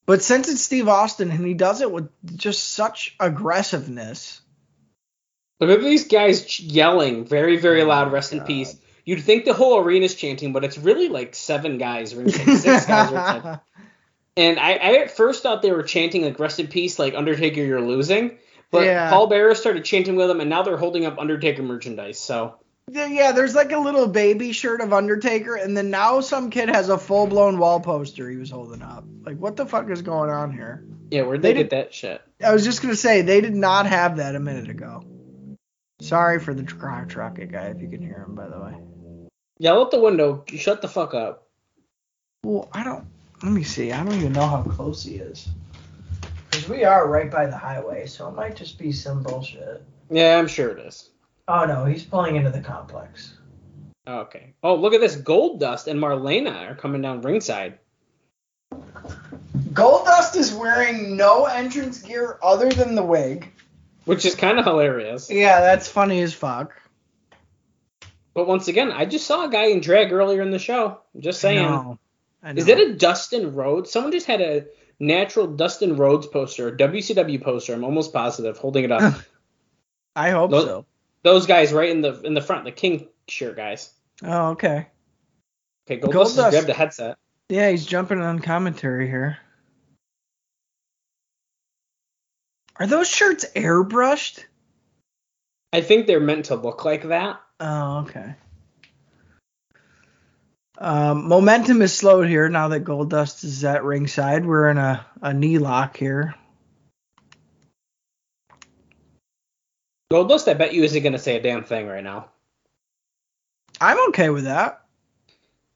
But 0.06 0.22
since 0.22 0.48
it's 0.48 0.62
Steve 0.62 0.88
Austin 0.88 1.30
and 1.30 1.46
he 1.46 1.54
does 1.54 1.80
it 1.80 1.90
with 1.90 2.08
just 2.36 2.74
such 2.74 3.14
aggressiveness, 3.20 4.40
Look 5.60 5.70
at 5.70 5.80
these 5.80 6.08
guys 6.08 6.58
yelling 6.58 7.24
very, 7.24 7.56
very 7.56 7.82
oh 7.82 7.86
loud, 7.86 8.10
rest 8.10 8.32
in 8.32 8.40
peace. 8.40 8.76
you'd 9.04 9.22
think 9.22 9.44
the 9.44 9.52
whole 9.52 9.78
arena's 9.78 10.16
chanting, 10.16 10.52
but 10.52 10.64
it's 10.64 10.76
really 10.76 11.08
like 11.08 11.36
seven 11.36 11.78
guys 11.78 12.16
ringside, 12.16 12.58
six 12.58 12.86
guys 12.86 13.12
ringside. 13.12 13.60
And 14.34 14.58
I, 14.58 14.72
I 14.72 14.92
at 15.02 15.10
first 15.10 15.42
thought 15.42 15.60
they 15.60 15.70
were 15.72 15.82
chanting 15.82 16.24
like 16.24 16.38
"Rest 16.38 16.58
in 16.58 16.66
Peace," 16.66 16.98
like 16.98 17.14
Undertaker, 17.14 17.60
you're 17.60 17.82
losing. 17.82 18.38
But 18.70 18.86
Yeah. 18.86 19.10
Paul 19.10 19.26
Bearer 19.26 19.54
started 19.54 19.84
chanting 19.84 20.16
with 20.16 20.26
them, 20.28 20.40
and 20.40 20.48
now 20.48 20.62
they're 20.62 20.78
holding 20.78 21.04
up 21.04 21.18
Undertaker 21.18 21.62
merchandise. 21.62 22.18
So 22.18 22.54
Yeah, 22.90 23.32
there's 23.32 23.54
like 23.54 23.72
a 23.72 23.78
little 23.78 24.06
baby 24.06 24.52
shirt 24.52 24.80
of 24.80 24.92
Undertaker, 24.92 25.54
and 25.54 25.76
then 25.76 25.90
now 25.90 26.20
some 26.20 26.50
kid 26.50 26.68
has 26.68 26.88
a 26.88 26.98
full 26.98 27.26
blown 27.26 27.58
wall 27.58 27.80
poster 27.80 28.28
he 28.28 28.36
was 28.36 28.50
holding 28.50 28.82
up. 28.82 29.04
Like, 29.24 29.38
what 29.38 29.56
the 29.56 29.66
fuck 29.66 29.88
is 29.90 30.02
going 30.02 30.30
on 30.30 30.52
here? 30.52 30.84
yeah, 31.10 31.22
where'd 31.22 31.42
They 31.42 31.52
they, 31.52 31.62
did- 31.62 31.70
get 31.70 31.76
that 31.76 31.94
shit? 31.94 32.20
I 32.44 32.52
was 32.52 32.64
just 32.64 32.82
gonna 32.82 32.96
say 32.96 33.22
they 33.22 33.40
did 33.40 33.54
not 33.54 33.86
have 33.86 34.16
that 34.16 34.34
a 34.34 34.40
minute 34.40 34.68
ago. 34.68 35.04
Sorry 36.00 36.40
for 36.40 36.52
the 36.52 36.64
tr- 36.64 37.04
trucket 37.06 37.52
guy 37.52 37.66
if 37.66 37.80
you 37.80 37.88
can 37.88 38.02
hear 38.02 38.24
him, 38.26 38.34
by 38.34 38.48
the 38.48 38.58
way. 38.58 38.74
Yell 39.58 39.80
out 39.80 39.90
the 39.92 40.00
window. 40.00 40.42
Shut 40.48 40.82
the 40.82 40.88
fuck 40.88 41.14
up. 41.14 41.46
Well, 42.42 42.68
I 42.72 42.82
don't. 42.82 43.06
Let 43.44 43.52
me 43.52 43.62
see. 43.62 43.92
I 43.92 44.02
don't 44.02 44.14
even 44.16 44.32
know 44.32 44.46
how 44.46 44.62
close 44.64 45.04
he 45.04 45.16
is. 45.16 45.48
Because 46.50 46.68
we 46.68 46.82
are 46.84 47.06
right 47.08 47.30
by 47.30 47.46
the 47.46 47.56
highway, 47.56 48.06
so 48.06 48.28
it 48.28 48.34
might 48.34 48.56
just 48.56 48.78
be 48.78 48.90
some 48.90 49.22
bullshit. 49.22 49.82
Yeah, 50.10 50.38
I'm 50.38 50.48
sure 50.48 50.70
it 50.70 50.84
is. 50.84 51.10
Oh 51.48 51.64
no, 51.64 51.84
he's 51.84 52.04
pulling 52.04 52.36
into 52.36 52.50
the 52.50 52.60
complex. 52.60 53.34
Okay. 54.06 54.54
Oh, 54.62 54.74
look 54.74 54.94
at 54.94 55.00
this. 55.00 55.16
Goldust 55.16 55.86
and 55.86 56.00
Marlena 56.00 56.70
are 56.70 56.74
coming 56.74 57.02
down 57.02 57.20
ringside. 57.20 57.78
Goldust 59.72 60.36
is 60.36 60.52
wearing 60.52 61.16
no 61.16 61.46
entrance 61.46 62.02
gear 62.02 62.38
other 62.42 62.70
than 62.70 62.94
the 62.94 63.02
wig. 63.02 63.52
Which 64.04 64.24
is 64.24 64.34
kind 64.34 64.58
of 64.58 64.64
hilarious. 64.64 65.30
Yeah, 65.30 65.60
that's 65.60 65.88
funny 65.88 66.20
as 66.22 66.34
fuck. 66.34 66.74
But 68.34 68.48
once 68.48 68.68
again, 68.68 68.90
I 68.90 69.04
just 69.04 69.26
saw 69.26 69.46
a 69.46 69.50
guy 69.50 69.66
in 69.66 69.80
drag 69.80 70.12
earlier 70.12 70.42
in 70.42 70.50
the 70.50 70.58
show. 70.58 71.00
Just 71.18 71.40
saying. 71.40 71.58
I 71.58 71.70
know. 71.70 71.98
I 72.42 72.52
Is 72.52 72.66
that 72.66 72.80
a 72.80 72.94
Dustin 72.94 73.54
Rhodes? 73.54 73.92
Someone 73.92 74.10
just 74.10 74.26
had 74.26 74.40
a 74.40 74.66
natural 74.98 75.46
Dustin 75.46 75.96
Rhodes 75.96 76.26
poster, 76.26 76.68
a 76.68 76.76
WCW 76.76 77.40
poster. 77.40 77.72
I'm 77.72 77.84
almost 77.84 78.12
positive, 78.12 78.58
holding 78.58 78.84
it 78.84 78.92
up. 78.92 79.14
I 80.16 80.30
hope 80.30 80.50
Those- 80.50 80.64
so. 80.64 80.86
Those 81.22 81.46
guys 81.46 81.72
right 81.72 81.90
in 81.90 82.00
the 82.00 82.20
in 82.22 82.34
the 82.34 82.40
front, 82.40 82.64
the 82.64 82.72
King 82.72 83.08
shirt 83.28 83.56
guys. 83.56 83.90
Oh, 84.22 84.50
okay. 84.50 84.88
Okay, 85.88 86.00
Goldust 86.00 86.12
Goldust. 86.12 86.42
has 86.44 86.50
grabbed 86.54 86.68
a 86.68 86.74
headset. 86.74 87.18
Yeah, 87.48 87.70
he's 87.70 87.86
jumping 87.86 88.20
on 88.20 88.38
commentary 88.38 89.06
here. 89.06 89.38
Are 92.76 92.86
those 92.86 93.08
shirts 93.08 93.44
airbrushed? 93.54 94.44
I 95.72 95.80
think 95.80 96.06
they're 96.06 96.20
meant 96.20 96.46
to 96.46 96.56
look 96.56 96.84
like 96.84 97.08
that. 97.08 97.40
Oh, 97.60 97.98
okay. 98.00 98.34
Um, 100.78 101.28
momentum 101.28 101.80
is 101.82 101.92
slowed 101.92 102.28
here 102.28 102.48
now 102.48 102.68
that 102.68 102.84
Goldust 102.84 103.44
is 103.44 103.64
at 103.64 103.84
ringside. 103.84 104.44
We're 104.44 104.68
in 104.68 104.78
a, 104.78 105.06
a 105.20 105.32
knee 105.32 105.58
lock 105.58 105.96
here. 105.96 106.34
Goldust, 110.12 110.46
I 110.46 110.52
bet 110.52 110.74
you 110.74 110.84
isn't 110.84 111.02
gonna 111.02 111.18
say 111.18 111.36
a 111.36 111.42
damn 111.42 111.64
thing 111.64 111.86
right 111.86 112.04
now. 112.04 112.26
I'm 113.80 114.08
okay 114.10 114.28
with 114.28 114.44
that. 114.44 114.82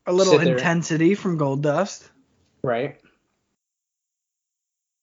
A 0.06 0.12
little 0.12 0.38
intensity 0.38 1.14
from 1.14 1.38
Goldust. 1.38 2.06
Right? 2.62 3.00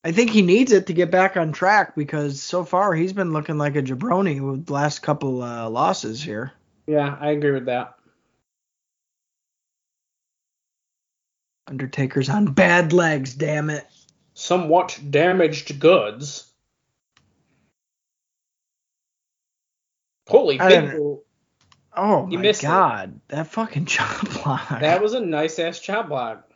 I 0.04 0.12
think 0.12 0.30
he 0.30 0.44
needs 0.44 0.72
it 0.72 0.86
to 0.88 0.94
get 0.94 1.10
back 1.10 1.36
on 1.36 1.52
track 1.52 1.96
because 1.96 2.44
so 2.44 2.64
far 2.64 2.94
he's 2.94 3.14
been 3.14 3.34
looking 3.34 3.58
like 3.58 3.76
a 3.76 3.82
jabroni 3.82 4.40
with 4.40 4.68
the 4.68 4.74
last 4.74 5.00
couple 5.00 5.42
uh, 5.42 5.68
losses 5.68 6.22
here. 6.22 6.52
Yeah, 6.86 7.18
I 7.20 7.32
agree 7.32 7.52
with 7.52 7.66
that. 7.66 7.96
Undertaker's 11.68 12.30
on 12.30 12.54
bad 12.54 12.94
legs, 12.94 13.34
damn 13.34 13.72
it. 13.72 13.88
Somewhat 14.36 15.00
damaged 15.10 15.80
goods. 15.80 16.53
Holy 20.28 20.60
I 20.60 20.70
big 20.70 20.82
don't- 20.86 20.98
bull. 20.98 21.24
Oh 21.96 22.28
You 22.28 22.38
my 22.40 22.42
missed 22.44 22.64
it. 22.64 22.68
god, 22.68 23.20
that 23.28 23.48
fucking 23.48 23.86
chop 23.88 24.28
block. 24.44 24.68
That 24.80 25.02
was 25.02 25.14
a 25.14 25.20
nice 25.20 25.60
ass 25.60 25.80
chop 25.80 26.08
block. 26.10 26.50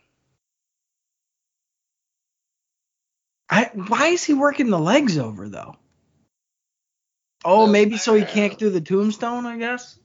I, 3.49 3.69
why 3.87 4.07
is 4.07 4.23
he 4.23 4.33
working 4.33 4.69
the 4.69 4.79
legs 4.79 5.17
over 5.17 5.47
though? 5.47 5.75
Oh, 7.45 7.67
maybe 7.67 7.97
so 7.97 8.13
he 8.13 8.25
can't 8.25 8.57
do 8.57 8.69
the 8.69 8.81
tombstone, 8.81 9.45
I 9.45 9.57
guess. 9.57 9.97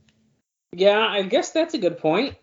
Yeah, 0.73 1.01
I 1.01 1.23
guess 1.23 1.51
that's 1.51 1.75
a 1.75 1.79
good 1.79 1.99
point. 1.99 2.37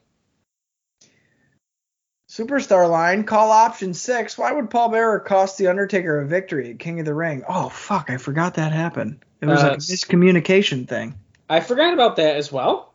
Superstar 2.30 2.88
line, 2.88 3.24
call 3.24 3.52
option 3.52 3.94
six. 3.96 4.38
Why 4.38 4.52
would 4.52 4.70
Paul 4.70 4.90
Bearer 4.90 5.20
cost 5.20 5.58
the 5.58 5.66
Undertaker 5.68 6.20
a 6.22 6.28
victory 6.28 6.70
at 6.70 6.78
King 6.80 7.00
of 7.00 7.06
the 7.08 7.14
Ring? 7.14 7.44
Oh 7.50 7.70
fuck, 7.70 8.12
I 8.12 8.18
forgot 8.18 8.54
that 8.54 8.72
happened. 8.72 9.26
It 9.42 9.48
was 9.48 9.62
Uh, 9.64 9.70
like 9.70 9.74
a 9.74 9.78
miscommunication 9.78 10.88
thing. 10.88 11.16
I 11.50 11.60
forgot 11.60 11.92
about 11.94 12.18
that 12.18 12.36
as 12.36 12.52
well. 12.52 12.94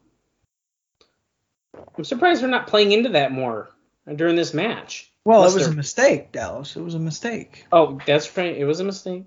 I'm 1.98 2.04
surprised 2.04 2.42
they're 2.42 2.48
not 2.48 2.68
playing 2.68 2.92
into 2.92 3.08
that 3.10 3.32
more 3.32 3.70
during 4.14 4.36
this 4.36 4.54
match. 4.54 5.10
Well, 5.24 5.40
Unless 5.40 5.54
it 5.54 5.58
was 5.58 5.66
a 5.68 5.72
mistake, 5.72 6.30
Dallas. 6.30 6.76
It 6.76 6.82
was 6.82 6.94
a 6.94 7.00
mistake. 7.00 7.66
Oh, 7.72 7.98
that's 8.06 8.36
right. 8.36 8.56
It 8.56 8.66
was 8.66 8.78
a 8.78 8.84
mistake. 8.84 9.24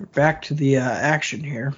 We're 0.00 0.06
back 0.12 0.42
to 0.42 0.54
the 0.54 0.78
uh, 0.78 0.82
action 0.90 1.44
here. 1.44 1.74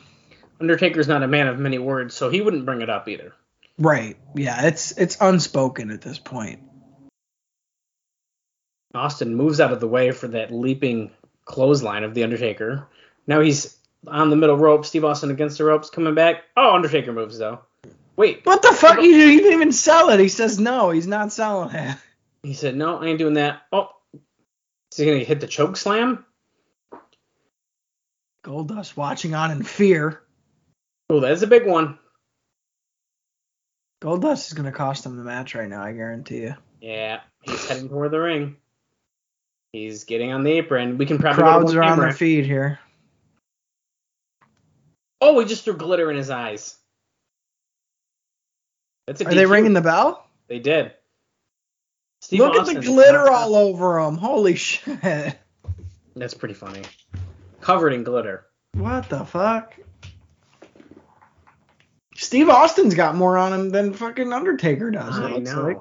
Undertaker's 0.61 1.09
not 1.09 1.23
a 1.23 1.29
man 1.29 1.49
of 1.49 1.59
many 1.59 1.79
words, 1.79 2.15
so 2.15 2.31
he 2.31 2.41
wouldn't 2.41 2.65
bring 2.65 2.81
it 2.81 2.89
up 2.89 3.09
either. 3.09 3.35
Right. 3.79 4.17
Yeah, 4.35 4.67
it's 4.67 4.93
it's 4.93 5.17
unspoken 5.21 5.91
at 5.91 6.01
this 6.01 6.19
point. 6.19 6.61
Austin 8.95 9.35
moves 9.35 9.61
out 9.61 9.73
of 9.73 9.81
the 9.81 9.89
way 9.89 10.11
for 10.11 10.29
that 10.29 10.51
leaping 10.51 11.11
clothesline 11.45 12.05
of 12.05 12.15
the 12.15 12.25
Undertaker. 12.25 12.89
Now 13.27 13.41
he's 13.41 13.77
on 14.07 14.31
the 14.31 14.37
middle 14.37 14.57
rope. 14.57 14.85
Steve 14.87 15.05
Austin 15.05 15.31
against 15.31 15.59
the 15.59 15.65
ropes, 15.65 15.91
coming 15.91 16.15
back. 16.15 16.45
Oh, 16.57 16.75
Undertaker 16.75 17.13
moves 17.13 17.39
though. 17.39 17.61
Wait, 18.17 18.41
What 18.45 18.63
the 18.63 18.73
fuck? 18.73 18.99
He 18.99 19.13
didn't 19.13 19.53
even 19.53 19.71
sell 19.71 20.11
it. 20.11 20.19
He 20.19 20.29
says 20.29 20.59
no, 20.59 20.91
he's 20.91 21.07
not 21.07 21.33
selling 21.33 21.73
it. 21.75 21.97
he 22.43 22.55
said 22.55 22.75
no, 22.75 22.99
I 22.99 23.07
ain't 23.07 23.19
doing 23.19 23.35
that. 23.35 23.63
Oh, 23.71 23.91
is 24.13 24.97
he 24.99 25.05
gonna 25.05 25.19
hit 25.19 25.41
the 25.41 25.47
choke 25.47 25.77
slam? 25.77 26.25
Goldust 28.45 28.97
watching 28.97 29.35
on 29.35 29.51
in 29.51 29.63
fear. 29.63 30.23
Oh, 31.11 31.21
that's 31.21 31.43
a 31.43 31.47
big 31.47 31.67
one. 31.67 31.99
Goldust 34.01 34.47
is 34.47 34.53
gonna 34.53 34.73
cost 34.73 35.05
him 35.05 35.17
the 35.17 35.25
match 35.25 35.55
right 35.55 35.69
now, 35.69 35.83
I 35.83 35.93
guarantee 35.93 36.43
you. 36.43 36.55
Yeah, 36.81 37.21
he's 37.43 37.69
heading 37.69 37.89
toward 37.89 38.13
the 38.13 38.21
ring. 38.21 38.57
He's 39.73 40.05
getting 40.05 40.33
on 40.33 40.45
the 40.45 40.53
apron. 40.53 40.99
We 40.99 41.07
can 41.07 41.19
probably 41.19 41.43
Crowds 41.43 41.75
are 41.75 41.83
to 41.83 41.89
on 41.89 41.99
their 41.99 42.13
feet 42.13 42.47
here. 42.47 42.79
Oh, 45.21 45.39
he 45.41 45.47
just 45.47 45.65
threw 45.65 45.77
glitter 45.77 46.11
in 46.11 46.17
his 46.17 46.31
eyes. 46.31 46.77
That's 49.07 49.21
a 49.21 49.27
Are 49.27 49.35
they 49.35 49.47
ringing 49.47 49.73
the 49.73 49.81
bell? 49.81 50.25
They 50.47 50.61
did. 50.61 50.93
Steve 52.21 52.41
Look 52.41 52.57
at 52.57 52.67
the 52.67 52.81
glitter 52.81 53.29
all 53.29 53.55
over 53.55 53.99
him. 53.99 54.17
Holy 54.17 54.55
shit. 54.55 55.39
That's 56.15 56.35
pretty 56.35 56.55
funny. 56.55 56.83
Covered 57.61 57.93
in 57.93 58.05
glitter. 58.05 58.47
What 58.73 59.09
the 59.09 59.25
fuck? 59.25 59.75
Steve 62.29 62.51
Austin's 62.51 62.95
got 62.95 63.15
more 63.15 63.39
on 63.39 63.55
him 63.55 63.71
than 63.71 63.95
fucking 63.95 64.35
Undertaker 64.35 64.91
does. 64.91 65.19
I 65.19 65.39
know. 65.39 65.63
like. 65.63 65.81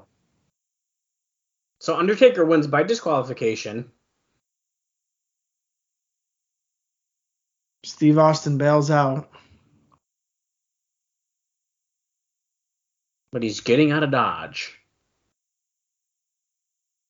So 1.81 1.97
Undertaker 1.97 2.45
wins 2.45 2.67
by 2.67 2.83
disqualification. 2.83 3.91
Steve 7.83 8.17
Austin 8.17 8.57
bails 8.57 8.89
out. 8.89 9.29
but 13.33 13.43
he's 13.43 13.59
getting 13.59 13.91
out 13.91 14.03
of 14.03 14.11
Dodge. 14.11 14.79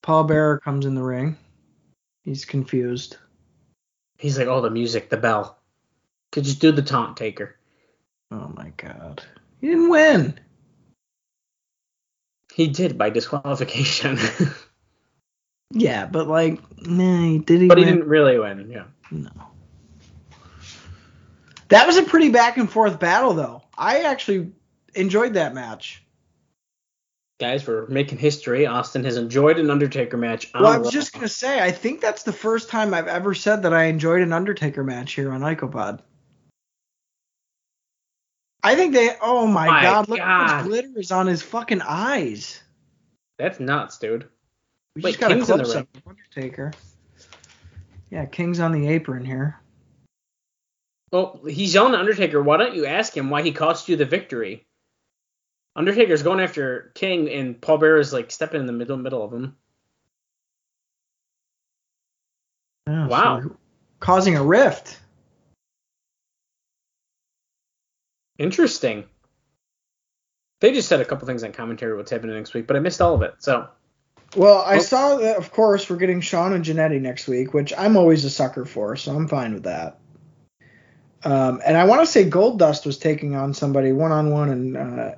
Paul 0.02 0.24
Bearer 0.24 0.60
comes 0.60 0.88
in 0.88 0.96
the 0.96 1.04
ring. 1.04 1.38
He's 2.24 2.44
confused. 2.44 3.18
He's 4.18 4.40
like, 4.40 4.48
oh, 4.48 4.62
the 4.62 4.72
music, 4.72 5.12
the 5.12 5.18
bell. 5.18 5.60
Could 6.32 6.46
just 6.46 6.60
do 6.60 6.72
the 6.72 6.82
taunt 6.82 7.18
taker. 7.18 7.57
Oh 8.32 8.52
my 8.56 8.72
god. 8.78 9.24
He 9.62 9.68
didn't 9.68 9.90
win. 9.90 10.40
He 12.54 12.68
did 12.68 12.98
by 12.98 13.10
disqualification, 13.10 14.18
Yeah, 15.72 16.06
but 16.06 16.28
like, 16.28 16.60
nah, 16.88 17.40
did 17.40 17.62
he 17.62 17.68
but 17.68 17.78
he 17.78 17.86
didn't 17.86 18.08
really 18.08 18.40
win. 18.40 18.70
Yeah. 18.72 18.86
No. 19.12 19.30
That 21.70 21.86
was 21.86 21.98
a 21.98 22.04
pretty 22.04 22.30
back 22.30 22.58
and 22.58 22.72
forth 22.72 23.00
battle, 23.00 23.34
though. 23.34 23.64
I 23.78 24.04
actually 24.04 24.52
enjoyed 24.96 25.34
that 25.34 25.54
match. 25.54 26.04
Guys, 27.40 27.68
we're 27.68 27.86
making 27.88 28.18
history. 28.18 28.66
Austin 28.66 29.04
has 29.04 29.18
enjoyed 29.18 29.60
an 29.60 29.70
Undertaker 29.70 30.18
match. 30.18 30.50
on 30.56 30.64
Well, 30.64 30.72
I 30.72 30.78
was 30.78 30.88
Raw. 30.88 30.92
just 30.92 31.14
gonna 31.14 31.28
say, 31.28 31.62
I 31.62 31.72
think 31.72 32.02
that's 32.02 32.24
the 32.24 32.34
first 32.34 32.70
time 32.70 32.94
I've 32.94 33.08
ever 33.08 33.36
said 33.36 33.64
that 33.64 33.74
I 33.74 33.84
enjoyed 33.84 34.22
an 34.22 34.34
Undertaker 34.34 34.84
match 34.84 35.14
here 35.14 35.32
on 35.32 35.42
Icopod. 35.42 36.00
I 38.64 38.76
think 38.76 38.94
they. 38.94 39.16
Oh 39.22 39.48
my, 39.48 39.68
My 39.68 39.82
god! 39.82 40.10
Look 40.10 40.20
how 40.20 40.48
God. 40.48 40.56
much 40.58 40.66
glitter 40.66 41.00
is 41.00 41.12
on 41.12 41.28
his 41.28 41.42
fucking 41.42 41.82
eyes. 41.82 42.62
That's 43.38 43.60
nuts, 43.60 43.98
dude. 44.00 44.28
We 44.96 45.04
Wait, 45.04 45.12
just 45.12 45.20
got 45.20 45.32
a 45.32 45.36
King's 45.36 45.50
in 45.50 45.58
the 45.60 45.80
of 45.80 45.88
Undertaker. 46.08 46.74
Yeah, 48.10 48.26
King's 48.26 48.60
on 48.60 48.72
the 48.72 48.88
apron 48.88 49.24
here. 49.26 49.60
Well, 51.12 51.40
he's 51.48 51.76
on 51.76 51.94
Undertaker. 51.94 52.42
Why 52.42 52.58
don't 52.58 52.74
you 52.76 52.86
ask 52.86 53.16
him 53.16 53.30
why 53.30 53.44
he 53.44 53.52
cost 53.52 53.88
you 53.90 53.96
the 53.96 54.06
victory? 54.06 54.66
Undertaker's 55.76 56.24
going 56.24 56.40
after 56.40 56.92
King, 56.96 57.30
and 57.30 57.62
Paul 57.62 57.78
Bearer 57.78 58.00
is 58.00 58.12
like 58.12 58.32
stepping 58.32 58.60
in 58.60 58.66
the 58.66 58.74
middle 58.74 58.98
middle 58.98 59.24
of 59.24 59.32
him. 59.32 59.56
Yeah, 62.88 63.08
Wow. 63.08 63.42
so 63.42 63.58
causing 64.00 64.36
a 64.36 64.44
rift. 64.44 65.00
Interesting. 68.38 69.06
They 70.60 70.74
just 70.74 70.88
said 70.90 71.02
a 71.02 71.06
couple 71.06 71.28
things 71.28 71.44
on 71.44 71.52
commentary 71.52 71.96
what's 71.96 72.12
happening 72.12 72.36
next 72.36 72.54
week, 72.54 72.68
but 72.68 72.76
I 72.76 72.80
missed 72.80 73.02
all 73.02 73.14
of 73.14 73.22
it. 73.22 73.36
So 73.40 73.68
Well, 74.36 74.62
I 74.66 74.78
Oh. 74.78 74.80
saw 74.82 75.16
that, 75.18 75.38
of 75.38 75.52
course, 75.52 75.90
we're 75.90 75.96
getting 75.98 76.20
Shawn 76.20 76.52
and 76.54 76.64
Jannetty 76.64 77.00
next 77.00 77.28
week, 77.28 77.54
which 77.54 77.74
I'm 77.78 77.96
always 77.96 78.26
a 78.26 78.30
sucker 78.30 78.66
for, 78.66 78.96
so 78.98 79.16
I'm 79.16 79.28
fine 79.28 79.54
with 79.54 79.64
that. 79.64 80.00
Um, 81.24 81.62
and 81.66 81.78
I 81.78 81.86
want 81.86 82.02
to 82.02 82.06
say 82.06 82.30
Goldust 82.30 82.86
was 82.86 82.98
taking 82.98 83.36
on 83.36 83.54
somebody 83.54 83.94
one 83.94 84.12
on 84.12 84.32
one, 84.32 84.50
and 84.50 84.78
uh, 84.78 85.16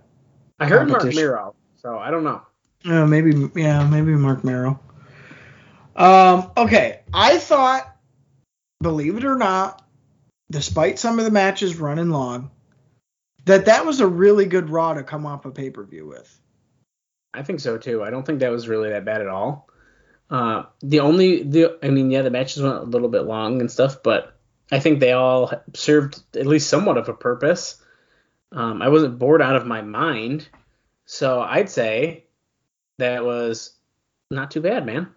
I 0.59 0.65
heard 0.67 0.87
Marc. 0.89 1.13
Mero, 1.13 1.55
so 1.77 1.97
I 1.97 2.11
don't 2.11 2.23
know. 2.23 2.41
uh, 2.85 3.05
maybe 3.05 3.49
yeah, 3.55 3.85
maybe 3.87 4.11
Marc 4.11 4.43
Mero. 4.43 4.79
Um, 5.95 6.51
okay, 6.55 7.01
I 7.13 7.39
thought, 7.39 7.95
believe 8.81 9.17
it 9.17 9.25
or 9.25 9.35
not, 9.35 9.83
despite 10.51 10.99
some 10.99 11.19
of 11.19 11.25
the 11.25 11.31
matches 11.31 11.77
running 11.77 12.09
long, 12.11 12.51
that 13.45 13.65
that 13.65 13.85
was 13.85 13.99
a 13.99 14.07
really 14.07 14.45
good 14.45 14.69
Raw 14.69 14.93
to 14.93 15.03
come 15.03 15.25
off 15.25 15.45
a 15.45 15.51
pay 15.51 15.69
per 15.69 15.83
view 15.83 16.07
with. 16.07 16.39
I 17.33 17.43
think 17.43 17.59
so 17.59 17.77
too. 17.77 18.03
I 18.03 18.09
don't 18.09 18.25
think 18.25 18.39
that 18.39 18.51
was 18.51 18.67
really 18.67 18.89
that 18.89 19.05
bad 19.05 19.21
at 19.21 19.27
all. 19.27 19.69
Uh, 20.29 20.63
the 20.81 20.99
only 20.99 21.43
the 21.43 21.77
I 21.83 21.89
mean, 21.89 22.11
yeah, 22.11 22.21
the 22.21 22.29
matches 22.29 22.61
went 22.61 22.75
a 22.75 22.83
little 22.83 23.09
bit 23.09 23.23
long 23.23 23.61
and 23.61 23.71
stuff, 23.71 24.03
but 24.03 24.37
I 24.71 24.79
think 24.79 24.99
they 24.99 25.13
all 25.13 25.51
served 25.73 26.21
at 26.35 26.45
least 26.45 26.69
somewhat 26.69 26.97
of 26.97 27.09
a 27.09 27.13
purpose. 27.13 27.81
Um, 28.51 28.81
I 28.81 28.89
wasn't 28.89 29.19
bored 29.19 29.41
out 29.41 29.55
of 29.55 29.65
my 29.65 29.81
mind, 29.81 30.47
so 31.05 31.41
I'd 31.41 31.69
say 31.69 32.25
that 32.97 33.23
was 33.23 33.73
not 34.31 34.51
too 34.51 34.61
bad, 34.61 34.85
man. 34.85 35.09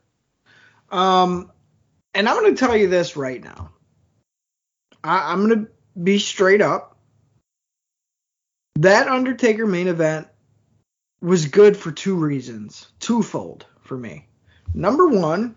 Um, 0.91 1.51
and 2.15 2.29
I'm 2.29 2.41
going 2.41 2.55
to 2.55 2.67
tell 2.67 2.77
you 2.77 2.89
this 2.89 3.17
right 3.17 3.43
now. 3.43 3.73
I, 5.03 5.33
I'm 5.33 5.47
going 5.47 5.65
to 5.65 5.71
be 6.01 6.19
straight 6.19 6.63
up. 6.63 6.92
That 8.77 9.09
Undertaker 9.09 9.67
main 9.67 9.89
event 9.89 10.29
was 11.21 11.47
good 11.47 11.77
for 11.77 11.93
two 11.93 12.17
reasons, 12.17 12.89
twofold 12.99 13.67
for 13.81 13.97
me. 13.97 14.27
Number 14.75 15.09
one, 15.09 15.55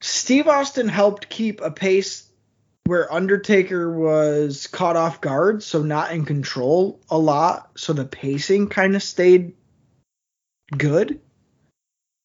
Steve 0.00 0.48
Austin 0.48 0.88
helped 0.88 1.28
keep 1.28 1.60
a 1.60 1.70
pace 1.70 2.30
where 2.84 3.12
Undertaker 3.12 3.90
was 3.90 4.66
caught 4.66 4.96
off 4.96 5.20
guard, 5.20 5.62
so 5.62 5.82
not 5.82 6.12
in 6.12 6.24
control 6.24 7.00
a 7.08 7.18
lot, 7.18 7.70
so 7.76 7.92
the 7.92 8.04
pacing 8.04 8.68
kind 8.68 8.96
of 8.96 9.02
stayed 9.02 9.54
good. 10.76 11.20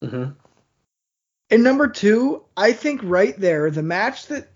hmm 0.02 0.30
And 1.50 1.62
number 1.62 1.88
two, 1.88 2.44
I 2.56 2.72
think 2.72 3.00
right 3.04 3.38
there, 3.38 3.70
the 3.70 3.82
match 3.82 4.26
that 4.26 4.48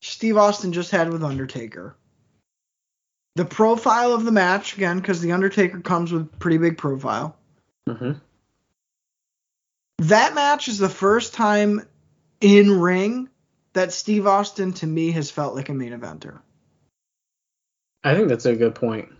Steve 0.00 0.36
Austin 0.36 0.72
just 0.72 0.90
had 0.90 1.12
with 1.12 1.22
Undertaker, 1.22 1.96
the 3.34 3.44
profile 3.44 4.12
of 4.12 4.24
the 4.24 4.32
match, 4.32 4.76
again, 4.76 4.98
because 4.98 5.20
the 5.20 5.32
Undertaker 5.32 5.80
comes 5.80 6.12
with 6.12 6.38
pretty 6.38 6.58
big 6.58 6.78
profile. 6.78 7.36
hmm 7.88 8.12
That 9.98 10.34
match 10.34 10.68
is 10.68 10.78
the 10.78 10.88
first 10.88 11.34
time 11.34 11.86
in 12.40 12.80
ring 12.80 13.28
that 13.72 13.92
Steve 13.92 14.26
Austin 14.26 14.72
to 14.74 14.86
me 14.86 15.12
has 15.12 15.30
felt 15.30 15.54
like 15.54 15.68
a 15.68 15.74
main 15.74 15.92
eventer. 15.92 16.40
I 18.04 18.14
think 18.14 18.28
that's 18.28 18.46
a 18.46 18.56
good 18.56 18.74
point. 18.74 19.10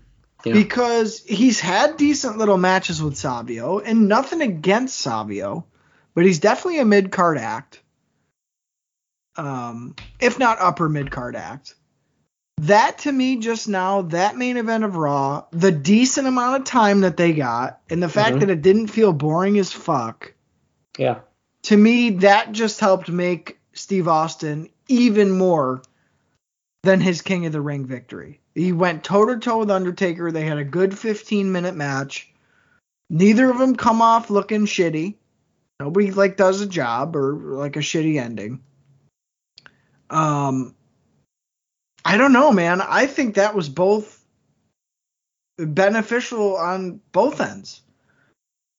Yeah. 0.44 0.54
Because 0.54 1.22
he's 1.22 1.60
had 1.60 1.96
decent 1.96 2.36
little 2.36 2.58
matches 2.58 3.00
with 3.00 3.16
Savio, 3.16 3.78
and 3.78 4.08
nothing 4.08 4.42
against 4.42 4.98
Savio, 4.98 5.66
but 6.14 6.24
he's 6.24 6.40
definitely 6.40 6.80
a 6.80 6.84
mid 6.84 7.12
card 7.12 7.38
act. 7.38 7.80
Um, 9.36 9.94
if 10.20 10.38
not 10.38 10.58
upper 10.60 10.88
mid 10.88 11.10
card 11.10 11.36
act. 11.36 11.74
That 12.62 12.98
to 12.98 13.10
me 13.10 13.38
just 13.38 13.68
now, 13.68 14.02
that 14.02 14.36
main 14.36 14.56
event 14.56 14.84
of 14.84 14.94
Raw, 14.94 15.46
the 15.50 15.72
decent 15.72 16.28
amount 16.28 16.60
of 16.60 16.64
time 16.64 17.00
that 17.00 17.16
they 17.16 17.32
got, 17.32 17.80
and 17.90 18.00
the 18.00 18.08
fact 18.08 18.36
Mhm. 18.36 18.40
that 18.40 18.50
it 18.50 18.62
didn't 18.62 18.86
feel 18.86 19.12
boring 19.12 19.58
as 19.58 19.72
fuck, 19.72 20.32
Yeah. 20.96 21.20
to 21.62 21.76
me, 21.76 22.10
that 22.10 22.52
just 22.52 22.78
helped 22.78 23.08
make 23.08 23.58
Steve 23.72 24.06
Austin 24.06 24.68
even 24.86 25.32
more 25.36 25.82
than 26.84 27.00
his 27.00 27.20
King 27.20 27.46
of 27.46 27.52
the 27.52 27.60
Ring 27.60 27.84
victory. 27.84 28.40
He 28.54 28.70
went 28.70 29.02
toe 29.02 29.26
to 29.26 29.38
toe 29.38 29.58
with 29.58 29.70
Undertaker. 29.70 30.30
They 30.30 30.44
had 30.44 30.58
a 30.58 30.64
good 30.64 30.96
15 30.96 31.50
minute 31.50 31.74
match. 31.74 32.32
Neither 33.10 33.50
of 33.50 33.58
them 33.58 33.74
come 33.74 34.00
off 34.00 34.30
looking 34.30 34.66
shitty. 34.66 35.16
Nobody 35.80 36.12
like 36.12 36.36
does 36.36 36.60
a 36.60 36.66
job 36.66 37.16
or 37.16 37.34
like 37.34 37.74
a 37.74 37.80
shitty 37.80 38.20
ending. 38.20 38.60
Um, 40.10 40.76
I 42.04 42.16
don't 42.16 42.32
know, 42.32 42.50
man. 42.52 42.80
I 42.80 43.06
think 43.06 43.36
that 43.36 43.54
was 43.54 43.68
both 43.68 44.18
beneficial 45.58 46.56
on 46.56 47.00
both 47.12 47.40
ends 47.40 47.82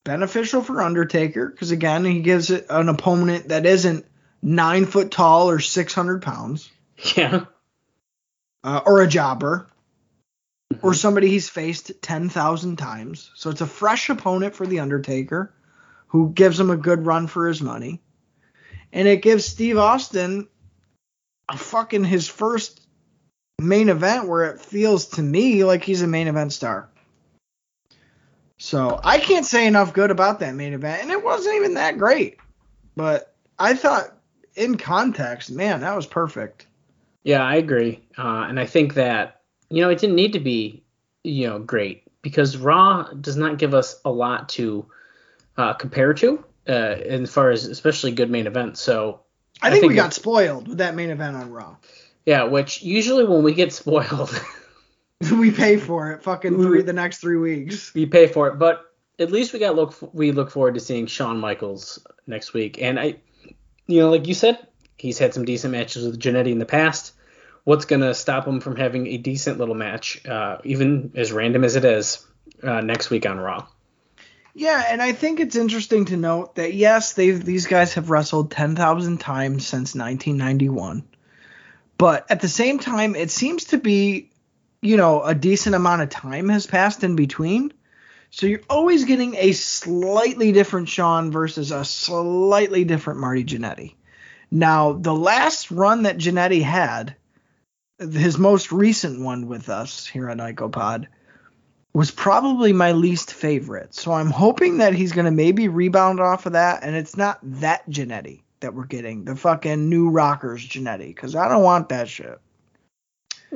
beneficial 0.03 0.61
for 0.61 0.81
Undertaker 0.81 1.47
because 1.47 1.71
again 1.71 2.03
he 2.03 2.19
gives 2.19 2.49
it 2.49 2.65
an 2.69 2.89
opponent 2.89 3.49
that 3.49 3.65
isn't 3.65 4.05
nine 4.41 4.85
foot 4.85 5.11
tall 5.11 5.49
or 5.49 5.59
six 5.59 5.93
hundred 5.93 6.21
pounds 6.21 6.69
Yeah. 7.15 7.45
uh, 8.63 8.81
or 8.85 9.01
a 9.01 9.07
jobber 9.07 9.67
or 10.81 10.91
Mhm. 10.91 10.95
somebody 10.95 11.29
he's 11.29 11.47
faced 11.47 11.91
ten 12.01 12.27
thousand 12.27 12.77
times. 12.77 13.31
So 13.35 13.49
it's 13.49 13.61
a 13.61 13.67
fresh 13.67 14.09
opponent 14.09 14.55
for 14.55 14.67
the 14.67 14.79
Undertaker 14.79 15.53
who 16.07 16.31
gives 16.31 16.59
him 16.59 16.69
a 16.69 16.75
good 16.77 17.05
run 17.05 17.27
for 17.27 17.47
his 17.47 17.61
money, 17.61 18.01
and 18.91 19.07
it 19.07 19.21
gives 19.21 19.45
Steve 19.45 19.77
Austin 19.77 20.47
a 21.47 21.57
fucking 21.57 22.03
his 22.03 22.27
first 22.27 22.82
main 23.63 23.89
event 23.89 24.27
where 24.27 24.51
it 24.51 24.61
feels 24.61 25.07
to 25.07 25.21
me 25.21 25.63
like 25.63 25.83
he's 25.83 26.01
a 26.01 26.07
main 26.07 26.27
event 26.27 26.53
star. 26.53 26.89
So 28.57 28.99
I 29.03 29.19
can't 29.19 29.45
say 29.45 29.67
enough 29.67 29.93
good 29.93 30.11
about 30.11 30.39
that 30.39 30.55
main 30.55 30.73
event, 30.73 31.01
and 31.01 31.11
it 31.11 31.23
wasn't 31.23 31.55
even 31.55 31.73
that 31.73 31.97
great. 31.97 32.37
But 32.95 33.35
I 33.59 33.73
thought, 33.73 34.15
in 34.55 34.77
context, 34.77 35.51
man, 35.51 35.81
that 35.81 35.95
was 35.95 36.05
perfect. 36.05 36.67
Yeah, 37.23 37.43
I 37.43 37.55
agree. 37.55 38.01
Uh, 38.17 38.45
and 38.47 38.59
I 38.59 38.65
think 38.65 38.93
that, 38.93 39.41
you 39.69 39.81
know, 39.81 39.89
it 39.89 39.99
didn't 39.99 40.15
need 40.15 40.33
to 40.33 40.39
be, 40.39 40.83
you 41.23 41.47
know, 41.47 41.59
great 41.59 42.03
because 42.21 42.57
Raw 42.57 43.03
does 43.13 43.35
not 43.35 43.57
give 43.57 43.73
us 43.73 43.99
a 44.05 44.11
lot 44.11 44.49
to 44.49 44.85
uh, 45.57 45.73
compare 45.73 46.13
to 46.13 46.43
uh, 46.67 46.71
as 46.71 47.31
far 47.31 47.49
as 47.51 47.65
especially 47.65 48.11
good 48.11 48.29
main 48.29 48.47
events. 48.47 48.81
So, 48.81 49.21
I 49.61 49.67
I 49.67 49.69
think, 49.71 49.81
think 49.81 49.89
we 49.91 49.95
got 49.95 50.13
spoiled 50.13 50.67
with 50.67 50.77
that 50.79 50.95
main 50.95 51.09
event 51.09 51.35
on 51.35 51.51
Raw. 51.51 51.75
Yeah, 52.25 52.43
which 52.43 52.81
usually 52.81 53.25
when 53.25 53.43
we 53.43 53.53
get 53.53 53.73
spoiled, 53.73 54.31
we 55.31 55.51
pay 55.51 55.77
for 55.77 56.11
it, 56.11 56.23
fucking 56.23 56.55
three 56.55 56.81
the 56.81 56.93
next 56.93 57.19
three 57.19 57.37
weeks. 57.37 57.93
we 57.93 58.05
pay 58.05 58.27
for 58.27 58.47
it. 58.47 58.59
But 58.59 58.85
at 59.19 59.31
least 59.31 59.53
we 59.53 59.59
got 59.59 59.75
look 59.75 59.95
we 60.13 60.31
look 60.31 60.51
forward 60.51 60.75
to 60.75 60.79
seeing 60.79 61.07
Shawn 61.07 61.39
Michaels 61.39 62.05
next 62.27 62.53
week. 62.53 62.81
And 62.81 62.99
I, 62.99 63.17
you 63.87 63.99
know, 63.99 64.09
like 64.09 64.27
you 64.27 64.33
said, 64.33 64.65
he's 64.97 65.19
had 65.19 65.33
some 65.33 65.45
decent 65.45 65.71
matches 65.73 66.05
with 66.05 66.19
Jannetty 66.19 66.51
in 66.51 66.59
the 66.59 66.65
past. 66.65 67.13
What's 67.65 67.85
gonna 67.85 68.13
stop 68.13 68.47
him 68.47 68.59
from 68.59 68.75
having 68.75 69.07
a 69.07 69.17
decent 69.17 69.57
little 69.57 69.75
match, 69.75 70.25
uh, 70.25 70.57
even 70.63 71.11
as 71.15 71.31
random 71.31 71.63
as 71.63 71.75
it 71.75 71.85
is, 71.85 72.25
uh, 72.61 72.81
next 72.81 73.09
week 73.09 73.25
on 73.25 73.39
Raw? 73.39 73.67
Yeah, 74.55 74.83
and 74.87 75.01
I 75.01 75.13
think 75.13 75.39
it's 75.39 75.55
interesting 75.55 76.05
to 76.05 76.17
note 76.17 76.55
that 76.55 76.73
yes, 76.73 77.13
they 77.13 77.31
these 77.31 77.67
guys 77.67 77.93
have 77.93 78.09
wrestled 78.09 78.51
ten 78.51 78.75
thousand 78.75 79.19
times 79.19 79.65
since 79.65 79.95
1991, 79.95 81.03
but 82.03 82.29
at 82.29 82.41
the 82.41 82.49
same 82.49 82.79
time, 82.79 83.15
it 83.15 83.31
seems 83.31 83.63
to 83.63 83.77
be, 83.77 84.29
you 84.81 84.97
know, 84.97 85.23
a 85.23 85.33
decent 85.33 85.73
amount 85.73 86.01
of 86.01 86.09
time 86.09 86.49
has 86.49 86.67
passed 86.67 87.01
in 87.01 87.15
between. 87.15 87.71
So 88.29 88.45
you're 88.45 88.59
always 88.69 89.05
getting 89.05 89.35
a 89.37 89.53
slightly 89.53 90.51
different 90.51 90.89
Shawn 90.89 91.31
versus 91.31 91.71
a 91.71 91.85
slightly 91.85 92.83
different 92.83 93.21
Marty 93.21 93.45
Jannetty. 93.45 93.95
Now, 94.51 94.91
the 94.91 95.15
last 95.15 95.71
run 95.71 96.03
that 96.03 96.17
Jannetty 96.17 96.61
had, 96.61 97.15
his 97.97 98.37
most 98.37 98.73
recent 98.73 99.21
one 99.21 99.47
with 99.47 99.69
us 99.69 100.05
here 100.05 100.29
on 100.29 100.39
IcoPod, 100.39 101.07
was 101.93 102.11
probably 102.11 102.73
my 102.73 102.91
least 102.91 103.33
favorite. 103.33 103.93
So 103.93 104.11
I'm 104.11 104.29
hoping 104.29 104.79
that 104.79 104.93
he's 104.93 105.13
going 105.13 105.23
to 105.23 105.31
maybe 105.31 105.69
rebound 105.69 106.19
off 106.19 106.47
of 106.47 106.51
that 106.51 106.83
and 106.83 106.97
it's 106.97 107.15
not 107.15 107.39
that 107.43 107.89
Jannetty 107.89 108.41
that 108.63 108.73
we're 108.73 108.85
getting, 108.85 109.23
the 109.23 109.35
fucking 109.35 109.87
new 109.87 110.09
rockers 110.09 110.67
Jannetty, 110.67 111.07
because 111.07 111.35
I 111.35 111.47
don't 111.47 111.63
want 111.63 111.89
that 111.89 112.09
shit. 112.09 112.39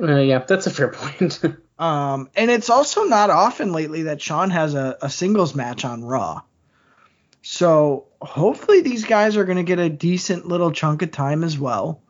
Uh, 0.00 0.16
yeah, 0.16 0.38
that's 0.38 0.66
a 0.66 0.70
fair 0.70 0.88
point. 0.88 1.40
Um, 1.78 2.28
and 2.34 2.50
it's 2.50 2.70
also 2.70 3.04
not 3.04 3.30
often 3.30 3.72
lately 3.72 4.02
that 4.04 4.20
Shawn 4.20 4.50
has 4.50 4.74
a, 4.74 4.98
a 5.00 5.08
singles 5.08 5.54
match 5.54 5.84
on 5.84 6.02
Raw. 6.02 6.42
So 7.42 8.06
hopefully 8.20 8.80
these 8.80 9.04
guys 9.04 9.36
are 9.36 9.44
going 9.44 9.58
to 9.58 9.62
get 9.62 9.78
a 9.78 9.88
decent 9.88 10.48
little 10.48 10.72
chunk 10.72 11.02
of 11.02 11.12
time 11.12 11.44
as 11.44 11.56
well. 11.58 12.02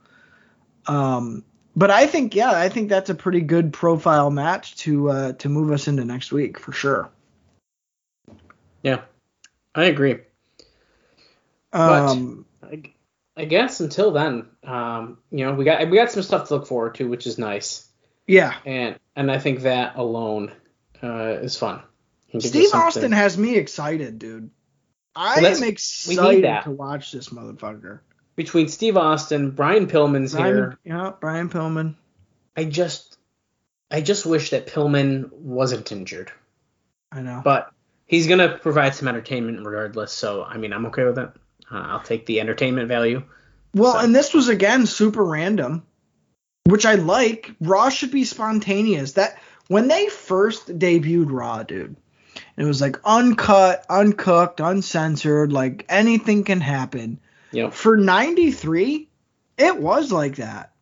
Um, 0.87 1.45
but 1.77 1.91
I 1.91 2.07
think 2.07 2.35
yeah, 2.35 2.51
I 2.51 2.71
think 2.71 2.89
that's 2.89 3.11
a 3.11 3.15
pretty 3.15 3.43
good 3.43 3.73
profile 3.73 4.31
match 4.31 4.77
to 4.79 5.11
uh, 5.11 5.33
to 5.35 5.49
move 5.49 5.71
us 5.71 5.87
into 5.87 6.05
next 6.05 6.33
week 6.33 6.59
for 6.59 6.73
sure. 6.73 7.11
yeah, 8.83 9.03
I 9.75 9.85
agree. 9.85 10.19
Um, 11.75 12.47
I, 12.63 12.83
I 13.37 13.45
guess 13.45 13.81
until 13.81 14.11
then, 14.13 14.47
um, 14.65 15.19
you 15.31 15.45
know, 15.45 15.55
we 15.55 15.65
got 15.65 15.89
we 15.89 15.97
got 15.97 16.11
some 16.11 16.23
stuff 16.23 16.49
to 16.49 16.55
look 16.55 16.67
forward 16.67 16.95
to, 16.97 17.09
which 17.09 17.27
is 17.27 17.39
nice, 17.39 17.89
yeah, 18.27 18.55
and 18.67 18.99
and 19.15 19.31
I 19.31 19.39
think 19.39 19.61
that 19.61 19.97
alone 19.97 20.53
uh, 21.03 21.39
is 21.41 21.57
fun. 21.57 21.83
It 22.29 22.33
gives 22.33 22.45
us 22.47 22.51
Steve 22.51 22.75
Austin 22.75 23.13
has 23.13 23.39
me 23.39 23.57
excited, 23.57 24.19
dude. 24.19 24.51
I 25.15 25.41
Well, 25.41 25.57
am 25.57 25.63
excited 25.63 26.63
to 26.65 26.71
watch 26.71 27.11
this 27.13 27.31
motherfucker. 27.31 28.01
between 28.37 28.69
Steve 28.69 28.97
Austin, 28.97 29.51
Brian 29.53 29.87
Pillman's 29.87 30.33
Brian, 30.35 30.55
here. 30.55 30.79
yeah, 30.85 31.13
Brian 31.21 31.49
Pillman. 31.49 31.95
I 32.57 32.65
just 32.65 33.17
I 33.91 34.01
just 34.01 34.27
wish 34.27 34.51
that 34.51 34.67
Pillman 34.67 35.33
wasn't 35.33 35.91
injured, 35.93 36.31
I 37.11 37.23
know. 37.23 37.41
but 37.43 37.73
he's 38.07 38.27
gonna 38.27 38.59
provide 38.59 38.95
some 38.95 39.09
entertainment 39.09 39.65
regardless. 39.65 40.13
So 40.13 40.45
I 40.45 40.57
mean, 40.59 40.73
I'm 40.73 40.87
okay 40.87 41.05
with 41.05 41.19
it. 41.19 41.31
Uh, 41.71 41.77
I'll 41.79 42.01
take 42.01 42.27
the 42.27 42.41
entertainment 42.41 42.89
value. 42.89 43.23
Well, 43.75 43.93
So- 43.95 43.99
and 44.01 44.15
this 44.15 44.33
was 44.33 44.49
again 44.49 44.87
super 44.87 45.25
random, 45.25 45.83
which 46.65 46.87
I 46.87 46.95
like. 46.95 47.53
Raw 47.61 47.89
should 47.91 48.11
be 48.11 48.25
spontaneous. 48.25 49.13
That 49.13 49.39
when 49.69 49.89
they 49.89 50.09
first 50.09 50.79
debuted 50.79 51.31
Raw, 51.31 51.63
dude, 51.63 51.97
it 52.57 52.65
was 52.65 52.81
like 52.81 52.99
uncut, 53.05 53.85
uncooked, 53.89 54.61
uncensored, 54.61 55.53
like 55.53 55.85
anything 55.89 56.45
can 56.45 56.61
happen. 56.61 57.21
Know, 57.53 57.71
For 57.71 57.97
93, 57.97 59.09
it 59.57 59.79
was 59.79 60.13
like 60.13 60.37
that. 60.37 60.73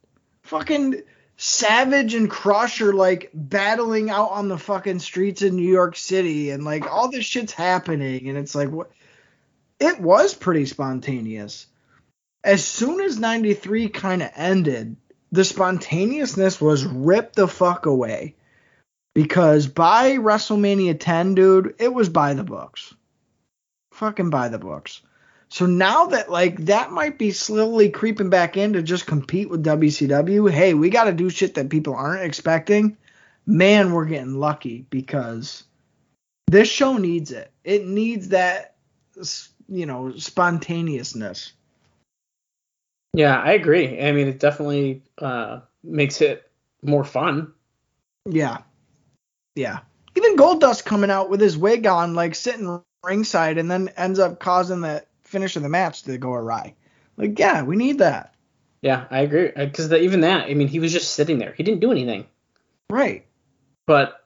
Fucking 0.43 1.03
Savage 1.37 2.15
and 2.15 2.31
Crusher 2.31 2.93
like 2.95 3.31
battling 3.35 4.11
out 4.11 4.31
on 4.31 4.49
the 4.49 4.57
fucking 4.59 5.01
streets 5.01 5.43
in 5.43 5.57
New 5.57 5.71
York 5.71 5.97
City 5.97 6.51
and 6.51 6.65
like 6.65 6.91
all 6.91 7.11
this 7.11 7.25
shit's 7.27 7.53
happening 7.53 8.29
and 8.29 8.39
it's 8.39 8.55
like 8.55 8.71
what 8.71 8.91
it 9.79 10.01
was 10.01 10.35
pretty 10.35 10.67
spontaneous. 10.67 11.67
As 12.45 12.65
soon 12.65 13.01
as 13.01 13.19
93 13.19 13.89
kind 13.89 14.23
of 14.23 14.31
ended, 14.35 14.97
the 15.33 15.45
spontaneousness 15.45 16.61
was 16.61 16.85
ripped 16.85 17.37
the 17.37 17.49
fuck 17.49 17.87
away. 17.87 18.35
Because 19.15 19.67
by 19.67 20.17
WrestleMania 20.17 20.99
10, 20.99 21.35
dude, 21.35 21.75
it 21.79 21.93
was 21.93 22.09
by 22.09 22.35
the 22.35 22.45
books. 22.45 22.95
Fucking 23.93 24.31
by 24.31 24.49
the 24.49 24.59
books. 24.59 25.01
So 25.49 25.67
now 25.67 26.07
that 26.07 26.31
like 26.31 26.67
that 26.67 26.93
might 26.93 27.19
be 27.19 27.31
slowly 27.31 27.89
creeping 27.89 28.31
back 28.31 28.57
in 28.57 28.75
to 28.75 28.83
just 28.83 29.07
compete 29.07 29.49
with 29.49 29.65
WCW, 29.65 30.51
hey, 30.51 30.75
we 30.75 30.91
got 30.91 31.05
to 31.05 31.13
do 31.13 31.31
shit 31.31 31.55
that 31.55 31.71
people 31.71 31.95
aren't 31.95 32.25
expecting. 32.25 32.97
Man, 33.47 33.93
we're 33.93 34.07
getting 34.07 34.39
lucky 34.39 34.87
because 34.91 35.65
this 36.49 36.69
show 36.69 36.97
needs 36.99 37.31
it. 37.31 37.51
It 37.65 37.87
needs 37.87 38.29
that 38.29 38.75
you 39.69 39.87
know, 39.87 40.13
spontaneousness. 40.17 41.53
yeah, 43.13 43.41
I 43.41 43.53
agree. 43.53 44.01
I 44.01 44.13
mean, 44.13 44.29
it 44.29 44.39
definitely 44.39 45.03
uh, 45.19 45.61
makes 45.83 46.21
it 46.21 46.51
more 46.83 47.05
fun. 47.05 47.53
Yeah. 48.29 48.59
Yeah. 49.55 49.81
Even 50.17 50.37
Goldust 50.37 50.85
coming 50.85 51.11
out 51.11 51.31
with 51.31 51.41
his 51.41 51.57
wig 51.57 51.87
on, 51.87 52.15
like 52.15 52.35
sitting 52.35 52.83
ringside, 53.03 53.59
and 53.59 53.71
then 53.71 53.89
ends 53.97 54.19
up 54.19 54.41
causing 54.41 54.81
the 54.81 55.05
finish 55.23 55.57
of 55.57 55.63
the 55.63 55.69
match 55.69 56.03
to 56.03 56.19
go 56.19 56.33
awry. 56.33 56.75
Like, 57.17 57.39
yeah, 57.39 57.63
we 57.63 57.77
need 57.77 57.99
that. 57.99 58.35
Yeah, 58.83 59.07
I 59.11 59.21
agree. 59.21 59.51
Because 59.55 59.91
even 59.93 60.21
that, 60.21 60.49
I 60.49 60.55
mean, 60.55 60.69
he 60.69 60.81
was 60.81 60.93
just 60.93 61.15
sitting 61.15 61.39
there. 61.39 61.53
He 61.53 61.63
didn't 61.63 61.81
do 61.81 61.91
anything. 61.91 62.27
Right. 62.91 63.27
But 63.87 64.26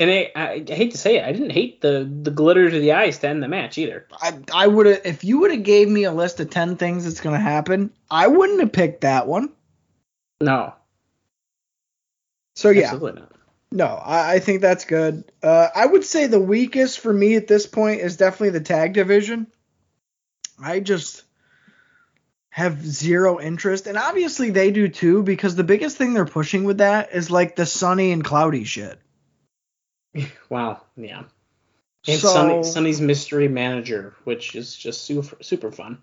and 0.00 0.10
I, 0.10 0.32
I, 0.34 0.64
I 0.68 0.74
hate 0.74 0.92
to 0.92 0.98
say 0.98 1.18
it, 1.18 1.24
I 1.24 1.30
didn't 1.32 1.50
hate 1.50 1.80
the 1.80 2.10
the 2.22 2.30
glitter 2.30 2.68
to 2.70 2.80
the 2.80 2.92
eyes 2.92 3.18
to 3.18 3.28
end 3.28 3.42
the 3.42 3.48
match 3.48 3.78
either. 3.78 4.06
I 4.20 4.38
I 4.52 4.66
would 4.66 4.86
have 4.86 5.00
if 5.04 5.22
you 5.22 5.40
would 5.40 5.50
have 5.52 5.62
gave 5.62 5.88
me 5.88 6.04
a 6.04 6.12
list 6.12 6.40
of 6.40 6.50
ten 6.50 6.76
things 6.76 7.04
that's 7.04 7.20
gonna 7.20 7.38
happen, 7.38 7.92
I 8.10 8.26
wouldn't 8.26 8.60
have 8.60 8.72
picked 8.72 9.02
that 9.02 9.26
one. 9.28 9.50
No, 10.40 10.72
So 12.56 12.70
yeah, 12.70 12.84
absolutely 12.84 13.20
not. 13.20 13.32
no, 13.70 13.86
I, 13.86 14.34
I 14.34 14.38
think 14.38 14.62
that's 14.62 14.86
good. 14.86 15.30
Uh, 15.42 15.68
I 15.74 15.84
would 15.84 16.04
say 16.04 16.26
the 16.26 16.40
weakest 16.40 17.00
for 17.00 17.12
me 17.12 17.36
at 17.36 17.46
this 17.46 17.66
point 17.66 18.00
is 18.00 18.16
definitely 18.16 18.50
the 18.58 18.64
tag 18.64 18.94
division. 18.94 19.46
I 20.62 20.80
just 20.80 21.24
have 22.48 22.84
zero 22.84 23.38
interest, 23.38 23.86
and 23.86 23.96
obviously 23.98 24.50
they 24.50 24.70
do 24.70 24.88
too, 24.88 25.22
because 25.22 25.56
the 25.56 25.62
biggest 25.64 25.96
thing 25.98 26.14
they're 26.14 26.24
pushing 26.24 26.64
with 26.64 26.78
that 26.78 27.12
is 27.12 27.30
like 27.30 27.54
the 27.54 27.66
sunny 27.66 28.12
and 28.12 28.24
cloudy 28.24 28.64
shit. 28.64 28.98
Wow, 30.48 30.82
yeah. 30.96 31.24
And 32.08 32.20
So- 32.20 32.62
Sunny's 32.62 33.00
mystery 33.00 33.48
manager, 33.48 34.14
which 34.24 34.54
is 34.54 34.74
just 34.76 35.04
super 35.04 35.36
super 35.42 35.70
fun. 35.70 36.02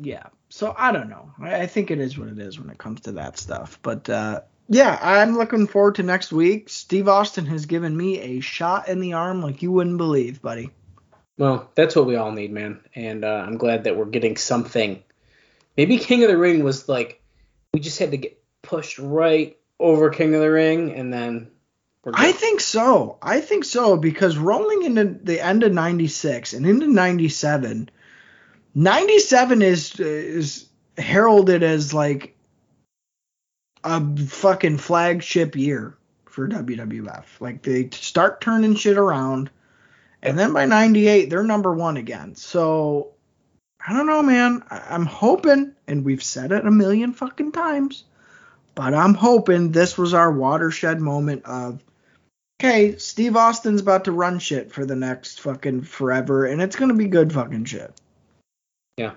Yeah. 0.00 0.24
So 0.48 0.74
I 0.76 0.92
don't 0.92 1.08
know. 1.08 1.32
I, 1.40 1.62
I 1.62 1.66
think 1.66 1.90
it 1.90 1.98
is 1.98 2.16
what 2.18 2.28
it 2.28 2.38
is 2.38 2.58
when 2.58 2.70
it 2.70 2.78
comes 2.78 3.02
to 3.02 3.12
that 3.12 3.38
stuff. 3.38 3.78
But 3.82 4.08
uh, 4.08 4.42
yeah, 4.68 4.98
I'm 5.00 5.36
looking 5.36 5.66
forward 5.66 5.96
to 5.96 6.02
next 6.02 6.32
week. 6.32 6.68
Steve 6.68 7.08
Austin 7.08 7.46
has 7.46 7.66
given 7.66 7.96
me 7.96 8.20
a 8.20 8.40
shot 8.40 8.88
in 8.88 9.00
the 9.00 9.14
arm 9.14 9.42
like 9.42 9.62
you 9.62 9.72
wouldn't 9.72 9.98
believe, 9.98 10.40
buddy. 10.40 10.70
Well, 11.36 11.70
that's 11.74 11.96
what 11.96 12.06
we 12.06 12.16
all 12.16 12.32
need, 12.32 12.52
man. 12.52 12.80
And 12.94 13.24
uh, 13.24 13.44
I'm 13.46 13.58
glad 13.58 13.84
that 13.84 13.96
we're 13.96 14.06
getting 14.06 14.36
something. 14.36 15.02
Maybe 15.76 15.98
King 15.98 16.22
of 16.24 16.30
the 16.30 16.38
Ring 16.38 16.64
was 16.64 16.88
like 16.88 17.22
we 17.72 17.80
just 17.80 17.98
had 17.98 18.10
to 18.10 18.16
get 18.16 18.42
pushed 18.62 18.98
right 18.98 19.56
over 19.78 20.10
King 20.10 20.34
of 20.34 20.40
the 20.40 20.50
Ring, 20.50 20.92
and 20.92 21.12
then 21.12 21.50
I 22.14 22.32
think 22.32 22.60
so. 22.60 23.18
I 23.20 23.40
think 23.40 23.64
so 23.64 23.96
because 23.96 24.38
rolling 24.38 24.84
into 24.84 25.04
the 25.04 25.40
end 25.40 25.64
of 25.64 25.72
96 25.72 26.52
and 26.52 26.66
into 26.66 26.86
97, 26.86 27.90
97 28.74 29.62
is 29.62 29.98
is 29.98 30.68
heralded 30.96 31.62
as 31.62 31.92
like 31.92 32.36
a 33.84 34.16
fucking 34.26 34.78
flagship 34.78 35.56
year 35.56 35.96
for 36.26 36.48
WWF. 36.48 37.24
Like 37.40 37.62
they 37.62 37.90
start 37.90 38.40
turning 38.40 38.74
shit 38.74 38.96
around 38.96 39.50
and 40.22 40.38
then 40.38 40.52
by 40.52 40.66
98 40.66 41.30
they're 41.30 41.42
number 41.42 41.74
1 41.74 41.96
again. 41.96 42.34
So 42.36 43.12
I 43.84 43.92
don't 43.92 44.06
know, 44.06 44.22
man. 44.22 44.62
I'm 44.70 45.06
hoping 45.06 45.74
and 45.86 46.04
we've 46.04 46.22
said 46.22 46.52
it 46.52 46.66
a 46.66 46.70
million 46.70 47.12
fucking 47.12 47.52
times, 47.52 48.04
but 48.78 48.94
I'm 48.94 49.14
hoping 49.14 49.72
this 49.72 49.98
was 49.98 50.14
our 50.14 50.30
watershed 50.30 51.00
moment 51.00 51.44
of 51.46 51.82
okay, 52.60 52.96
Steve 52.96 53.34
Austin's 53.34 53.80
about 53.80 54.04
to 54.04 54.12
run 54.12 54.38
shit 54.38 54.70
for 54.70 54.86
the 54.86 54.94
next 54.94 55.40
fucking 55.40 55.82
forever, 55.82 56.46
and 56.46 56.62
it's 56.62 56.76
gonna 56.76 56.94
be 56.94 57.08
good 57.08 57.32
fucking 57.32 57.64
shit. 57.64 57.92
Yeah, 58.96 59.14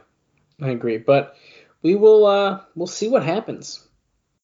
I 0.59 0.69
agree, 0.69 0.97
but 0.97 1.35
we 1.83 1.93
will 1.93 2.25
uh 2.25 2.61
we'll 2.75 2.87
see 2.87 3.07
what 3.07 3.21
happens. 3.21 3.87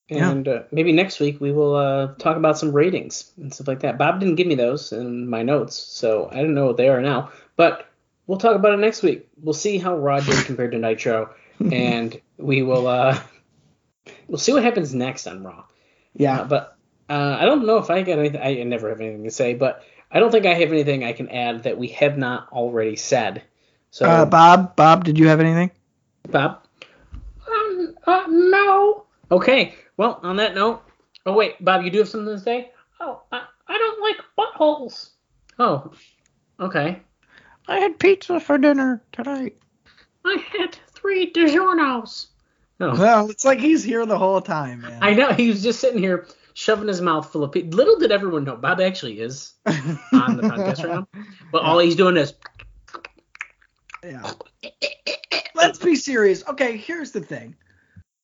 Yeah. 0.07 0.29
And 0.29 0.47
uh, 0.47 0.63
maybe 0.71 0.91
next 0.91 1.19
week 1.19 1.41
we 1.41 1.51
will 1.51 1.75
uh, 1.75 2.13
talk 2.19 2.37
about 2.37 2.59
some 2.59 2.71
ratings 2.71 3.31
and 3.37 3.51
stuff 3.51 3.67
like 3.67 3.79
that. 3.79 3.97
Bob 3.97 4.19
didn't 4.19 4.35
give 4.35 4.47
me 4.47 4.55
those 4.55 4.93
in 4.93 5.27
my 5.27 5.41
notes, 5.41 5.75
so 5.75 6.29
I 6.31 6.35
don't 6.35 6.53
know 6.53 6.67
what 6.67 6.77
they 6.77 6.89
are 6.89 7.01
now. 7.01 7.31
But 7.55 7.89
we'll 8.27 8.37
talk 8.37 8.55
about 8.55 8.73
it 8.73 8.77
next 8.77 9.01
week. 9.01 9.27
We'll 9.41 9.53
see 9.53 9.79
how 9.79 9.97
Raw 9.97 10.19
did 10.19 10.45
compared 10.45 10.73
to 10.73 10.77
Nitro, 10.77 11.33
and 11.71 12.21
we 12.37 12.61
will 12.61 12.87
uh, 12.87 13.19
we'll 14.27 14.37
see 14.37 14.53
what 14.53 14.63
happens 14.63 14.93
next 14.93 15.27
on 15.27 15.43
Raw. 15.43 15.59
Uh, 15.59 15.63
Yeah, 16.13 16.43
but 16.43 16.77
uh, 17.09 17.37
I 17.39 17.45
don't 17.45 17.65
know 17.65 17.77
if 17.77 17.89
I 17.89 18.01
got 18.01 18.19
anything. 18.19 18.41
I 18.41 18.63
never 18.63 18.89
have 18.89 18.99
anything 18.99 19.23
to 19.23 19.31
say, 19.31 19.53
but 19.53 19.83
I 20.11 20.19
don't 20.19 20.31
think 20.31 20.45
I 20.45 20.53
have 20.53 20.71
anything 20.71 21.03
I 21.03 21.13
can 21.13 21.29
add 21.29 21.63
that 21.63 21.77
we 21.77 21.89
have 21.89 22.17
not 22.17 22.49
already 22.51 22.95
said. 22.95 23.43
So 23.91 24.05
uh, 24.05 24.25
Bob, 24.25 24.75
Bob, 24.75 25.03
did 25.03 25.17
you 25.17 25.27
have 25.27 25.39
anything? 25.39 25.71
Bob? 26.29 26.63
Um, 27.49 27.95
uh, 28.05 28.25
no. 28.27 29.05
Okay. 29.31 29.75
Well, 29.95 30.19
on 30.23 30.37
that 30.37 30.55
note. 30.55 30.83
Oh 31.25 31.33
wait, 31.33 31.63
Bob, 31.63 31.83
you 31.83 31.91
do 31.91 31.99
have 31.99 32.09
something 32.09 32.35
to 32.35 32.39
say? 32.41 32.71
Oh, 32.99 33.21
I, 33.31 33.43
I 33.67 33.77
don't 33.77 34.01
like 34.01 34.17
buttholes. 34.37 35.09
Oh. 35.59 35.91
Okay. 36.59 36.99
I 37.67 37.79
had 37.79 37.99
pizza 37.99 38.39
for 38.39 38.57
dinner 38.57 39.01
tonight. 39.11 39.57
I 40.25 40.43
had 40.57 40.77
three 40.91 41.31
DiGiorno's. 41.31 42.27
No. 42.79 42.93
Well, 42.93 43.29
it's 43.29 43.43
like 43.45 43.59
he's 43.59 43.83
here 43.83 44.05
the 44.05 44.17
whole 44.17 44.41
time, 44.41 44.81
man. 44.81 44.99
I 45.01 45.13
know 45.13 45.33
he 45.33 45.49
was 45.49 45.63
just 45.63 45.79
sitting 45.79 45.99
here 45.99 46.27
shoving 46.53 46.87
his 46.87 47.01
mouth 47.01 47.31
full 47.31 47.43
of 47.43 47.51
pizza. 47.51 47.75
Little 47.75 47.97
did 47.97 48.11
everyone 48.11 48.43
know, 48.43 48.55
Bob 48.55 48.79
actually 48.81 49.19
is 49.19 49.53
on 49.65 50.37
the 50.37 50.43
podcast 50.43 50.83
right 50.83 51.05
now. 51.13 51.23
But 51.51 51.63
all 51.63 51.79
he's 51.79 51.95
doing 51.95 52.17
is 52.17 52.33
yeah. 54.03 54.31
Let's 55.55 55.79
be 55.79 55.95
serious. 55.95 56.47
Okay, 56.47 56.77
here's 56.77 57.11
the 57.11 57.21
thing. 57.21 57.55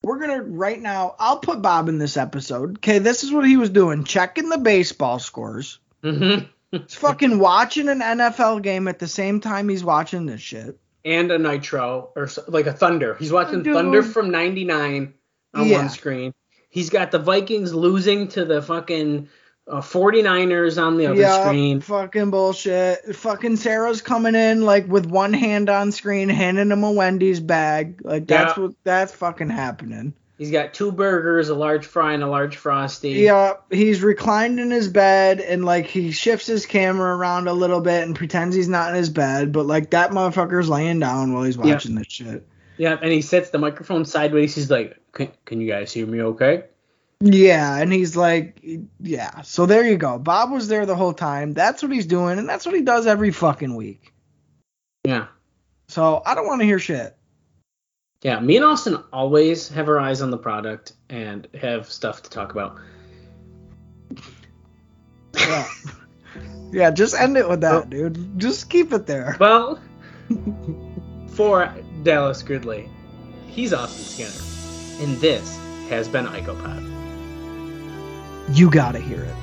we're 0.04 0.20
gonna 0.20 0.44
right 0.44 0.80
now. 0.80 1.16
I'll 1.18 1.40
put 1.40 1.62
Bob 1.62 1.90
in 1.90 1.98
this 1.98 2.16
episode. 2.18 2.78
Okay, 2.78 3.00
this 3.00 3.24
is 3.24 3.32
what 3.32 3.48
he 3.48 3.58
was 3.58 3.70
doing: 3.72 4.04
checking 4.04 4.50
the 4.50 4.60
baseball 4.60 5.20
scores. 5.20 5.80
Mm-hmm. 6.04 6.46
He's 6.78 6.96
fucking 6.96 7.40
watching 7.40 7.88
an 7.90 8.02
NFL 8.02 8.62
game 8.62 8.88
at 8.88 9.00
the 9.00 9.08
same 9.08 9.40
time 9.42 9.70
he's 9.70 9.84
watching 9.84 10.26
this 10.26 10.42
shit. 10.42 10.80
And 11.06 11.32
a 11.32 11.38
Nitro 11.38 12.12
or 12.16 12.30
like 12.48 12.66
a 12.66 12.74
Thunder. 12.74 13.16
He's 13.16 13.32
watching 13.32 13.62
Dude. 13.64 13.74
Thunder 13.74 14.04
from 14.04 14.32
'99 14.32 15.14
on 15.54 15.68
Yeah. 15.68 15.78
one 15.78 15.90
screen. 15.90 16.34
He's 16.70 16.90
got 16.90 17.12
the 17.12 17.20
Vikings 17.20 17.74
losing 17.74 18.30
to 18.30 18.46
the 18.46 18.62
fucking 18.62 19.28
uh, 19.68 19.80
49ers 19.82 20.82
on 20.82 20.98
the 20.98 21.06
other 21.08 21.22
yeah, 21.22 21.46
screen. 21.46 21.80
fucking 21.82 22.30
bullshit. 22.32 23.16
Fucking 23.16 23.56
Sarah's 23.58 24.02
coming 24.02 24.36
in 24.36 24.64
like 24.64 24.88
with 24.88 25.06
one 25.06 25.32
hand 25.34 25.70
on 25.70 25.92
screen, 25.92 26.28
handing 26.30 26.70
him 26.72 26.84
a 26.84 26.92
Wendy's 26.92 27.40
bag. 27.40 28.02
Like 28.04 28.28
that's 28.28 28.58
Yeah. 28.58 28.64
what 28.64 28.74
that's 28.84 29.14
fucking 29.14 29.50
happening. 29.50 30.14
He's 30.38 30.52
got 30.52 30.74
two 30.74 30.92
burgers, 30.92 31.50
a 31.50 31.56
large 31.56 31.86
fry, 31.86 32.14
and 32.14 32.24
a 32.24 32.28
large 32.28 32.58
frosty. 32.58 33.12
Yeah, 33.12 33.54
he's 33.70 34.02
reclined 34.02 34.60
in 34.60 34.72
his 34.72 34.88
bed 34.88 35.40
and 35.40 35.64
like 35.64 35.86
he 35.86 36.12
shifts 36.12 36.48
his 36.48 36.66
camera 36.66 37.16
around 37.16 37.48
a 37.48 37.54
little 37.54 37.82
bit 37.82 38.04
and 38.04 38.16
pretends 38.16 38.56
he's 38.56 38.68
not 38.68 38.90
in 38.90 38.96
his 38.96 39.10
bed, 39.10 39.52
but 39.52 39.66
like 39.66 39.92
that 39.92 40.12
motherfucker's 40.12 40.70
laying 40.70 41.00
down 41.00 41.34
while 41.34 41.44
he's 41.44 41.58
watching 41.58 41.96
this 41.96 42.08
shit. 42.10 42.48
Yeah, 42.78 42.98
and 43.00 43.12
he 43.12 43.22
sets 43.22 43.52
the 43.52 43.60
microphone 43.60 44.06
sideways. 44.06 44.56
He's 44.56 44.72
like, 44.72 44.98
"Can, 45.12 45.30
can 45.46 45.62
you 45.62 45.68
guys 45.68 45.94
hear 45.94 46.08
me? 46.08 46.22
Okay." 46.22 46.64
Yeah, 47.26 47.78
and 47.78 47.94
he's 47.94 48.18
like, 48.18 48.62
yeah. 49.00 49.44
So 49.44 49.66
there 49.66 49.88
you 49.88 49.96
go. 49.96 50.20
Bob 50.20 50.52
was 50.52 50.68
there 50.68 50.86
the 50.86 50.96
whole 50.96 51.14
time. 51.14 51.54
That's 51.54 51.82
what 51.82 51.90
he's 51.90 52.06
doing, 52.06 52.38
and 52.38 52.50
that's 52.50 52.66
what 52.66 52.76
he 52.76 52.82
does 52.82 53.08
every 53.08 53.32
fucking 53.32 53.76
week. 53.76 54.14
Yeah. 55.06 55.28
So 55.88 56.22
I 56.26 56.36
don't 56.36 56.48
want 56.48 56.60
to 56.60 56.66
hear 56.66 56.80
shit. 56.80 57.16
Yeah, 58.24 58.40
me 58.40 58.56
and 58.56 58.64
Austin 58.64 59.04
always 59.12 59.68
have 59.70 59.90
our 59.90 60.00
eyes 60.00 60.22
on 60.22 60.32
the 60.32 60.38
product 60.38 60.94
and 61.10 61.46
have 61.60 61.92
stuff 61.92 62.24
to 62.24 62.30
talk 62.30 62.54
about. 62.54 62.80
Yeah. 65.36 65.68
yeah, 66.72 66.92
just 66.92 67.16
end 67.20 67.36
it 67.36 67.50
with 67.50 67.60
that, 67.62 67.90
dude. 67.90 68.40
Just 68.40 68.70
keep 68.70 68.94
it 68.94 69.06
there. 69.06 69.36
Well, 69.42 69.78
for 71.32 71.74
Dallas 72.04 72.42
Gridley, 72.42 72.90
he's 73.48 73.74
Austin 73.74 74.06
Skinner, 74.06 75.04
and 75.06 75.18
this 75.20 75.58
has 75.90 76.08
been 76.08 76.26
IcoPod. 76.26 76.92
You 78.56 78.70
gotta 78.70 79.00
hear 79.00 79.22
it. 79.24 79.36